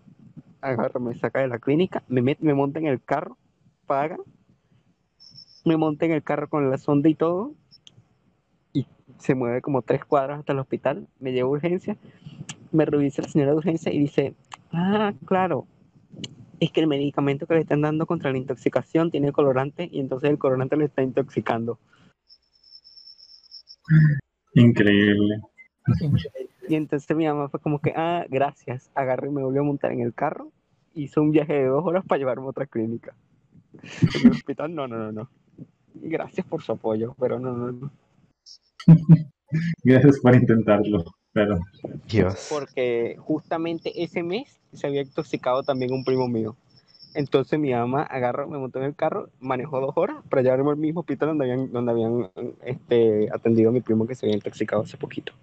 agarra, 0.62 1.00
me 1.00 1.16
saca 1.16 1.40
de 1.42 1.48
la 1.48 1.60
clínica, 1.60 2.04
me, 2.08 2.22
met- 2.22 2.40
me 2.40 2.54
monta 2.54 2.80
en 2.80 2.88
el 2.88 3.02
carro, 3.02 3.38
paga, 3.86 4.18
me 5.66 5.78
monta 5.78 6.06
en 6.06 6.12
el 6.12 6.24
carro 6.24 6.48
con 6.48 6.70
la 6.70 6.78
sonda 6.78 7.10
y 7.10 7.16
todo, 7.16 7.54
y 8.74 8.88
se 9.18 9.36
mueve 9.36 9.62
como 9.62 9.82
tres 9.82 10.06
cuadras 10.06 10.40
hasta 10.40 10.54
el 10.54 10.60
hospital, 10.60 11.08
me 11.20 11.34
lleva 11.34 11.50
a 11.50 11.52
urgencia, 11.52 11.98
me 12.72 12.86
revisa 12.86 13.22
la 13.22 13.30
señora 13.30 13.52
de 13.52 13.58
urgencia 13.58 13.92
y 13.92 14.00
dice, 14.00 14.36
ah, 14.72 15.14
claro, 15.26 15.68
es 16.60 16.72
que 16.72 16.82
el 16.82 16.88
medicamento 16.88 17.48
que 17.48 17.56
le 17.56 17.62
están 17.62 17.82
dando 17.82 18.06
contra 18.06 18.32
la 18.32 18.38
intoxicación 18.38 19.12
tiene 19.12 19.32
colorante 19.32 19.90
y 19.92 20.00
entonces 20.00 20.30
el 20.30 20.38
colorante 20.38 20.78
le 20.78 20.86
está 20.86 21.02
intoxicando. 21.02 21.80
Increíble. 24.54 25.42
Y 26.68 26.76
entonces 26.76 27.16
mi 27.16 27.26
mamá 27.28 27.50
fue 27.50 27.60
como 27.60 27.80
que, 27.80 27.94
ah, 27.96 28.26
gracias. 28.30 28.90
Agarré 28.96 29.28
y 29.28 29.32
me 29.32 29.44
volvió 29.44 29.62
a 29.62 29.66
montar 29.66 29.92
en 29.92 30.02
el 30.02 30.14
carro. 30.14 30.52
Hizo 30.94 31.22
un 31.22 31.32
viaje 31.32 31.54
de 31.54 31.66
dos 31.66 31.86
horas 31.86 32.06
para 32.06 32.20
llevarme 32.20 32.46
a 32.46 32.50
otra 32.50 32.66
clínica. 32.66 33.16
En 34.16 34.28
el 34.28 34.32
hospital, 34.32 34.74
no, 34.74 34.88
no, 34.88 34.98
no, 34.98 35.12
no. 35.12 35.30
Gracias 36.02 36.46
por 36.46 36.62
su 36.62 36.72
apoyo, 36.74 37.16
pero 37.20 37.40
no, 37.40 37.54
no, 37.54 37.72
no. 37.72 37.92
Gracias 39.84 40.20
por 40.20 40.36
intentarlo. 40.36 41.04
Pero 41.34 41.60
Dios. 42.08 42.48
Porque 42.50 43.18
justamente 43.20 44.04
ese 44.04 44.24
mes 44.24 44.60
se 44.72 44.88
había 44.88 45.02
intoxicado 45.02 45.64
también 45.64 45.92
un 45.94 46.06
primo 46.06 46.28
mío. 46.28 46.56
Entonces 47.14 47.60
mi 47.60 47.72
mamá 47.72 48.04
agarró, 48.04 48.48
me 48.48 48.58
montó 48.58 48.80
en 48.80 48.86
el 48.86 48.96
carro, 48.96 49.30
manejó 49.40 49.80
dos 49.80 49.94
horas 49.96 50.18
para 50.30 50.42
llevarme 50.42 50.72
al 50.72 50.78
mismo 50.78 51.02
hospital 51.02 51.30
donde 51.30 51.46
habían, 51.46 51.72
donde 51.72 51.92
habían 51.92 52.30
este, 52.64 53.30
atendido 53.34 53.70
a 53.70 53.74
mi 53.74 53.82
primo 53.82 54.06
que 54.06 54.16
se 54.16 54.26
había 54.26 54.36
intoxicado 54.36 54.84
hace 54.84 54.98
poquito. 54.98 55.34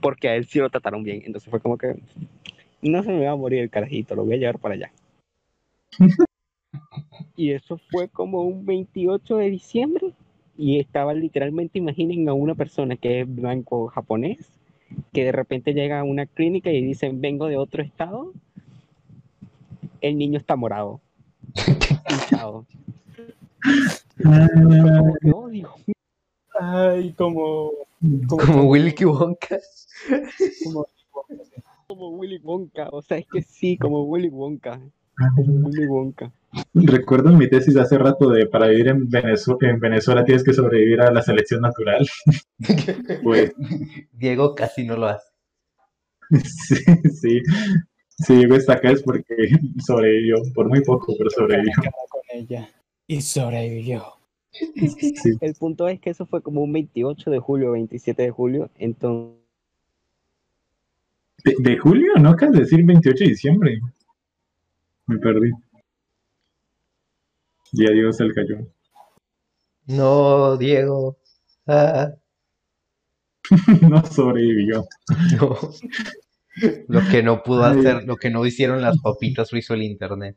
Porque 0.00 0.28
a 0.28 0.36
él 0.36 0.46
sí 0.46 0.58
lo 0.58 0.70
trataron 0.70 1.02
bien. 1.02 1.22
Entonces 1.24 1.50
fue 1.50 1.60
como 1.60 1.76
que 1.76 1.96
no 2.80 3.02
se 3.02 3.10
me 3.10 3.24
va 3.26 3.32
a 3.32 3.36
morir 3.36 3.60
el 3.60 3.70
carajito, 3.70 4.14
lo 4.14 4.24
voy 4.24 4.34
a 4.34 4.38
llevar 4.38 4.58
para 4.58 4.74
allá. 4.74 4.92
Y 7.36 7.52
eso 7.52 7.78
fue 7.90 8.08
como 8.08 8.42
un 8.42 8.64
28 8.66 9.36
de 9.36 9.50
diciembre 9.50 10.12
y 10.56 10.78
estaba 10.78 11.14
literalmente, 11.14 11.78
imaginen 11.78 12.28
a 12.28 12.34
una 12.34 12.54
persona 12.54 12.96
que 12.96 13.20
es 13.22 13.34
blanco 13.34 13.88
japonés, 13.88 14.50
que 15.12 15.24
de 15.24 15.32
repente 15.32 15.72
llega 15.72 16.00
a 16.00 16.04
una 16.04 16.26
clínica 16.26 16.70
y 16.70 16.82
dicen, 16.82 17.20
vengo 17.20 17.46
de 17.46 17.56
otro 17.56 17.82
estado, 17.82 18.32
el 20.00 20.18
niño 20.18 20.38
está 20.38 20.56
morado. 20.56 21.00
Dios 25.22 25.50
mío, 25.50 25.70
Ay, 26.60 27.12
como. 27.14 27.70
Como 28.28 28.64
Willy 28.64 28.94
Wonka. 29.04 29.58
como- 30.64 30.86
como 31.88 32.08
Willy 32.10 32.38
Wonka, 32.42 32.88
o 32.90 33.02
sea, 33.02 33.18
es 33.18 33.26
que 33.26 33.42
sí, 33.42 33.76
como 33.76 34.04
Willy 34.04 34.28
Wonka. 34.28 34.80
Willy 35.18 35.86
Wonka. 35.86 36.32
Recuerdo 36.74 37.30
en 37.30 37.38
mi 37.38 37.48
tesis 37.48 37.76
hace 37.76 37.96
rato 37.98 38.28
de 38.28 38.46
para 38.46 38.68
vivir 38.68 38.88
en 38.88 39.08
Venezuela, 39.08 39.70
en 39.70 39.80
Venezuela 39.80 40.24
tienes 40.24 40.44
que 40.44 40.52
sobrevivir 40.52 41.00
a 41.00 41.10
la 41.10 41.22
selección 41.22 41.62
natural. 41.62 42.06
Pues 43.22 43.52
Diego 44.12 44.54
casi 44.54 44.84
no 44.84 44.96
lo 44.96 45.06
hace. 45.06 45.26
sí, 46.30 46.76
sí. 47.10 47.42
Si 48.08 48.34
llegó 48.34 48.54
hasta 48.54 48.74
acá 48.74 48.90
es 48.90 49.02
porque 49.02 49.24
sobrevivió, 49.84 50.36
por 50.54 50.68
muy 50.68 50.82
poco, 50.82 51.14
pero 51.16 51.30
sobrevivió. 51.30 51.72
Con 52.10 52.20
ella. 52.32 52.68
Y 53.06 53.20
sobrevivió. 53.20 54.04
Sí. 54.50 55.38
El 55.40 55.54
punto 55.54 55.88
es 55.88 55.98
que 55.98 56.10
eso 56.10 56.26
fue 56.26 56.42
como 56.42 56.62
un 56.62 56.72
28 56.72 57.30
de 57.30 57.38
julio, 57.38 57.72
27 57.72 58.22
de 58.22 58.30
julio, 58.30 58.70
entonces 58.76 59.42
¿De, 61.44 61.54
de 61.58 61.78
julio? 61.78 62.12
¿No 62.20 62.30
acabas 62.30 62.54
de 62.54 62.60
decir 62.60 62.84
28 62.84 63.24
de 63.24 63.30
diciembre? 63.30 63.80
Me 65.12 65.18
perdí. 65.18 65.50
Ya 67.72 67.90
Dios 67.90 68.16
se 68.16 68.24
le 68.24 68.34
cayó. 68.34 68.56
No, 69.86 70.56
Diego. 70.56 71.18
Ah, 71.66 72.12
No 73.82 74.04
sobrevivió. 74.06 74.86
no. 75.38 75.56
Lo 76.88 77.00
que 77.10 77.22
no 77.22 77.42
pudo 77.42 77.64
Ay. 77.64 77.78
hacer, 77.78 78.04
lo 78.04 78.16
que 78.16 78.30
no 78.30 78.44
hicieron 78.46 78.82
las 78.82 79.00
papitas 79.00 79.50
lo 79.52 79.58
hizo 79.58 79.74
el 79.74 79.82
internet. 79.82 80.36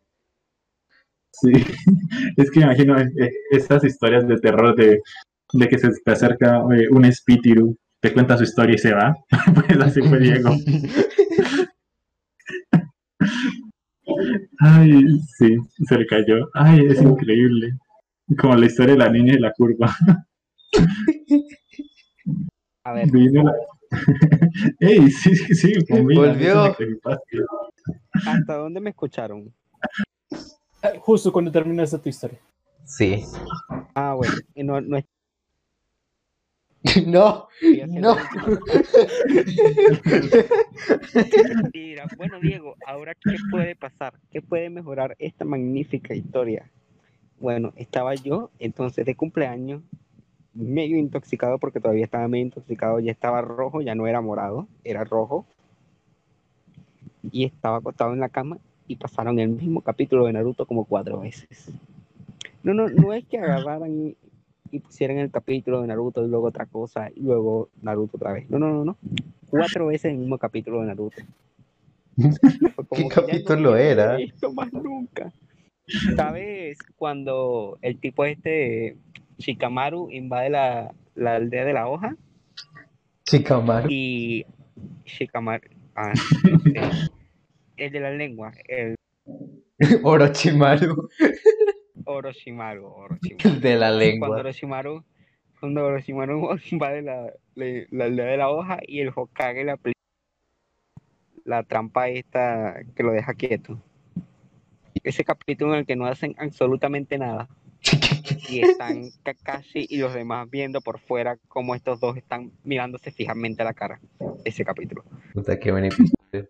Sí, 1.31 1.52
es 2.38 2.49
que 2.52 2.61
imagino 2.61 2.97
eh, 2.99 3.11
eh, 3.19 3.31
estas 3.52 3.84
historias 3.84 4.26
de 4.27 4.38
terror 4.39 4.76
de, 4.76 5.02
de 5.53 5.68
que 5.68 5.77
se 5.77 5.89
te 6.03 6.11
acerca 6.11 6.60
eh, 6.73 6.88
un 6.89 7.03
espíritu, 7.06 7.77
te 8.02 8.14
cuenta 8.14 8.38
su 8.38 8.43
historia 8.45 8.76
y 8.76 8.80
se 8.80 8.93
va. 8.93 9.15
Pues 9.53 9.80
así 9.81 10.02
fue 10.02 10.19
Diego. 10.19 10.56
Ay, 14.60 15.19
sí, 15.38 15.57
se 15.88 15.98
le 15.98 16.06
cayó. 16.06 16.49
Ay, 16.53 16.86
es 16.90 17.02
increíble. 17.02 17.77
Como 18.40 18.56
la 18.56 18.65
historia 18.65 18.94
de 18.94 18.99
la 18.99 19.10
niña 19.10 19.34
y 19.34 19.40
la 19.40 19.52
curva. 19.53 19.95
a 22.84 22.94
ver, 22.94 23.11
Vino 23.11 23.44
la- 23.44 23.53
Ey, 24.80 25.10
sí, 25.11 25.36
sí, 25.36 25.56
sí, 25.56 25.86
conmigo. 25.86 26.22
Volvió. 26.22 26.76
¿hasta 28.26 28.56
dónde 28.56 28.80
me 28.80 28.90
escucharon? 28.90 29.53
Ah, 30.82 30.94
Justo 30.99 31.32
cuando 31.32 31.52
terminaste 31.52 31.98
tu 31.99 32.10
historia. 32.10 32.40
Sí. 32.86 33.23
Ah, 33.94 34.14
bueno, 34.15 34.34
y 34.53 34.64
no, 34.64 34.82
no 34.82 34.98
No, 37.06 37.48
no. 37.88 38.16
mentira. 41.56 42.06
Bueno, 42.18 42.40
Diego, 42.40 42.76
ahora 42.86 43.14
qué 43.16 43.36
puede 43.49 43.76
pasar? 43.76 44.14
¿Qué 44.32 44.41
puede 44.41 44.70
mejorar 44.70 45.16
esta 45.20 45.45
magnífica 45.45 46.14
historia? 46.14 46.70
Bueno, 47.40 47.74
estaba 47.76 48.16
yo 48.16 48.52
entonces 48.60 49.06
de 49.06 49.16
cumpleaños, 49.16 49.82
medio 50.53 50.98
intoxicado 50.98 51.60
porque 51.60 51.80
todavía 51.80 52.06
estaba 52.06 52.28
medio 52.28 52.45
intoxicado, 52.45 52.99
ya 52.99 53.12
estaba 53.12 53.41
rojo, 53.41 53.82
ya 53.82 53.95
no 53.95 54.07
era 54.07 54.22
morado, 54.22 54.68
era 54.84 55.03
rojo. 55.03 55.45
Y 57.32 57.45
estaba 57.45 57.78
acostado 57.78 58.14
en 58.14 58.20
la 58.20 58.30
cama 58.30 58.60
y 58.88 58.98
pasaron 58.98 59.40
el 59.40 59.49
mismo 59.49 59.82
capítulo 59.82 60.26
de 60.26 60.34
Naruto 60.34 60.66
como 60.66 60.86
cuatro 60.86 61.20
veces. 61.20 61.72
No, 62.64 62.74
no, 62.74 62.90
no 62.90 63.14
es 63.14 63.26
que 63.26 63.38
agarraran 63.40 64.16
y, 64.76 64.80
pusieran 64.80 65.18
el 65.18 65.31
capítulo 65.31 65.81
de 65.81 65.88
Naruto 65.88 66.23
y 66.23 66.27
luego 66.27 66.47
otra 66.47 66.65
cosa 66.65 67.10
y 67.15 67.22
luego 67.22 67.69
Naruto 67.81 68.18
otra 68.18 68.34
vez. 68.34 68.49
No, 68.49 68.60
no, 68.60 68.72
no, 68.72 68.85
no. 68.85 68.97
Cuatro 69.49 69.88
veces 69.88 70.11
el 70.11 70.18
mismo 70.18 70.38
capítulo 70.38 70.81
de 70.81 70.88
Naruto. 70.88 71.22
No 72.18 73.10
capítulo 73.10 73.72
quiero 73.72 73.77
era? 73.77 74.18
Esto 74.18 74.53
más 74.53 74.72
nunca. 74.72 75.34
¿Sabes 76.15 76.80
cuando 76.95 77.77
el 77.81 77.99
tipo 77.99 78.23
este 78.26 78.95
Shikamaru 79.38 80.10
invade 80.11 80.49
la, 80.49 80.93
la 81.15 81.35
aldea 81.35 81.65
de 81.65 81.73
la 81.73 81.88
hoja? 81.88 82.15
Chicamaru. 83.26 83.88
Y 83.89 84.45
Shikamaru, 85.06 85.68
ah, 85.95 86.14
no 86.43 86.93
sé, 86.93 87.10
el 87.77 87.91
de 87.91 87.99
la 87.99 88.11
lengua, 88.11 88.53
el 88.68 88.95
Orochimaru. 90.03 91.10
Orochimaru, 92.06 92.86
Orochimaru. 92.95 93.60
De 93.60 93.76
la 93.76 93.88
Cuando 93.88 93.99
lengua. 93.99 94.30
Orochimaru, 94.30 95.03
cuando 95.60 95.86
Orochimaru 95.86 96.57
invade 96.72 97.02
la, 97.02 97.34
la, 97.56 97.65
la 97.90 98.06
aldea 98.06 98.26
de 98.26 98.38
la 98.38 98.49
hoja 98.49 98.80
y 98.88 99.02
el 99.02 99.11
Hokage 99.15 99.64
le 99.64 99.72
aplica 99.72 99.99
la 101.44 101.64
trampa 101.64 102.10
esta 102.10 102.82
que 102.95 103.03
lo 103.03 103.11
deja 103.11 103.34
quieto. 103.34 103.80
Ese 105.03 105.23
capítulo 105.23 105.73
en 105.73 105.80
el 105.80 105.86
que 105.86 105.95
no 105.95 106.06
hacen 106.07 106.36
absolutamente 106.40 107.18
nada 107.18 107.48
y 108.49 108.61
están 108.61 109.11
Kakashi 109.23 109.86
y 109.88 109.98
los 109.98 110.14
demás 110.14 110.49
viendo 110.49 110.82
por 110.82 110.99
fuera 110.99 111.38
cómo 111.48 111.76
estos 111.76 111.99
dos 111.99 112.18
están 112.18 112.52
mirándose 112.64 113.11
fijamente 113.11 113.61
a 113.61 113.65
la 113.65 113.73
cara. 113.73 113.99
Ese 114.44 114.65
capítulo. 114.65 115.03
Puta, 115.34 115.60
qué 115.60 115.72
buen 115.72 115.86
episodio. 115.86 116.49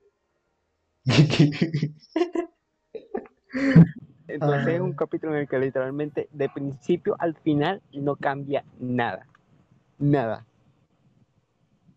Entonces 4.28 4.68
es 4.76 4.82
un 4.82 4.92
Ah. 4.92 4.96
capítulo 4.98 5.34
en 5.34 5.40
el 5.42 5.48
que 5.48 5.60
literalmente 5.60 6.28
de 6.32 6.50
principio 6.50 7.16
al 7.20 7.36
final 7.36 7.82
no 7.94 8.16
cambia 8.16 8.64
nada. 8.80 9.26
Nada. 10.00 10.46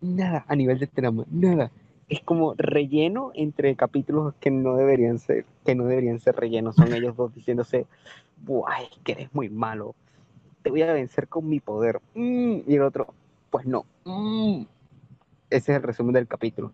Nada 0.01 0.45
a 0.47 0.55
nivel 0.55 0.79
de 0.79 0.87
trama. 0.87 1.25
Nada. 1.31 1.71
Es 2.09 2.21
como 2.23 2.55
relleno 2.57 3.33
entre 3.35 3.75
capítulos 3.77 4.35
que 4.41 4.51
no 4.51 4.77
deberían 4.77 5.19
ser, 5.19 5.45
que 5.65 5.75
no 5.75 5.85
deberían 5.85 6.21
ser 6.21 6.37
rellenos. 6.37 6.77
Son 6.77 6.93
ellos 6.95 7.17
dos 7.17 7.35
diciéndose, 7.35 7.87
Buah, 8.45 8.83
es 8.83 8.99
que 9.05 9.13
eres 9.13 9.35
muy 9.35 9.49
malo. 9.51 9.95
Te 10.63 10.71
voy 10.71 10.83
a 10.83 10.93
vencer 10.93 11.29
con 11.29 11.49
mi 11.49 11.61
poder. 11.61 12.01
Mm, 12.15 12.59
Y 12.67 12.75
el 12.77 12.83
otro, 12.83 13.13
pues 13.51 13.67
no. 13.67 13.85
Mm. 14.05 14.63
Ese 15.51 15.73
es 15.73 15.77
el 15.77 15.83
resumen 15.83 16.13
del 16.15 16.29
capítulo. 16.29 16.73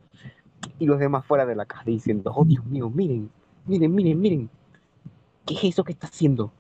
Y 0.78 0.86
los 0.86 0.98
demás 0.98 1.24
fuera 1.24 1.46
de 1.46 1.54
la 1.56 1.64
caja 1.66 1.84
diciendo, 1.84 2.32
oh 2.34 2.44
Dios 2.44 2.64
mío, 2.66 2.90
miren, 2.90 3.30
miren, 3.66 3.94
miren, 3.94 4.20
miren. 4.20 4.50
¿Qué 5.46 5.54
es 5.54 5.64
eso 5.64 5.84
que 5.84 5.92
está 5.92 6.06
haciendo? 6.06 6.52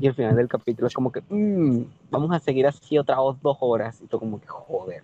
Y 0.00 0.06
al 0.06 0.14
final 0.14 0.36
del 0.36 0.48
capítulo 0.48 0.86
es 0.86 0.94
como 0.94 1.12
que, 1.12 1.22
"Mm, 1.28 1.84
vamos 2.10 2.32
a 2.32 2.38
seguir 2.38 2.66
así 2.66 2.98
otras 2.98 3.18
dos 3.42 3.56
horas. 3.60 4.00
Y 4.00 4.06
tú 4.06 4.18
como 4.18 4.40
que, 4.40 4.46
joder, 4.46 5.02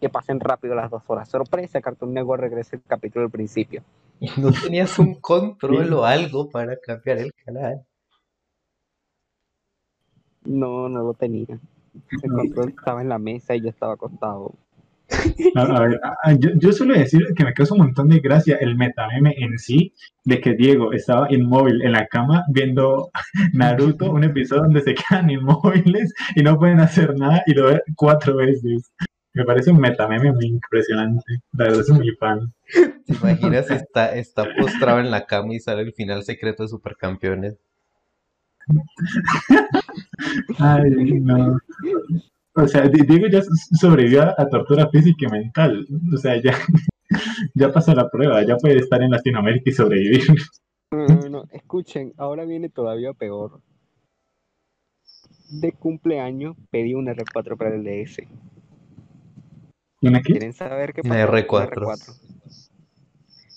que 0.00 0.08
pasen 0.08 0.40
rápido 0.40 0.74
las 0.74 0.90
dos 0.90 1.02
horas. 1.06 1.28
Sorpresa, 1.28 1.80
Cartoon 1.80 2.12
Network 2.12 2.40
regresa 2.42 2.76
el 2.76 2.82
capítulo 2.82 3.22
del 3.22 3.30
principio. 3.30 3.82
¿No 4.36 4.52
tenías 4.52 4.98
un 4.98 5.14
control 5.14 5.92
o 5.92 6.04
algo 6.04 6.50
para 6.50 6.76
cambiar 6.78 7.18
el 7.18 7.32
canal? 7.44 7.84
No, 10.44 10.88
no 10.88 11.02
lo 11.02 11.14
tenía. 11.14 11.58
El 12.22 12.32
control 12.32 12.70
estaba 12.70 13.00
en 13.00 13.08
la 13.08 13.18
mesa 13.18 13.54
y 13.54 13.62
yo 13.62 13.68
estaba 13.68 13.94
acostado. 13.94 14.52
A, 15.54 15.62
a 15.62 15.80
ver, 15.80 16.00
a- 16.22 16.32
yo, 16.34 16.50
yo 16.56 16.72
suelo 16.72 16.94
decir 16.94 17.26
que 17.36 17.44
me 17.44 17.52
causa 17.54 17.74
un 17.74 17.80
montón 17.80 18.08
de 18.08 18.20
gracia 18.20 18.56
el 18.60 18.76
metameme 18.76 19.34
en 19.38 19.58
sí, 19.58 19.92
de 20.24 20.40
que 20.40 20.54
Diego 20.54 20.92
estaba 20.92 21.32
inmóvil 21.32 21.82
en 21.82 21.92
la 21.92 22.06
cama 22.06 22.44
viendo 22.48 23.10
Naruto, 23.54 24.10
un 24.12 24.24
episodio 24.24 24.62
donde 24.64 24.82
se 24.82 24.94
quedan 24.94 25.30
inmóviles 25.30 26.12
y 26.34 26.42
no 26.42 26.58
pueden 26.58 26.80
hacer 26.80 27.14
nada 27.16 27.42
y 27.46 27.54
lo 27.54 27.66
ve 27.66 27.82
cuatro 27.96 28.36
veces. 28.36 28.90
Me 29.34 29.44
parece 29.44 29.70
un 29.70 29.78
metameme 29.78 30.32
muy 30.32 30.46
impresionante. 30.46 31.22
La 31.52 31.64
verdad 31.66 31.82
soy 31.84 31.96
muy 31.98 32.10
fan. 32.16 32.52
¿Te 33.06 33.12
imaginas? 33.14 33.70
Está, 33.70 34.14
está 34.14 34.46
postrado 34.58 34.98
en 35.00 35.10
la 35.10 35.26
cama 35.26 35.54
y 35.54 35.60
sale 35.60 35.82
el 35.82 35.92
final 35.92 36.22
secreto 36.24 36.64
de 36.64 36.68
Supercampeones. 36.70 37.56
Ay, 40.58 40.90
no. 41.20 41.58
O 42.60 42.66
sea, 42.66 42.88
Di- 42.88 43.06
Diego 43.06 43.28
ya 43.28 43.40
sobrevivió 43.80 44.22
a, 44.22 44.48
tortura 44.48 44.88
física 44.90 45.26
y 45.26 45.30
mental. 45.30 45.86
O 46.12 46.16
sea, 46.16 46.40
ya, 46.42 46.52
ya 47.54 47.72
pasó 47.72 47.94
la 47.94 48.08
prueba, 48.10 48.44
ya 48.44 48.56
puede 48.56 48.78
estar 48.78 49.00
en 49.02 49.10
Latinoamérica 49.12 49.70
y 49.70 49.72
sobrevivir. 49.72 50.24
No, 50.90 51.06
no, 51.06 51.28
no, 51.28 51.44
escuchen, 51.52 52.12
ahora 52.16 52.44
viene 52.44 52.68
todavía 52.68 53.12
peor. 53.12 53.60
De 55.50 55.72
cumpleaños 55.72 56.56
pedí 56.70 56.94
un 56.94 57.06
R4 57.06 57.56
para 57.56 57.74
el 57.74 57.84
DS. 57.84 58.26
¿Y 60.00 60.08
una 60.08 60.20
qué? 60.20 60.32
¿Quieren 60.32 60.52
saber 60.52 60.92
qué 60.92 61.02
Una 61.04 61.14
pasó? 61.14 61.32
Un 61.32 61.38
R4. 61.38 62.14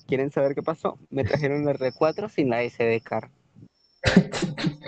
¿Quieren 0.08 0.30
saber 0.32 0.54
qué 0.54 0.62
pasó? 0.62 1.00
Me 1.10 1.24
trajeron 1.24 1.66
la 1.66 1.74
R4 1.74 2.30
sin 2.30 2.50
la 2.50 2.64
SD 2.64 3.02
card. 3.02 3.30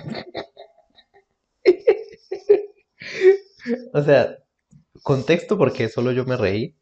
O 3.94 4.02
sea, 4.02 4.38
contexto 5.04 5.58
porque 5.58 5.90
solo 5.90 6.12
yo 6.12 6.26
me 6.26 6.38
reí. 6.38 6.76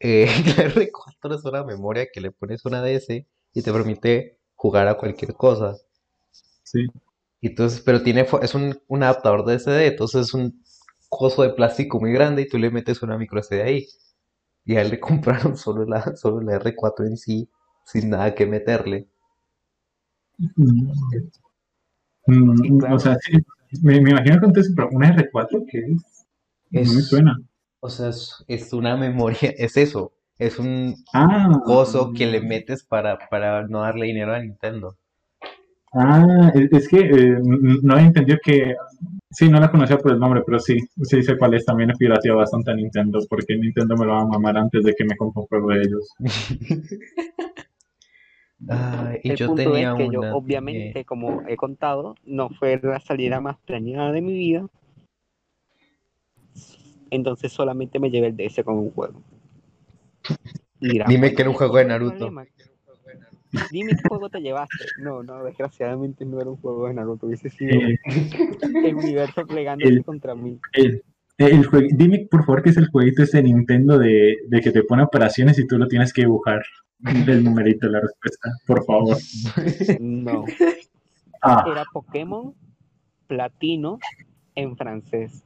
Eh, 0.00 0.26
la 0.56 0.64
R4 0.64 1.36
es 1.36 1.44
una 1.44 1.64
memoria 1.64 2.08
que 2.12 2.20
le 2.20 2.32
pones 2.32 2.64
una 2.64 2.82
DS 2.82 3.26
y 3.54 3.62
te 3.62 3.72
permite 3.72 4.38
jugar 4.56 4.88
a 4.88 4.96
cualquier 4.96 5.34
cosa. 5.34 5.76
Sí. 6.64 6.86
Entonces, 7.42 7.80
pero 7.82 8.02
tiene, 8.02 8.26
es 8.42 8.54
un, 8.54 8.80
un 8.88 9.02
adaptador 9.02 9.44
de 9.46 9.56
SD, 9.56 9.86
entonces 9.88 10.28
es 10.28 10.34
un 10.34 10.62
coso 11.08 11.42
de 11.42 11.50
plástico 11.50 12.00
muy 12.00 12.12
grande 12.12 12.42
y 12.42 12.48
tú 12.48 12.58
le 12.58 12.70
metes 12.70 13.02
una 13.02 13.18
micro 13.18 13.40
SD 13.40 13.62
ahí. 13.62 13.86
Y 14.64 14.76
a 14.76 14.82
él 14.82 14.90
le 14.90 15.00
compraron 15.00 15.56
solo 15.56 15.84
la, 15.86 16.16
solo 16.16 16.40
la 16.42 16.56
R4 16.60 17.06
en 17.06 17.16
sí, 17.18 17.50
sin 17.86 18.10
nada 18.10 18.34
que 18.34 18.46
meterle. 18.46 19.08
Mm, 20.38 20.92
mm, 22.26 22.78
claro. 22.78 22.96
O 22.96 22.98
sea, 22.98 23.16
sí, 23.20 23.38
me, 23.82 24.00
me 24.00 24.10
imagino 24.10 24.40
que 24.40 24.46
entonces, 24.46 24.72
pero 24.76 24.88
una 24.92 25.10
R4 25.10 25.64
que 25.70 25.78
es, 25.78 26.17
no 26.70 26.92
me 26.94 27.02
Es, 27.02 27.04
suena. 27.04 27.36
o 27.80 27.90
sea, 27.90 28.08
es, 28.10 28.44
es 28.48 28.72
una 28.72 28.96
memoria, 28.96 29.50
es 29.58 29.76
eso, 29.76 30.12
es 30.38 30.58
un 30.58 31.06
Ah, 31.12 31.48
coso 31.62 32.12
que 32.14 32.26
le 32.26 32.40
metes 32.42 32.84
para, 32.84 33.18
para 33.30 33.66
no 33.68 33.82
darle 33.82 34.06
dinero 34.06 34.34
a 34.34 34.40
Nintendo. 34.40 34.96
ah, 35.94 36.50
es, 36.54 36.72
es 36.72 36.88
que 36.88 36.98
eh, 37.00 37.38
no 37.82 37.94
había 37.94 38.06
entendido 38.06 38.38
que, 38.44 38.74
sí, 39.30 39.48
no 39.48 39.60
la 39.60 39.70
conocía 39.70 39.98
por 39.98 40.12
el 40.12 40.18
nombre, 40.20 40.42
pero 40.46 40.58
sí, 40.58 40.78
sí 41.02 41.22
sé 41.22 41.36
cuál 41.38 41.54
es, 41.54 41.64
también 41.64 41.90
he 41.90 41.96
pirateado 41.96 42.38
bastante 42.38 42.70
a 42.72 42.74
Nintendo, 42.74 43.20
porque 43.28 43.56
Nintendo 43.56 43.96
me 43.96 44.06
lo 44.06 44.12
va 44.14 44.22
a 44.22 44.26
mamar 44.26 44.56
antes 44.58 44.84
de 44.84 44.94
que 44.94 45.04
me 45.04 45.16
compre 45.16 45.42
un 45.42 45.46
juego 45.48 45.70
de 45.70 45.82
ellos. 45.82 46.14
Ay, 48.68 49.20
y 49.24 49.32
El 49.32 49.38
yo 49.38 49.50
punto 49.50 49.76
tenía 49.76 49.88
es 49.92 49.92
que 49.92 50.08
yo, 50.10 50.24
obviamente, 50.28 51.04
como 51.04 51.42
he 51.46 51.56
contado, 51.56 52.14
no 52.24 52.48
fue 52.50 52.78
la 52.82 53.00
salida 53.00 53.40
más 53.40 53.58
planeada 53.58 54.12
de 54.12 54.22
mi 54.22 54.32
vida. 54.32 54.66
Entonces 57.10 57.52
solamente 57.52 57.98
me 57.98 58.10
llevé 58.10 58.28
el 58.28 58.36
DS 58.36 58.62
con 58.64 58.76
un 58.76 58.90
juego. 58.90 59.20
Dime 60.80 61.34
que 61.34 61.42
era 61.42 61.50
un 61.50 61.54
¿y 61.54 61.58
juego 61.58 61.76
de 61.78 61.84
Naruto. 61.86 62.30
Dime 63.72 63.90
qué 63.96 64.08
juego 64.08 64.28
te 64.28 64.40
llevaste. 64.40 64.84
No, 65.00 65.22
no, 65.22 65.42
desgraciadamente 65.44 66.24
no 66.24 66.40
era 66.40 66.50
un 66.50 66.56
juego 66.56 66.86
de 66.86 66.94
Naruto. 66.94 67.26
Hubiese 67.26 67.48
sido 67.50 67.80
el 68.84 68.94
universo 68.94 69.46
plegándose 69.46 69.94
el- 69.94 70.04
contra 70.04 70.34
mí. 70.34 70.58
el, 70.74 71.02
el 71.38 71.66
jue- 71.66 71.88
dime 71.92 72.26
por 72.30 72.44
favor 72.44 72.62
que 72.62 72.70
es 72.70 72.76
el 72.76 72.88
jueguito 72.88 73.22
ese 73.22 73.38
de 73.38 73.44
Nintendo 73.44 73.98
de, 73.98 74.36
de 74.46 74.60
que 74.60 74.70
te 74.70 74.82
pone 74.82 75.02
operaciones 75.02 75.58
y 75.58 75.66
tú 75.66 75.78
lo 75.78 75.88
tienes 75.88 76.12
que 76.12 76.22
dibujar. 76.22 76.62
El 77.04 77.44
numerito 77.44 77.86
de 77.86 77.92
la 77.92 78.00
respuesta, 78.00 78.50
por 78.66 78.84
favor. 78.84 79.16
No, 80.00 80.44
Ah, 81.40 81.64
era 81.70 81.84
Pokémon 81.92 82.52
Platino 83.28 84.00
en 84.56 84.76
francés. 84.76 85.44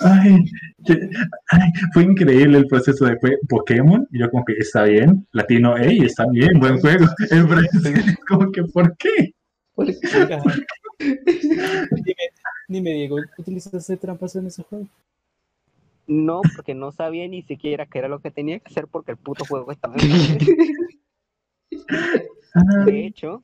Ay, 0.00 0.36
que- 0.84 1.10
ay, 1.50 1.70
fue 1.92 2.02
increíble 2.04 2.58
el 2.58 2.66
proceso 2.66 3.06
de 3.06 3.16
Pokémon. 3.48 4.06
Y 4.12 4.18
yo 4.20 4.30
como 4.30 4.44
que 4.44 4.54
está 4.54 4.84
bien, 4.84 5.26
latino, 5.32 5.76
ey, 5.76 6.00
está 6.04 6.26
bien, 6.30 6.58
buen 6.58 6.78
juego. 6.80 7.06
En 7.30 7.48
francés, 7.48 8.16
como 8.28 8.50
que 8.52 8.64
¿por 8.64 8.96
qué? 8.96 9.34
¿Por 9.74 9.86
qué? 9.86 10.08
Ajá. 10.34 10.54
Dime, 10.98 12.24
dime, 12.68 12.92
Diego, 12.92 13.16
¿utilizaste 13.38 13.96
trampas 13.96 14.34
en 14.36 14.46
ese 14.46 14.62
juego? 14.62 14.86
No, 16.06 16.40
porque 16.54 16.74
no 16.74 16.92
sabía 16.92 17.26
ni 17.26 17.42
siquiera 17.42 17.84
qué 17.86 17.98
era 17.98 18.08
lo 18.08 18.20
que 18.20 18.30
tenía 18.30 18.60
que 18.60 18.68
hacer 18.70 18.86
porque 18.86 19.10
el 19.10 19.16
puto 19.16 19.44
juego 19.44 19.72
estaba 19.72 19.94
en. 19.98 20.38
Ah, 22.58 22.84
De 22.86 23.04
hecho, 23.04 23.42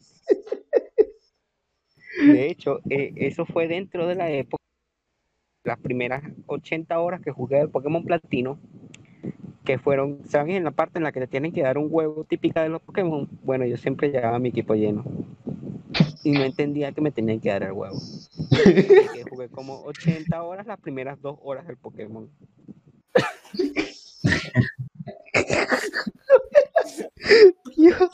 de 2.20 2.46
hecho, 2.46 2.80
eh, 2.90 3.12
eso 3.16 3.46
fue 3.46 3.68
dentro 3.68 4.06
de 4.06 4.14
la 4.14 4.30
época, 4.30 4.62
las 5.64 5.78
primeras 5.78 6.22
80 6.46 6.98
horas 6.98 7.20
que 7.20 7.30
jugué 7.30 7.60
el 7.60 7.70
Pokémon 7.70 8.04
Platino, 8.04 8.58
que 9.64 9.78
fueron, 9.78 10.20
¿saben? 10.28 10.56
En 10.56 10.64
la 10.64 10.72
parte 10.72 10.98
en 10.98 11.04
la 11.04 11.12
que 11.12 11.20
te 11.20 11.28
tienen 11.28 11.52
que 11.52 11.62
dar 11.62 11.78
un 11.78 11.86
huevo 11.88 12.24
típica 12.24 12.62
de 12.62 12.68
los 12.68 12.82
Pokémon. 12.82 13.28
Bueno, 13.42 13.64
yo 13.64 13.76
siempre 13.76 14.10
llevaba 14.10 14.38
mi 14.38 14.48
equipo 14.48 14.74
lleno. 14.74 15.04
Y 16.24 16.32
no 16.32 16.42
entendía 16.42 16.92
que 16.92 17.00
me 17.00 17.10
tenían 17.10 17.40
que 17.40 17.50
dar 17.50 17.62
el 17.62 17.72
huevo. 17.72 17.98
Que 18.50 19.24
jugué 19.28 19.48
como 19.48 19.82
80 19.82 20.42
horas 20.42 20.66
las 20.66 20.80
primeras 20.80 21.20
dos 21.20 21.38
horas 21.42 21.66
del 21.66 21.76
Pokémon. 21.76 22.30
Dios. 27.76 28.10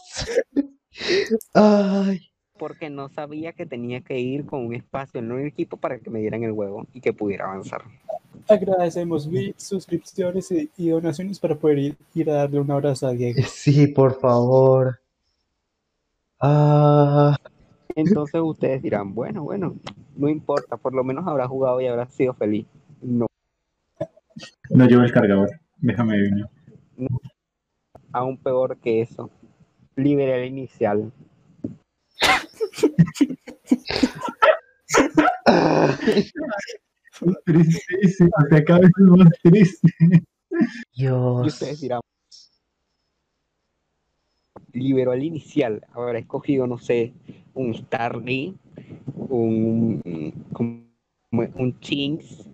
Ay. 1.54 2.20
Porque 2.58 2.90
no 2.90 3.08
sabía 3.08 3.52
que 3.52 3.66
tenía 3.66 4.00
que 4.00 4.18
ir 4.18 4.44
con 4.44 4.66
un 4.66 4.74
espacio 4.74 5.20
en 5.20 5.30
un 5.30 5.46
equipo 5.46 5.76
para 5.76 5.98
que 5.98 6.10
me 6.10 6.20
dieran 6.20 6.42
el 6.42 6.52
huevo 6.52 6.86
y 6.92 7.00
que 7.00 7.12
pudiera 7.12 7.46
avanzar. 7.46 7.82
Agradecemos 8.48 9.28
bits, 9.28 9.62
suscripciones 9.62 10.52
y, 10.76 10.88
donaciones 10.88 11.38
para 11.38 11.54
poder 11.54 11.78
ir, 11.78 11.96
ir 12.14 12.30
a 12.30 12.34
darle 12.34 12.60
un 12.60 12.70
abrazo 12.70 13.06
a 13.06 13.12
Diego. 13.12 13.42
Sí, 13.48 13.86
por 13.86 14.18
favor. 14.18 15.00
Ah, 16.40 17.36
Entonces 17.94 18.40
ustedes 18.40 18.82
dirán, 18.82 19.14
bueno, 19.14 19.42
bueno, 19.42 19.74
no 20.16 20.28
importa, 20.28 20.76
por 20.76 20.94
lo 20.94 21.02
menos 21.02 21.26
habrá 21.26 21.48
jugado 21.48 21.80
y 21.80 21.86
habrá 21.86 22.06
sido 22.06 22.32
feliz. 22.34 22.66
No, 23.02 23.26
no 24.70 24.86
llevo 24.86 25.02
el 25.02 25.12
cargador, 25.12 25.50
déjame 25.78 26.14
adivinar. 26.14 26.50
aún 28.12 28.36
peor 28.36 28.76
que 28.78 29.02
eso. 29.02 29.30
Liberé 29.96 30.42
el 30.42 30.48
inicial. 30.48 31.12
Tristísimo, 37.44 38.30
cada 38.66 38.80
vez 38.80 38.90
más 38.98 39.28
triste. 39.42 39.88
Y 40.92 41.02
Dios. 41.02 41.46
ustedes 41.46 41.80
dirán, 41.80 42.00
liberó 44.72 45.12
el 45.12 45.22
inicial. 45.22 45.84
Habrá 45.92 46.18
escogido, 46.18 46.66
no 46.66 46.78
sé, 46.78 47.12
un 47.54 47.74
Starly, 47.74 48.56
un, 49.14 50.46
como- 50.52 50.88
un 51.30 51.78
Chinx, 51.80 52.48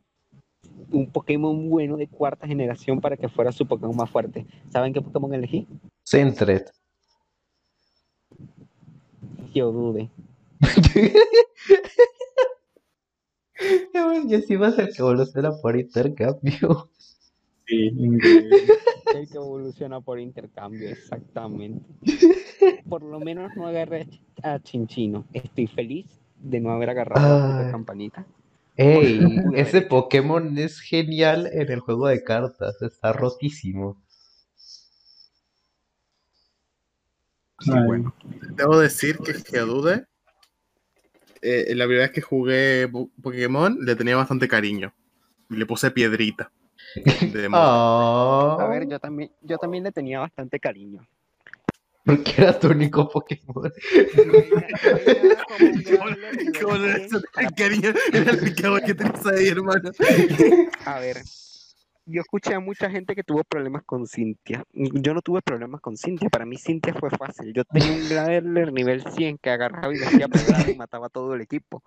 un 0.91 1.11
Pokémon 1.11 1.69
bueno 1.69 1.97
de 1.97 2.09
cuarta 2.09 2.47
generación 2.47 3.01
para 3.01 3.17
que 3.17 3.29
fuera 3.29 3.53
su 3.53 3.67
Pokémon 3.67 3.97
más 3.97 4.11
fuerte. 4.11 4.47
¿Saben 4.71 4.93
qué 4.93 5.01
Pokémon 5.01 5.33
elegí? 5.35 5.67
Centred. 9.55 9.55
Geodude. 9.55 10.11
Yo 14.27 14.41
sí 14.41 14.57
va 14.57 14.69
a 14.69 14.73
ser 14.73 14.91
que 14.91 15.03
evoluciona 15.03 15.53
por 15.61 15.79
intercambio. 15.79 16.91
Sí. 17.67 17.93
El 19.15 19.29
que 19.29 19.37
evoluciona 19.37 20.01
por 20.01 20.19
intercambio, 20.19 20.89
exactamente. 20.89 21.87
Por 22.89 23.03
lo 23.03 23.21
menos 23.21 23.53
no 23.57 23.67
agarré 23.67 24.09
a 24.43 24.59
Chinchino. 24.59 25.25
Estoy 25.33 25.67
feliz 25.69 26.07
de 26.41 26.61
no 26.61 26.71
haber 26.71 26.91
agarrado 26.91 27.45
a 27.45 27.63
la 27.63 27.71
campanita. 27.71 28.27
Ey, 28.77 29.21
ese. 29.55 29.83
Pokémon 29.83 30.59
es 30.59 30.81
genial 30.81 31.49
en 31.53 31.71
el 31.71 31.81
juego 31.81 32.09
de 32.09 32.25
cartas. 32.25 32.83
Está 32.83 33.13
rotísimo. 33.13 34.03
Debo 38.57 38.78
decir 38.78 39.19
que 39.19 39.35
Geodude, 39.35 40.07
eh, 41.43 41.74
la 41.74 41.85
primera 41.85 42.05
vez 42.07 42.12
que 42.12 42.20
jugué 42.23 42.89
Po- 42.91 43.11
Pokémon, 43.23 43.77
le 43.81 43.95
tenía 43.97 44.16
bastante 44.16 44.49
cariño. 44.49 44.93
Y 45.51 45.57
le 45.57 45.66
puse 45.66 45.91
piedrita. 45.91 46.51
De. 46.95 47.49
Ah, 47.53 48.57
A 48.61 48.69
ver, 48.69 48.86
yo 48.89 48.99
también, 48.99 49.31
yo 49.41 49.59
también 49.59 49.85
le 49.85 49.93
tenía 49.93 50.20
bastante 50.20 50.59
cariño. 50.61 51.07
porque 52.05 52.35
era 52.39 52.59
tu 52.59 52.69
único 52.69 53.09
Pokémon. 53.09 53.73
¿Cómo 56.61 56.77
le 56.77 56.89
das 56.89 57.12
el 57.39 57.55
cariño? 57.57 57.93
Era 58.12 58.31
el 58.32 58.39
picado 58.39 58.78
que 58.81 58.95
tenés 58.95 59.27
ahí, 59.27 59.49
hermano. 59.49 59.91
A 60.85 60.99
ver, 61.01 61.19
yo 62.07 62.21
escuché 62.21 62.55
a 62.55 62.61
mucha 62.61 62.91
gente 62.91 63.15
que 63.15 63.25
tuvo 63.25 63.45
problemas 63.45 63.83
con 63.85 64.07
Cintia. 64.07 64.65
Yo 64.73 65.15
no 65.15 65.23
tuve 65.23 65.41
problemas 65.43 65.81
con 65.81 65.97
Cintia. 65.97 66.29
Para 66.29 66.45
mí 66.45 66.57
Cintia 66.57 66.95
fue 66.95 67.11
fácil. 67.11 67.53
Yo 67.55 67.65
tenía 67.65 67.93
un 67.93 68.09
Graveler 68.09 68.73
nivel 68.73 69.03
100 69.03 69.39
que 69.39 69.51
agarraba 69.51 69.93
y 69.95 69.99
decía 69.99 70.29
pedrada 70.29 70.71
y 70.71 70.77
mataba 70.77 71.07
a 71.07 71.11
todo 71.11 71.35
el 71.35 71.41
equipo. 71.41 71.83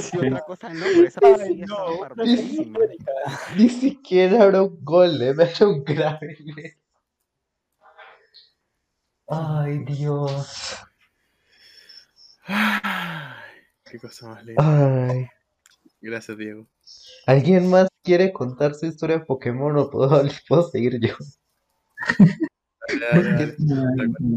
Si 0.00 0.16
otra 0.16 0.40
cosa 0.40 0.72
no, 0.72 0.86
esa 0.86 1.20
Ay, 1.22 1.62
barbarísima. 2.00 2.78
crítica. 2.78 3.12
Ni 3.56 3.68
siquiera 3.68 4.44
era 4.44 4.62
un 4.62 4.78
golem, 4.82 5.40
era 5.40 5.68
un 5.68 5.84
Graveler. 5.84 6.76
Ay, 9.26 9.78
Dios. 9.84 10.78
Qué 13.84 13.98
cosa 13.98 14.28
más 14.28 14.44
linda. 14.44 15.08
Ay. 15.10 15.28
Gracias, 16.00 16.38
Diego. 16.38 16.66
¿Alguien 17.26 17.68
más 17.68 17.88
quiere 18.02 18.32
contar 18.32 18.74
su 18.74 18.86
historia 18.86 19.18
de 19.18 19.24
Pokémon 19.24 19.76
o 19.76 19.90
puedo, 19.90 20.22
puedo 20.48 20.70
seguir 20.70 21.00
yo? 21.00 21.14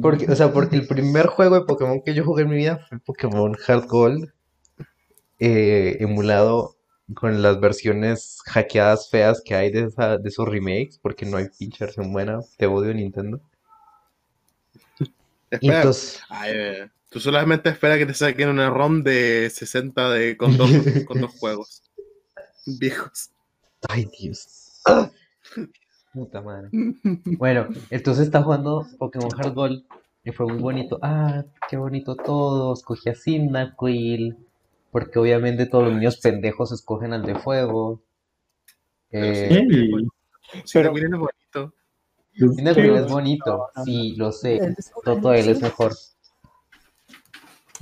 Porque, 0.01 0.25
o 0.29 0.35
sea, 0.35 0.51
porque 0.51 0.75
el 0.75 0.87
primer 0.87 1.27
juego 1.27 1.55
de 1.55 1.65
Pokémon 1.65 2.01
que 2.03 2.13
yo 2.13 2.25
jugué 2.25 2.43
en 2.43 2.49
mi 2.49 2.57
vida 2.57 2.85
fue 2.89 2.99
Pokémon 2.99 3.55
Hard 3.65 3.87
Gold, 3.87 4.33
eh, 5.39 5.97
emulado 5.99 6.75
con 7.13 7.41
las 7.41 7.59
versiones 7.59 8.39
hackeadas 8.45 9.09
feas 9.09 9.41
que 9.43 9.55
hay 9.55 9.71
de, 9.71 9.85
esa, 9.85 10.17
de 10.17 10.29
esos 10.29 10.47
remakes, 10.47 10.99
porque 11.01 11.25
no 11.25 11.37
hay 11.37 11.47
pinche 11.57 11.85
versión 11.85 12.11
buena. 12.11 12.39
Te 12.57 12.67
odio 12.67 12.93
Nintendo. 12.93 13.39
Espera, 15.49 15.77
entonces, 15.77 16.21
ay, 16.29 16.51
eh, 16.53 16.89
tú 17.11 17.19
solamente 17.19 17.69
espera 17.69 17.97
que 17.99 18.05
te 18.07 18.13
saquen 18.15 18.49
una 18.49 18.69
ROM 18.71 19.03
de 19.03 19.49
60 19.51 20.09
de, 20.09 20.35
con, 20.37 20.57
dos, 20.57 20.71
con 21.05 21.21
dos 21.21 21.31
juegos 21.39 21.83
viejos. 22.65 23.29
ay 23.89 24.07
Dios. 24.19 24.81
Puta 26.13 26.41
madre. 26.41 26.69
Bueno, 27.37 27.67
entonces 27.89 28.25
está 28.25 28.41
jugando 28.41 28.87
Pokémon 28.97 29.29
Hard 29.37 29.53
Gold 29.53 29.83
y 30.23 30.31
fue 30.31 30.45
muy 30.47 30.57
bonito. 30.57 30.99
Ah, 31.01 31.43
qué 31.69 31.77
bonito 31.77 32.15
todo. 32.15 32.73
Escogí 32.73 33.09
a 33.09 33.15
Cyndaquil, 33.15 34.37
porque 34.91 35.19
obviamente 35.19 35.65
todos 35.67 35.85
los 35.85 35.93
niños 35.95 36.17
pendejos 36.17 36.71
escogen 36.71 37.13
al 37.13 37.23
de 37.23 37.35
fuego. 37.35 38.01
Eh, 39.11 39.65
Sí, 40.65 40.71
Pero- 40.73 40.89
también 40.89 41.13
es 41.13 41.19
bonito. 41.19 41.73
Cyndaquil 42.33 42.95
es 42.95 43.07
bonito, 43.07 43.67
sí, 43.85 44.15
lo 44.17 44.31
sé. 44.33 44.75
Toto 45.03 45.33
él 45.33 45.47
es 45.49 45.61
mejor. 45.61 45.93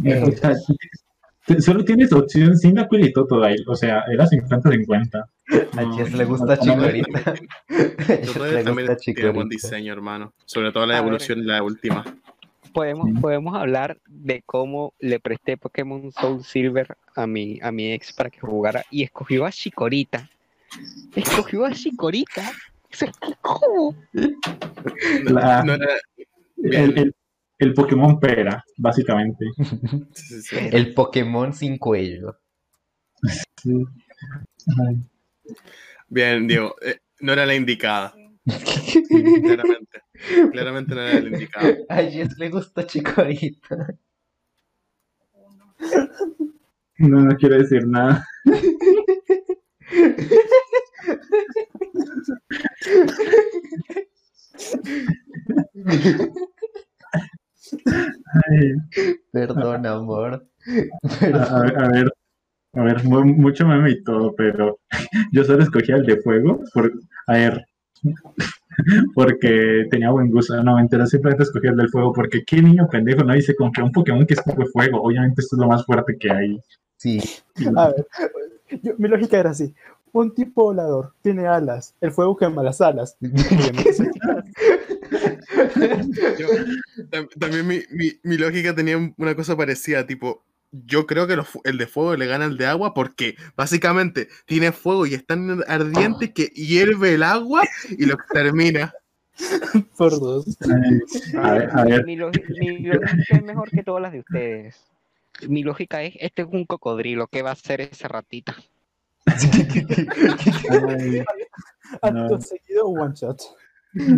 Eh, 0.04 0.24
o 0.24 0.32
sea, 0.32 0.54
te- 1.46 1.62
solo 1.62 1.84
tienes 1.84 2.12
opción 2.14 2.58
Cyndaquil 2.58 3.06
y 3.06 3.14
Totodile, 3.14 3.64
o 3.68 3.76
sea, 3.76 4.04
era 4.12 4.26
50-50. 4.28 5.26
A 5.78 5.96
Jess 5.96 6.14
le 6.14 6.26
gusta 6.26 6.56
no, 6.58 6.66
no, 6.66 6.76
no, 6.76 6.88
Chikorita. 6.88 7.32
A 7.32 7.36
Jess 8.06 8.34
Todo 8.34 8.46
le 8.52 8.64
también 8.64 8.98
tiene 8.98 9.30
buen 9.32 9.50
diseño, 9.50 9.92
hermano. 9.94 10.34
Sobre 10.46 10.72
todo 10.72 10.86
la 10.86 10.96
A 10.98 11.02
ver. 11.02 11.08
evolución, 11.08 11.46
la 11.48 11.64
última. 11.64 12.04
Podemos, 12.72 13.08
podemos 13.20 13.56
hablar 13.56 13.98
de 14.08 14.44
cómo 14.46 14.94
le 15.00 15.20
presté 15.20 15.58
Pokémon 15.58 16.12
Soul 16.12 16.44
Silver 16.44 16.96
a 17.16 17.26
mi, 17.26 17.60
a 17.64 17.72
mi 17.72 17.92
ex 17.94 18.14
para 18.14 18.30
que 18.30 18.40
jugara 18.42 18.86
y 18.92 19.02
escogió 19.04 19.46
a 19.48 19.52
Chikorita. 19.52 20.30
Escogió 21.16 21.66
a 21.66 21.72
¿qué- 21.72 22.24
¿Cómo? 23.42 23.96
La- 25.24 25.64
No 25.64 25.74
El, 25.74 26.98
el- 27.00 27.16
el 27.60 27.74
Pokémon 27.74 28.20
Pera, 28.20 28.64
básicamente. 28.78 29.46
sí, 30.14 30.14
sí, 30.14 30.42
sí. 30.42 30.56
El 30.72 30.94
Pokémon 30.94 31.54
sin 31.54 31.78
cuello. 31.78 32.38
Sí. 33.62 33.86
Bien, 36.08 36.48
Diego. 36.48 36.76
eh, 36.82 37.00
no 37.20 37.34
era 37.34 37.46
la 37.46 37.56
indicada. 37.56 38.14
Claramente. 39.44 40.02
Claramente 40.52 40.96
no 40.96 41.02
era 41.02 41.20
la 41.20 41.28
indicada. 41.28 41.76
A 41.90 41.98
Jess 42.04 42.38
le 42.38 42.50
gusta 42.50 42.86
Chikorita. 42.88 43.88
No, 46.98 47.22
no 47.22 47.36
quiero 47.38 47.58
decir 47.58 47.86
nada. 47.88 48.26
Ay, 57.86 58.74
Perdón, 59.32 59.86
amor. 59.86 60.46
a, 61.34 61.44
a 61.44 61.60
ver, 61.62 61.78
a 61.78 61.88
ver, 61.90 62.14
a 62.74 62.82
ver, 62.84 63.04
mucho 63.04 63.68
meme 63.68 63.92
y 63.92 64.04
todo, 64.04 64.36
pero 64.36 64.80
yo 65.32 65.44
solo 65.44 65.64
escogí 65.64 65.92
el 65.92 66.06
de 66.06 66.18
fuego, 66.22 66.62
por, 66.74 66.92
a 67.28 67.34
ver, 67.34 67.66
porque 69.16 69.86
tenía 69.92 70.12
buen 70.12 70.30
gusto, 70.32 70.62
no, 70.64 70.76
mentira, 70.76 71.06
simplemente 71.06 71.44
escogí 71.44 71.68
el 71.68 71.76
del 71.78 71.90
fuego, 71.90 72.14
porque 72.14 72.44
qué 72.46 72.62
niño 72.62 72.88
pendejo 72.90 73.24
no 73.24 73.34
dice 73.34 73.56
con 73.56 73.72
que 73.72 73.82
un 73.82 73.92
Pokémon 73.92 74.26
que 74.26 74.34
escoge 74.36 74.66
fuego, 74.72 75.02
obviamente 75.02 75.42
esto 75.42 75.56
es 75.56 75.60
lo 75.62 75.68
más 75.68 75.86
fuerte 75.86 76.18
que 76.20 76.32
hay. 76.32 76.60
Sí. 76.98 77.20
A 77.76 77.88
ver, 77.90 78.06
yo- 78.84 78.94
mi 78.98 79.08
lógica 79.08 79.40
era 79.40 79.52
así. 79.52 79.74
Un 80.12 80.34
tipo 80.34 80.64
volador 80.64 81.14
tiene 81.22 81.46
alas, 81.48 81.94
el 82.02 82.12
fuego 82.12 82.36
quema 82.38 82.64
las 82.64 82.82
alas. 82.82 83.16
Yo- 86.38 86.48
también 87.40 87.68
mi, 87.68 87.82
mi- 87.92 88.20
mi 88.24 88.38
lógica 88.38 88.76
tenía 88.76 88.98
un- 88.98 89.14
una 89.18 89.36
cosa 89.36 89.56
parecida, 89.56 90.06
tipo, 90.06 90.44
yo 90.72 91.06
creo 91.08 91.26
que 91.28 91.36
los 91.36 91.48
el 91.64 91.78
de 91.78 91.88
fuego 91.88 92.16
le 92.16 92.28
gana 92.28 92.46
al 92.46 92.58
de 92.58 92.68
agua 92.68 92.94
porque 92.94 93.36
básicamente 93.56 94.28
tiene 94.46 94.72
fuego 94.72 95.06
y 95.08 95.16
es 95.16 95.26
tan 95.26 95.64
ardiente 95.68 96.32
que 96.32 96.46
hierve 96.48 97.16
el 97.16 97.24
agua 97.24 97.64
y 97.90 98.06
lo 98.06 98.14
extermina. 98.16 98.94
Por 99.98 100.20
dos. 100.20 100.46
Ay, 100.62 101.00
a 101.38 101.54
ver, 101.54 101.70
a 101.72 101.84
ver, 101.86 102.06
Mi, 102.06 102.16
mi 102.18 102.18
lógica 102.18 103.26
es 103.30 103.44
mejor 103.44 103.70
que 103.72 103.84
todas 103.84 104.02
las 104.02 104.12
de 104.12 104.20
ustedes. 104.20 104.86
Mi 105.48 105.64
lógica 105.64 106.04
es, 106.04 106.16
este 106.20 106.42
es 106.44 106.48
un 106.52 106.66
cocodrilo, 106.66 107.28
¿qué 107.28 107.42
va 107.42 107.52
a 107.52 107.54
hacer 107.54 107.82
esa 107.82 108.08
ratita? 108.10 108.56
Acto 112.02 112.30
No. 112.30 112.42
seguido, 112.42 112.88
one 112.88 113.14
shot. 113.16 113.40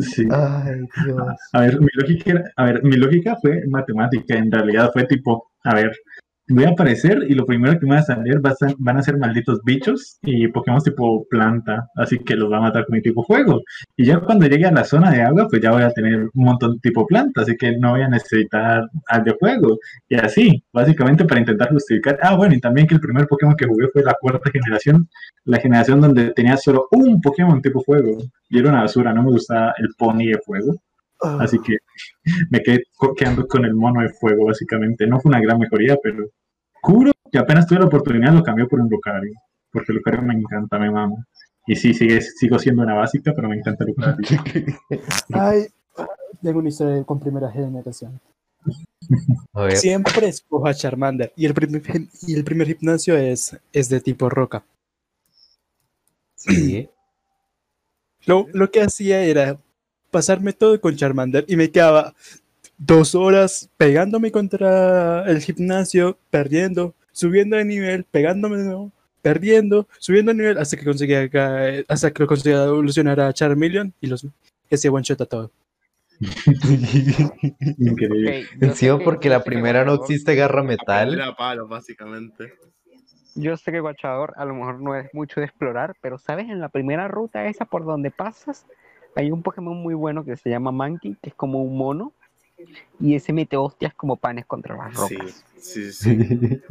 sí. 0.02 0.28
Ay, 0.32 0.82
Dios. 1.06 1.22
A 1.54 1.62
ver, 1.62 1.80
mi 1.80 1.88
lógica 1.94 2.32
era- 2.32 2.52
a 2.58 2.66
ver, 2.66 2.84
mi 2.84 2.98
lógica 2.98 3.38
fue 3.42 3.62
matemática, 3.68 4.36
en 4.36 4.52
realidad 4.52 4.90
fue 4.94 5.06
tipo, 5.06 5.52
a 5.64 5.76
ver, 5.76 5.92
voy 6.52 6.66
a 6.66 6.70
aparecer 6.70 7.26
y 7.30 7.34
lo 7.34 7.46
primero 7.46 7.80
que 7.80 7.86
me 7.86 7.96
va 7.96 8.02
a 8.02 8.04
salir 8.04 8.44
va 8.46 8.52
a 8.52 8.56
ser- 8.56 8.76
van 8.78 8.98
a 8.98 9.02
ser 9.04 9.18
malditos 9.18 9.60
bichos 9.64 10.18
y 10.24 10.48
Pokémon 10.50 10.82
tipo 10.82 11.26
planta, 11.30 11.88
así 11.96 12.18
que 12.20 12.36
los 12.36 12.52
va 12.52 12.58
a 12.58 12.62
matar 12.62 12.86
con 12.86 12.96
mi 12.96 13.02
tipo 13.02 13.24
fuego. 13.24 13.62
Y 13.98 14.06
ya 14.06 14.20
cuando 14.20 14.48
llegue 14.48 14.66
a 14.66 14.72
la 14.72 14.84
zona 14.84 15.12
de 15.12 15.22
agua, 15.22 15.48
pues 15.50 15.62
ya 15.62 15.72
voy 15.72 15.84
a 15.84 15.92
tener 15.92 16.24
un 16.24 16.30
montón 16.34 16.80
tipo 16.80 17.06
planta, 17.08 17.42
así 17.42 17.56
que 17.58 17.78
no 17.78 17.92
voy 17.92 18.02
a 18.02 18.08
necesitar 18.10 18.88
al 19.08 19.24
de 19.24 19.34
fuego. 19.36 19.78
Y 20.10 20.16
así, 20.16 20.64
básicamente 20.74 21.26
para 21.26 21.40
intentar 21.42 21.70
justificar. 21.72 22.18
Ah, 22.22 22.36
bueno, 22.36 22.56
y 22.56 22.60
también 22.60 22.88
que 22.88 22.96
el 22.96 23.02
primer 23.02 23.28
Pokémon 23.28 23.56
que 23.56 23.66
jugué 23.68 23.88
fue 23.94 24.04
la 24.04 24.16
cuarta 24.20 24.50
generación, 24.52 25.08
la 25.46 25.60
generación 25.60 26.02
donde 26.02 26.32
tenía 26.34 26.58
solo 26.58 26.88
un 26.92 27.22
Pokémon 27.22 27.62
tipo 27.62 27.82
fuego. 27.84 28.18
Y 28.50 28.60
era 28.60 28.70
una 28.70 28.82
basura, 28.82 29.14
no 29.14 29.24
me 29.24 29.32
gustaba 29.32 29.74
el 29.78 29.90
pony 29.98 30.28
de 30.28 30.40
fuego. 30.46 30.74
Ah, 31.24 31.38
Así 31.42 31.60
que 31.60 31.78
me 32.50 32.62
quedé 32.62 32.84
quedando 33.18 33.46
con 33.48 33.64
el 33.66 33.76
mono 33.76 34.02
de 34.02 34.10
fuego, 34.10 34.46
básicamente. 34.46 35.06
No 35.08 35.20
fue 35.20 35.30
una 35.30 35.40
gran 35.42 35.60
mejoría, 35.60 35.96
pero 36.02 36.26
juro 36.82 37.12
que 37.32 37.40
apenas 37.40 37.66
tuve 37.68 37.80
la 37.80 37.86
oportunidad 37.86 38.34
lo 38.34 38.44
cambié 38.44 38.66
por 38.66 38.80
un 38.80 38.90
Lucario. 38.90 39.34
Porque 39.72 39.94
Lucario 39.94 40.22
me 40.22 40.34
encanta, 40.34 40.78
me 40.78 40.92
mamo. 40.92 41.24
Y 41.66 41.76
sí, 41.76 41.94
sigue, 41.94 42.22
sigo 42.22 42.60
siendo 42.60 42.82
una 42.82 42.96
básica, 42.96 43.34
pero 43.36 43.48
me 43.48 43.56
encanta 43.56 43.86
Lucario. 43.86 44.18
Ay, 45.34 45.68
tengo 46.42 46.60
una 46.60 46.70
historia 46.70 47.04
con 47.04 47.20
primera 47.20 47.50
generación. 47.52 48.20
Siempre 49.76 50.28
escojo 50.28 50.68
a 50.68 50.74
Charmander. 50.74 51.32
Y 51.36 51.46
el 51.46 51.54
primer, 51.54 51.82
y 52.28 52.36
el 52.36 52.44
primer 52.44 52.68
gimnasio 52.68 53.16
es, 53.16 53.58
es 53.72 53.90
de 53.90 54.02
tipo 54.02 54.30
roca. 54.30 54.64
sí. 56.36 56.90
Lo, 58.26 58.46
lo 58.54 58.70
que 58.70 58.82
hacía 58.82 59.24
era 59.24 59.60
pasarme 60.12 60.54
todo 60.54 60.80
con 60.80 60.96
Charmander 60.96 61.46
y 61.48 61.56
me 61.56 61.72
quedaba 61.72 62.14
dos 62.84 63.14
horas 63.16 63.70
pegándome 63.78 64.32
contra 64.32 65.24
el 65.28 65.40
gimnasio, 65.42 66.18
perdiendo, 66.30 66.96
subiendo 67.12 67.56
de 67.58 67.66
nivel, 67.66 68.06
pegándome 68.06 68.58
de 68.58 68.64
nuevo, 68.66 68.92
perdiendo, 69.22 69.88
subiendo 70.00 70.32
de 70.32 70.38
nivel 70.40 70.58
hasta 70.58 70.78
que 70.78 70.86
conseguía 70.86 71.30
ca- 71.30 71.84
hasta 71.88 72.12
que 72.12 72.24
lo 72.24 72.28
conseguía 72.28 72.64
evolucionar 72.64 73.20
a 73.20 73.32
Charmeleon 73.34 73.94
y 74.02 74.08
los 74.08 74.26
que 74.68 74.76
hacía 74.76 74.92
one 74.92 75.04
shot 75.04 75.22
a 75.22 75.26
todo. 75.26 75.52
Increíble. 77.78 78.42
Ok, 78.42 78.48
yo 78.54 78.60
sé 78.60 78.66
Encima 78.68 78.98
que- 79.00 79.04
porque 79.04 79.30
la 79.30 79.44
primera 79.44 79.84
no 79.86 79.98
Guachador- 79.98 80.02
existe 80.12 80.36
garra 80.36 80.64
metal. 80.64 81.14
Era 81.14 81.36
palo, 81.36 81.68
básicamente. 81.68 82.54
Yo 83.36 83.56
sé 83.58 83.72
que 83.72 83.80
Guachador 83.80 84.34
a 84.38 84.46
lo 84.46 84.54
mejor 84.56 84.80
no 84.82 84.96
es 84.96 85.08
mucho 85.14 85.40
de 85.40 85.46
explorar, 85.46 85.96
pero 86.02 86.18
sabes, 86.18 86.50
en 86.50 86.60
la 86.60 86.70
primera 86.70 87.08
ruta 87.08 87.46
esa 87.48 87.66
por 87.66 87.86
donde 87.86 88.12
pasas, 88.12 88.66
hay 89.16 89.32
un 89.32 89.42
Pokémon 89.42 89.78
muy 89.78 89.94
bueno 89.94 90.26
que 90.26 90.36
se 90.36 90.50
llama 90.50 90.72
Mankey, 90.72 91.16
que 91.22 91.30
es 91.30 91.36
como 91.36 91.62
un 91.64 91.78
mono, 91.78 92.12
y 93.00 93.16
ese 93.16 93.34
mete 93.34 93.58
hostias 93.58 93.94
como 93.94 94.16
panes 94.18 94.46
contra 94.46 94.76
las 94.76 94.94
Sí, 95.08 95.16
rocas. 95.16 95.46
sí, 95.58 95.92
sí. 95.92 96.62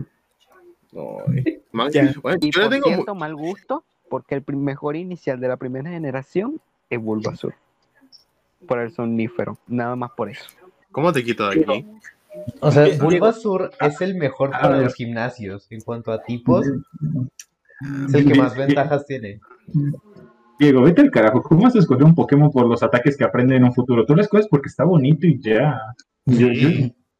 Man- 1.72 1.90
bueno, 2.22 2.38
Y 2.40 2.50
yo 2.50 2.68
le 2.68 2.80
por 2.80 2.94
tengo 2.96 3.14
mal 3.14 3.36
gusto, 3.36 3.84
porque 4.08 4.34
el 4.34 4.56
mejor 4.56 4.96
inicial 4.96 5.40
de 5.40 5.48
la 5.48 5.56
primera 5.56 5.90
generación 5.90 6.60
es 6.88 7.00
Bulbasaur. 7.00 7.54
Por 8.66 8.80
el 8.80 8.90
somnífero, 8.90 9.56
nada 9.66 9.96
más 9.96 10.10
por 10.12 10.28
eso. 10.28 10.50
¿Cómo 10.92 11.12
te 11.12 11.24
quito 11.24 11.48
de 11.48 11.60
aquí? 11.60 11.86
O 12.60 12.70
sea, 12.70 12.86
Bulbasaur 12.98 13.70
es 13.80 14.00
el 14.00 14.14
mejor 14.16 14.54
A 14.54 14.60
para 14.60 14.80
los 14.80 14.94
gimnasios. 14.94 15.66
En 15.70 15.80
cuanto 15.80 16.12
a 16.12 16.22
tipos, 16.22 16.66
es 18.06 18.14
el 18.14 18.26
que 18.26 18.34
más 18.34 18.56
ventajas 18.56 19.06
tiene. 19.06 19.40
Diego, 20.60 20.82
vete 20.82 21.00
al 21.00 21.10
carajo. 21.10 21.42
¿Cómo 21.42 21.62
vas 21.62 21.74
a 21.74 21.78
escoger 21.78 22.04
un 22.04 22.14
Pokémon 22.14 22.50
por 22.52 22.66
los 22.66 22.82
ataques 22.82 23.16
que 23.16 23.24
aprende 23.24 23.56
en 23.56 23.64
un 23.64 23.72
futuro? 23.72 24.04
Tú 24.04 24.14
lo 24.14 24.20
escoges 24.20 24.46
porque 24.46 24.68
está 24.68 24.84
bonito 24.84 25.26
y 25.26 25.40
ya. 25.40 25.80
Yo, 26.26 26.48
yo- 26.48 26.68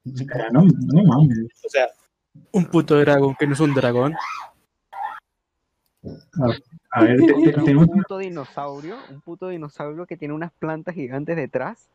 ya, 0.05 0.51
no, 0.53 0.63
no 0.63 1.05
mames. 1.05 1.39
O 1.65 1.71
sea, 1.71 1.89
un 2.53 2.67
puto 2.67 3.01
dragón 3.01 3.35
que 3.39 3.47
no 3.47 3.55
es 3.55 3.61
un 3.61 3.73
dragón. 3.73 4.15
A 6.91 7.03
ver, 7.03 7.17
te- 7.19 7.33
te- 7.33 7.53
tenemos 7.53 7.89
un 7.89 7.97
puto 8.03 8.19
dinosaurio, 8.19 8.97
un 9.09 9.23
puto 9.23 9.49
dinosaurio 9.49 10.05
que 10.05 10.19
tiene 10.19 10.35
unas 10.35 10.53
plantas 10.53 10.95
gigantes 10.95 11.35
detrás. 11.35 11.89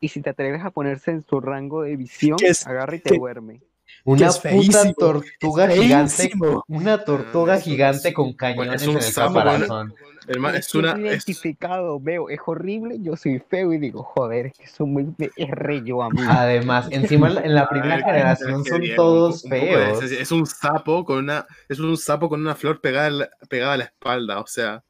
Y 0.00 0.08
si 0.08 0.20
te 0.20 0.30
atreves 0.30 0.64
a 0.64 0.70
ponerse 0.70 1.12
en 1.12 1.22
su 1.22 1.40
rango 1.40 1.82
de 1.82 1.94
visión, 1.94 2.38
agarra 2.66 2.96
y 2.96 3.00
te 3.00 3.10
que- 3.10 3.18
duerme. 3.18 3.60
Una 4.04 4.28
puta 4.28 4.40
feísimo, 4.40 4.94
tortuga 4.94 5.68
gigante. 5.68 6.30
Una 6.68 7.04
tortuga 7.04 7.56
un- 7.56 7.60
gigante 7.60 8.12
con 8.12 8.24
Bueno, 8.26 8.36
cañones 8.38 8.82
es 8.82 8.88
un 8.88 8.96
en 8.96 9.02
el 9.02 9.14
caparazón. 9.14 9.94
Hermano, 10.26 10.58
es 10.58 10.74
una. 10.74 10.92
siento 10.92 11.10
Es, 11.10 11.26
identificado, 11.26 12.00
veo, 12.00 12.28
es 12.28 12.38
horrible, 12.44 12.98
yo 13.00 13.16
soy 13.16 13.38
feo 13.38 13.72
y 13.72 13.78
digo, 13.78 14.02
joder, 14.02 14.46
es 14.46 14.52
que 14.58 14.66
son 14.66 14.92
muy, 14.92 15.14
es 15.36 15.50
re 15.50 15.82
yo 15.82 16.02
a 16.02 16.10
mí. 16.10 16.20
Además, 16.28 16.88
encima 16.90 17.28
en 17.28 17.54
la- 17.54 17.66
primera 17.68 17.96
ver, 17.96 18.04
generación 18.04 18.64
son 18.64 18.82
todos 18.94 19.44
un 19.44 19.52
un 19.52 19.58
de 19.58 19.66
feos. 19.66 20.02
Es 20.02 20.30
un 20.30 20.46
sapo 20.46 21.04
con 21.06 21.18
una. 21.18 21.46
Es 21.68 21.78
un 21.78 21.96
sapo 21.96 22.28
con 22.28 22.40
una 22.42 22.54
flor 22.54 22.80
pegada, 22.82 23.06
a 23.06 23.10
la- 23.10 23.30
pegada 23.48 23.72
a 23.72 23.76
la 23.78 23.84
espalda. 23.84 24.40
O 24.40 24.46
sea, 24.46 24.82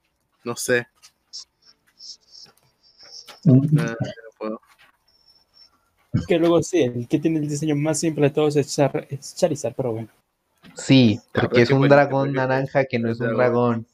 no 0.45 0.57
sé. 0.57 0.89
un- 3.45 3.69
No, 3.73 3.83
no 3.85 3.95
puedo. 4.39 4.61
Que 6.27 6.39
luego 6.39 6.63
sí, 6.63 6.83
el 6.83 7.07
que 7.07 7.19
tiene 7.19 7.39
el 7.39 7.49
diseño 7.49 7.77
más 7.77 8.01
simple 8.01 8.29
de 8.29 8.31
todos 8.35 8.57
es, 8.57 8.77
Char- 8.77 9.07
es 9.11 9.35
Charizard, 9.35 9.75
pero 9.75 9.93
bueno. 9.93 10.09
Sí, 10.75 11.21
porque 11.33 11.63
es 11.63 11.71
un 11.71 11.89
dragón 11.89 12.33
naranja 12.33 12.85
que 12.85 12.99
no 12.99 13.11
es 13.11 13.21
un 13.21 13.37
dragón. 13.37 13.87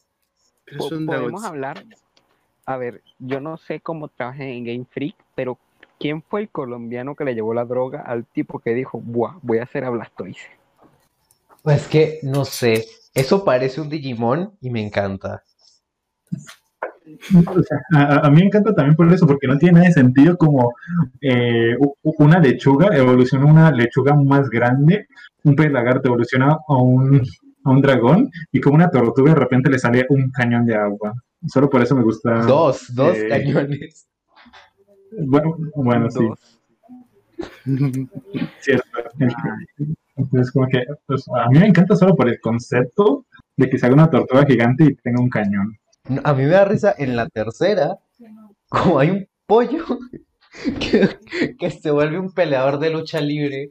Pero 0.64 0.78
es 0.78 0.92
un 0.92 1.06
Podemos 1.06 1.42
dragón. 1.42 1.44
hablar, 1.44 1.84
a 2.66 2.76
ver, 2.76 3.02
yo 3.18 3.40
no 3.40 3.56
sé 3.56 3.80
cómo 3.80 4.08
trabaja 4.08 4.44
en 4.44 4.64
Game 4.64 4.86
Freak, 4.90 5.16
pero 5.34 5.58
¿quién 5.98 6.22
fue 6.22 6.42
el 6.42 6.48
colombiano 6.48 7.14
que 7.14 7.24
le 7.24 7.34
llevó 7.34 7.54
la 7.54 7.64
droga 7.64 8.00
al 8.02 8.24
tipo 8.24 8.58
que 8.58 8.74
dijo, 8.74 9.00
buah, 9.00 9.38
voy 9.42 9.58
a 9.58 9.64
hacer 9.64 9.84
a 9.84 9.90
Blastoise? 9.90 10.48
Pues 11.62 11.86
que, 11.88 12.20
no 12.22 12.44
sé, 12.44 12.86
eso 13.14 13.44
parece 13.44 13.80
un 13.80 13.88
Digimon 13.88 14.56
y 14.60 14.70
me 14.70 14.82
encanta. 14.82 15.42
O 17.36 17.62
sea, 17.62 17.78
a, 17.92 18.26
a 18.26 18.30
mí 18.30 18.40
me 18.40 18.46
encanta 18.46 18.74
también 18.74 18.96
por 18.96 19.12
eso, 19.12 19.26
porque 19.26 19.46
no 19.46 19.58
tiene 19.58 19.74
nada 19.74 19.86
de 19.86 19.92
sentido 19.92 20.36
como 20.36 20.72
eh, 21.20 21.76
una 22.02 22.38
lechuga 22.38 22.96
evoluciona 22.96 23.44
a 23.44 23.52
una 23.52 23.70
lechuga 23.70 24.14
más 24.14 24.48
grande, 24.48 25.06
un 25.42 25.54
pez 25.54 25.70
lagarto 25.70 26.08
evoluciona 26.08 26.56
a 26.66 26.76
un, 26.76 27.22
a 27.64 27.70
un 27.70 27.80
dragón, 27.80 28.30
y 28.52 28.60
como 28.60 28.76
una 28.76 28.90
tortuga 28.90 29.34
de 29.34 29.40
repente 29.40 29.70
le 29.70 29.78
sale 29.78 30.06
un 30.08 30.30
cañón 30.30 30.64
de 30.64 30.76
agua. 30.76 31.14
Solo 31.46 31.68
por 31.68 31.82
eso 31.82 31.94
me 31.94 32.02
gusta. 32.02 32.42
Dos, 32.46 32.94
dos 32.94 33.16
eh, 33.18 33.28
cañones. 33.28 34.06
Bueno, 35.26 35.56
bueno 35.76 36.10
sí, 36.10 36.26
Dos. 36.26 36.38
cierto. 38.60 38.88
Entonces, 40.16 40.52
como 40.52 40.66
que 40.68 40.84
pues, 41.06 41.24
a 41.28 41.48
mí 41.50 41.58
me 41.58 41.66
encanta 41.66 41.96
solo 41.96 42.14
por 42.16 42.28
el 42.28 42.40
concepto 42.40 43.26
de 43.56 43.68
que 43.68 43.78
se 43.78 43.86
haga 43.86 43.94
una 43.94 44.10
tortuga 44.10 44.44
gigante 44.46 44.84
y 44.84 44.94
tenga 44.94 45.20
un 45.20 45.28
cañón. 45.28 45.76
A 46.22 46.34
mí 46.34 46.42
me 46.42 46.48
da 46.50 46.64
risa 46.64 46.94
en 46.98 47.16
la 47.16 47.28
tercera, 47.28 47.98
como 48.68 48.98
hay 48.98 49.10
un 49.10 49.28
pollo 49.46 49.84
que, 50.80 51.08
que 51.58 51.70
se 51.70 51.90
vuelve 51.90 52.18
un 52.18 52.32
peleador 52.32 52.78
de 52.78 52.90
lucha 52.90 53.20
libre. 53.20 53.70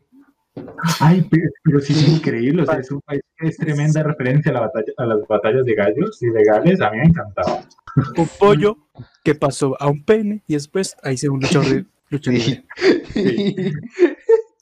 Ay, 0.99 1.25
pero, 1.31 1.43
pero 1.63 1.79
sí 1.79 1.93
es 1.93 2.07
increíble, 2.07 2.61
o 2.61 2.65
sea, 2.65 2.75
es, 2.75 2.91
un- 2.91 3.01
es- 3.09 3.21
es 3.39 3.57
tremenda 3.57 4.03
referencia 4.03 4.51
a, 4.51 4.53
la 4.53 4.59
batalla, 4.61 4.93
a 4.97 5.05
las 5.05 5.27
batallas 5.27 5.65
de 5.65 5.73
gallos 5.73 6.21
y 6.21 6.27
de 6.27 6.43
gales, 6.43 6.79
a 6.81 6.91
mí 6.91 6.97
me 6.97 7.05
encantaba. 7.05 7.63
Un 8.17 8.27
pollo 8.39 8.77
que 9.23 9.33
pasó 9.35 9.75
a 9.81 9.87
un 9.89 10.03
pene 10.03 10.43
y 10.47 10.53
después 10.53 10.95
ahí 11.03 11.17
se 11.17 11.29
un 11.29 11.39
luchador 11.39 11.67
de 11.69 11.85
lucha 12.09 12.31
libre. 12.31 12.65
Sí. 13.13 13.55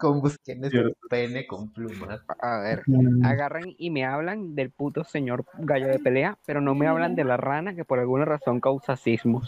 Con 0.01 0.19
busquenes 0.19 0.71
Cierto. 0.71 0.97
pene 1.09 1.45
con 1.45 1.71
plumas. 1.71 2.21
A 2.39 2.57
ver, 2.59 2.81
Mm, 2.87 3.23
agarran 3.23 3.65
y 3.77 3.91
me 3.91 4.03
hablan 4.03 4.55
del 4.55 4.71
puto 4.71 5.03
señor 5.03 5.45
gallo 5.59 5.87
de 5.89 5.99
pelea, 5.99 6.39
pero 6.45 6.59
no 6.59 6.73
me 6.73 6.87
hablan 6.87 7.13
de 7.13 7.23
la 7.23 7.37
rana 7.37 7.75
que 7.75 7.85
por 7.85 7.99
alguna 7.99 8.25
razón 8.25 8.59
causa 8.59 8.97
sismos. 8.97 9.47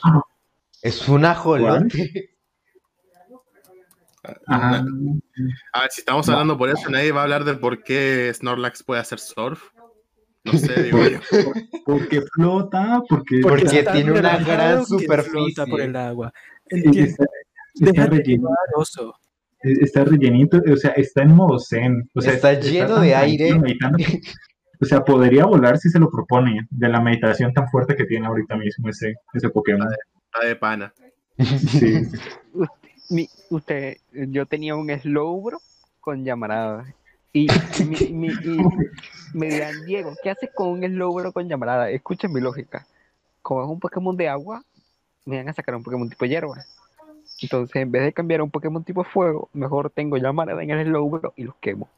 Es 0.84 1.10
un 1.10 1.26
ajolote. 1.26 2.30
ajá. 4.46 4.86
A 5.74 5.82
ver, 5.82 5.92
si 5.92 6.02
estamos 6.02 6.30
hablando 6.30 6.56
por 6.56 6.70
eso, 6.70 6.88
nadie 6.90 7.12
va 7.12 7.22
a 7.22 7.24
hablar 7.24 7.46
de 7.46 7.56
por 7.56 7.82
qué 7.84 8.32
Snorlax 8.32 8.84
puede 8.84 9.02
hacer 9.02 9.20
surf. 9.20 9.72
No 10.44 10.54
sé, 10.54 10.84
digo 10.84 11.00
yo. 11.08 11.20
Porque 11.84 12.22
flota, 12.36 13.02
porque, 13.10 13.42
tiene 13.92 14.12
una 14.12 14.38
gran 14.38 14.86
superficie. 14.86 15.32
flota 15.32 15.66
por 15.66 15.82
el 15.82 15.96
agua. 15.96 16.32
Entiendo. 16.70 17.26
Déjate 17.76 18.08
rellenito, 18.08 18.30
llevar, 18.50 18.58
oso. 18.76 19.16
Está 19.64 20.04
rellenito, 20.06 20.62
o 20.72 20.76
sea, 20.78 20.92
está 20.92 21.22
en 21.24 21.36
modo 21.36 21.60
zen. 21.60 22.10
O 22.14 22.22
sea, 22.22 22.34
Está 22.34 22.54
lleno 22.54 22.96
tan 22.96 23.04
de 23.04 23.16
aire. 23.16 23.58
meditando. 23.60 23.98
O 24.82 24.86
sea, 24.86 25.04
podría 25.06 25.46
volar 25.46 25.78
si 25.78 25.90
se 25.90 26.00
lo 26.00 26.10
propone, 26.10 26.68
de 26.70 26.90
la 26.90 27.00
meditación 27.00 27.54
tan 27.54 27.70
fuerte 27.70 27.96
que 27.96 28.06
tiene 28.06 28.28
ahorita 28.28 28.58
mismo 28.58 28.90
ese, 28.90 29.14
ese 29.34 29.50
Pokémon. 29.50 29.88
Está 30.26 30.46
de 30.48 30.56
pana. 30.58 30.94
Sí. 31.38 32.02
Mi- 33.10 33.30
usted, 33.50 33.98
yo 34.12 34.46
tenía 34.46 34.76
un 34.76 34.90
Slowbro 34.90 35.60
con 36.02 36.24
llamarada. 36.26 36.86
Y, 37.32 37.48
mi- 37.88 38.14
mi- 38.14 38.28
y 38.28 38.58
me 39.34 39.48
dirán, 39.48 39.86
Diego, 39.86 40.14
¿qué 40.22 40.32
haces 40.32 40.50
con 40.54 40.70
un 40.70 40.82
Slowbro 40.84 41.32
con 41.32 41.48
llamarada? 41.48 41.90
Escuchen 41.90 42.32
mi 42.34 42.42
lógica. 42.42 42.86
Como 43.42 43.64
es 43.64 43.70
un 43.70 43.80
Pokémon 43.80 44.16
de 44.18 44.28
agua, 44.30 44.64
me 45.26 45.38
van 45.38 45.50
a 45.50 45.54
sacar 45.54 45.76
un 45.76 45.84
Pokémon 45.84 46.10
tipo 46.10 46.26
hierba. 46.26 46.66
Entonces, 47.44 47.76
en 47.76 47.92
vez 47.92 48.04
de 48.04 48.14
cambiar 48.14 48.40
a 48.40 48.44
un 48.44 48.52
Pokémon 48.52 48.84
tipo 48.84 49.04
fuego, 49.04 49.50
mejor 49.54 49.90
tengo 49.92 50.18
llamarada 50.18 50.64
en 50.64 50.72
el 50.72 50.88
Slowbro 50.88 51.34
y 51.36 51.44
los 51.44 51.56
quemo. 51.58 51.90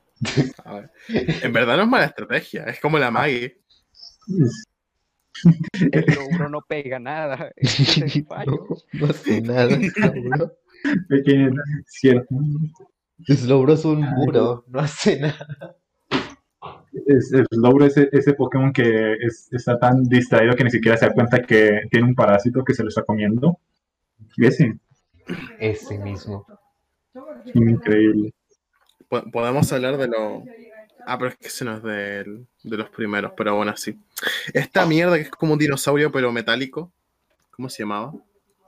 A 0.65 0.73
ver. 0.76 0.91
En 1.09 1.53
verdad 1.53 1.77
no 1.77 1.84
es 1.84 1.89
mala 1.89 2.05
estrategia, 2.05 2.63
es 2.65 2.80
como 2.80 2.97
la 2.97 3.11
Maggie. 3.11 3.57
El 5.91 6.03
Slowbro 6.05 6.49
no 6.49 6.61
pega 6.61 6.99
nada. 6.99 7.51
Es. 7.57 8.26
No, 8.47 8.67
no 8.93 9.13
sé 9.13 9.41
nada, 9.41 9.69
Slowbro. 9.69 10.53
Pequeño, 11.09 11.51
cierto. 11.88 12.35
Slowbro 13.27 13.73
es 13.73 13.85
un 13.85 14.01
muro, 14.01 14.63
no 14.67 14.80
hace 14.80 15.19
nada. 15.19 15.76
Es, 17.07 17.31
es 17.34 17.45
logro 17.51 17.85
ese, 17.85 18.07
ese 18.11 18.34
Pokémon 18.34 18.72
que 18.72 19.13
es- 19.22 19.49
está 19.51 19.77
tan 19.77 20.03
distraído 20.03 20.55
que 20.55 20.63
ni 20.63 20.72
siquiera 20.72 20.97
se 20.97 21.05
da 21.07 21.13
cuenta 21.13 21.41
que 21.41 21.81
tiene 21.91 22.07
un 22.07 22.15
parásito 22.15 22.63
que 22.63 22.73
se 22.73 22.84
lo 22.84 22.89
está 22.89 23.03
comiendo. 23.03 23.59
Y 24.38 24.45
ese, 24.45 24.80
Ese 25.60 25.97
mismo. 25.97 26.45
increíble. 27.53 28.34
Po- 29.10 29.23
Podemos 29.31 29.72
hablar 29.72 29.97
de 29.97 30.07
lo. 30.07 30.43
Ah, 31.07 31.18
pero 31.18 31.30
es 31.30 31.38
que 31.38 31.47
ese 31.47 31.64
no 31.65 31.76
es 31.77 31.84
del- 31.84 32.47
de 32.64 32.77
los 32.77 32.89
primeros, 32.89 33.31
pero 33.38 33.56
bueno, 33.56 33.76
sí. 33.77 33.97
Esta 34.53 34.85
mierda 34.85 35.15
que 35.15 35.22
es 35.23 35.30
como 35.30 35.53
un 35.53 35.60
dinosaurio, 35.60 36.11
pero 36.11 36.31
metálico. 36.31 36.91
¿Cómo 37.52 37.69
se 37.69 37.84
llamaba? 37.84 38.11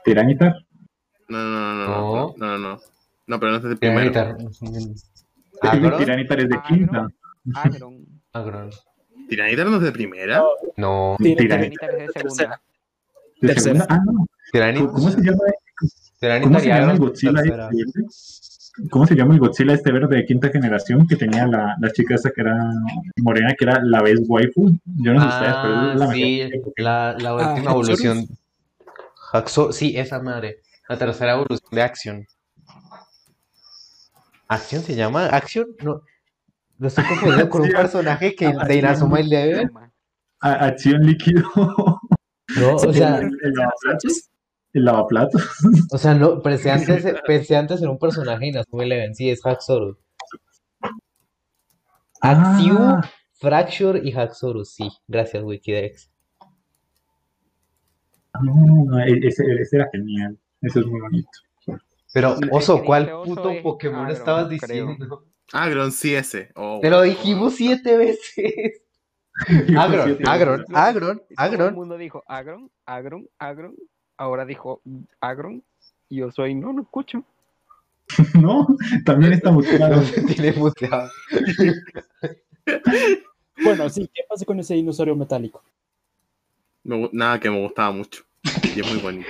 Tiranitar. 0.05 0.55
No, 1.27 1.37
no, 1.43 1.49
no, 1.49 1.75
no, 1.75 1.85
no. 1.87 2.35
No. 2.37 2.57
No, 2.57 2.79
no, 3.27 3.39
pero 3.39 3.51
no 3.51 3.57
es 3.57 3.63
del 3.63 3.77
primero. 3.77 4.11
Tiranitar. 5.61 6.39
Es 6.39 6.49
de 6.49 6.61
quinta. 6.67 7.07
Agron. 7.55 8.05
Agro. 8.31 8.69
¿Tiranitar 9.27 9.65
no 9.67 9.77
es 9.77 9.83
de 9.83 9.91
primera? 9.91 10.43
No. 10.77 11.17
Tiranitar 11.19 11.89
es 11.95 12.13
de 12.13 12.13
segunda. 12.21 12.61
De 13.41 13.47
Tercera. 13.49 13.85
segunda. 13.85 13.87
Ah, 13.89 14.71
no. 14.71 14.91
¿Cómo 14.93 15.09
se 15.09 15.21
llama? 15.21 15.37
¿Cómo 16.43 16.59
se 16.59 16.67
llama 16.67 16.91
el 16.93 16.99
Godzilla 16.99 17.39
este 17.41 17.51
verde? 17.51 17.85
¿Cómo 18.91 19.07
se 19.07 19.15
llama 19.15 19.33
el 19.33 19.39
Godzilla 19.39 19.73
este 19.73 19.91
verde 19.91 20.15
de 20.17 20.25
quinta 20.25 20.49
generación 20.49 21.07
que 21.07 21.15
tenía 21.15 21.47
la, 21.47 21.75
la 21.79 21.91
chica 21.91 22.15
esa 22.15 22.29
que 22.31 22.41
era 22.41 22.55
morena, 23.17 23.53
que 23.57 23.65
era 23.65 23.79
la 23.83 24.01
vez 24.01 24.19
waifu? 24.27 24.71
Yo 24.85 25.13
no 25.13 25.21
sé 25.21 25.27
ustedes, 25.27 25.55
pero 25.61 25.91
es 25.91 25.99
la 25.99 26.05
Ah, 26.05 26.13
sí, 26.13 26.49
la, 26.77 27.15
la 27.19 27.29
Ah, 27.29 27.51
última 27.53 27.71
evolución. 27.71 28.27
Haxo- 29.33 29.71
sí, 29.71 29.97
esa 29.97 30.19
madre. 30.21 30.61
La 30.89 30.97
tercera 30.97 31.33
evolución 31.33 31.69
de 31.71 31.81
Action. 31.81 32.25
¿Action 34.47 34.81
se 34.83 34.95
llama? 34.95 35.25
¿Action? 35.27 35.67
No. 35.83 36.01
Lo 36.79 36.87
estoy 36.87 37.03
confundiendo 37.05 37.49
con 37.49 37.61
un 37.63 37.71
personaje 37.71 38.35
que 38.35 38.53
de. 38.67 38.75
Inazuma 38.75 39.19
Eleven. 39.19 39.71
Acción 40.39 41.01
líquido. 41.05 41.43
No, 41.55 42.75
o 42.75 42.93
sea, 42.93 43.17
el, 43.17 43.31
el 43.43 43.53
lavaplatos. 43.53 44.29
El 44.77 44.85
lavaplatos. 44.85 45.41
o 45.91 45.97
sea, 45.97 46.13
no, 46.13 46.39
pensé 46.41 46.69
antes, 46.69 47.03
pensé 47.25 47.55
antes 47.55 47.81
en 47.81 47.89
un 47.89 47.97
personaje 47.97 48.41
de 48.41 48.47
Inazuma 48.47 48.83
Eleven. 48.83 49.15
Sí, 49.15 49.29
es 49.29 49.43
Haxorus. 49.43 49.97
Axiu, 52.21 52.77
Ah, 52.79 53.01
Fracture 53.39 53.99
y 54.03 54.11
Haxorus, 54.13 54.73
sí. 54.73 54.87
Gracias, 55.07 55.43
Wikidex. 55.43 56.11
no, 58.43 58.99
e- 58.99 59.19
ese, 59.27 59.43
ese 59.59 59.77
era 59.77 59.89
genial. 59.91 60.37
Eso 60.61 60.79
es 60.81 60.85
muy 60.85 61.01
bonito. 61.01 61.29
Pero, 62.13 62.35
Oso, 62.51 62.83
¿cuál 62.83 63.09
puto 63.25 63.49
es 63.49 63.61
Pokémon 63.63 63.99
Agron, 64.05 64.15
estabas 64.15 64.47
creo. 64.59 64.87
diciendo? 64.87 65.25
Agron, 65.53 65.91
sí, 65.91 66.13
ese. 66.15 66.51
Oh, 66.55 66.79
Te 66.81 66.89
lo 66.89 67.01
dijimos 67.01 67.55
siete 67.55 67.97
veces. 67.97 68.81
Agron, 69.77 70.17
Agron, 70.27 70.65
Agron, 70.73 71.21
Y 71.29 71.35
todo 71.35 71.45
el 71.45 71.53
Agron. 71.53 71.75
mundo 71.75 71.97
dijo 71.97 72.23
Agron, 72.27 72.71
Agron, 72.85 73.27
Agron. 73.37 73.75
Ahora 74.17 74.45
dijo 74.45 74.81
Agron. 75.21 75.63
Y 76.09 76.17
yo 76.17 76.31
soy, 76.31 76.55
no, 76.55 76.73
no 76.73 76.81
escucho. 76.83 77.23
No, 78.41 78.65
también 79.05 79.33
está 79.33 79.49
No 79.51 79.55
muteado. 79.57 80.01
se 80.03 80.21
tiene 80.23 80.51
muteado. 80.53 81.09
Bueno, 83.63 83.89
sí, 83.89 84.07
¿qué 84.13 84.21
pasa 84.29 84.45
con 84.45 84.59
ese 84.59 84.75
dinosaurio 84.75 85.15
metálico? 85.15 85.63
Me 86.83 87.09
nada 87.11 87.39
que 87.39 87.49
me 87.49 87.59
gustaba 87.61 87.91
mucho. 87.91 88.23
Y 88.75 88.79
es 88.79 88.87
muy 88.93 89.01
bonito. 89.01 89.27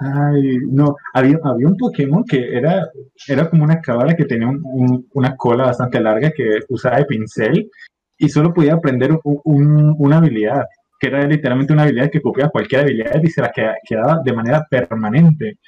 Ay, 0.00 0.58
no, 0.68 0.96
había, 1.12 1.38
había 1.42 1.66
un 1.66 1.76
Pokémon 1.76 2.24
que 2.24 2.56
era, 2.56 2.88
era 3.26 3.50
como 3.50 3.64
una 3.64 3.80
cabra 3.80 4.14
que 4.14 4.24
tenía 4.24 4.46
un- 4.48 4.60
un- 4.64 5.08
una 5.14 5.36
cola 5.36 5.64
bastante 5.66 6.00
larga 6.00 6.30
que 6.30 6.60
usaba 6.68 6.98
de 6.98 7.04
pincel 7.06 7.70
y 8.18 8.28
solo 8.28 8.52
podía 8.52 8.74
aprender 8.74 9.12
un- 9.12 9.40
un- 9.44 9.94
una 9.98 10.18
habilidad, 10.18 10.64
que 11.00 11.06
era 11.06 11.24
literalmente 11.26 11.72
una 11.72 11.82
habilidad 11.84 12.10
que 12.10 12.20
copiaba 12.20 12.50
cualquier 12.50 12.82
habilidad 12.82 13.22
y 13.22 13.28
se 13.28 13.40
la 13.40 13.50
queda- 13.52 13.76
quedaba 13.86 14.20
de 14.24 14.32
manera 14.32 14.66
permanente. 14.68 15.58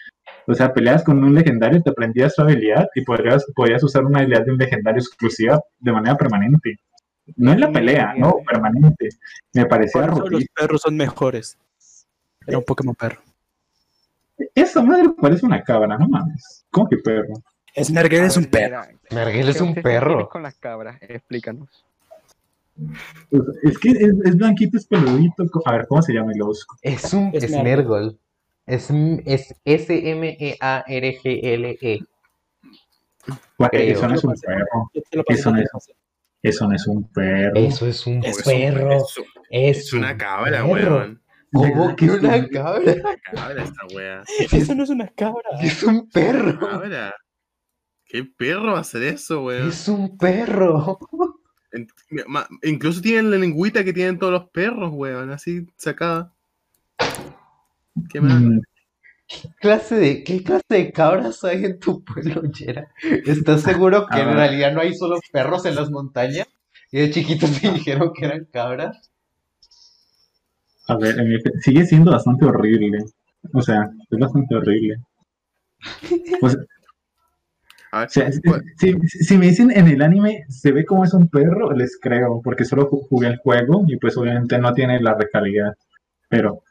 O 0.46 0.54
sea, 0.54 0.72
peleas 0.72 1.04
con 1.04 1.22
un 1.22 1.34
legendario, 1.34 1.80
te 1.82 1.90
aprendías 1.90 2.34
su 2.34 2.42
habilidad 2.42 2.88
y 2.94 3.04
podrías, 3.04 3.44
podías 3.54 3.82
usar 3.84 4.04
una 4.04 4.18
habilidad 4.20 4.44
de 4.44 4.52
un 4.52 4.58
legendario 4.58 4.98
exclusiva 5.00 5.60
de 5.78 5.92
manera 5.92 6.16
permanente. 6.16 6.76
No 7.36 7.52
en 7.52 7.60
la 7.60 7.70
pelea, 7.70 8.14
no, 8.16 8.34
permanente. 8.44 9.10
Me 9.52 9.64
parecía 9.66 10.00
Por 10.06 10.10
eso 10.10 10.28
los 10.28 10.44
perros 10.58 10.80
son 10.82 10.96
mejores. 10.96 11.56
Era 12.46 12.58
un 12.58 12.64
Pokémon 12.64 12.94
perro. 12.96 13.20
Esa 14.54 14.82
madre 14.82 15.10
parece 15.20 15.46
una 15.46 15.62
cabra, 15.62 15.96
no 15.96 16.08
mames. 16.08 16.64
¿Cómo 16.70 16.88
que 16.88 16.96
perro? 16.96 17.34
Smergel 17.76 18.24
es 18.24 18.36
un 18.36 18.46
perro. 18.46 18.82
Mergel 19.10 19.48
es 19.50 19.58
¿Qué 19.58 19.62
un 19.62 19.74
perro. 19.74 20.28
con 20.28 20.42
las 20.42 20.58
cabras? 20.58 20.96
Explícanos. 21.02 21.84
Pues, 23.30 23.42
Es 23.62 23.78
que 23.78 23.90
es, 23.90 24.12
es 24.24 24.36
blanquito, 24.36 24.76
es 24.78 24.86
peludito. 24.86 25.44
A 25.64 25.72
ver, 25.72 25.86
¿cómo 25.88 26.02
se 26.02 26.12
llama 26.12 26.32
el 26.32 26.42
osco? 26.42 26.76
Es 26.82 27.12
un 27.12 27.30
Es 27.32 27.44
Smergol. 27.50 28.18
Es, 28.66 28.90
es 28.90 29.50
E 29.64 29.74
S-M-E-A-R-G-L-E. 29.74 32.00
Creo. 33.70 33.92
Eso 33.96 34.08
no 34.08 34.14
es 34.14 34.24
un 34.24 34.34
perro. 34.34 34.90
Eso 35.28 35.50
no 35.52 35.58
es-. 35.60 35.68
Eso 36.42 36.66
no 36.68 36.74
es 36.74 36.86
un 36.86 37.04
perro. 37.10 37.56
Eso 37.56 37.86
es 37.86 38.06
un 38.06 38.24
Es 38.24 38.38
un 38.38 38.44
perro. 38.44 38.92
Es, 38.92 39.14
Es, 39.50 39.78
es 39.78 39.92
una 39.92 40.12
un 40.12 40.18
cabra, 40.18 40.64
weón. 40.64 41.20
¿Cómo 41.52 41.94
que 41.96 42.10
una 42.10 42.36
Es 42.36 42.42
un- 42.44 42.48
cabra? 42.48 42.80
Una 42.92 43.16
cabra 43.32 43.62
esta 43.64 43.86
wea. 43.94 44.22
Eso 44.52 44.74
no 44.74 44.84
es 44.84 44.90
una 44.90 45.08
cabra. 45.08 45.42
Es 45.60 45.82
un 45.82 46.08
perro. 46.08 46.58
Cabra. 46.58 47.14
¿Qué 48.06 48.24
perro 48.24 48.72
va 48.72 48.78
a 48.78 48.80
hacer 48.80 49.02
eso, 49.02 49.44
weón? 49.44 49.68
Es 49.68 49.86
un 49.88 50.16
perro. 50.16 50.98
Incluso 52.62 53.00
tienen 53.00 53.30
la 53.30 53.36
lengüita 53.38 53.84
que 53.84 53.92
tienen 53.92 54.18
todos 54.18 54.32
los 54.32 54.50
perros, 54.50 54.90
weón. 54.92 55.30
Así 55.30 55.66
sacada. 55.76 56.32
¿Qué 58.10 58.20
más? 58.20 58.40
Mm, 58.40 58.60
clase 59.60 59.94
de, 59.96 60.24
¿Qué 60.24 60.42
clase 60.42 60.64
de 60.68 60.92
cabras 60.92 61.44
hay 61.44 61.64
en 61.64 61.78
tu 61.78 62.02
pueblo, 62.04 62.42
Yera? 62.50 62.88
¿Estás 63.26 63.62
seguro 63.62 64.06
que 64.08 64.20
en 64.20 64.28
Ah. 64.28 64.34
realidad 64.34 64.72
no 64.72 64.80
hay 64.80 64.94
solo 64.94 65.18
perros 65.32 65.64
en 65.66 65.74
las 65.76 65.90
montañas? 65.90 66.48
Y 66.92 66.98
de 67.00 67.10
chiquitos 67.10 67.60
te 67.60 67.70
dijeron 67.72 68.12
que 68.12 68.24
eran 68.24 68.46
cabras. 68.52 69.10
A 70.88 70.96
ver, 70.96 71.20
en 71.20 71.28
mi 71.28 71.40
fe- 71.40 71.52
sigue 71.60 71.86
siendo 71.86 72.10
bastante 72.10 72.44
horrible. 72.46 72.98
O 73.52 73.62
sea, 73.62 73.88
es 74.10 74.18
bastante 74.18 74.56
horrible. 74.56 74.96
O 76.42 76.48
sea, 76.48 76.60
A 77.92 78.00
ver, 78.00 78.06
o 78.06 78.10
sea, 78.10 78.28
es- 78.28 78.40
¿cuál- 78.44 78.62
si, 78.76 78.94
si 79.08 79.36
me 79.38 79.46
dicen 79.46 79.70
en 79.70 79.88
el 79.88 80.00
anime 80.02 80.44
se 80.48 80.72
ve 80.72 80.84
como 80.84 81.04
es 81.04 81.12
un 81.14 81.28
perro, 81.28 81.72
les 81.72 81.98
creo, 82.00 82.40
porque 82.42 82.64
solo 82.64 82.88
ju- 82.88 83.06
jugué 83.08 83.28
el 83.28 83.38
juego 83.38 83.84
y 83.88 83.96
pues 83.96 84.16
obviamente 84.16 84.58
no 84.58 84.72
tiene 84.72 85.00
la 85.00 85.14
recalidad. 85.14 85.74
Pero 86.28 86.62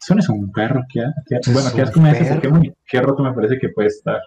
eso 0.00 0.14
no 0.14 0.20
es 0.20 0.28
un 0.28 0.50
perro. 0.52 0.82
¿qué, 0.92 1.00
ha- 1.00 1.14
qué 1.28 1.36
Es 1.36 1.52
bueno, 1.52 1.70
qué 1.74 1.82
asco 1.82 2.00
me 2.00 2.10
hace. 2.10 2.34
Pokémon 2.34 2.74
qué 2.86 3.00
roto 3.00 3.22
me 3.22 3.32
parece 3.32 3.58
que 3.58 3.68
puede 3.68 3.88
estar. 3.88 4.20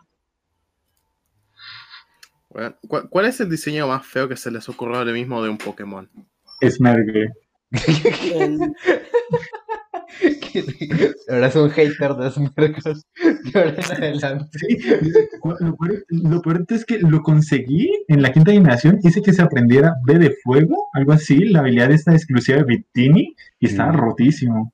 ¿cuál, 2.87 3.09
cuál 3.09 3.25
es 3.25 3.39
el 3.41 3.49
diseño 3.49 3.87
más 3.87 4.05
feo 4.05 4.27
que 4.27 4.35
se 4.35 4.49
les 4.51 4.67
ocurrió 4.69 4.97
ahora 4.97 5.11
mismo 5.11 5.41
de 5.43 5.49
un 5.49 5.57
Pokémon? 5.57 6.09
Es 6.61 6.79
Mergue. 6.81 7.29
El- 8.33 8.73
Ahora 11.29 11.47
es 11.47 11.55
un 11.55 11.69
hater 11.69 12.13
de 12.15 12.31
Smergol. 12.31 13.01
De 13.43 13.59
ahora 13.59 13.75
en 13.75 13.91
adelante. 13.91 14.59
Sí, 14.59 14.77
lo 15.59 15.75
peor, 15.77 16.05
lo 16.09 16.41
peor 16.41 16.65
es 16.69 16.85
que 16.85 16.99
lo 16.99 17.21
conseguí 17.21 17.89
en 18.07 18.21
la 18.21 18.31
quinta 18.33 18.51
generación, 18.51 18.99
hice 19.03 19.21
que 19.21 19.33
se 19.33 19.41
aprendiera 19.41 19.93
B 20.05 20.17
de 20.19 20.35
fuego, 20.43 20.89
algo 20.93 21.13
así, 21.13 21.45
la 21.45 21.59
habilidad 21.59 21.91
esta 21.91 22.13
exclusiva 22.13 22.57
de 22.59 22.63
Victini, 22.65 23.35
y 23.59 23.65
estaba 23.67 23.91
Sí. 23.93 23.97
rotísimo. 23.99 24.73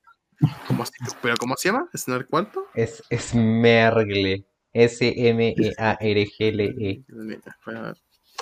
¿Cómo 0.68 0.84
se- 0.84 0.92
¿Pero 1.22 1.36
cómo 1.38 1.54
se 1.56 1.70
llama? 1.70 1.88
¿Snark 1.94 2.28
cuánto? 2.28 2.66
Es 2.74 3.02
Smergle. 3.10 4.44
E 4.72 4.84
S-M-E-A-R-G-L-E. 4.84 7.02
Espera, 7.46 7.78
a 7.78 7.82
ver. 7.82 7.96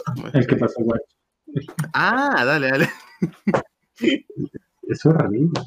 ¿Cómo 0.06 0.26
es? 0.28 0.34
El 0.34 0.46
que 0.48 0.56
pasó, 0.56 0.82
güey. 0.82 1.00
Ah, 1.92 2.42
dale, 2.44 2.68
dale. 2.70 2.88
Es 4.88 5.06
horrible. 5.06 5.60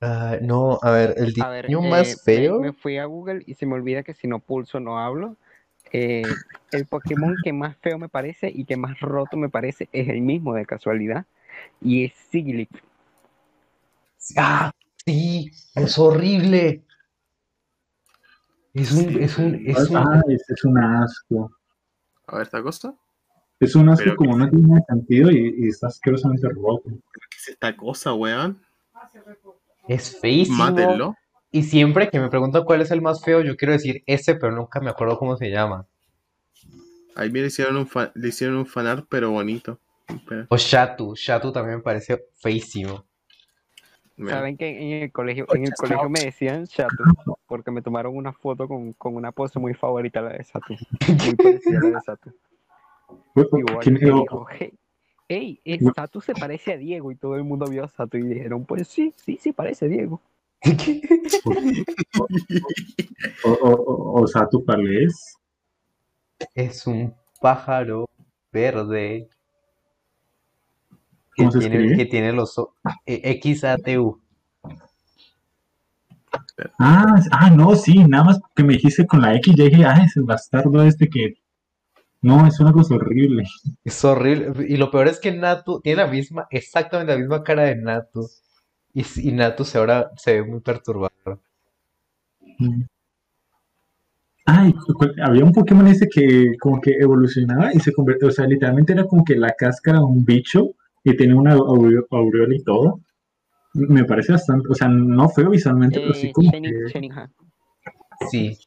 Ah, 0.00 0.38
no, 0.40 0.78
a 0.80 0.90
ver, 0.92 1.14
el 1.18 1.34
A 1.42 1.48
ver, 1.50 1.66
diseño 1.66 1.84
eh, 1.84 1.90
más 1.90 2.22
feo. 2.22 2.60
Me, 2.60 2.72
fui 2.72 2.96
a 2.96 3.04
Google 3.04 3.42
y 3.46 3.54
se 3.54 3.66
me 3.66 3.74
olvida 3.74 4.02
que 4.02 4.14
si 4.14 4.26
no 4.26 4.38
pulso 4.38 4.80
no 4.80 4.98
hablo. 4.98 5.36
Eh, 5.92 6.22
el 6.72 6.86
Pokémon 6.86 7.36
que 7.42 7.52
más 7.52 7.76
feo 7.78 7.98
me 7.98 8.08
parece 8.08 8.50
y 8.54 8.64
que 8.64 8.76
más 8.76 8.98
roto 9.00 9.36
me 9.36 9.48
parece 9.48 9.88
es 9.92 10.08
el 10.08 10.22
mismo 10.22 10.54
de 10.54 10.64
casualidad. 10.64 11.26
Y 11.82 12.04
es 12.04 12.14
Sigilyph. 12.30 12.70
Ah, 14.36 14.72
sí, 15.04 15.50
es 15.74 15.98
horrible. 15.98 16.82
Es 18.72 18.92
un, 18.92 19.22
es 19.22 19.36
un, 19.36 19.54
es 19.66 19.90
un, 19.90 19.96
Ah, 19.96 20.22
ese 20.28 20.54
es 20.54 20.64
un 20.64 20.78
asco. 20.78 21.50
A 22.26 22.36
ver, 22.36 22.42
esta 22.42 22.62
cosa. 22.62 22.94
Es 23.58 23.74
un 23.74 23.88
asco 23.90 24.04
Pero 24.04 24.16
como 24.16 24.38
no 24.38 24.48
tiene 24.48 24.80
sentido 24.88 25.30
y, 25.30 25.54
y 25.58 25.68
está 25.68 25.88
asquerosamente 25.88 26.48
roto. 26.48 26.84
¿Qué 26.84 27.36
es 27.36 27.48
esta 27.48 27.76
cosa, 27.76 28.14
weón? 28.14 28.62
Es 29.88 30.18
feísimo. 30.20 30.58
Mátenlo. 30.58 31.16
Y 31.52 31.64
siempre 31.64 32.08
que 32.10 32.20
me 32.20 32.28
preguntan 32.28 32.64
cuál 32.64 32.80
es 32.80 32.90
el 32.90 33.02
más 33.02 33.22
feo, 33.24 33.40
yo 33.42 33.56
quiero 33.56 33.72
decir 33.72 34.02
ese, 34.06 34.36
pero 34.36 34.52
nunca 34.52 34.80
me 34.80 34.90
acuerdo 34.90 35.18
cómo 35.18 35.36
se 35.36 35.50
llama. 35.50 35.86
Ahí 37.16 37.30
me 37.30 37.40
le 37.40 37.48
hicieron 37.48 37.76
un, 37.76 37.86
fa- 37.88 38.12
le 38.14 38.28
hicieron 38.28 38.56
un 38.56 38.66
fanart, 38.66 39.06
pero 39.08 39.30
bonito. 39.30 39.80
O 40.48 40.56
Shatu, 40.56 41.14
Shatu 41.16 41.50
también 41.52 41.78
me 41.78 41.82
parece 41.82 42.24
feísimo. 42.36 43.04
Saben 44.28 44.56
que 44.56 44.68
en 44.68 45.02
el 45.04 45.12
colegio, 45.12 45.46
en 45.54 45.64
el 45.64 45.72
colegio 45.74 46.08
me 46.10 46.20
decían 46.20 46.66
Chatu 46.66 47.04
porque 47.46 47.70
me 47.70 47.80
tomaron 47.82 48.16
una 48.16 48.32
foto 48.32 48.68
con, 48.68 48.92
con 48.92 49.16
una 49.16 49.32
pose 49.32 49.58
muy 49.58 49.74
favorita, 49.74 50.20
la 50.20 50.34
de 50.34 50.44
Satu. 50.44 50.76
Muy 51.26 51.36
parecida 51.36 51.78
a 51.78 51.82
la 51.82 51.88
de 51.88 52.00
Satu. 52.00 52.30
Igual 53.58 53.80
¿Quién- 53.80 53.98
que 53.98 54.04
dijo, 54.06 54.46
hey, 54.50 54.72
hey, 55.30 55.60
eh, 55.64 55.78
Satu 55.94 56.20
se 56.20 56.34
parece 56.34 56.72
a 56.72 56.76
Diego 56.76 57.12
y 57.12 57.14
todo 57.16 57.36
el 57.36 57.44
mundo 57.44 57.66
vio 57.66 57.84
a 57.84 57.88
Satu 57.88 58.18
y 58.18 58.22
dijeron, 58.22 58.64
pues 58.64 58.88
sí, 58.88 59.14
sí, 59.16 59.38
sí 59.40 59.52
parece 59.52 59.84
a 59.84 59.88
Diego. 59.88 60.20
o, 63.44 63.50
o, 63.50 63.70
o, 63.70 64.22
o 64.22 64.26
Satu 64.26 64.64
Palés. 64.64 65.36
Es 66.54 66.84
un 66.86 67.14
pájaro 67.40 68.08
verde 68.52 69.28
que 71.36 71.44
¿Cómo 71.44 71.52
se 71.52 71.60
tiene, 71.60 71.96
que 71.96 72.06
tiene 72.06 72.32
los 72.32 72.58
o- 72.58 72.74
eh, 73.06 73.20
X-A-T-U. 73.24 74.20
Ah, 76.78 77.14
ah, 77.30 77.50
no, 77.50 77.76
sí, 77.76 78.04
nada 78.04 78.24
más 78.24 78.40
que 78.54 78.64
me 78.64 78.72
dijiste 78.74 79.06
con 79.06 79.20
la 79.22 79.34
X, 79.36 79.54
ya 79.56 79.64
dije, 79.64 79.84
ah, 79.84 80.02
es 80.04 80.16
el 80.16 80.24
bastardo 80.24 80.82
este 80.82 81.08
que. 81.08 81.34
No, 82.22 82.46
es 82.46 82.60
una 82.60 82.72
cosa 82.72 82.94
horrible. 82.94 83.44
Es 83.84 84.04
horrible. 84.04 84.66
Y 84.68 84.76
lo 84.76 84.90
peor 84.90 85.08
es 85.08 85.18
que 85.20 85.32
Natu 85.32 85.80
tiene 85.80 86.02
la 86.02 86.08
misma, 86.08 86.46
exactamente 86.50 87.12
la 87.12 87.18
misma 87.18 87.42
cara 87.42 87.64
de 87.64 87.76
Natu. 87.76 88.28
Y, 88.92 89.32
Natu 89.32 89.64
se 89.64 89.78
ahora 89.78 90.10
se 90.16 90.34
ve 90.40 90.42
muy 90.48 90.60
perturbado. 90.60 91.12
Ay, 94.46 94.72
cu- 94.72 94.94
cu- 94.94 95.14
había 95.22 95.44
un 95.44 95.52
Pokémon 95.52 95.86
ese 95.86 96.08
que 96.08 96.52
como 96.60 96.80
que 96.80 96.92
evolucionaba 96.98 97.72
y 97.72 97.78
se 97.80 97.92
convirtió, 97.92 98.28
o 98.28 98.30
sea, 98.30 98.46
literalmente 98.46 98.92
era 98.92 99.04
como 99.04 99.24
que 99.24 99.36
la 99.36 99.52
cáscara 99.56 99.98
de 99.98 100.04
un 100.04 100.24
bicho 100.24 100.70
y 101.04 101.16
tenía 101.16 101.36
una 101.36 101.54
aure- 101.56 102.04
aureola 102.10 102.54
y 102.54 102.62
todo. 102.64 103.00
Me 103.74 104.04
parece 104.04 104.32
bastante, 104.32 104.68
o 104.70 104.74
sea, 104.74 104.88
no 104.88 105.28
feo 105.28 105.50
visualmente, 105.50 106.00
pero 106.00 106.14
sí 106.14 106.28
Eh, 106.28 106.32
como 106.32 106.50
Shenin- 106.50 106.84
que, 106.86 106.92
Sheninja. 106.92 107.30
Sí, 108.30 108.58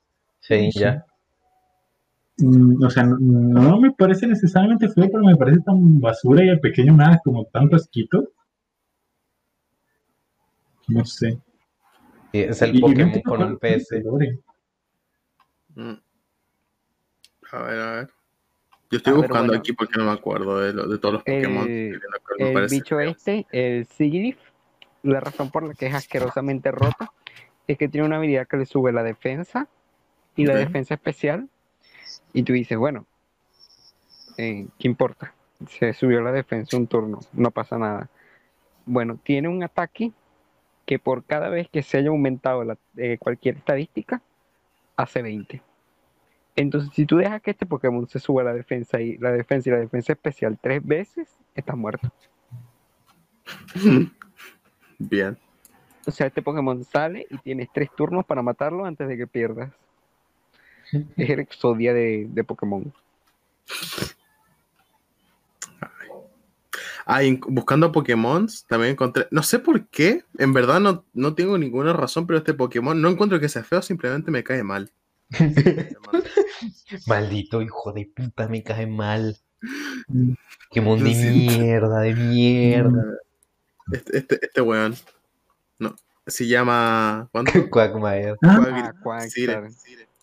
Shedinja. 0.42 1.06
mm, 1.08 1.13
o 2.42 2.90
sea, 2.90 3.04
no, 3.04 3.18
no 3.20 3.80
me 3.80 3.92
parece 3.92 4.26
necesariamente 4.28 4.90
feo, 4.90 5.08
pero 5.12 5.24
me 5.24 5.36
parece 5.36 5.60
tan 5.62 6.00
basura 6.00 6.44
y 6.44 6.50
el 6.50 6.60
pequeño 6.60 6.94
nada 6.94 7.20
como 7.24 7.46
tanto 7.46 7.76
asquito. 7.76 8.32
No 10.88 11.06
sé. 11.06 11.40
Sí, 12.32 12.40
es 12.40 12.62
el 12.62 12.76
Y- 12.76 12.78
y 12.78 12.82
no 12.82 12.88
Pokémon 12.88 13.22
con 13.22 13.44
un 13.44 13.52
el 13.52 13.58
PS. 13.60 14.04
Mm. 15.76 15.94
A 17.52 17.62
ver, 17.64 17.80
a 17.80 17.92
ver. 17.96 18.10
Yo 18.90 18.98
estoy 18.98 19.14
A 19.14 19.16
ver, 19.18 19.28
buscando 19.28 19.48
bueno. 19.48 19.60
aquí 19.60 19.74
porque 19.74 19.94
no 19.98 20.06
me 20.06 20.12
acuerdo 20.12 20.60
de, 20.60 20.74
lo- 20.74 20.88
de 20.88 20.98
todos 20.98 21.14
los 21.16 21.24
Pokémon. 21.24 21.68
El- 21.68 22.02
me 22.40 22.50
El 22.60 22.68
bicho 22.68 22.98
feo. 22.98 23.10
este, 23.12 23.46
el 23.52 23.86
Sigilyph, 23.86 24.40
la 25.04 25.20
razón 25.20 25.52
por 25.52 25.64
la 25.64 25.74
que 25.74 25.88
es 25.88 25.94
asquerosamente 25.96 26.72
roto 26.72 27.12
es 27.68 27.78
que 27.78 27.88
tiene 27.88 28.06
una 28.08 28.18
habilidad 28.18 28.48
que 28.48 28.58
le 28.58 28.66
sube 28.66 28.92
la 28.92 29.04
defensa 29.04 29.68
y 30.36 30.46
la 30.46 30.54
Ok. 30.54 30.60
defensa 30.60 30.96
especial. 30.96 31.50
Y 32.34 32.44
tú 32.44 32.54
dices, 32.54 32.78
bueno, 32.78 33.06
eh, 34.38 34.68
¿qué 34.80 34.88
importa? 34.88 35.34
Se 35.68 35.94
subió 35.94 36.22
la 36.22 36.32
defensa 36.32 36.76
un 36.76 36.88
turno, 36.88 37.20
no 37.34 37.52
pasa 37.52 37.78
nada. 37.78 38.10
Bueno, 38.86 39.18
tiene 39.24 39.48
un 39.48 39.64
ataque 39.64 40.12
que 40.86 41.00
por 41.00 41.24
cada 41.24 41.50
vez 41.50 41.70
que 41.70 41.84
se 41.84 41.98
haya 41.98 42.10
aumentado 42.10 42.64
la- 42.64 42.78
eh, 42.98 43.18
cualquier 43.20 43.58
estadística, 43.58 44.22
hace 44.98 45.22
20. 45.22 45.62
Entonces, 46.56 46.92
si 46.94 47.06
tú 47.06 47.18
dejas 47.18 47.42
que 47.42 47.52
este 47.52 47.66
Pokémon 47.66 48.08
se 48.08 48.20
suba 48.20 48.42
a 48.42 48.46
la 48.46 48.54
defensa 48.54 49.02
y 49.02 49.18
la 49.18 49.32
defensa 49.32 49.70
y 49.70 49.72
la 49.72 49.80
defensa 49.80 50.14
especial 50.14 50.58
tres 50.62 50.86
veces, 50.86 51.38
estás 51.56 51.78
muerto. 51.78 52.12
Bien. 55.00 55.38
O 56.06 56.12
sea, 56.12 56.28
este 56.28 56.42
Pokémon 56.42 56.84
sale 56.84 57.26
y 57.30 57.38
tienes 57.38 57.70
tres 57.74 57.90
turnos 57.96 58.26
para 58.26 58.42
matarlo 58.42 58.86
antes 58.86 59.08
de 59.08 59.18
que 59.18 59.26
pierdas. 59.26 59.72
Es 61.18 61.30
el 61.30 61.40
Exodia 61.40 61.94
de, 61.94 62.28
de 62.30 62.44
Pokémon. 62.44 62.94
Ah, 67.06 67.24
y 67.24 67.40
buscando 67.48 67.92
Pokémon 67.92 68.48
también 68.68 68.94
encontré. 68.94 69.28
No 69.32 69.44
sé 69.44 69.60
por 69.60 69.88
qué, 69.88 70.24
en 70.38 70.54
verdad 70.54 70.80
no, 70.80 71.04
no 71.14 71.36
tengo 71.36 71.58
ninguna 71.58 71.92
razón, 71.94 72.26
pero 72.26 72.38
este 72.40 72.54
Pokémon 72.54 73.00
no 73.02 73.10
encuentro 73.10 73.40
que 73.40 73.50
sea 73.50 73.64
feo, 73.64 73.82
simplemente 73.82 74.32
me 74.32 74.44
cae 74.44 74.64
mal. 74.64 74.90
Maldito 77.08 77.62
hijo 77.62 77.92
de 77.92 78.10
puta, 78.16 78.48
me 78.48 78.64
cae 78.64 78.88
mal. 78.88 79.38
Mm. 80.10 80.34
Pokémon 80.68 81.02
de 81.02 81.14
siento. 81.14 81.58
mierda, 81.58 82.00
de 82.02 82.16
mierda. 82.16 83.04
Este, 83.94 84.18
este, 84.18 84.40
este 84.46 84.62
weón. 84.62 84.94
No. 85.80 85.96
Se 86.28 86.46
llama. 86.48 87.30
¿Cuánto? 87.32 87.52
Ah. 88.44 88.92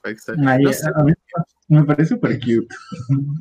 Quagstar. 0.02 0.36
ahí, 0.46 0.62
No 0.64 0.72
sé, 0.72 0.86
a 0.94 1.02
mí 1.04 1.12
me 1.68 1.84
parece 1.84 2.10
súper 2.14 2.38
cute. 2.40 2.66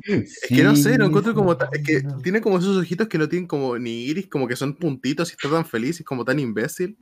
es 0.06 0.40
que 0.48 0.62
no 0.62 0.76
sé, 0.76 0.96
lo 0.98 1.06
encuentro 1.06 1.34
como. 1.34 1.52
Es 1.52 1.82
que 1.84 2.02
tiene 2.22 2.40
como 2.40 2.58
esos 2.58 2.76
ojitos 2.76 3.08
que 3.08 3.18
no 3.18 3.28
tienen 3.28 3.46
como 3.48 3.78
ni 3.78 4.04
iris, 4.04 4.28
como 4.28 4.46
que 4.46 4.56
son 4.56 4.74
puntitos 4.76 5.30
y 5.30 5.32
está 5.32 5.50
tan 5.50 5.64
feliz 5.64 6.00
y 6.00 6.04
como 6.04 6.24
tan 6.24 6.38
imbécil. 6.38 6.96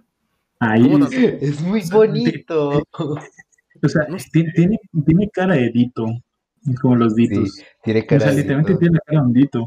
Ahí, 0.60 0.82
¿Cómo 0.82 0.98
tan- 1.08 1.08
Es 1.40 1.60
muy 1.60 1.82
bonito. 1.90 2.82
o 3.82 3.88
sea, 3.88 4.06
no 4.08 4.18
sé. 4.18 4.28
ti- 4.32 4.52
tiene, 4.54 4.78
tiene 5.06 5.28
cara 5.30 5.54
de 5.54 5.70
Dito, 5.70 6.06
como 6.80 6.96
los 6.96 7.14
Sí, 7.14 7.28
Ditos. 7.28 7.48
o 7.50 7.84
sea, 7.84 7.94
de 8.30 8.36
literalmente 8.36 8.72
Dito. 8.72 8.78
tiene 8.78 8.98
cara 9.04 9.20
de 9.20 9.26
un 9.26 9.32
Dito. 9.32 9.66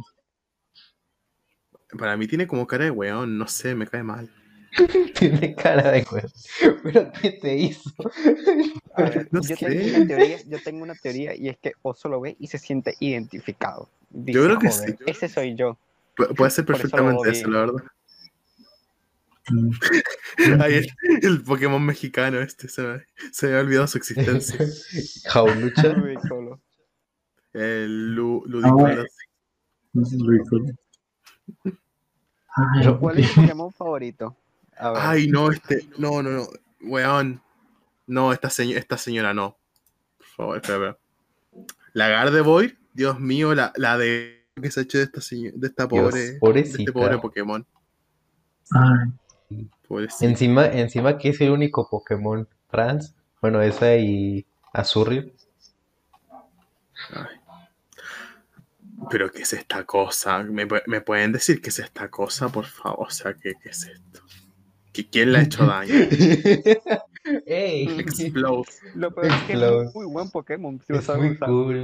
Para 1.98 2.16
mí 2.16 2.28
tiene 2.28 2.48
como 2.48 2.66
cara 2.68 2.86
de 2.86 2.92
weón, 2.92 3.38
no 3.38 3.48
sé, 3.48 3.76
me 3.76 3.86
cae 3.86 4.04
mal. 4.04 4.30
Tiene 5.19 5.56
cara 5.56 5.91
de 5.91 6.06
huevo. 6.10 6.30
Pero 6.84 7.11
¿qué 7.22 7.31
te 7.31 7.56
hizo? 7.57 7.91
A 8.95 9.02
ver, 9.03 9.27
No 9.31 9.41
yo, 9.41 9.56
sé. 9.56 9.65
tengo 9.65 9.98
una 9.98 10.07
teoría, 10.07 10.38
yo 10.48 10.64
tengo 10.64 10.84
una 10.84 10.95
teoría 10.95 11.35
y 11.35 11.49
es 11.49 11.57
que 11.57 11.73
Oso 11.81 12.07
lo 12.10 12.22
ve 12.22 12.35
y 12.39 12.48
se 12.48 12.57
siente 12.57 12.95
identificado. 12.99 13.89
Dice, 14.10 14.39
creo 14.43 14.60
que 14.60 14.69
"Joder, 14.69 14.89
sí. 14.98 15.03
Ese 15.06 15.30
soy 15.30 15.56
yo. 15.56 15.77
Pu- 16.15 16.35
puede 16.35 16.52
ser 16.52 16.64
eso 16.64 16.73
perfectamente 16.73 17.30
eso, 17.30 17.49
la 17.49 17.60
verdad. 17.61 17.84
Ay, 20.61 20.73
el, 20.76 20.88
el 21.23 21.43
Pokémon 21.43 21.84
mexicano 21.84 22.39
este, 22.39 22.68
se 22.69 22.81
me, 22.84 23.06
se 23.31 23.48
me 23.48 23.53
había 23.53 23.65
olvidado 23.65 23.88
su 23.88 23.98
existencia. 23.98 24.57
Jaulucha. 25.26 25.88
Ludicolo. 25.93 26.60
El 27.53 28.14
Lu, 28.15 28.43
Ludicolo. 28.45 29.03
No 29.93 30.06
sé. 30.06 30.15
Ay, 31.65 31.73
Pero- 32.81 32.99
¿Cuál 32.99 33.19
es 33.19 33.34
tu 33.34 33.41
Pokémon 33.41 33.72
favorito? 33.73 34.38
Ay, 34.77 35.27
no, 35.27 35.52
este. 35.52 35.88
No, 35.98 36.22
no, 36.23 36.30
no. 36.31 36.48
Weón. 36.81 37.41
No, 38.07 38.34
esta, 38.34 38.49
seño- 38.49 38.77
esta 38.77 38.98
señora 38.98 39.34
no. 39.34 39.57
Por 40.18 40.27
favor, 40.27 40.56
espera, 40.57 40.76
espera. 40.76 40.98
La 41.93 42.07
Gardevoir, 42.10 42.77
Dios 42.93 43.19
mío, 43.19 43.53
la, 43.53 43.72
la 43.76 43.98
de 43.98 44.45
que 44.61 44.72
se 44.72 44.80
ha 44.81 44.84
hecho 44.84 44.98
de 44.98 45.03
esta, 45.06 45.22
seño- 45.22 45.52
de 45.53 45.68
esta 45.68 45.85
Dios, 45.85 46.11
pobre. 46.39 46.53
de 46.53 46.60
este 46.61 46.91
pobre 46.91 47.18
Pokémon. 47.19 47.65
ay. 48.72 49.11
Encima, 50.22 50.68
encima 50.68 51.18
que 51.18 51.30
es 51.30 51.41
el 51.41 51.52
único 51.52 51.89
Pokémon 51.89 52.48
trans. 52.69 53.14
Bueno, 53.41 53.61
esa 53.61 53.95
y 53.98 54.45
Azurri. 54.73 55.34
Pero 59.10 59.31
¿qué 59.31 59.41
es 59.41 59.53
esta 59.53 59.84
cosa? 59.84 60.43
¿Me, 60.43 60.65
me 60.85 61.02
pueden 61.02 61.31
decir 61.31 61.61
qué 61.61 61.69
es 61.69 61.80
esta 61.80 62.10
cosa, 62.10 62.49
por 62.49 62.65
favor? 62.65 63.07
O 63.07 63.10
sea, 63.10 63.34
¿qué, 63.34 63.53
qué 63.61 63.69
es 63.69 63.84
esto? 63.84 64.20
¿Que 64.94 65.08
¿Quién 65.10 65.32
le 65.32 65.40
ha 65.40 65.42
hecho 65.44 65.66
daño? 65.66 65.94
¡Ey! 67.46 67.88
Explode. 68.00 68.68
Lo 68.96 69.14
peor 69.14 69.28
es 69.28 69.34
que 69.44 69.54
es 69.54 69.60
Explode. 69.60 69.88
un 69.88 69.94
muy 69.94 70.06
buen 70.06 70.30
Pokémon. 70.32 70.82
Si 70.86 70.94
Es 70.94 71.08
muy 71.10 71.38
cool. 71.38 71.84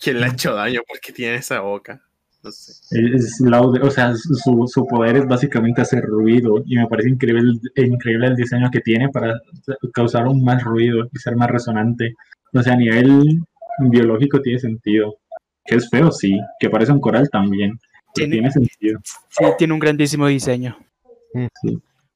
¿Quién 0.00 0.20
le 0.20 0.26
ha 0.26 0.28
hecho 0.30 0.54
daño? 0.54 0.80
Porque 0.86 1.12
tiene 1.12 1.36
esa 1.36 1.60
boca. 1.60 2.02
No 2.42 2.50
sé. 2.52 2.72
es 3.14 3.40
laude, 3.40 3.80
o 3.80 3.90
sea, 3.90 4.14
su, 4.14 4.66
su 4.68 4.86
poder 4.86 5.16
es 5.16 5.26
básicamente 5.26 5.80
hacer 5.80 6.04
ruido 6.04 6.62
y 6.64 6.76
me 6.76 6.86
parece 6.86 7.08
increíble, 7.10 7.58
increíble 7.74 8.28
el 8.28 8.36
diseño 8.36 8.70
que 8.70 8.80
tiene 8.80 9.08
para 9.08 9.40
causar 9.92 10.28
un 10.28 10.44
más 10.44 10.62
ruido 10.62 11.08
y 11.12 11.18
ser 11.18 11.34
más 11.34 11.50
resonante. 11.50 12.14
O 12.52 12.62
sea, 12.62 12.74
a 12.74 12.76
nivel 12.76 13.40
biológico 13.80 14.40
tiene 14.40 14.58
sentido. 14.58 15.16
Que 15.64 15.76
es 15.76 15.90
feo, 15.90 16.12
sí. 16.12 16.38
Que 16.60 16.70
parece 16.70 16.92
un 16.92 17.00
coral 17.00 17.28
también. 17.30 17.78
Tiene- 18.16 18.32
tiene 18.32 18.50
sentido. 18.50 19.00
Sí, 19.28 19.44
tiene 19.58 19.72
un 19.74 19.78
grandísimo 19.80 20.26
diseño. 20.26 20.76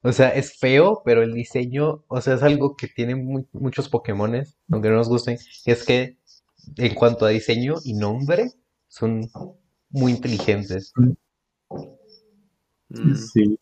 O 0.03 0.13
sea, 0.13 0.31
es 0.31 0.59
feo, 0.59 1.03
pero 1.05 1.23
el 1.23 1.35
diseño, 1.35 2.05
o 2.09 2.21
sea, 2.21 2.35
es 2.35 2.43
algo 2.43 2.75
que 2.77 2.89
tienen 2.89 3.25
mu- 3.25 3.47
muchos 3.53 3.89
Pokémones, 3.89 4.57
aunque 4.71 4.89
no 4.89 4.97
nos 4.97 5.09
gusten, 5.09 5.37
es 5.67 5.85
que 5.85 6.17
en 6.77 6.95
cuanto 6.95 7.27
a 7.27 7.31
diseño 7.31 7.77
y 7.85 7.93
nombre, 7.95 8.51
son 8.89 9.29
muy 9.91 10.13
inteligentes. 10.13 10.93
Mm. 12.89 13.15
Sí. 13.15 13.59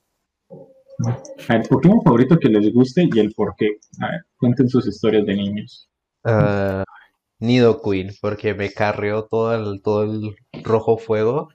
A 1.48 1.54
ver, 1.54 1.68
Pokémon 1.68 2.02
favorito 2.02 2.38
que 2.38 2.48
les 2.48 2.72
guste 2.72 3.08
y 3.12 3.18
el 3.18 3.32
por 3.34 3.54
qué. 3.56 3.78
A 4.00 4.10
ver, 4.10 4.20
cuenten 4.38 4.68
sus 4.68 4.86
historias 4.86 5.26
de 5.26 5.34
niños. 5.34 5.88
Ah, 6.24 6.84
Nidoqueen, 7.40 8.10
porque 8.20 8.54
me 8.54 8.72
carrió 8.72 9.24
todo 9.24 9.54
el, 9.54 9.80
todo 9.82 10.02
el 10.04 10.34
rojo 10.64 10.98
fuego, 10.98 11.48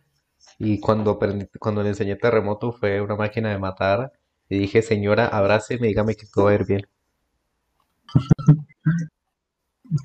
y 0.60 0.80
cuando, 0.80 1.20
aprendí- 1.20 1.50
cuando 1.60 1.84
le 1.84 1.90
enseñé 1.90 2.16
Terremoto 2.16 2.72
fue 2.74 3.02
una 3.02 3.16
máquina 3.16 3.50
de 3.52 3.60
matar, 3.60 4.12
y 4.50 4.60
dije, 4.60 4.82
señora, 4.82 5.28
abráceme 5.28 5.88
y 5.88 5.90
dígame 5.90 6.16
que 6.16 6.26
todo 6.34 6.46
va 6.46 6.52
a 6.52 6.56
ir 6.56 6.66
bien. 6.66 6.82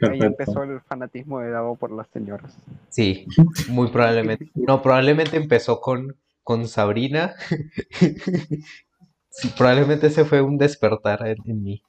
Ahí 0.03 0.19
empezó 0.21 0.63
el 0.65 0.81
fanatismo 0.81 1.41
de 1.41 1.51
Davo 1.51 1.77
por 1.77 1.91
las 1.91 2.09
señoras. 2.09 2.57
Sí, 2.89 3.27
muy 3.69 3.89
probablemente. 3.89 4.51
No, 4.55 4.83
probablemente 4.83 5.37
empezó 5.37 5.81
con, 5.81 6.17
con 6.43 6.67
Sabrina. 6.69 7.35
Sí, 9.31 9.51
probablemente 9.57 10.09
ese 10.09 10.25
fue 10.25 10.43
un 10.43 10.59
despertar 10.59 11.25
en, 11.27 11.37
en 11.45 11.63
mí. 11.63 11.83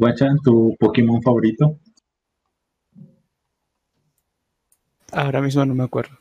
Guacha, 0.00 0.26
¿tu 0.44 0.74
Pokémon 0.80 1.22
favorito? 1.22 1.78
Ahora 5.14 5.40
mismo 5.40 5.64
no 5.64 5.74
me 5.74 5.84
acuerdo. 5.84 6.16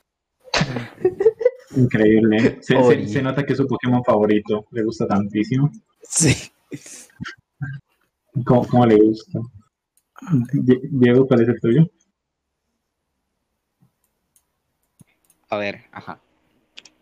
Increíble. 1.75 2.59
Se, 2.61 2.73
se- 2.73 2.77
Ori. 2.77 3.07
se 3.07 3.21
nota 3.21 3.43
que 3.45 3.53
es 3.53 3.57
su 3.57 3.67
Pokémon 3.67 4.03
favorito. 4.03 4.65
Le 4.71 4.83
gusta 4.83 5.07
tantísimo. 5.07 5.71
Sí. 6.01 6.51
¿Cómo, 8.45 8.67
cómo 8.67 8.85
le 8.85 8.97
gusta? 8.97 9.39
Die- 10.53 10.81
Diego, 10.91 11.27
¿cuál 11.27 11.41
es 11.41 11.49
el 11.49 11.59
tuyo? 11.59 11.89
A 15.49 15.57
ver, 15.57 15.83
ajá. 15.91 16.19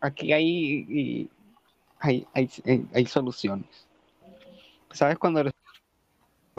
Aquí 0.02 0.34
hay, 0.34 1.30
hay, 2.00 2.28
hay, 2.34 2.50
hay, 2.66 2.86
hay 2.94 3.06
soluciones. 3.06 3.88
¿Sabes 4.92 5.18
cuando 5.18 5.44
le- 5.44 5.52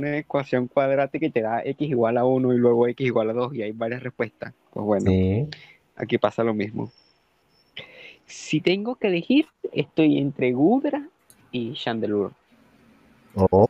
una 0.09 0.19
ecuación 0.19 0.67
cuadrática 0.69 1.27
y 1.27 1.31
te 1.31 1.43
da 1.43 1.63
x 1.65 1.89
igual 1.89 2.19
a 2.19 2.25
1 2.25 2.53
y 2.53 2.59
luego 2.59 2.87
x 2.89 3.07
igual 3.07 3.31
a 3.31 3.33
2 3.33 3.55
y 3.55 3.63
hay 3.63 3.73
varias 3.73 4.03
respuestas? 4.03 4.53
Pues 4.73 4.85
bueno, 4.85 5.11
Sí. 5.11 5.49
aquí 5.97 6.19
pasa 6.19 6.43
lo 6.43 6.55
mismo. 6.55 6.93
Si 8.27 8.61
tengo 8.61 8.97
que 8.97 9.09
elegir, 9.09 9.47
estoy 9.73 10.19
entre 10.19 10.53
Gudra 10.53 11.09
y 11.51 11.75
Chandelure. 11.75 12.35
Oh, 13.35 13.69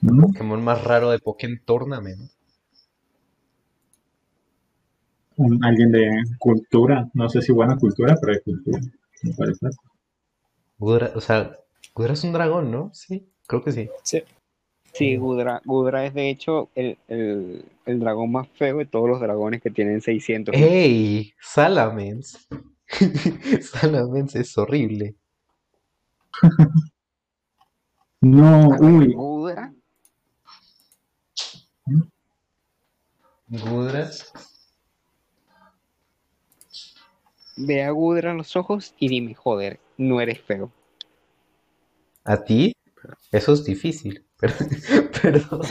¿Mm? 0.00 0.20
Pokémon 0.22 0.62
más 0.62 0.82
raro 0.84 1.10
de 1.10 1.18
Pokémon 1.18 1.60
Tournament. 1.64 2.30
Un- 5.36 5.64
alguien 5.64 5.92
de 5.92 6.08
cultura. 6.38 7.08
No 7.14 7.28
sé 7.28 7.42
si 7.42 7.52
buena 7.52 7.76
cultura, 7.76 8.16
pero 8.20 8.32
de 8.34 8.42
cultura. 8.42 8.80
me 9.22 9.34
parece. 9.34 9.66
Gudra, 10.78 11.10
o 11.16 11.20
sea, 11.20 11.56
Gudra 11.94 12.12
es 12.12 12.22
un 12.22 12.32
dragón, 12.32 12.70
¿no? 12.70 12.90
Sí, 12.94 13.28
creo 13.48 13.64
que 13.64 13.72
sí. 13.72 13.90
Sí, 14.92 15.16
Gudra, 15.16 15.60
Gudra 15.64 16.06
es 16.06 16.14
de 16.14 16.30
hecho 16.30 16.70
el, 16.76 16.96
el, 17.08 17.64
el 17.84 17.98
dragón 17.98 18.30
más 18.30 18.48
feo 18.50 18.78
de 18.78 18.86
todos 18.86 19.08
los 19.08 19.20
dragones 19.20 19.60
que 19.60 19.70
tienen 19.70 20.00
600. 20.00 20.54
¡Ey! 20.54 21.34
Salamence. 21.40 22.38
Salamence 23.60 24.40
es 24.40 24.56
horrible. 24.56 25.16
No, 28.20 28.70
uy. 28.80 29.12
Gudra, 29.14 29.72
Gudras. 33.48 34.30
Ve 37.56 37.82
a 37.82 37.90
Gudra 37.90 38.32
a 38.32 38.34
los 38.34 38.54
ojos 38.56 38.94
y 38.98 39.08
dime, 39.08 39.34
joder, 39.34 39.80
no 39.96 40.20
eres 40.20 40.40
feo. 40.40 40.70
¿A 42.24 42.44
ti? 42.44 42.74
Eso 43.32 43.52
es 43.52 43.64
difícil. 43.64 44.24
Pero, 44.38 44.54
perdón. 45.22 45.62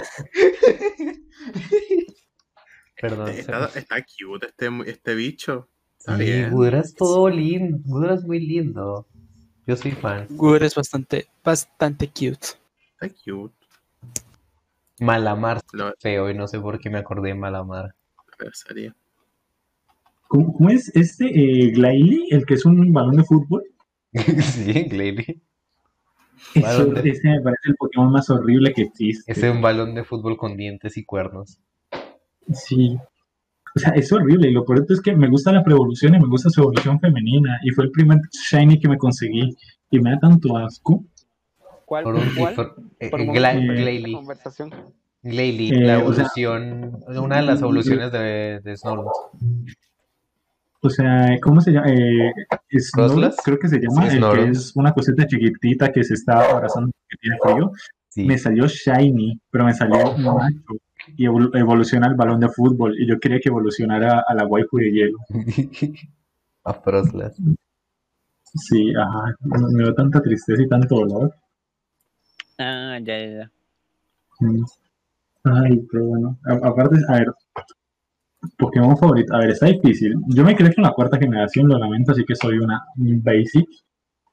Perdón. 2.99 3.29
Está, 3.29 3.69
cute 4.03 4.47
este, 4.47 4.69
este 4.85 5.15
bicho. 5.15 5.69
Está 5.99 6.17
Sí, 6.17 6.23
bien. 6.23 6.51
Gudra 6.51 6.79
es 6.79 6.93
todo 6.95 7.29
lindo. 7.29 7.77
Gudra 7.85 8.15
es 8.15 8.23
muy 8.23 8.39
lindo. 8.39 9.07
Yo 9.65 9.75
soy 9.75 9.91
fan. 9.91 10.27
Google 10.29 10.65
es 10.65 10.75
bastante, 10.75 11.27
bastante 11.43 12.07
cute. 12.07 12.47
Está 12.99 13.09
cute. 13.09 13.53
Malamar 14.99 15.61
Lo 15.73 15.93
feo 15.99 16.29
y 16.29 16.33
no 16.33 16.47
sé 16.47 16.59
por 16.59 16.79
qué 16.79 16.89
me 16.89 16.97
acordé 16.97 17.29
de 17.29 17.35
Malamar. 17.35 17.93
sería. 18.53 18.95
¿Cómo, 20.27 20.53
cómo 20.53 20.69
es 20.69 20.93
este 20.95 21.25
eh, 21.25 21.71
Glalie, 21.71 22.27
el 22.31 22.45
que 22.45 22.55
es 22.55 22.65
un 22.65 22.91
balón 22.91 23.17
de 23.17 23.23
fútbol? 23.23 23.63
Sí, 24.13 24.73
Glalie. 24.85 25.41
Eso, 26.53 26.65
Balón 26.67 26.93
de- 26.95 27.09
ese 27.09 27.27
me 27.29 27.41
parece 27.41 27.61
el 27.69 27.75
Pokémon 27.75 28.11
más 28.11 28.29
horrible 28.29 28.73
que 28.73 28.83
existe. 28.83 29.31
Ese 29.31 29.49
es 29.49 29.55
un 29.55 29.61
balón 29.61 29.95
de 29.95 30.03
fútbol 30.03 30.37
con 30.37 30.55
dientes 30.57 30.97
y 30.97 31.03
cuernos. 31.03 31.59
Sí. 32.53 32.97
O 33.75 33.79
sea, 33.79 33.91
es 33.91 34.11
horrible. 34.11 34.49
Y 34.49 34.53
lo 34.53 34.65
peor 34.65 34.85
es 34.89 35.01
que 35.01 35.15
me 35.15 35.29
gusta 35.29 35.51
la 35.51 35.63
preevolución 35.63 36.15
y 36.15 36.19
me 36.19 36.27
gusta 36.27 36.49
su 36.49 36.61
evolución 36.61 36.99
femenina. 36.99 37.59
Y 37.63 37.71
fue 37.71 37.85
el 37.85 37.91
primer 37.91 38.19
Shiny 38.49 38.79
que 38.79 38.87
me 38.87 38.97
conseguí. 38.97 39.55
Y 39.91 39.99
me 39.99 40.11
da 40.11 40.19
tanto 40.19 40.57
asco. 40.57 41.03
¿Cuál? 41.85 42.03
Por 42.03 42.15
un, 42.15 42.23
¿Cuál? 42.37 42.55
por- 42.55 42.75
eh, 42.99 43.09
Por 43.09 43.25
conversación. 44.13 44.71
Glalie, 45.23 45.69
Eh, 45.73 45.79
la 45.79 45.97
o 45.99 46.13
sea- 46.13 46.25
evolución, 46.25 46.99
una 47.07 47.37
de 47.37 47.41
las 47.43 47.61
evoluciones 47.61 48.11
de, 48.11 48.61
de 48.63 48.77
Snorlax. 48.77 49.11
O 50.87 50.89
sea, 50.89 51.37
¿cómo 51.41 51.61
se 51.61 51.71
llama? 51.71 51.87
Eh, 51.91 52.31
creo 53.43 53.59
que 53.59 53.67
se 53.67 53.79
llama. 53.79 54.01
Sí, 54.01 54.07
el 54.07 54.11
que 54.11 54.17
Snorlax. 54.17 54.57
es 54.57 54.75
una 54.75 54.91
cosita 54.93 55.27
chiquitita 55.27 55.91
que 55.91 56.03
se 56.03 56.13
está 56.15 56.49
abrazando 56.51 56.91
que 57.07 57.17
tiene 57.21 57.37
frío. 57.41 57.71
Sí. 58.09 58.25
Me 58.25 58.37
salió 58.37 58.65
Shiny, 58.67 59.39
pero 59.51 59.65
me 59.65 59.73
salió 59.73 60.17
macho. 60.17 60.73
Y 61.15 61.25
evol- 61.25 61.51
evoluciona 61.57 62.07
al 62.07 62.15
balón 62.15 62.39
de 62.39 62.49
fútbol. 62.49 62.95
Y 62.99 63.07
yo 63.07 63.19
quería 63.19 63.39
que 63.39 63.49
evolucionara 63.49 64.23
a 64.27 64.33
la 64.33 64.45
waifu 64.45 64.77
de 64.77 64.91
hielo. 64.91 65.17
A 66.63 66.73
Froslas. 66.73 67.37
Sí, 68.55 68.93
ajá. 68.95 69.35
Me 69.41 69.59
me 69.77 69.83
dio 69.83 69.93
tanta 69.93 70.21
tristeza 70.21 70.61
y 70.61 70.67
tanto 70.67 70.95
dolor. 70.95 71.33
Ah, 72.57 72.97
ya, 73.03 73.17
ya, 73.19 73.29
ya. 73.37 73.51
Mm. 74.39 74.65
Ay, 75.43 75.85
pero 75.91 76.05
bueno. 76.05 76.37
A- 76.45 76.67
aparte, 76.67 76.97
a 77.07 77.13
ver. 77.13 77.31
Pokémon 78.57 78.97
favorito. 78.97 79.33
A 79.35 79.39
ver, 79.39 79.51
está 79.51 79.65
difícil. 79.67 80.15
Yo 80.27 80.43
me 80.43 80.55
quedé 80.55 80.73
con 80.73 80.83
la 80.83 80.91
cuarta 80.91 81.17
generación, 81.17 81.67
lo 81.67 81.77
lamento, 81.77 82.11
así 82.11 82.23
que 82.25 82.35
soy 82.35 82.57
una 82.59 82.81
basic. 82.95 83.67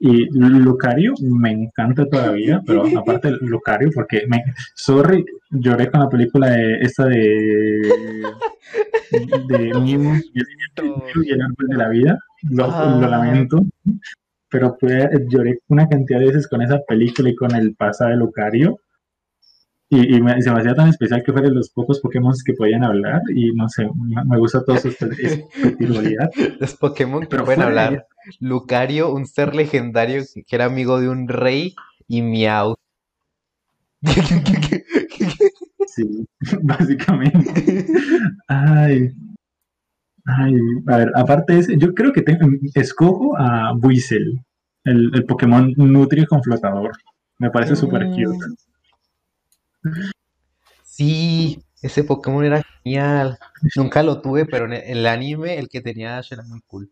Y 0.00 0.26
Lucario 0.38 1.14
me 1.22 1.50
encanta 1.52 2.04
todavía, 2.06 2.60
pero 2.66 2.82
aparte 2.98 3.30
Lucario, 3.40 3.90
porque 3.94 4.24
me. 4.28 4.42
Sorry, 4.74 5.24
lloré 5.50 5.90
con 5.90 6.00
la 6.00 6.08
película 6.08 6.50
de 6.50 6.78
esta 6.80 7.06
de. 7.06 7.18
de 9.48 9.58
Mimo 9.80 10.14
y 10.14 10.38
el- 10.40 11.24
y 11.24 11.30
el 11.30 11.40
árbol 11.42 11.68
de 11.68 11.76
la 11.76 11.88
vida. 11.88 12.18
Lo, 12.50 12.64
Ah. 12.70 12.98
lo 13.00 13.08
lamento. 13.08 13.64
Pero 14.50 14.76
fue- 14.78 15.08
lloré 15.28 15.58
una 15.68 15.88
cantidad 15.88 16.18
de 16.20 16.26
veces 16.26 16.46
con 16.48 16.62
esa 16.62 16.80
película 16.86 17.28
y 17.30 17.34
con 17.34 17.54
el 17.54 17.74
pasado 17.74 18.10
de 18.10 18.16
Lucario. 18.16 18.78
Y, 19.96 20.16
y 20.16 20.20
me- 20.22 20.40
se 20.42 20.50
me 20.50 20.58
hacía 20.60 20.74
tan 20.74 20.88
especial 20.88 21.22
que 21.24 21.32
fueran 21.32 21.54
los 21.54 21.70
pocos 21.70 22.00
Pokémon 22.00 22.32
que 22.44 22.52
podían 22.54 22.82
hablar. 22.84 23.20
Y 23.34 23.52
no 23.52 23.68
sé, 23.68 23.86
me, 24.26 24.38
gusta 24.38 24.64
todo 24.64 24.76
su 24.78 24.88
espiritualidad. 24.88 26.30
Los 26.58 26.74
Pokémon 26.74 27.26
que 27.26 27.36
pueden 27.38 27.62
hablar. 27.62 28.06
Lucario, 28.40 29.12
un 29.12 29.26
ser 29.26 29.54
legendario 29.54 30.22
que 30.32 30.42
que 30.42 30.56
era 30.56 30.64
amigo 30.66 31.00
de 31.00 31.08
un 31.08 31.28
rey, 31.28 31.74
y 32.08 32.22
Miau. 32.22 32.74
Sí, 35.86 36.26
básicamente. 36.62 37.86
Ay. 38.48 39.10
Ay, 40.26 40.54
a 40.86 40.96
ver, 40.96 41.10
aparte 41.14 41.52
de 41.52 41.58
ese, 41.60 41.76
yo 41.78 41.92
creo 41.92 42.12
que 42.12 42.22
tengo- 42.22 42.48
escojo 42.74 43.36
a 43.38 43.72
Buizel, 43.76 44.40
el, 44.84 45.10
el 45.14 45.24
Pokémon 45.26 45.72
Nutria 45.76 46.24
con 46.26 46.42
flotador. 46.42 46.92
Me 47.38 47.50
parece 47.50 47.76
súper 47.76 48.06
Mm. 48.06 48.12
cute. 48.14 48.46
Sí, 50.82 51.62
ese 51.82 52.04
Pokémon 52.04 52.44
era 52.44 52.62
genial. 52.82 53.38
Nunca 53.76 54.02
lo 54.02 54.20
tuve, 54.20 54.46
pero 54.46 54.66
en 54.66 54.72
el 54.74 55.06
anime 55.06 55.58
el 55.58 55.68
que 55.68 55.80
tenía 55.80 56.18
Ash 56.18 56.32
era 56.32 56.42
muy 56.44 56.60
cool. 56.66 56.90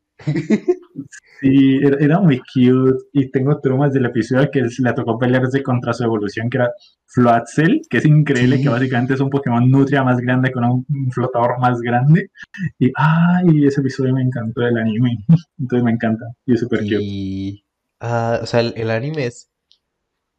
Sí, 1.40 1.78
era, 1.82 1.97
era 1.98 2.20
muy 2.20 2.39
cute. 2.39 3.05
Y 3.12 3.31
tengo 3.31 3.59
traumas 3.60 3.93
del 3.93 4.06
episodio 4.06 4.51
que 4.51 4.62
le 4.62 4.93
tocó 4.93 5.19
pelearse 5.19 5.62
contra 5.62 5.93
su 5.93 6.05
evolución, 6.05 6.48
que 6.51 6.59
era 6.59 6.70
Floatzel, 7.06 7.81
que 7.90 7.98
es 7.98 8.06
increíble, 8.06 8.56
Sí. 8.56 8.62
que 8.64 8.69
básicamente 8.69 9.14
es 9.14 9.20
un 9.20 9.31
Pokémon 9.31 9.69
Nutria 9.70 10.02
más 10.05 10.19
grande 10.19 10.52
con 10.52 10.64
un, 10.64 10.86
flotador 11.10 11.59
más 11.59 11.81
grande. 11.81 12.31
Y 12.78 12.93
ay, 12.94 13.66
ese 13.66 13.81
episodio 13.81 14.14
me 14.14 14.23
encantó 14.23 14.60
del 14.62 14.78
anime. 14.78 15.19
Entonces 15.59 15.85
me 15.85 15.93
encanta. 15.93 16.24
Y 16.47 16.55
es 16.55 16.60
súper 16.60 16.81
cute. 16.81 17.64
Ah, 18.01 18.40
o 18.43 18.47
sea, 18.47 18.60
el, 18.60 18.74
el 18.77 18.90
anime 18.90 19.27
es 19.27 19.48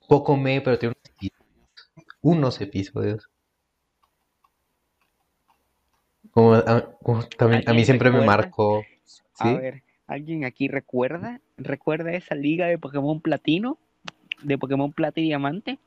poco 0.08 0.38
me, 0.38 0.62
pero 0.62 0.78
tiene 0.78 0.96
unos 2.24 2.60
episodios. 2.62 3.30
Como, 6.32 6.56
a, 6.56 6.82
como 7.04 7.22
también, 7.24 7.62
a 7.62 7.66
mí 7.66 7.68
¿Alguien 7.68 7.86
siempre 7.86 8.10
me 8.10 8.26
marcó. 8.26 8.84
A 9.38 9.50
¿Sí? 9.50 9.56
ver, 9.56 9.84
¿alguien 10.08 10.46
aquí 10.46 10.68
recuerda? 10.68 11.42
¿Recuerda 11.58 12.14
esa 12.14 12.34
liga 12.34 12.66
de 12.66 12.80
Pokémon 12.80 13.22
Platino? 13.22 13.78
¿De 14.42 14.58
Pokémon 14.58 14.92
Plata 14.92 15.20
y 15.20 15.26
Diamante? 15.26 15.78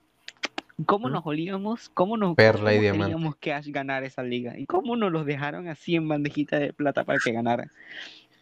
¿Cómo 0.85 1.09
nos 1.09 1.25
olíamos? 1.27 1.89
¿Cómo 1.89 2.17
nos 2.19 2.37
Perla 2.37 2.73
y 2.73 2.77
cómo 2.77 2.83
Diamante. 2.83 3.05
queríamos 3.05 3.37
que 3.37 3.53
Ash 3.55 3.69
ganara 3.69 4.07
esa 4.07 4.23
liga? 4.23 4.59
¿Y 4.59 4.67
cómo 4.67 4.95
nos 4.95 5.11
los 5.11 5.25
dejaron 5.25 5.69
así 5.69 5.97
en 5.97 6.07
bandejita 6.07 6.59
de 6.59 6.75
plata 6.75 7.03
para 7.05 7.19
que 7.19 7.33
ganara? 7.33 7.71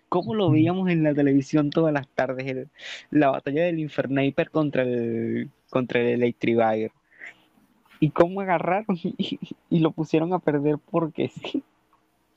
¿Cómo 0.08 0.34
lo 0.34 0.50
veíamos 0.50 0.90
en 0.90 1.04
la 1.04 1.14
televisión 1.14 1.70
todas 1.70 1.92
las 1.92 2.08
tardes? 2.08 2.46
el- 2.46 2.68
la 3.10 3.30
batalla 3.30 3.64
del 3.64 3.78
Infernaper 3.78 4.50
contra 4.50 4.82
el, 4.82 5.48
contra 5.70 6.00
el 6.00 6.08
Electrivire. 6.08 6.92
¿Y 8.04 8.10
cómo 8.10 8.42
agarraron 8.42 8.84
y, 9.02 9.38
y 9.70 9.78
lo 9.78 9.90
pusieron 9.92 10.34
a 10.34 10.38
perder 10.38 10.76
porque 10.90 11.30
sí? 11.30 11.64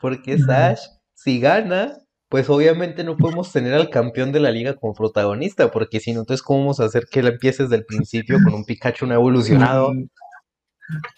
Porque 0.00 0.32
es 0.32 0.48
Ash, 0.48 0.80
si 1.14 1.38
gana, 1.38 1.98
pues 2.28 2.50
obviamente 2.50 3.04
no 3.04 3.16
podemos 3.16 3.52
tener 3.52 3.74
al 3.74 3.90
campeón 3.90 4.32
de 4.32 4.40
la 4.40 4.50
liga 4.50 4.74
como 4.74 4.94
protagonista, 4.94 5.70
porque 5.70 6.00
si 6.00 6.12
no, 6.12 6.20
entonces 6.20 6.42
¿cómo 6.42 6.60
vamos 6.60 6.80
a 6.80 6.86
hacer 6.86 7.06
que 7.08 7.20
él 7.20 7.28
empiece 7.28 7.62
desde 7.64 7.76
el 7.76 7.84
principio 7.84 8.38
con 8.42 8.54
un 8.54 8.64
Pikachu 8.64 9.06
no 9.06 9.14
evolucionado? 9.14 9.92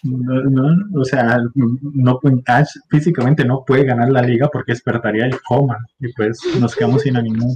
No, 0.03 0.43
no, 0.43 1.01
o 1.01 1.03
sea, 1.03 1.39
no, 1.55 2.19
Ash 2.45 2.69
físicamente 2.91 3.43
no 3.43 3.63
puede 3.65 3.85
ganar 3.85 4.11
la 4.11 4.21
liga 4.21 4.49
porque 4.53 4.73
despertaría 4.73 5.25
el 5.25 5.41
coma 5.41 5.79
y 5.99 6.13
pues 6.13 6.37
nos 6.59 6.75
quedamos 6.75 7.01
sin 7.01 7.17
animal. 7.17 7.49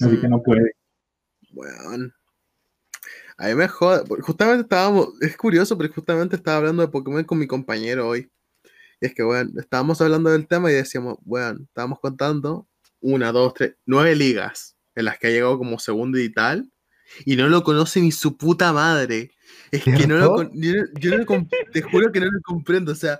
Así 0.00 0.20
que 0.20 0.28
no 0.28 0.42
puede. 0.42 0.72
Bueno. 1.52 2.10
A 3.36 3.48
mí 3.48 3.54
me 3.54 3.68
porque 4.06 4.22
Justamente 4.22 4.62
estábamos. 4.62 5.08
Es 5.20 5.36
curioso, 5.36 5.76
pero 5.76 5.92
justamente 5.92 6.36
estaba 6.36 6.58
hablando 6.58 6.82
de 6.82 6.88
Pokémon 6.88 7.24
con 7.24 7.38
mi 7.38 7.46
compañero 7.46 8.08
hoy. 8.08 8.30
Y 9.00 9.06
es 9.06 9.14
que, 9.14 9.22
bueno, 9.22 9.50
estábamos 9.60 10.00
hablando 10.00 10.30
del 10.30 10.46
tema 10.46 10.70
y 10.70 10.74
decíamos, 10.74 11.18
bueno, 11.22 11.60
estábamos 11.64 12.00
contando 12.00 12.68
una, 13.00 13.32
dos, 13.32 13.54
tres, 13.54 13.74
nueve 13.86 14.14
ligas 14.16 14.76
en 14.94 15.06
las 15.06 15.18
que 15.18 15.26
ha 15.28 15.30
llegado 15.30 15.58
como 15.58 15.78
segundo 15.78 16.18
y 16.18 16.32
tal. 16.32 16.70
Y 17.24 17.36
no 17.36 17.48
lo 17.48 17.64
conoce 17.64 18.00
ni 18.00 18.12
su 18.12 18.36
puta 18.36 18.72
madre. 18.72 19.32
Es 19.70 19.84
que 19.84 20.06
no 20.06 20.16
lo. 20.18 20.42
Yo, 20.54 20.74
no- 20.74 21.00
yo 21.00 21.10
no 21.10 21.16
lo 21.18 21.46
te 21.72 21.82
juro 21.82 22.12
que 22.12 22.20
no 22.20 22.26
lo 22.26 22.40
comprendo. 22.42 22.92
O 22.92 22.96
sea. 22.96 23.18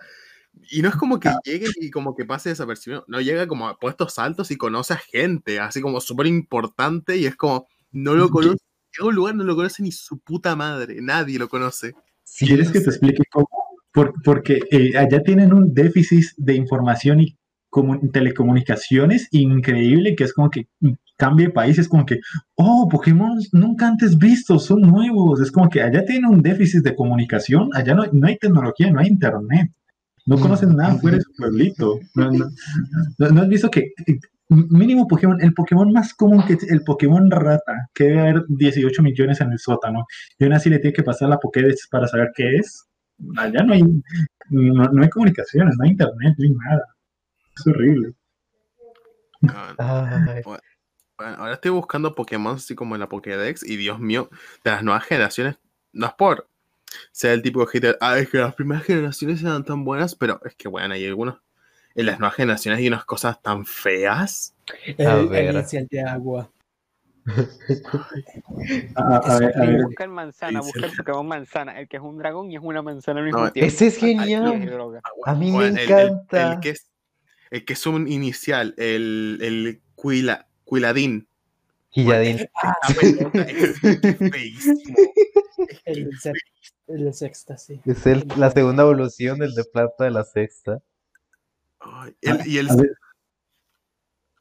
Y 0.71 0.83
no 0.83 0.89
es 0.89 0.97
como 0.97 1.19
que 1.21 1.29
llegue 1.45 1.67
y 1.81 1.91
como 1.91 2.15
que 2.17 2.25
pase 2.25 2.51
desapercibido. 2.51 3.05
No 3.09 3.21
llega 3.21 3.47
como 3.49 3.69
a 3.69 3.79
puestos 3.79 4.19
altos 4.21 4.51
y 4.53 4.57
conoce 4.57 4.95
a 4.95 4.97
gente, 4.99 5.59
así 5.61 5.81
como 5.81 6.01
súper 6.01 6.27
importante. 6.29 7.17
Y 7.17 7.27
es 7.27 7.37
como, 7.37 7.67
no 7.93 8.15
lo 8.15 8.29
conoce. 8.31 8.59
A 9.01 9.05
un 9.07 9.15
lugar, 9.15 9.35
no 9.35 9.45
lo 9.45 9.57
conoce 9.57 9.83
ni 9.83 9.93
su 9.93 10.19
puta 10.19 10.55
madre. 10.57 10.97
Nadie 11.01 11.39
lo 11.39 11.49
conoce. 11.49 11.95
Sí, 12.23 12.47
¿Quieres 12.47 12.71
que 12.71 12.81
te 12.81 12.91
explique 12.91 13.23
cómo? 13.31 13.49
Por- 13.93 14.15
porque 14.25 14.61
eh, 14.71 14.97
allá 14.97 15.23
tienen 15.23 15.53
un 15.53 15.73
déficit 15.73 16.25
de 16.37 16.55
información 16.55 17.21
y 17.21 17.37
comu- 17.71 18.11
telecomunicaciones 18.13 19.29
increíble, 19.31 20.15
que 20.17 20.25
es 20.25 20.33
como 20.33 20.51
que 20.51 20.67
cambia 21.17 21.47
de 21.47 21.53
país, 21.53 21.79
es 21.79 21.89
como 21.89 22.05
que, 22.05 22.19
oh, 22.57 22.89
Pokémon 22.91 23.39
nunca 23.53 23.87
antes 23.87 24.19
vistos, 24.19 24.65
son 24.65 24.81
nuevos. 24.81 25.41
Es 25.41 25.53
como 25.53 25.69
que 25.69 25.81
allá 25.83 26.05
tienen 26.05 26.27
un 26.31 26.43
déficit 26.43 26.83
de 26.83 26.95
comunicación, 26.97 27.71
allá 27.75 27.95
no, 27.95 28.05
no 28.13 28.27
hay 28.27 28.37
tecnología, 28.39 28.91
no 28.91 28.99
hay 29.01 29.07
internet. 29.09 29.71
No 30.27 30.39
conocen 30.39 30.75
nada 30.75 30.95
fuera 30.97 31.19
de 31.19 31.23
su 31.23 31.33
pueblito. 31.37 32.01
No, 32.15 32.31
no- 32.33 32.49
no- 33.19 33.29
no 33.31 33.43
has 33.43 33.49
visto 33.49 33.71
que 33.71 33.93
eh, 34.07 34.19
mínimo 34.49 35.09
Pokémon, 35.09 35.41
el 35.41 35.55
Pokémon 35.55 35.93
más 35.93 36.15
común 36.15 36.45
que 36.47 36.55
es 36.55 36.71
el 36.71 36.83
Pokémon 36.83 37.31
rata, 37.31 37.89
que 37.95 38.05
debe 38.05 38.21
haber 38.21 38.45
18 38.49 39.03
millones 39.03 39.41
en 39.41 39.53
el 39.53 39.59
sótano, 39.59 40.07
y 40.39 40.45
aún 40.45 40.53
así 40.53 40.71
le 40.71 40.79
tiene 40.79 40.95
que 40.95 41.03
pasar 41.03 41.29
la 41.29 41.39
Pokédex 41.39 41.89
para 41.89 42.07
saber 42.07 42.31
qué 42.35 42.57
es. 42.57 42.87
allá 43.37 43.63
no 43.63 43.75
hay, 43.75 43.83
no, 44.51 44.85
no 44.85 45.03
hay 45.03 45.09
comunicaciones, 45.09 45.77
no 45.77 45.85
hay 45.85 45.91
internet, 45.91 46.35
no 46.39 46.45
hay 46.45 46.51
nada. 46.51 46.85
Es 47.57 47.67
horrible. 47.67 48.15
Ah, 49.49 50.25
Ay, 50.29 50.43
Bueno, 50.45 51.37
ahora 51.39 51.55
estoy 51.55 51.71
buscando 51.71 52.15
Pokémon 52.15 52.57
así 52.57 52.75
como 52.75 52.97
en 52.97 53.01
la 53.01 53.09
Pokédex 53.09 53.63
y 53.63 53.77
Dios 53.77 54.01
mío, 54.01 54.31
de 54.65 54.71
las 54.71 54.83
nuevas 54.83 55.05
generaciones, 55.05 55.57
no 55.93 56.07
es 56.07 56.13
por 56.15 56.49
ser 57.13 57.33
el 57.33 57.43
tipo 57.43 57.61
de 57.61 57.67
hater, 57.67 57.99
ah, 58.01 58.19
es 58.19 58.29
que 58.29 58.39
las 58.39 58.55
primeras 58.55 58.85
generaciones 58.85 59.43
eran 59.43 59.65
tan 59.65 59.85
buenas, 59.85 60.15
pero 60.15 60.41
es 60.45 60.55
que 60.55 60.69
bueno, 60.69 60.95
hay 60.95 61.07
algunos, 61.07 61.41
en 61.95 62.07
las 62.07 62.19
nuevas 62.19 62.37
generaciones 62.37 62.79
hay 62.79 62.89
unas 62.89 63.05
cosas 63.05 63.41
tan 63.43 63.65
feas. 63.67 64.55
El, 64.99 65.07
A 65.07 65.19
el 65.21 65.29
ver. 65.29 65.55
inicial 65.55 65.87
de 65.91 66.01
agua. 66.03 66.51
A, 68.97 69.17
a 69.17 69.39
ver, 69.39 69.53
a 69.57 69.61
ver, 69.67 69.83
busca 69.85 70.05
el 70.05 70.11
manzana, 70.11 70.61
Sí, 70.61 70.67
busca 70.67 70.85
el 70.87 70.91
sí. 70.91 70.97
Pokémon 70.99 71.27
manzana, 71.27 71.81
el 71.81 71.89
que 71.89 71.97
es 71.97 72.03
un 72.03 72.19
dragón 72.19 72.51
y 72.51 72.57
es 72.57 72.63
una 72.63 72.83
manzana 72.83 73.21
al 73.21 73.27
mismo 73.27 73.41
No, 73.41 73.53
tiempo. 73.53 73.67
ese 73.67 73.87
es 73.87 73.97
genial. 73.97 74.67
droga. 74.67 75.01
A 75.25 75.35
mí 75.35 75.51
me 75.51 75.67
el- 75.69 75.79
el- 75.79 75.91
El, 75.91 76.07
encanta. 76.09 76.61
que 76.61 76.71
es, 76.71 76.87
el 77.51 77.65
que 77.65 77.73
es 77.73 77.87
un 77.87 78.09
inicial, 78.09 78.75
el, 78.77 79.39
el 79.43 79.81
Quila, 80.01 80.47
Quiladín. 80.69 81.27
Guilladín. 81.95 82.39
Esta 82.41 82.77
pelota 83.01 83.43
es 83.43 83.79
feísimo. 84.33 84.97
Es 85.69 85.81
El, 85.85 86.11
sex- 86.19 86.75
el 86.89 87.15
sexta, 87.15 87.57
sí. 87.57 87.81
Es 87.87 88.07
el- 88.07 88.27
la 88.37 88.51
segunda 88.51 88.83
evolución 88.83 89.39
del 89.39 89.55
de 89.55 89.65
plata 89.65 90.05
de 90.05 90.11
la 90.11 90.25
sexta. 90.25 90.81
El- 92.21 92.47
y. 92.47 92.59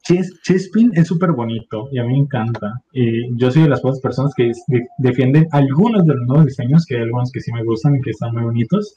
Chess, 0.06 0.38
Chespin 0.42 0.90
es 0.94 1.06
súper 1.08 1.32
bonito 1.32 1.88
y 1.90 1.98
a 1.98 2.04
mí 2.04 2.12
me 2.12 2.18
encanta. 2.18 2.74
Y 2.92 3.34
yo 3.38 3.50
soy 3.50 3.62
de 3.62 3.70
las 3.70 3.80
pocas 3.80 4.00
personas 4.00 4.34
que 4.36 4.52
de- 4.68 4.86
defienden 4.98 5.46
algunos 5.50 6.04
de 6.04 6.14
los 6.14 6.26
nuevos 6.26 6.44
diseños, 6.46 6.84
que 6.84 6.96
hay 6.96 7.02
algunos 7.04 7.30
que 7.32 7.40
sí 7.40 7.50
me 7.52 7.64
gustan 7.64 7.96
y 7.96 8.00
que 8.02 8.10
están 8.10 8.34
muy 8.34 8.42
bonitos. 8.42 8.94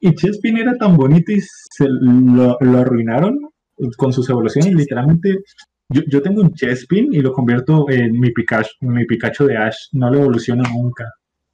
Y 0.00 0.14
Chespin 0.14 0.56
era 0.56 0.74
tan 0.78 0.96
bonito 0.96 1.32
y 1.32 1.40
se 1.42 1.86
lo, 1.86 2.56
lo 2.60 2.78
arruinaron 2.78 3.38
con 3.98 4.10
sus 4.14 4.30
evoluciones. 4.30 4.72
Literalmente, 4.72 5.38
yo, 5.90 6.00
yo 6.08 6.22
tengo 6.22 6.40
un 6.40 6.54
Chespin 6.54 7.12
y 7.12 7.20
lo 7.20 7.34
convierto 7.34 7.84
en 7.90 8.18
mi 8.18 8.30
Pikachu, 8.30 8.70
mi 8.80 9.04
Pikachu 9.04 9.44
de 9.44 9.56
Ash. 9.58 9.76
No 9.92 10.08
lo 10.10 10.20
evoluciono 10.20 10.62
nunca. 10.72 11.04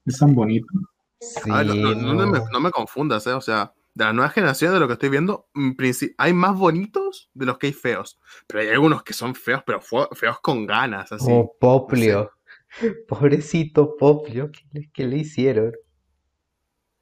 Es 0.07 0.19
tan 0.19 0.37
bonito. 0.37 0.69
Sí, 1.21 1.51
no, 1.51 1.65
no- 1.65 1.95
no 2.15 2.15
me, 2.31 2.39
no. 2.39 2.45
no 2.53 2.61
me 2.61 2.71
confundas, 2.71 3.27
¿eh? 3.27 3.33
O 3.33 3.41
sea, 3.41 3.73
de 3.95 4.05
las 4.05 4.15
nuevas 4.15 4.33
generaciones 4.35 4.75
de 4.75 4.81
lo 4.81 4.87
que 4.89 4.95
estoy 4.95 5.09
viendo, 5.09 5.49
en 5.55 5.77
princi- 5.77 6.15
hay 6.19 6.33
más 6.33 6.59
bonitos 6.59 7.31
de 7.33 7.47
los 7.47 7.59
que 7.59 7.69
hay 7.69 7.73
feos. 7.73 8.19
Pero 8.47 8.61
hay 8.61 8.69
algunos 8.69 9.03
que 9.05 9.13
son 9.13 9.35
feos, 9.35 9.63
pero 9.65 9.81
feos 9.81 10.41
con 10.41 10.67
ganas, 10.67 11.13
así. 11.13 11.25
Como 11.27 11.53
Poplio. 11.61 12.33
Pobrecito 13.09 13.97
Poplio, 13.97 14.51
¿qué 14.51 14.61
le, 14.73 14.91
qué 14.91 15.05
le 15.07 15.19
hicieron? 15.19 15.73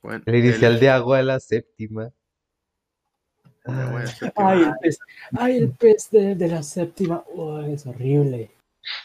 Bueno, 0.02 0.23
El 0.27 0.35
inicial 0.36 0.74
el- 0.74 0.81
de 0.81 0.90
agua 0.90 1.16
de 1.19 1.23
la 1.24 1.40
séptima. 1.40 2.10
Ay, 3.64 4.62
el 4.62 4.73
pez, 4.81 4.98
ay, 5.32 5.56
el 5.56 5.70
pez 5.70 6.10
de, 6.10 6.35
de 6.35 6.48
la 6.48 6.62
séptima. 6.62 7.24
Oh, 7.35 7.60
es 7.62 7.86
horrible. 7.86 8.51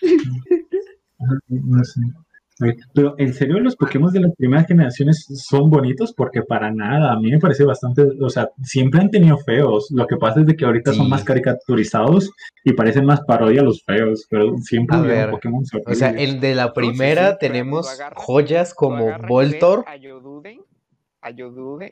No 1.47 1.83
sé. 1.83 2.01
Pero 2.93 3.15
en 3.17 3.33
serio, 3.33 3.59
los 3.59 3.75
Pokémon 3.75 4.11
de 4.11 4.21
las 4.21 4.35
primeras 4.35 4.67
generaciones 4.67 5.25
son 5.47 5.69
bonitos 5.69 6.13
porque 6.13 6.41
para 6.41 6.71
nada, 6.71 7.13
a 7.13 7.19
mí 7.19 7.29
me 7.31 7.39
parece 7.39 7.63
bastante, 7.63 8.03
o 8.19 8.29
sea, 8.29 8.49
siempre 8.63 8.99
han 9.01 9.11
tenido 9.11 9.37
feos. 9.37 9.89
Lo 9.91 10.07
que 10.07 10.17
pasa 10.17 10.39
es 10.39 10.47
de 10.47 10.55
que 10.55 10.65
ahorita 10.65 10.93
son 10.93 11.09
más 11.09 11.23
caricaturizados 11.23 12.31
y 12.63 12.73
parecen 12.73 13.05
más 13.05 13.21
parodia 13.21 13.61
a 13.61 13.63
los 13.63 13.83
feos, 13.83 14.25
pero 14.29 14.57
siempre 14.57 14.97
A 14.97 15.01
ver, 15.01 15.29
Pokémon 15.29 15.63
O 15.85 15.95
sea, 15.95 16.09
el 16.09 16.39
de 16.39 16.55
la 16.55 16.73
primera 16.73 17.31
sí, 17.31 17.37
tenemos 17.41 17.89
agarras- 17.89 18.23
joyas 18.23 18.73
como 18.73 19.17
Voltor. 19.27 19.83
A 19.87 19.91
a 21.21 21.31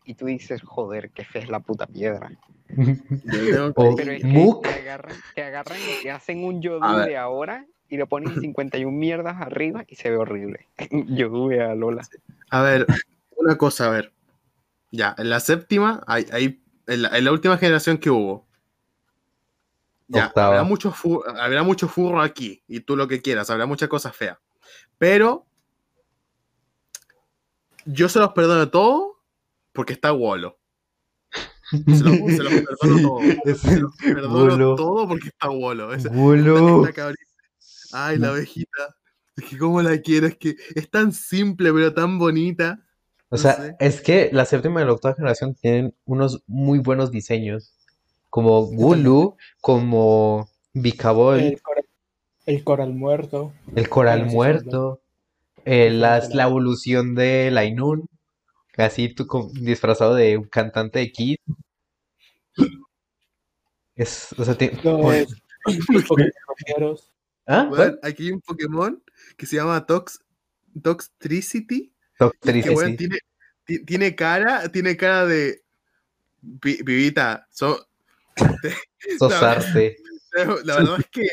y 0.06 0.14
tú 0.14 0.26
dices, 0.26 0.62
joder, 0.64 1.12
qué 1.12 1.26
fe 1.26 1.40
es 1.40 1.50
la 1.50 1.60
puta 1.60 1.88
piedra. 1.88 2.32
yo 2.70 3.74
tengo 3.74 3.74
que- 3.74 3.82
O 3.82 3.96
Pero 3.96 4.12
es 4.12 4.24
que 4.24 4.60
te 4.62 4.70
agarran, 4.80 5.16
te 5.36 5.44
agarran 5.44 5.78
y 5.78 6.04
te 6.04 6.12
hacen 6.12 6.44
un 6.44 6.62
Yodude 6.62 7.18
ahora 7.18 7.66
y 7.90 7.98
le 7.98 8.06
ponen 8.06 8.34
51 8.42 8.92
mierdas 8.92 9.42
arriba 9.42 9.84
y 9.88 9.96
se 9.96 10.10
ve 10.10 10.18
horrible. 10.18 10.68
Yodude 10.92 11.62
a 11.64 11.76
Lola. 11.76 12.08
A 12.50 12.62
ver, 12.62 12.86
una 13.38 13.58
cosa, 13.58 13.88
a 13.88 13.90
ver. 13.90 14.12
Ya, 14.92 15.14
en 15.18 15.30
la 15.30 15.40
séptima, 15.40 16.04
hay, 16.08 16.26
hay- 16.32 16.62
en, 16.88 17.02
la, 17.02 17.10
en 17.18 17.26
la 17.26 17.32
última 17.32 17.58
generación 17.58 17.98
que 17.98 18.10
hubo. 18.10 18.46
Ya, 20.08 20.28
Octava. 20.28 20.48
habrá 20.50 20.64
mucho, 20.64 20.92
fu- 20.92 21.24
habrá 21.26 21.64
mucho 21.64 21.88
furro 21.88 22.22
aquí, 22.22 22.64
y 22.68 22.82
tú 22.82 22.96
lo 22.96 23.08
que 23.08 23.22
quieras, 23.24 23.50
habrá 23.50 23.66
muchas 23.66 23.90
cosas 23.90 24.16
feas. 24.16 24.38
Pero 25.00 25.46
yo 27.86 28.08
se 28.10 28.20
los 28.20 28.32
perdono 28.34 28.70
todo 28.70 29.20
porque 29.74 29.94
está 29.94 30.14
Wolo. 30.14 30.58
Se 31.72 32.04
los, 32.04 32.16
se 32.36 32.44
los 32.44 32.54
perdono 32.54 33.02
todo. 33.02 33.56
Se 33.56 33.80
los 33.80 33.96
perdono 33.98 34.36
Wolo. 34.54 34.76
todo 34.76 35.08
porque 35.08 35.28
está 35.30 35.50
Wolo. 35.50 35.90
Cabrita. 36.94 37.24
Ay, 37.98 38.18
la 38.18 38.30
abejita. 38.30 38.96
Es 39.38 39.46
que 39.46 39.58
cómo 39.58 39.82
la 39.82 39.98
quiero, 40.02 40.28
es 40.28 40.38
que 40.38 40.56
es 40.76 40.90
tan 40.90 41.12
simple 41.14 41.72
pero 41.74 41.94
tan 41.94 42.20
bonita. 42.20 42.80
O 43.30 43.36
No 43.36 43.38
sea, 43.38 43.54
sé. 43.54 43.76
es 43.80 44.02
que 44.02 44.30
la 44.34 44.46
séptima 44.46 44.82
y 44.82 44.86
la 44.86 44.92
octava 44.94 45.16
generación 45.16 45.56
tienen 45.56 45.96
unos 46.06 46.44
muy 46.46 46.80
buenos 46.80 47.10
diseños. 47.12 47.74
Como 48.30 48.66
Gulu, 48.66 49.38
como 49.62 50.50
Bicabol, 50.74 51.40
El 51.40 51.62
coral, 51.62 51.86
el 52.46 52.64
coral 52.66 52.94
muerto. 52.94 53.54
el 53.76 53.88
coral 53.90 54.26
muerto, 54.26 55.02
eh, 55.64 55.90
la 55.90 56.20
la- 56.20 56.44
evolución 56.44 57.16
de 57.16 57.50
Lainun, 57.52 58.10
así 58.78 59.08
tú 59.08 59.26
con- 59.26 59.54
disfrazado 59.54 60.16
de 60.16 60.38
un 60.38 60.46
cantante 60.50 61.00
de 61.00 61.12
Kid. 61.14 61.38
Es, 63.96 64.36
o 64.38 64.44
sea, 64.44 64.56
te- 64.58 64.78
No, 64.84 65.12
es-. 65.14 65.34
¿Ah? 67.48 67.70
Aquí 68.04 68.28
hay 68.28 68.32
un 68.34 68.42
Pokémon 68.42 69.02
que 69.38 69.46
se 69.46 69.56
llama 69.58 69.86
Tox, 69.86 70.20
Toxtricity. 70.82 71.94
Toxtricity. 72.18 72.76
Que 72.76 72.98
tiene, 72.98 73.18
ti- 73.66 73.86
tiene 73.86 74.16
cara, 74.16 74.70
tiene 74.72 74.98
cara 74.98 75.26
de 75.26 75.64
pi- 76.62 76.84
pibita. 76.84 77.48
so- 77.52 77.88
Sosarte. 79.20 79.98
la 80.64 80.76
verdad 80.78 81.00
es 81.00 81.08
que 81.12 81.28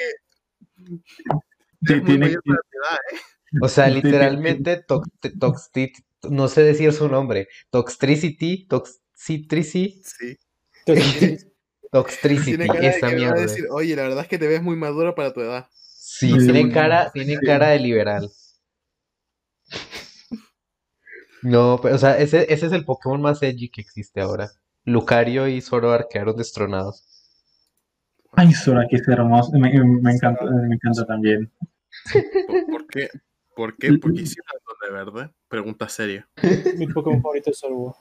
Sí, 0.77 1.95
es 1.95 1.97
muy 1.97 2.05
tiene- 2.05 2.27
mayor 2.27 2.43
para 2.45 2.59
tu 2.59 2.79
edad, 2.79 2.99
¿eh? 3.13 3.19
O 3.61 3.69
sea, 3.69 3.89
literalmente, 3.89 4.85
tox- 4.87 5.11
toxti- 5.39 6.05
no 6.31 6.49
sé 6.49 6.63
decir 6.63 6.93
su 6.93 7.09
nombre. 7.09 7.49
Toxtricity, 7.71 8.67
Toxitricity, 8.67 10.03
Sí. 10.05 10.39
Entonces, 10.87 11.49
Toxtricity, 11.91 12.67
esa 12.81 13.09
mierda. 13.11 13.41
decir, 13.41 13.67
oye, 13.71 13.95
la 13.97 14.03
verdad 14.03 14.21
es 14.23 14.29
que 14.29 14.39
te 14.39 14.47
ves 14.49 14.63
muy 14.63 14.77
maduro 14.77 15.15
para 15.15 15.33
tu 15.33 15.41
edad. 15.41 15.69
Sí, 16.15 16.31
tiene 16.37 16.71
cara, 16.71 17.11
tiene 17.11 17.39
cara 17.39 17.69
de 17.69 17.79
liberal. 17.79 18.31
No, 21.41 21.81
pero, 21.83 21.95
o 21.95 21.99
sea, 21.99 22.19
ese, 22.19 22.53
ese 22.53 22.67
es 22.67 22.73
el 22.73 22.85
Pokémon 22.85 23.23
más 23.23 23.43
edgy 23.43 23.71
que 23.71 23.81
existe 23.81 24.21
ahora. 24.21 24.51
Lucario 24.85 25.49
y 25.49 25.63
Zoroark 25.63 26.09
quedaron 26.11 26.37
destronados. 26.37 27.03
Ay, 28.33 28.53
que 28.91 28.97
es 28.97 29.09
hermoso. 29.09 29.53
Me, 29.53 29.73
me 29.73 30.13
encanta, 30.13 30.45
me 30.45 30.75
encanta 30.75 31.07
también. 31.07 31.51
¿Por, 32.13 32.67
por 32.67 32.87
qué? 32.89 33.09
¿Por 33.57 33.77
qué? 33.79 33.95
¿Por 33.95 34.13
qué 34.13 34.21
hicieron 34.21 34.51
eso 34.55 34.87
de 34.87 34.93
verde? 34.93 35.35
Pregunta 35.49 35.89
seria. 35.89 36.29
mi 36.77 36.87
Pokémon 36.89 37.23
favorito 37.23 37.51
es 37.51 37.59
Sorbo. 37.59 37.97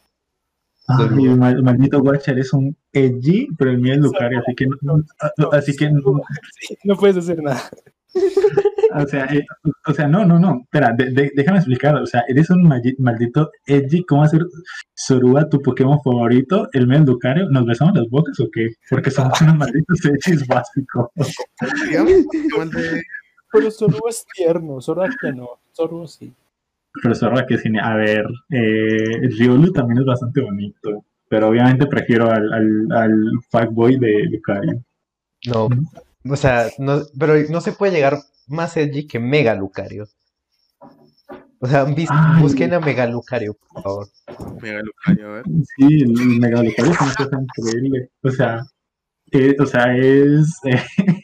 Mal- 1.37 1.63
maldito 1.63 1.99
Watcher 1.99 2.37
es 2.39 2.53
un 2.53 2.75
edgy, 2.93 3.47
pero 3.57 3.71
el 3.71 3.79
mío 3.79 3.93
es 3.93 3.99
Lucario, 3.99 4.39
así 4.39 4.55
que 4.55 4.65
no, 4.81 5.03
así 5.51 5.75
que 5.75 5.89
no, 5.91 6.01
No 6.83 6.95
puedes 6.95 7.17
hacer 7.17 7.41
nada. 7.41 7.61
o 8.95 9.07
sea, 9.07 9.25
eh, 9.25 9.45
o 9.87 9.93
sea, 9.93 10.05
no, 10.07 10.25
no, 10.25 10.37
no, 10.37 10.61
espera, 10.63 10.93
de- 10.97 11.11
de- 11.11 11.31
déjame 11.33 11.59
explicar, 11.59 11.95
o 11.95 12.05
sea, 12.05 12.23
eres 12.27 12.49
un 12.49 12.63
maldi- 12.63 12.95
maldito 12.99 13.49
edgy, 13.65 14.03
¿cómo 14.03 14.23
hacer 14.23 14.45
Sorua 14.93 15.47
tu 15.47 15.61
Pokémon 15.61 15.99
favorito, 16.03 16.67
el 16.73 16.87
mío 16.87 16.99
es 16.99 17.05
Lucario, 17.05 17.49
¿nos 17.49 17.65
besamos 17.65 17.97
las 17.97 18.09
bocas 18.09 18.37
o 18.41 18.49
qué? 18.51 18.69
Porque 18.89 19.11
somos 19.11 19.39
unos 19.41 19.55
malditos 19.57 20.03
edgys 20.05 20.45
básicos. 20.47 21.07
Digamos, 21.87 22.11
Pokémon 22.25 22.69
de- 22.69 23.01
Pero 23.53 23.71
Sorbo 23.71 24.09
es 24.09 24.25
tierno, 24.35 24.81
Sorbo 24.81 25.03
que 25.21 25.31
no. 25.31 25.47
Sorbo 25.71 26.05
sí. 26.07 26.33
Sorua 27.13 27.45
que 27.45 27.57
sí, 27.57 27.69
a 27.81 27.95
ver, 27.95 28.25
eh, 28.49 29.29
Riolu 29.37 29.71
también 29.71 29.99
es 29.99 30.05
bastante 30.05 30.41
bonito, 30.41 31.05
pero 31.29 31.49
obviamente 31.49 31.87
prefiero 31.87 32.29
al, 32.29 32.51
al, 32.51 32.87
al 32.91 33.23
fuckboy 33.49 33.97
de 33.97 34.23
Lucario. 34.25 34.83
No, 35.47 35.69
o 36.29 36.35
sea, 36.35 36.67
no, 36.77 37.01
pero 37.17 37.33
no 37.49 37.61
se 37.61 37.71
puede 37.71 37.93
llegar 37.93 38.17
más 38.47 38.75
edgy 38.77 39.07
que 39.07 39.19
Mega 39.19 39.55
Lucario. 39.55 40.07
O 41.59 41.67
sea, 41.67 41.85
Ay. 41.85 42.41
busquen 42.41 42.73
a 42.73 42.79
Mega 42.79 43.05
Lucario, 43.05 43.53
por 43.53 43.83
favor. 43.83 44.07
Mega 44.61 44.81
Lucario, 44.81 45.27
a 45.27 45.31
ver. 45.33 45.45
Sí, 45.77 46.01
el 46.01 46.39
Mega 46.39 46.63
Lucario 46.63 46.91
es 46.91 47.01
una 47.01 47.13
cosa 47.15 47.39
increíble. 47.39 48.09
O 48.23 48.29
sea, 48.31 48.63
eh, 49.31 49.55
o 49.59 49.65
sea, 49.65 49.95
es. 49.95 50.59
eh, 50.65 50.81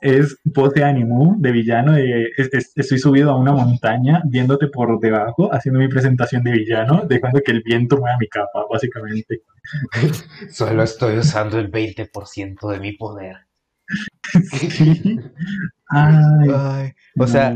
es 0.00 0.38
pose 0.54 0.84
ánimo 0.84 1.36
de 1.38 1.52
villano. 1.52 1.92
de- 1.92 2.28
es- 2.36 2.52
es- 2.52 2.72
estoy 2.76 2.98
subido 2.98 3.30
a 3.30 3.36
una 3.38 3.52
montaña, 3.52 4.22
viéndote 4.26 4.68
por 4.68 4.98
debajo, 5.00 5.52
haciendo 5.52 5.80
mi 5.80 5.88
presentación 5.88 6.42
de 6.44 6.52
villano, 6.52 7.02
dejando 7.08 7.40
que 7.44 7.52
el 7.52 7.62
viento 7.62 7.96
mueva 7.98 8.16
mi 8.18 8.28
capa, 8.28 8.64
básicamente. 8.70 9.42
Solo 10.50 10.82
estoy 10.82 11.18
usando 11.18 11.58
el 11.58 11.68
20% 11.70 12.68
de 12.70 12.80
mi 12.80 12.92
poder. 12.92 13.36
Sí. 14.50 15.18
Ay, 15.88 16.48
Ay, 16.54 16.92
o 17.18 17.26
sea, 17.26 17.54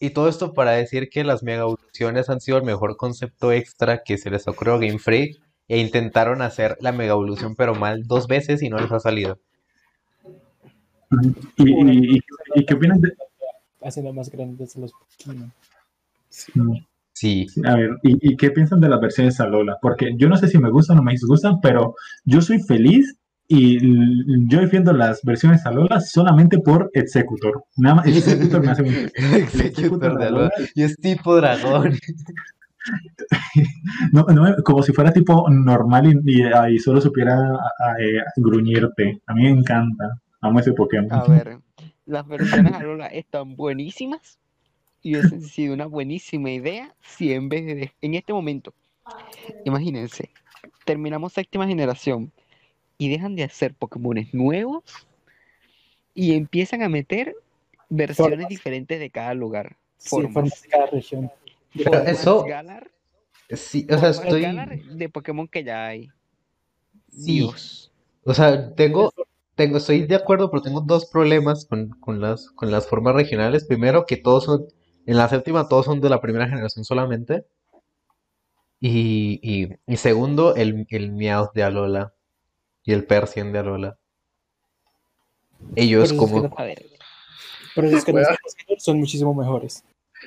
y 0.00 0.10
todo 0.10 0.28
esto 0.28 0.54
para 0.54 0.72
decir 0.72 1.08
que 1.10 1.24
las 1.24 1.42
mega 1.42 1.62
evoluciones 1.62 2.28
han 2.30 2.40
sido 2.40 2.58
el 2.58 2.64
mejor 2.64 2.96
concepto 2.96 3.52
extra 3.52 4.02
que 4.02 4.18
se 4.18 4.30
les 4.30 4.48
ocurrió 4.48 4.74
a 4.74 4.78
Game 4.78 4.98
Freak 4.98 5.36
e 5.68 5.78
intentaron 5.78 6.42
hacer 6.42 6.76
la 6.80 6.92
mega 6.92 7.12
evolución 7.12 7.54
pero 7.56 7.74
mal 7.74 8.04
dos 8.06 8.26
veces 8.26 8.62
y 8.62 8.68
no 8.70 8.78
les 8.78 8.90
ha 8.92 9.00
salido. 9.00 9.38
¿Y, 11.56 11.70
y- 11.70 12.16
y- 12.16 12.20
y 12.56 12.66
qué 12.66 12.74
opinas 12.74 13.00
de, 13.00 13.12
Haciendo 13.82 14.12
más 14.14 14.30
grandes 14.30 14.74
los 14.76 14.92
Pokémon. 14.92 15.52
Sí, 17.12 17.46
A 17.64 17.76
ver, 17.76 17.90
¿y, 18.02 18.32
y 18.32 18.36
qué 18.36 18.50
piensan 18.50 18.80
de 18.80 18.88
las 18.88 19.00
versiones 19.00 19.38
Alola? 19.40 19.76
Porque 19.80 20.14
yo 20.16 20.28
no 20.28 20.36
sé 20.36 20.48
si 20.48 20.58
me 20.58 20.70
gustan 20.70 20.98
o 20.98 21.02
me 21.02 21.12
disgustan, 21.12 21.60
pero 21.60 21.94
yo 22.24 22.40
soy 22.40 22.60
feliz 22.62 23.14
y 23.46 23.78
yo 24.48 24.60
defiendo 24.60 24.92
las 24.92 25.20
versiones 25.22 25.64
Alola 25.66 26.00
solamente 26.00 26.58
por 26.58 26.90
Executor. 26.94 27.64
Nada 27.76 27.96
más, 27.96 28.06
Executor 28.06 28.64
me 28.64 28.70
hace 28.72 28.82
muy 28.82 28.94
el 29.14 29.34
Executor 29.34 30.18
de 30.18 30.24
Alola 30.26 30.50
y 30.74 30.82
es 30.82 30.96
tipo 30.96 31.36
dragón. 31.36 31.92
no, 34.12 34.22
no, 34.24 34.56
como 34.64 34.82
si 34.82 34.92
fuera 34.92 35.12
tipo 35.12 35.48
normal 35.50 36.06
y, 36.26 36.40
y, 36.42 36.74
y 36.74 36.78
solo 36.78 37.00
supiera 37.00 37.34
a- 37.36 37.52
a- 37.90 38.02
eh, 38.02 38.22
gruñirte. 38.36 39.20
A 39.26 39.34
mí 39.34 39.42
me 39.44 39.50
encanta. 39.50 40.18
Amo 40.44 40.60
ese 40.60 40.72
Pokémon. 40.72 41.10
A 41.12 41.24
ver, 41.26 41.58
las 42.06 42.26
versiones 42.26 42.72
Alola 42.74 43.06
están 43.06 43.56
buenísimas 43.56 44.38
y 45.02 45.16
hubiesen 45.16 45.42
sido 45.42 45.74
una 45.74 45.86
buenísima 45.86 46.50
idea 46.50 46.94
si 47.02 47.32
en 47.32 47.48
vez 47.48 47.64
de, 47.66 47.92
en 48.02 48.14
este 48.14 48.32
momento, 48.32 48.74
imagínense, 49.64 50.30
terminamos 50.84 51.32
séptima 51.32 51.66
generación 51.66 52.30
y 52.98 53.08
dejan 53.08 53.36
de 53.36 53.44
hacer 53.44 53.74
Pokémones 53.74 54.34
nuevos 54.34 54.84
y 56.14 56.34
empiezan 56.34 56.82
a 56.82 56.88
meter 56.88 57.34
versiones 57.88 58.34
Formas. 58.34 58.48
diferentes 58.48 59.00
de 59.00 59.10
cada 59.10 59.34
lugar. 59.34 59.76
Sí, 59.96 60.10
Formas. 60.10 60.32
formas 60.34 60.62
de 60.62 60.68
cada 60.68 60.86
región. 60.86 61.30
Pero 61.74 61.90
Formas 61.92 62.08
eso- 62.08 62.44
Galar, 62.44 62.90
Sí, 63.50 63.84
o 63.90 63.98
sea, 63.98 63.98
formas 64.12 64.18
estoy, 64.24 64.42
Galar 64.42 64.78
de 64.82 65.08
Pokémon 65.08 65.48
que 65.48 65.64
ya 65.64 65.86
hay. 65.86 66.10
Sí. 67.10 67.40
Dios. 67.40 67.92
o 68.24 68.32
sea, 68.34 68.74
tengo, 68.74 69.12
tengo, 69.54 69.78
estoy 69.78 70.06
de 70.06 70.16
acuerdo, 70.16 70.50
pero 70.50 70.62
tengo 70.62 70.80
dos 70.80 71.06
problemas 71.06 71.66
con, 71.66 71.90
con 72.00 72.20
las, 72.20 72.50
con 72.50 72.70
las 72.70 72.86
formas 72.86 73.14
regionales. 73.14 73.64
Primero, 73.64 74.06
que 74.06 74.16
todos 74.16 74.44
son, 74.44 74.66
en 75.06 75.16
la 75.16 75.28
séptima 75.28 75.68
todos 75.68 75.86
son 75.86 76.00
de 76.00 76.10
la 76.10 76.20
primera 76.20 76.48
generación 76.48 76.84
solamente. 76.84 77.44
Y, 78.80 79.40
y, 79.42 79.68
y 79.86 79.96
segundo, 79.96 80.54
el, 80.56 80.86
el 80.90 81.12
Meowth 81.12 81.52
de 81.54 81.62
Alola 81.62 82.12
y 82.84 82.92
el 82.92 83.06
Persian 83.06 83.52
de 83.52 83.58
Alola. 83.60 83.98
Ellos 85.76 86.04
es 86.04 86.10
que 86.12 86.16
como... 86.18 86.42
no- 86.42 86.54
A 86.56 86.64
ver, 86.64 86.84
Por 87.74 87.84
eso 87.86 87.96
es 87.96 88.04
que 88.04 88.12
Bueno. 88.12 88.28
los 88.68 88.82
son 88.84 88.98
muchísimo 88.98 89.34
mejores. 89.34 89.84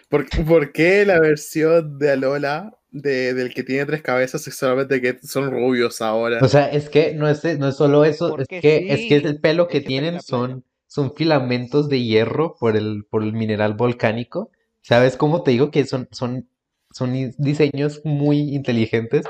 ¿Por, 0.09 0.25
por 0.45 0.71
qué 0.71 1.05
la 1.05 1.19
versión 1.19 1.97
de 1.99 2.11
Alola 2.11 2.76
de, 2.91 3.33
del 3.33 3.53
que 3.53 3.63
tiene 3.63 3.85
tres 3.85 4.01
cabezas 4.01 4.47
es 4.47 4.55
solamente 4.55 5.01
que 5.01 5.17
son 5.19 5.51
rubios 5.51 6.01
ahora? 6.01 6.39
O 6.41 6.47
sea, 6.47 6.67
es 6.69 6.89
que 6.89 7.13
no 7.13 7.27
es, 7.27 7.43
no 7.59 7.67
es 7.69 7.75
solo 7.75 8.05
eso, 8.05 8.37
es 8.39 8.47
que, 8.47 8.87
es 8.89 9.07
que 9.07 9.15
el 9.17 9.39
pelo 9.39 9.63
es 9.63 9.69
que 9.69 9.81
tienen 9.81 10.21
son, 10.21 10.63
son 10.87 11.13
filamentos 11.13 11.89
de 11.89 12.01
hierro 12.01 12.55
por 12.59 12.75
el, 12.77 13.05
por 13.09 13.23
el 13.23 13.33
mineral 13.33 13.73
volcánico. 13.73 14.51
¿Sabes 14.81 15.17
cómo 15.17 15.43
te 15.43 15.51
digo 15.51 15.69
que 15.69 15.85
son, 15.85 16.07
son, 16.11 16.47
son 16.91 17.13
diseños 17.37 18.01
muy 18.05 18.55
inteligentes, 18.55 19.25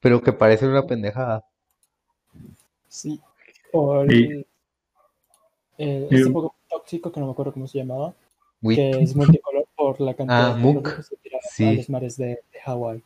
pero 0.00 0.20
que 0.22 0.32
parecen 0.32 0.68
una 0.70 0.86
pendejada? 0.86 1.46
Sí. 2.88 3.20
O 3.72 4.04
Y- 4.04 4.08
el, 4.08 4.46
el- 5.78 6.06
y- 6.10 6.16
este 6.16 6.30
Pokémon 6.30 6.52
tóxico 6.68 7.10
que 7.10 7.20
no 7.20 7.26
me 7.26 7.32
acuerdo 7.32 7.52
cómo 7.54 7.66
se 7.66 7.78
llamaba, 7.78 8.14
que 8.62 8.90
es 8.90 9.16
multicolor 9.16 9.66
por 9.82 10.00
la 10.00 10.14
cantidad 10.14 10.52
Ah, 10.52 10.56
de 10.56 10.82
que 10.82 11.02
se 11.02 11.16
Sí. 11.50 11.66
a 11.68 11.72
los 11.72 11.90
mares 11.90 12.16
de, 12.16 12.26
de 12.26 12.60
Hawái. 12.64 13.02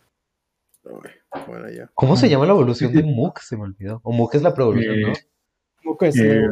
Bueno, 1.46 1.70
ya. 1.70 1.90
¿Cómo 1.94 2.16
se 2.16 2.28
llama 2.28 2.46
la 2.46 2.52
evolución 2.52 2.92
de 2.92 3.02
Muk? 3.02 3.40
Se 3.40 3.56
me 3.56 3.64
olvidó. 3.64 4.00
O 4.04 4.12
Muk 4.12 4.34
es 4.34 4.42
la 4.42 4.54
pre-evolución, 4.54 5.00
¿no? 5.00 5.08
Eh, 5.08 5.26
Muk 5.82 6.02
es 6.02 6.16
Eh. 6.18 6.42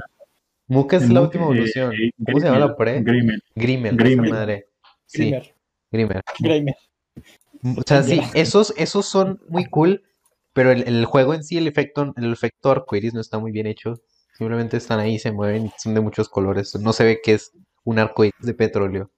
Muk 0.66 0.92
es 0.94 1.08
la 1.10 1.20
última 1.20 1.44
eh, 1.44 1.46
evolución. 1.48 1.92
eh, 1.92 2.10
¿Cómo 2.24 2.40
se 2.40 2.46
llama 2.46 2.58
la 2.58 2.66
Grimmel, 2.74 2.76
pre? 2.76 3.02
Grimmel. 3.12 3.42
Grimmel, 3.54 3.96
Grimmel. 3.96 4.26
esa 4.26 4.34
madre. 4.34 4.66
Sí, 5.06 5.30
Grimer. 5.92 6.22
Grimmel. 6.40 6.74
Grimer. 7.62 7.78
O 7.78 7.82
sea, 7.86 8.02
sí, 8.02 8.20
esos, 8.34 8.74
esos 8.76 9.06
son 9.06 9.40
muy 9.48 9.66
cool, 9.66 10.02
pero 10.52 10.70
el, 10.72 10.82
el 10.88 11.04
juego 11.04 11.34
en 11.34 11.44
sí, 11.44 11.56
el 11.56 11.66
efecto, 11.68 12.12
el 12.16 12.32
efecto 12.32 12.70
arcoiris 12.70 13.14
no 13.14 13.20
está 13.20 13.38
muy 13.38 13.52
bien 13.52 13.66
hecho. 13.66 13.94
Simplemente 14.36 14.76
están 14.78 14.98
ahí, 14.98 15.18
se 15.18 15.30
mueven 15.32 15.66
y 15.66 15.72
son 15.78 15.94
de 15.94 16.00
muchos 16.00 16.28
colores. 16.28 16.74
No 16.74 16.92
se 16.92 17.04
ve 17.04 17.20
que 17.22 17.34
es 17.34 17.52
un 17.84 17.98
arcoíris 18.00 18.40
de 18.40 18.54
petróleo. 18.54 19.10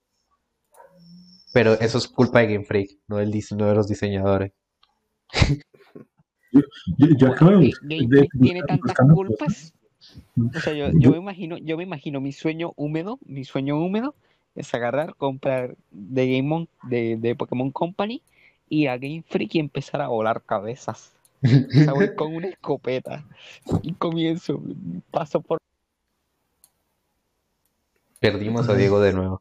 Pero 1.56 1.72
eso 1.80 1.96
es 1.96 2.06
culpa 2.06 2.40
de 2.40 2.52
Game 2.52 2.66
Freak, 2.66 2.98
no 3.08 3.16
dise- 3.16 3.56
no 3.56 3.64
de 3.64 3.74
los 3.74 3.88
diseñadores. 3.88 4.52
Yo, 6.52 6.60
yo 7.18 7.28
acabo 7.28 7.52
de, 7.52 7.56
Ga- 7.56 7.60
bus- 7.60 7.80
Game 7.80 8.06
de 8.08 8.16
Freak 8.18 8.32
tiene 8.42 8.62
tantas 8.62 8.88
buscando 8.88 9.14
cosas. 9.14 9.26
culpas. 9.38 9.74
O 10.54 10.60
sea, 10.60 10.74
yo, 10.74 10.90
yo 10.92 11.12
me 11.12 11.16
imagino, 11.16 11.56
yo 11.56 11.78
me 11.78 11.84
imagino 11.84 12.20
mi 12.20 12.32
sueño 12.32 12.74
húmedo, 12.76 13.18
mi 13.24 13.46
sueño 13.46 13.78
húmedo 13.82 14.14
es 14.54 14.74
agarrar, 14.74 15.14
comprar 15.16 15.76
de 15.90 16.36
Game 16.36 16.54
On- 16.54 16.68
de, 16.90 17.16
de 17.16 17.34
Pokémon 17.34 17.70
Company 17.70 18.20
y 18.68 18.88
a 18.88 18.98
Game 18.98 19.24
Freak 19.26 19.54
y 19.54 19.58
empezar 19.58 20.02
a 20.02 20.08
volar 20.08 20.42
cabezas. 20.42 21.14
O 21.42 21.48
sea, 21.72 21.94
voy 21.94 22.14
con 22.14 22.34
una 22.36 22.48
escopeta 22.48 23.24
y 23.80 23.94
comienzo, 23.94 24.60
paso 25.10 25.40
por 25.40 25.56
Perdimos 28.20 28.68
a 28.68 28.74
Diego 28.74 29.00
de 29.00 29.14
nuevo. 29.14 29.40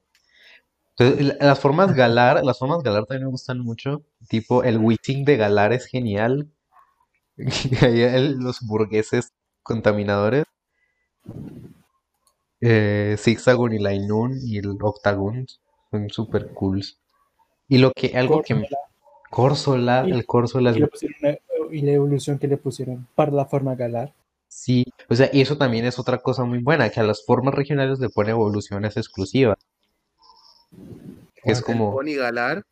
Entonces, 0.97 1.35
las 1.39 1.59
formas 1.59 1.93
Galar, 1.93 2.43
las 2.45 2.57
formas 2.59 2.81
Galar 2.83 3.05
también 3.05 3.25
me 3.25 3.31
gustan 3.31 3.59
mucho. 3.59 4.03
Tipo, 4.29 4.63
el 4.63 4.77
Witting 4.77 5.25
de 5.25 5.37
Galar 5.37 5.73
es 5.73 5.85
genial. 5.87 6.49
Los 8.39 8.61
burgueses 8.61 9.33
contaminadores. 9.63 10.45
Eh, 12.61 13.15
Zigzagoon 13.19 13.73
y 13.73 13.79
Lainoon 13.79 14.39
y 14.41 14.57
el 14.57 14.77
Octagon 14.81 15.45
son 15.91 16.09
super 16.09 16.49
cool. 16.53 16.81
Y 17.67 17.77
lo 17.79 17.91
que, 17.91 18.17
algo 18.17 18.41
que 18.41 18.55
me- 18.55 18.67
Corsola, 19.29 20.01
Corsola, 20.01 20.03
Y- 20.07 20.11
el 20.11 20.25
Corsola 20.25 20.71
es 20.71 20.77
y, 20.77 20.81
una- 20.83 21.37
y 21.71 21.81
la 21.81 21.91
evolución 21.91 22.39
que 22.39 22.47
le 22.47 22.57
pusieron 22.57 23.07
para 23.15 23.31
la 23.31 23.45
forma 23.45 23.75
galar. 23.75 24.13
Sí, 24.47 24.85
o 25.09 25.15
sea, 25.15 25.29
y 25.33 25.41
eso 25.41 25.57
también 25.57 25.83
es 25.85 25.99
otra 25.99 26.19
cosa 26.19 26.45
muy 26.45 26.59
buena, 26.59 26.89
que 26.89 26.99
a 27.01 27.03
las 27.03 27.25
formas 27.25 27.53
regionales 27.53 27.99
le 27.99 28.09
pone 28.09 28.29
evoluciones 28.29 28.95
exclusivas. 28.95 29.57
Que 31.43 31.51
es 31.51 31.59
El 31.59 31.63
como 31.63 31.93
Pony 31.93 32.15
Galar. 32.15 32.63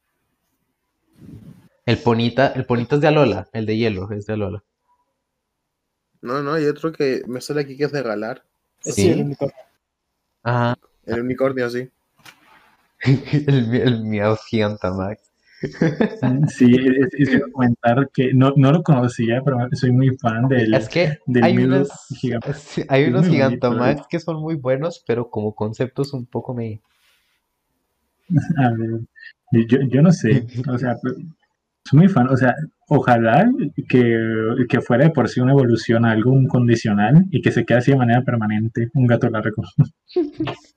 el 1.86 1.98
Ponita, 1.98 2.48
el 2.56 2.66
Ponita 2.66 2.96
es 2.96 3.02
de 3.02 3.08
Alola, 3.08 3.50
el 3.54 3.66
de 3.66 3.78
hielo 3.78 4.12
es 4.12 4.26
de 4.26 4.34
Alola. 4.34 4.64
No, 6.22 6.42
no, 6.42 6.54
hay 6.54 6.66
otro 6.66 6.92
que 6.94 7.24
me 7.28 7.42
sale 7.42 7.62
aquí 7.62 7.76
que 7.76 7.84
es 7.86 7.92
de 7.92 8.02
Galar. 8.02 8.44
Es 8.86 8.96
¿Sí? 8.96 9.10
el 9.10 9.22
unicornio. 9.22 9.56
Ajá, 10.44 10.78
El 11.06 11.22
unicornio, 11.22 11.70
sí. 11.70 11.90
el, 13.04 13.76
el 13.76 14.04
Meowth 14.04 14.40
Gigantamax. 14.50 15.22
Sí, 16.50 16.76
es, 16.76 17.14
es 17.14 17.34
iba 17.34 17.48
a 17.48 17.52
comentar 17.52 18.10
que 18.14 18.34
no, 18.34 18.54
no 18.58 18.72
lo 18.74 18.84
conocía, 18.84 19.42
pero 19.46 19.58
soy 19.72 19.92
muy 19.92 20.10
fan 20.18 20.48
del, 20.50 20.74
Es 20.74 20.90
que 20.90 21.20
del 21.26 21.44
hay 21.44 21.58
unos, 21.58 21.90
sí, 22.10 22.84
hay 22.90 23.06
unos 23.06 23.28
Gigantamax 23.28 24.08
que 24.08 24.20
son 24.20 24.42
muy 24.42 24.56
buenos, 24.56 25.04
pero 25.08 25.30
como 25.30 25.56
conceptos 25.56 26.14
un 26.14 26.26
poco 26.26 26.54
me... 26.54 26.82
A 28.58 28.72
ver, 28.72 29.02
yo, 29.68 29.78
yo 29.90 30.02
no 30.02 30.12
sé, 30.12 30.46
o 30.68 30.78
sea, 30.78 30.96
pues, 31.02 31.16
soy 31.86 32.00
muy 32.00 32.08
fan, 32.08 32.28
o 32.30 32.38
sea, 32.38 32.56
ojalá 32.88 33.52
que, 33.90 34.18
que 34.70 34.82
fuera 34.82 35.06
de 35.06 35.12
por 35.12 35.30
sí 35.30 35.42
una 35.42 35.52
evolución 35.52 36.06
a 36.06 36.12
algo 36.12 36.32
un 36.32 36.48
condicional 36.48 37.26
y 37.30 37.42
que 37.42 37.52
se 37.52 37.66
quede 37.66 37.80
así 37.80 37.92
de 37.92 37.98
manera 37.98 38.22
permanente, 38.24 38.90
un 38.94 39.08
gato 39.08 39.30
largo. 39.30 39.64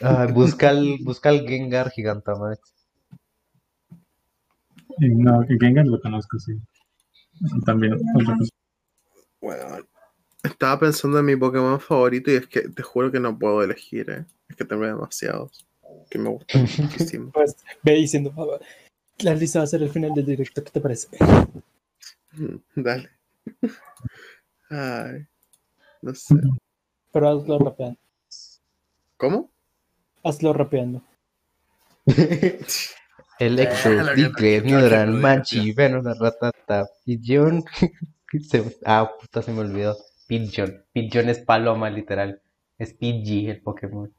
Ah, 0.00 0.26
busca 0.32 0.70
el, 0.70 0.98
busca 1.02 1.28
el 1.28 1.46
Gengar 1.46 1.90
Gigantamax. 1.90 2.58
No, 4.98 5.44
Gengar 5.60 5.86
lo 5.86 6.00
conozco, 6.00 6.38
sí. 6.38 6.54
También, 7.66 7.94
otra 8.14 8.36
cosa. 8.38 8.50
Bueno, 9.42 9.64
estaba 10.42 10.78
pensando 10.80 11.18
en 11.18 11.26
mi 11.26 11.36
Pokémon 11.36 11.78
favorito 11.80 12.30
y 12.30 12.36
es 12.36 12.46
que 12.46 12.68
te 12.68 12.82
juro 12.82 13.12
que 13.12 13.20
no 13.20 13.38
puedo 13.38 13.62
elegir, 13.62 14.08
¿eh? 14.08 14.24
Es 14.48 14.56
que 14.56 14.64
tengo 14.64 14.86
demasiados 14.86 15.67
que 16.08 16.18
me 16.18 16.30
muchísimo. 16.78 17.30
Pues 17.32 17.56
ve 17.82 17.92
diciendo, 17.94 18.32
"Ah, 18.36 18.64
la 19.18 19.34
lista 19.34 19.60
va 19.60 19.64
a 19.64 19.68
ser 19.68 19.82
el 19.82 19.90
final 19.90 20.14
del 20.14 20.26
directo, 20.26 20.62
¿qué 20.62 20.70
te 20.70 20.80
parece? 20.80 21.08
Dale. 22.74 23.10
Ay, 24.70 25.26
no 26.02 26.14
sé. 26.14 26.34
Pero 27.12 27.28
hazlo 27.28 27.58
rápido. 27.58 27.96
¿Cómo? 29.16 29.50
Hazlo 30.22 30.52
rapeando. 30.52 31.02
Electro, 33.38 33.90
Nidoran, 34.14 35.12
te 35.12 35.18
Manchi, 35.18 35.72
Venona, 35.72 36.14
Ratata, 36.14 36.88
Pigeon. 37.04 37.64
Ah, 38.84 39.10
puta, 39.18 39.40
se 39.40 39.52
me 39.52 39.60
olvidó. 39.60 39.96
Pigeon. 40.26 40.84
Pigeon 40.92 41.30
es 41.30 41.38
paloma, 41.38 41.88
literal. 41.88 42.42
Es 42.76 42.92
Pidgey, 42.92 43.48
el 43.48 43.62
Pokémon. 43.62 44.12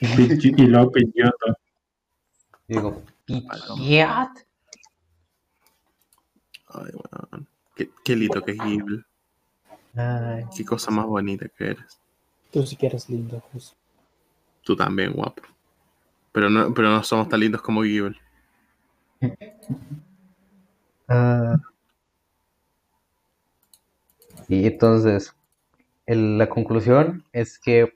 Y 0.00 0.66
luego 0.66 0.90
Pidgeotto. 0.92 1.56
Digo, 2.66 3.02
Pidgeot. 3.26 4.30
Ay, 6.68 6.90
weón. 6.94 7.48
Qué, 7.74 7.90
qué 8.04 8.16
lindo 8.16 8.42
que 8.42 8.52
es 8.52 8.62
Gible. 8.62 9.04
Ay, 9.96 10.44
Qué 10.56 10.64
cosa 10.64 10.90
más 10.90 11.06
bonita 11.06 11.48
que 11.48 11.64
eres. 11.70 12.00
Tú 12.52 12.64
sí 12.66 12.76
que 12.76 12.86
eres 12.86 13.08
lindo, 13.08 13.40
José. 13.52 13.74
Tú 14.62 14.76
también, 14.76 15.12
guapo. 15.12 15.42
Pero 16.32 16.48
no, 16.48 16.72
pero 16.72 16.90
no 16.90 17.02
somos 17.02 17.28
tan 17.28 17.40
lindos 17.40 17.60
como 17.62 17.82
Gible. 17.82 18.16
Ah. 21.08 21.56
Y 24.48 24.66
entonces, 24.66 25.34
el- 26.06 26.38
la 26.38 26.48
conclusión 26.48 27.24
es 27.32 27.58
que 27.58 27.92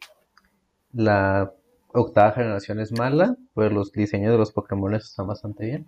la 0.92 1.52
octava 1.94 2.32
generación 2.32 2.80
es 2.80 2.92
mala, 2.92 3.36
pues 3.54 3.72
los 3.72 3.92
diseños 3.92 4.32
de 4.32 4.38
los 4.38 4.52
Pokémon 4.52 4.94
están 4.94 5.26
bastante 5.26 5.64
bien. 5.66 5.86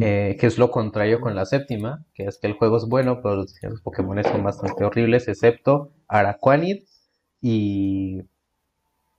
Eh, 0.00 0.36
que 0.38 0.46
es 0.46 0.56
lo 0.58 0.70
contrario 0.70 1.20
con 1.20 1.34
la 1.34 1.44
séptima, 1.44 2.04
que 2.14 2.24
es 2.24 2.38
que 2.38 2.46
el 2.46 2.52
juego 2.52 2.76
es 2.76 2.84
bueno, 2.86 3.20
pero 3.22 3.36
los 3.36 3.52
diseños 3.52 3.72
de 3.72 3.74
los 3.76 3.82
Pokémon 3.82 4.22
son 4.22 4.44
bastante 4.44 4.84
horribles, 4.84 5.26
excepto 5.26 5.90
Araquanid 6.06 6.84
y, 7.40 8.22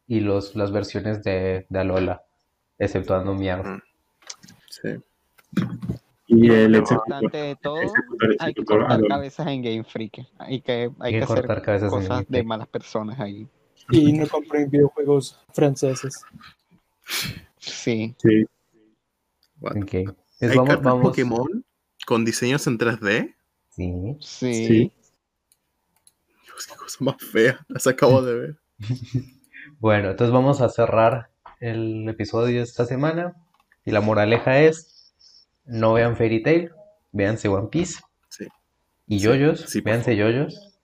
y 0.08 0.20
los, 0.22 0.56
las 0.56 0.72
versiones 0.72 1.24
de, 1.24 1.66
de 1.68 1.80
Alola, 1.80 2.24
exceptuando 2.78 3.34
Meowth. 3.36 3.68
Sí. 4.70 4.90
Y 6.28 6.50
el. 6.50 6.76
Importante 6.76 7.38
de 7.38 7.56
todo, 7.58 7.76
hay 8.40 8.54
que 8.54 8.64
cortar 8.64 9.06
cabezas 9.06 9.48
en 9.48 9.62
Game 9.62 9.84
Freak. 9.84 10.26
Hay 10.38 10.62
que, 10.62 10.92
hay 11.00 11.14
Hay 11.14 11.14
que 11.14 11.20
que 11.20 11.24
hacer 11.26 11.46
cortar 11.46 11.62
cabezas 11.62 11.92
en 11.98 12.00
cosas 12.00 12.10
Game 12.10 12.26
de 12.30 12.44
Freak. 12.44 12.46
malas 12.46 12.68
personas 12.68 13.20
ahí. 13.20 13.48
Y 13.90 14.14
no 14.14 14.28
compren 14.28 14.70
videojuegos 14.70 15.40
franceses. 15.54 16.24
Sí. 17.58 18.16
Sí. 18.22 18.46
What? 19.60 19.78
Ok. 19.78 19.92
Pues 20.40 20.52
¿Hay 20.52 20.58
vamos, 20.58 20.68
cartas 20.70 20.84
vamos. 20.84 21.04
Pokémon 21.04 21.66
con 22.06 22.26
diseños 22.26 22.66
en 22.68 22.78
3D? 22.78 23.36
Sí. 23.70 23.94
Sí. 24.20 24.54
Sí. 24.68 24.94
Dios, 26.46 26.68
qué 26.68 26.76
cosa 26.76 26.98
más 27.04 27.16
fea. 27.18 27.66
Las 27.68 27.88
acabo 27.88 28.22
de 28.22 28.34
ver. 28.34 28.58
Bueno, 29.80 30.12
entonces 30.12 30.34
vamos 30.34 30.62
a 30.62 30.70
cerrar 30.70 31.30
el 31.60 32.08
episodio 32.10 32.58
de 32.58 32.64
esta 32.64 32.86
semana. 32.86 33.36
Y 33.86 33.92
la 33.92 34.02
moraleja 34.02 34.60
es: 34.60 35.14
no 35.66 35.94
vean 35.94 36.16
Fairy 36.16 36.44
Tail, 36.44 36.72
véanse 37.12 37.48
One 37.48 37.70
Piece. 37.72 38.00
Sí. 38.30 38.48
Y 39.08 39.20
Sí, 39.20 39.26
yoyos, 39.26 39.62
sí, 39.62 39.82
por 39.82 39.92
véanse 39.92 40.16
yoyos. 40.16 40.80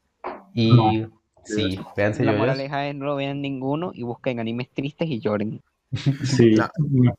Y 0.53 0.72
No. 0.72 1.16
Sí, 1.56 1.80
véanse 1.95 2.24
La 2.24 2.34
moraleja 2.34 2.88
es 2.88 2.95
no 2.95 3.06
lo 3.06 3.15
vean 3.15 3.41
ninguno 3.41 3.91
y 3.94 4.03
busquen 4.03 4.40
animes 4.40 4.69
tristes 4.69 5.07
y 5.10 5.19
lloren. 5.19 5.61
Sí. 6.24 6.52
La- 6.56 6.72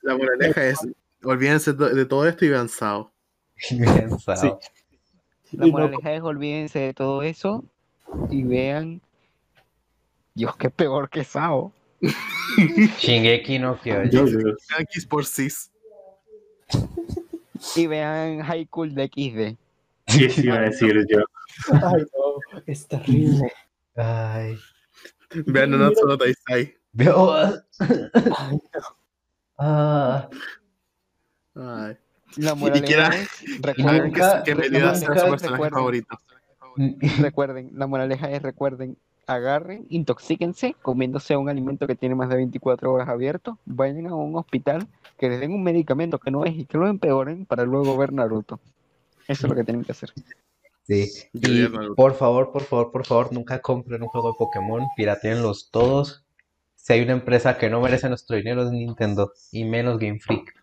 La 0.03 0.17
moraleja 0.17 0.67
es: 0.67 0.79
olvídense 1.25 1.73
de 1.73 2.05
todo 2.07 2.27
esto 2.27 2.45
y 2.45 2.49
vean 2.51 2.69
Sao. 2.69 3.11
Vean 3.71 4.19
Sao. 4.21 4.61
La 5.53 5.67
Y 5.67 5.71
no- 5.71 5.79
moraleja 5.79 6.13
es 6.15 6.23
olvídense 6.23 6.79
de 6.79 6.95
todo 6.95 7.23
eso 7.23 7.65
y 8.31 8.43
vean. 8.45 9.01
Dios, 10.35 10.57
qué 10.57 10.71
peor 10.71 11.09
que 11.11 11.25
Sao. 11.25 11.73
Shingeki 13.01 13.59
no 13.59 13.77
Kyojin. 13.81 14.55
Por 15.09 15.25
cis. 15.27 15.71
Y 17.75 17.87
vean 17.87 18.41
High 18.43 18.67
Cool 18.67 18.95
de 18.95 19.07
XD. 19.09 19.57
Sí, 20.07 20.31
sí, 20.31 20.43
iba 20.45 20.57
a 20.57 20.61
decir 20.61 20.95
yo. 21.11 21.19
Ay, 21.73 22.03
no, 22.15 22.63
es 22.67 22.87
terrible. 22.87 23.53
Ay. 23.99 24.57
Vean 25.47 25.71
Nanatsu 25.71 26.07
no 26.07 26.17
Taisai. 26.17 26.75
Veo. 26.93 27.33
Ay, 27.35 27.59
Ah. 29.61 30.29
Ay. 31.57 31.97
La 32.37 32.55
quiera- 32.55 33.09
es. 33.09 33.29
Recuerden, 33.61 34.13
que, 34.13 34.55
su 34.95 35.31
personaje 35.31 35.71
favorito. 35.71 36.17
recuerden, 37.21 37.71
la 37.75 37.89
moraleja 37.89 38.31
es 38.31 38.41
recuerden, 38.41 38.97
agarren, 39.27 39.85
intoxíquense 39.89 40.77
comiéndose 40.81 41.37
un 41.37 41.49
alimento 41.49 41.89
que 41.89 41.97
tiene 41.97 42.15
más 42.15 42.29
de 42.29 42.37
24 42.37 42.93
horas 42.93 43.09
abierto, 43.09 43.59
vayan 43.65 44.07
a 44.07 44.15
un 44.15 44.37
hospital, 44.37 44.87
que 45.19 45.29
les 45.29 45.41
den 45.41 45.53
un 45.53 45.65
medicamento 45.65 46.19
que 46.19 46.31
no 46.31 46.45
es 46.45 46.57
y 46.57 46.65
que 46.67 46.79
lo 46.79 46.87
empeoren 46.87 47.45
para 47.47 47.65
luego 47.65 47.97
ver 47.97 48.13
Naruto. 48.13 48.61
Eso 49.27 49.47
es 49.47 49.51
lo 49.51 49.57
que 49.57 49.65
tienen 49.65 49.83
que 49.85 49.91
hacer. 49.93 50.13
Sí. 50.89 51.13
Yo 51.35 51.53
Y 51.53 51.69
no- 51.71 51.95
por 51.95 52.15
favor, 52.15 52.51
por 52.51 52.63
favor, 52.65 52.91
por 52.91 53.07
favor, 53.07 53.33
nunca 53.33 53.61
compren 53.61 54.03
un 54.03 54.09
juego 54.09 54.33
de 54.33 54.39
Pokémon, 54.39 54.87
pirateenlos 54.97 55.71
todos. 55.71 56.25
Si 56.75 56.95
hay 56.95 57.03
una 57.03 57.13
empresa 57.13 57.59
que 57.59 57.69
no 57.69 57.81
merece 57.83 58.09
nuestro 58.09 58.37
dinero 58.37 58.63
es 58.63 58.71
Nintendo, 58.71 59.33
y 59.53 59.65
menos 59.65 59.99
Game 59.99 60.19
Freak. 60.19 60.55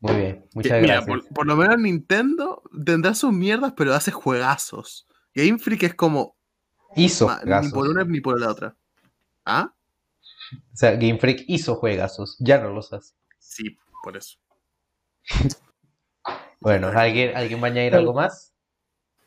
Muy 0.00 0.14
bien, 0.14 0.46
muchas 0.54 0.80
mira, 0.80 0.94
gracias. 0.94 1.06
por, 1.26 1.34
por 1.34 1.46
lo 1.46 1.56
menos 1.56 1.78
Nintendo 1.78 2.62
tendrá 2.86 3.12
sus 3.14 3.32
mierdas, 3.34 3.74
pero 3.76 3.92
hace 3.92 4.10
juegazos. 4.10 5.06
Game 5.34 5.58
Freak 5.58 5.82
es 5.82 5.94
como 5.94 6.36
Hizo 6.96 7.26
ma- 7.26 7.42
ni 7.60 7.68
por 7.68 7.86
una 7.86 8.04
ni 8.04 8.20
por 8.22 8.40
la 8.40 8.48
otra. 8.50 8.76
¿Ah? 9.44 9.74
O 10.72 10.76
sea, 10.76 10.92
Game 10.92 11.18
Freak 11.18 11.44
hizo 11.48 11.74
juegazos, 11.76 12.36
ya 12.40 12.56
no 12.58 12.70
los 12.70 12.92
hace. 12.94 13.14
Sí, 13.38 13.76
por 14.02 14.16
eso. 14.16 14.38
Bueno, 16.62 16.88
¿alguien, 16.88 17.34
¿alguien 17.36 17.62
va 17.62 17.68
a 17.68 17.70
añadir 17.70 17.94
algo 17.94 18.12
más? 18.12 18.52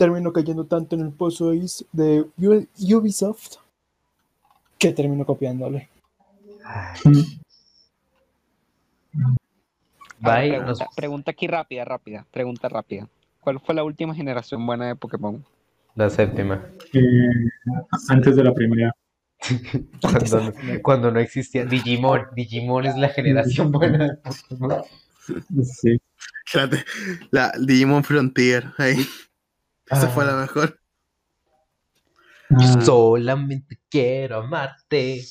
Termino 0.04 0.34
cayendo 0.34 0.66
tanto 0.66 0.98
en 0.98 1.02
el 1.02 1.12
pozo 1.14 1.52
de 1.94 2.26
Ubisoft 2.38 3.54
que 4.78 4.92
termino 4.92 5.26
copiándole. 5.26 5.88
Bye. 10.20 10.50
pregunta, 10.50 10.66
nos- 10.66 10.80
pregunta 10.94 11.32
aquí 11.32 11.48
rápida, 11.48 11.86
rápida, 11.86 12.26
pregunta 12.32 12.68
rápida. 12.68 13.08
¿Cuál 13.40 13.62
fue 13.62 13.76
la 13.76 13.86
última 13.86 14.14
generación 14.14 14.66
buena 14.66 14.88
de 14.88 14.96
Pokémon? 14.98 15.42
La 15.96 16.10
séptima. 16.10 16.66
Eh, 16.94 17.00
antes 18.10 18.36
de 18.36 18.44
la 18.44 18.54
primera. 18.54 18.94
Cuando, 20.02 20.42
no- 20.42 20.82
cuando 20.82 21.12
no 21.12 21.20
existía 21.22 21.64
Digimon. 21.66 22.24
Digimon 22.36 22.86
es 22.86 22.98
la 22.98 23.08
generación 23.08 23.72
buena 23.72 24.06
de 24.06 24.18
Pokémon. 24.18 24.84
Sí. 25.64 25.98
Espérate, 26.46 26.84
la 27.32 27.54
Digimon 27.58 28.04
Frontier. 28.04 28.66
Ahí. 28.78 28.98
Esa 29.90 30.08
Ah. 30.08 30.10
fue 30.10 30.26
la 30.26 30.36
mejor. 30.36 30.80
Ah, 32.50 32.82
Solamente 32.82 33.80
quiero 33.90 34.38
amarte 34.38 35.22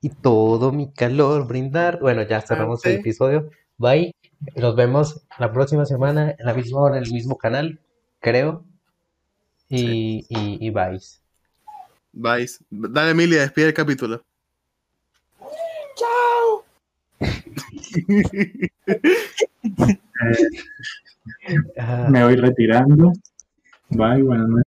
y 0.00 0.08
todo 0.10 0.72
mi 0.72 0.92
calor 0.92 1.46
brindar. 1.46 1.98
Bueno, 2.00 2.22
ya 2.22 2.40
cerramos 2.40 2.84
el 2.86 3.00
episodio. 3.00 3.50
Bye. 3.78 4.14
Nos 4.56 4.74
vemos 4.76 5.24
la 5.38 5.52
próxima 5.52 5.84
semana 5.86 6.34
en 6.38 6.46
la 6.46 6.54
misma 6.54 6.80
hora, 6.80 6.98
en 6.98 7.04
el 7.04 7.12
mismo 7.12 7.36
canal, 7.38 7.80
creo. 8.20 8.64
Y, 9.68 10.26
y, 10.28 10.58
y 10.66 10.70
bye. 10.70 10.98
Vais. 12.12 12.64
Dale, 12.70 13.10
Emilia, 13.12 13.40
despide 13.42 13.66
el 13.68 13.74
capítulo. 13.74 14.24
Ah, 21.78 22.08
me 22.10 22.24
voy 22.24 22.36
retirando. 22.36 23.12
Bye, 23.96 24.22
buenas 24.22 24.48
noches. 24.48 24.71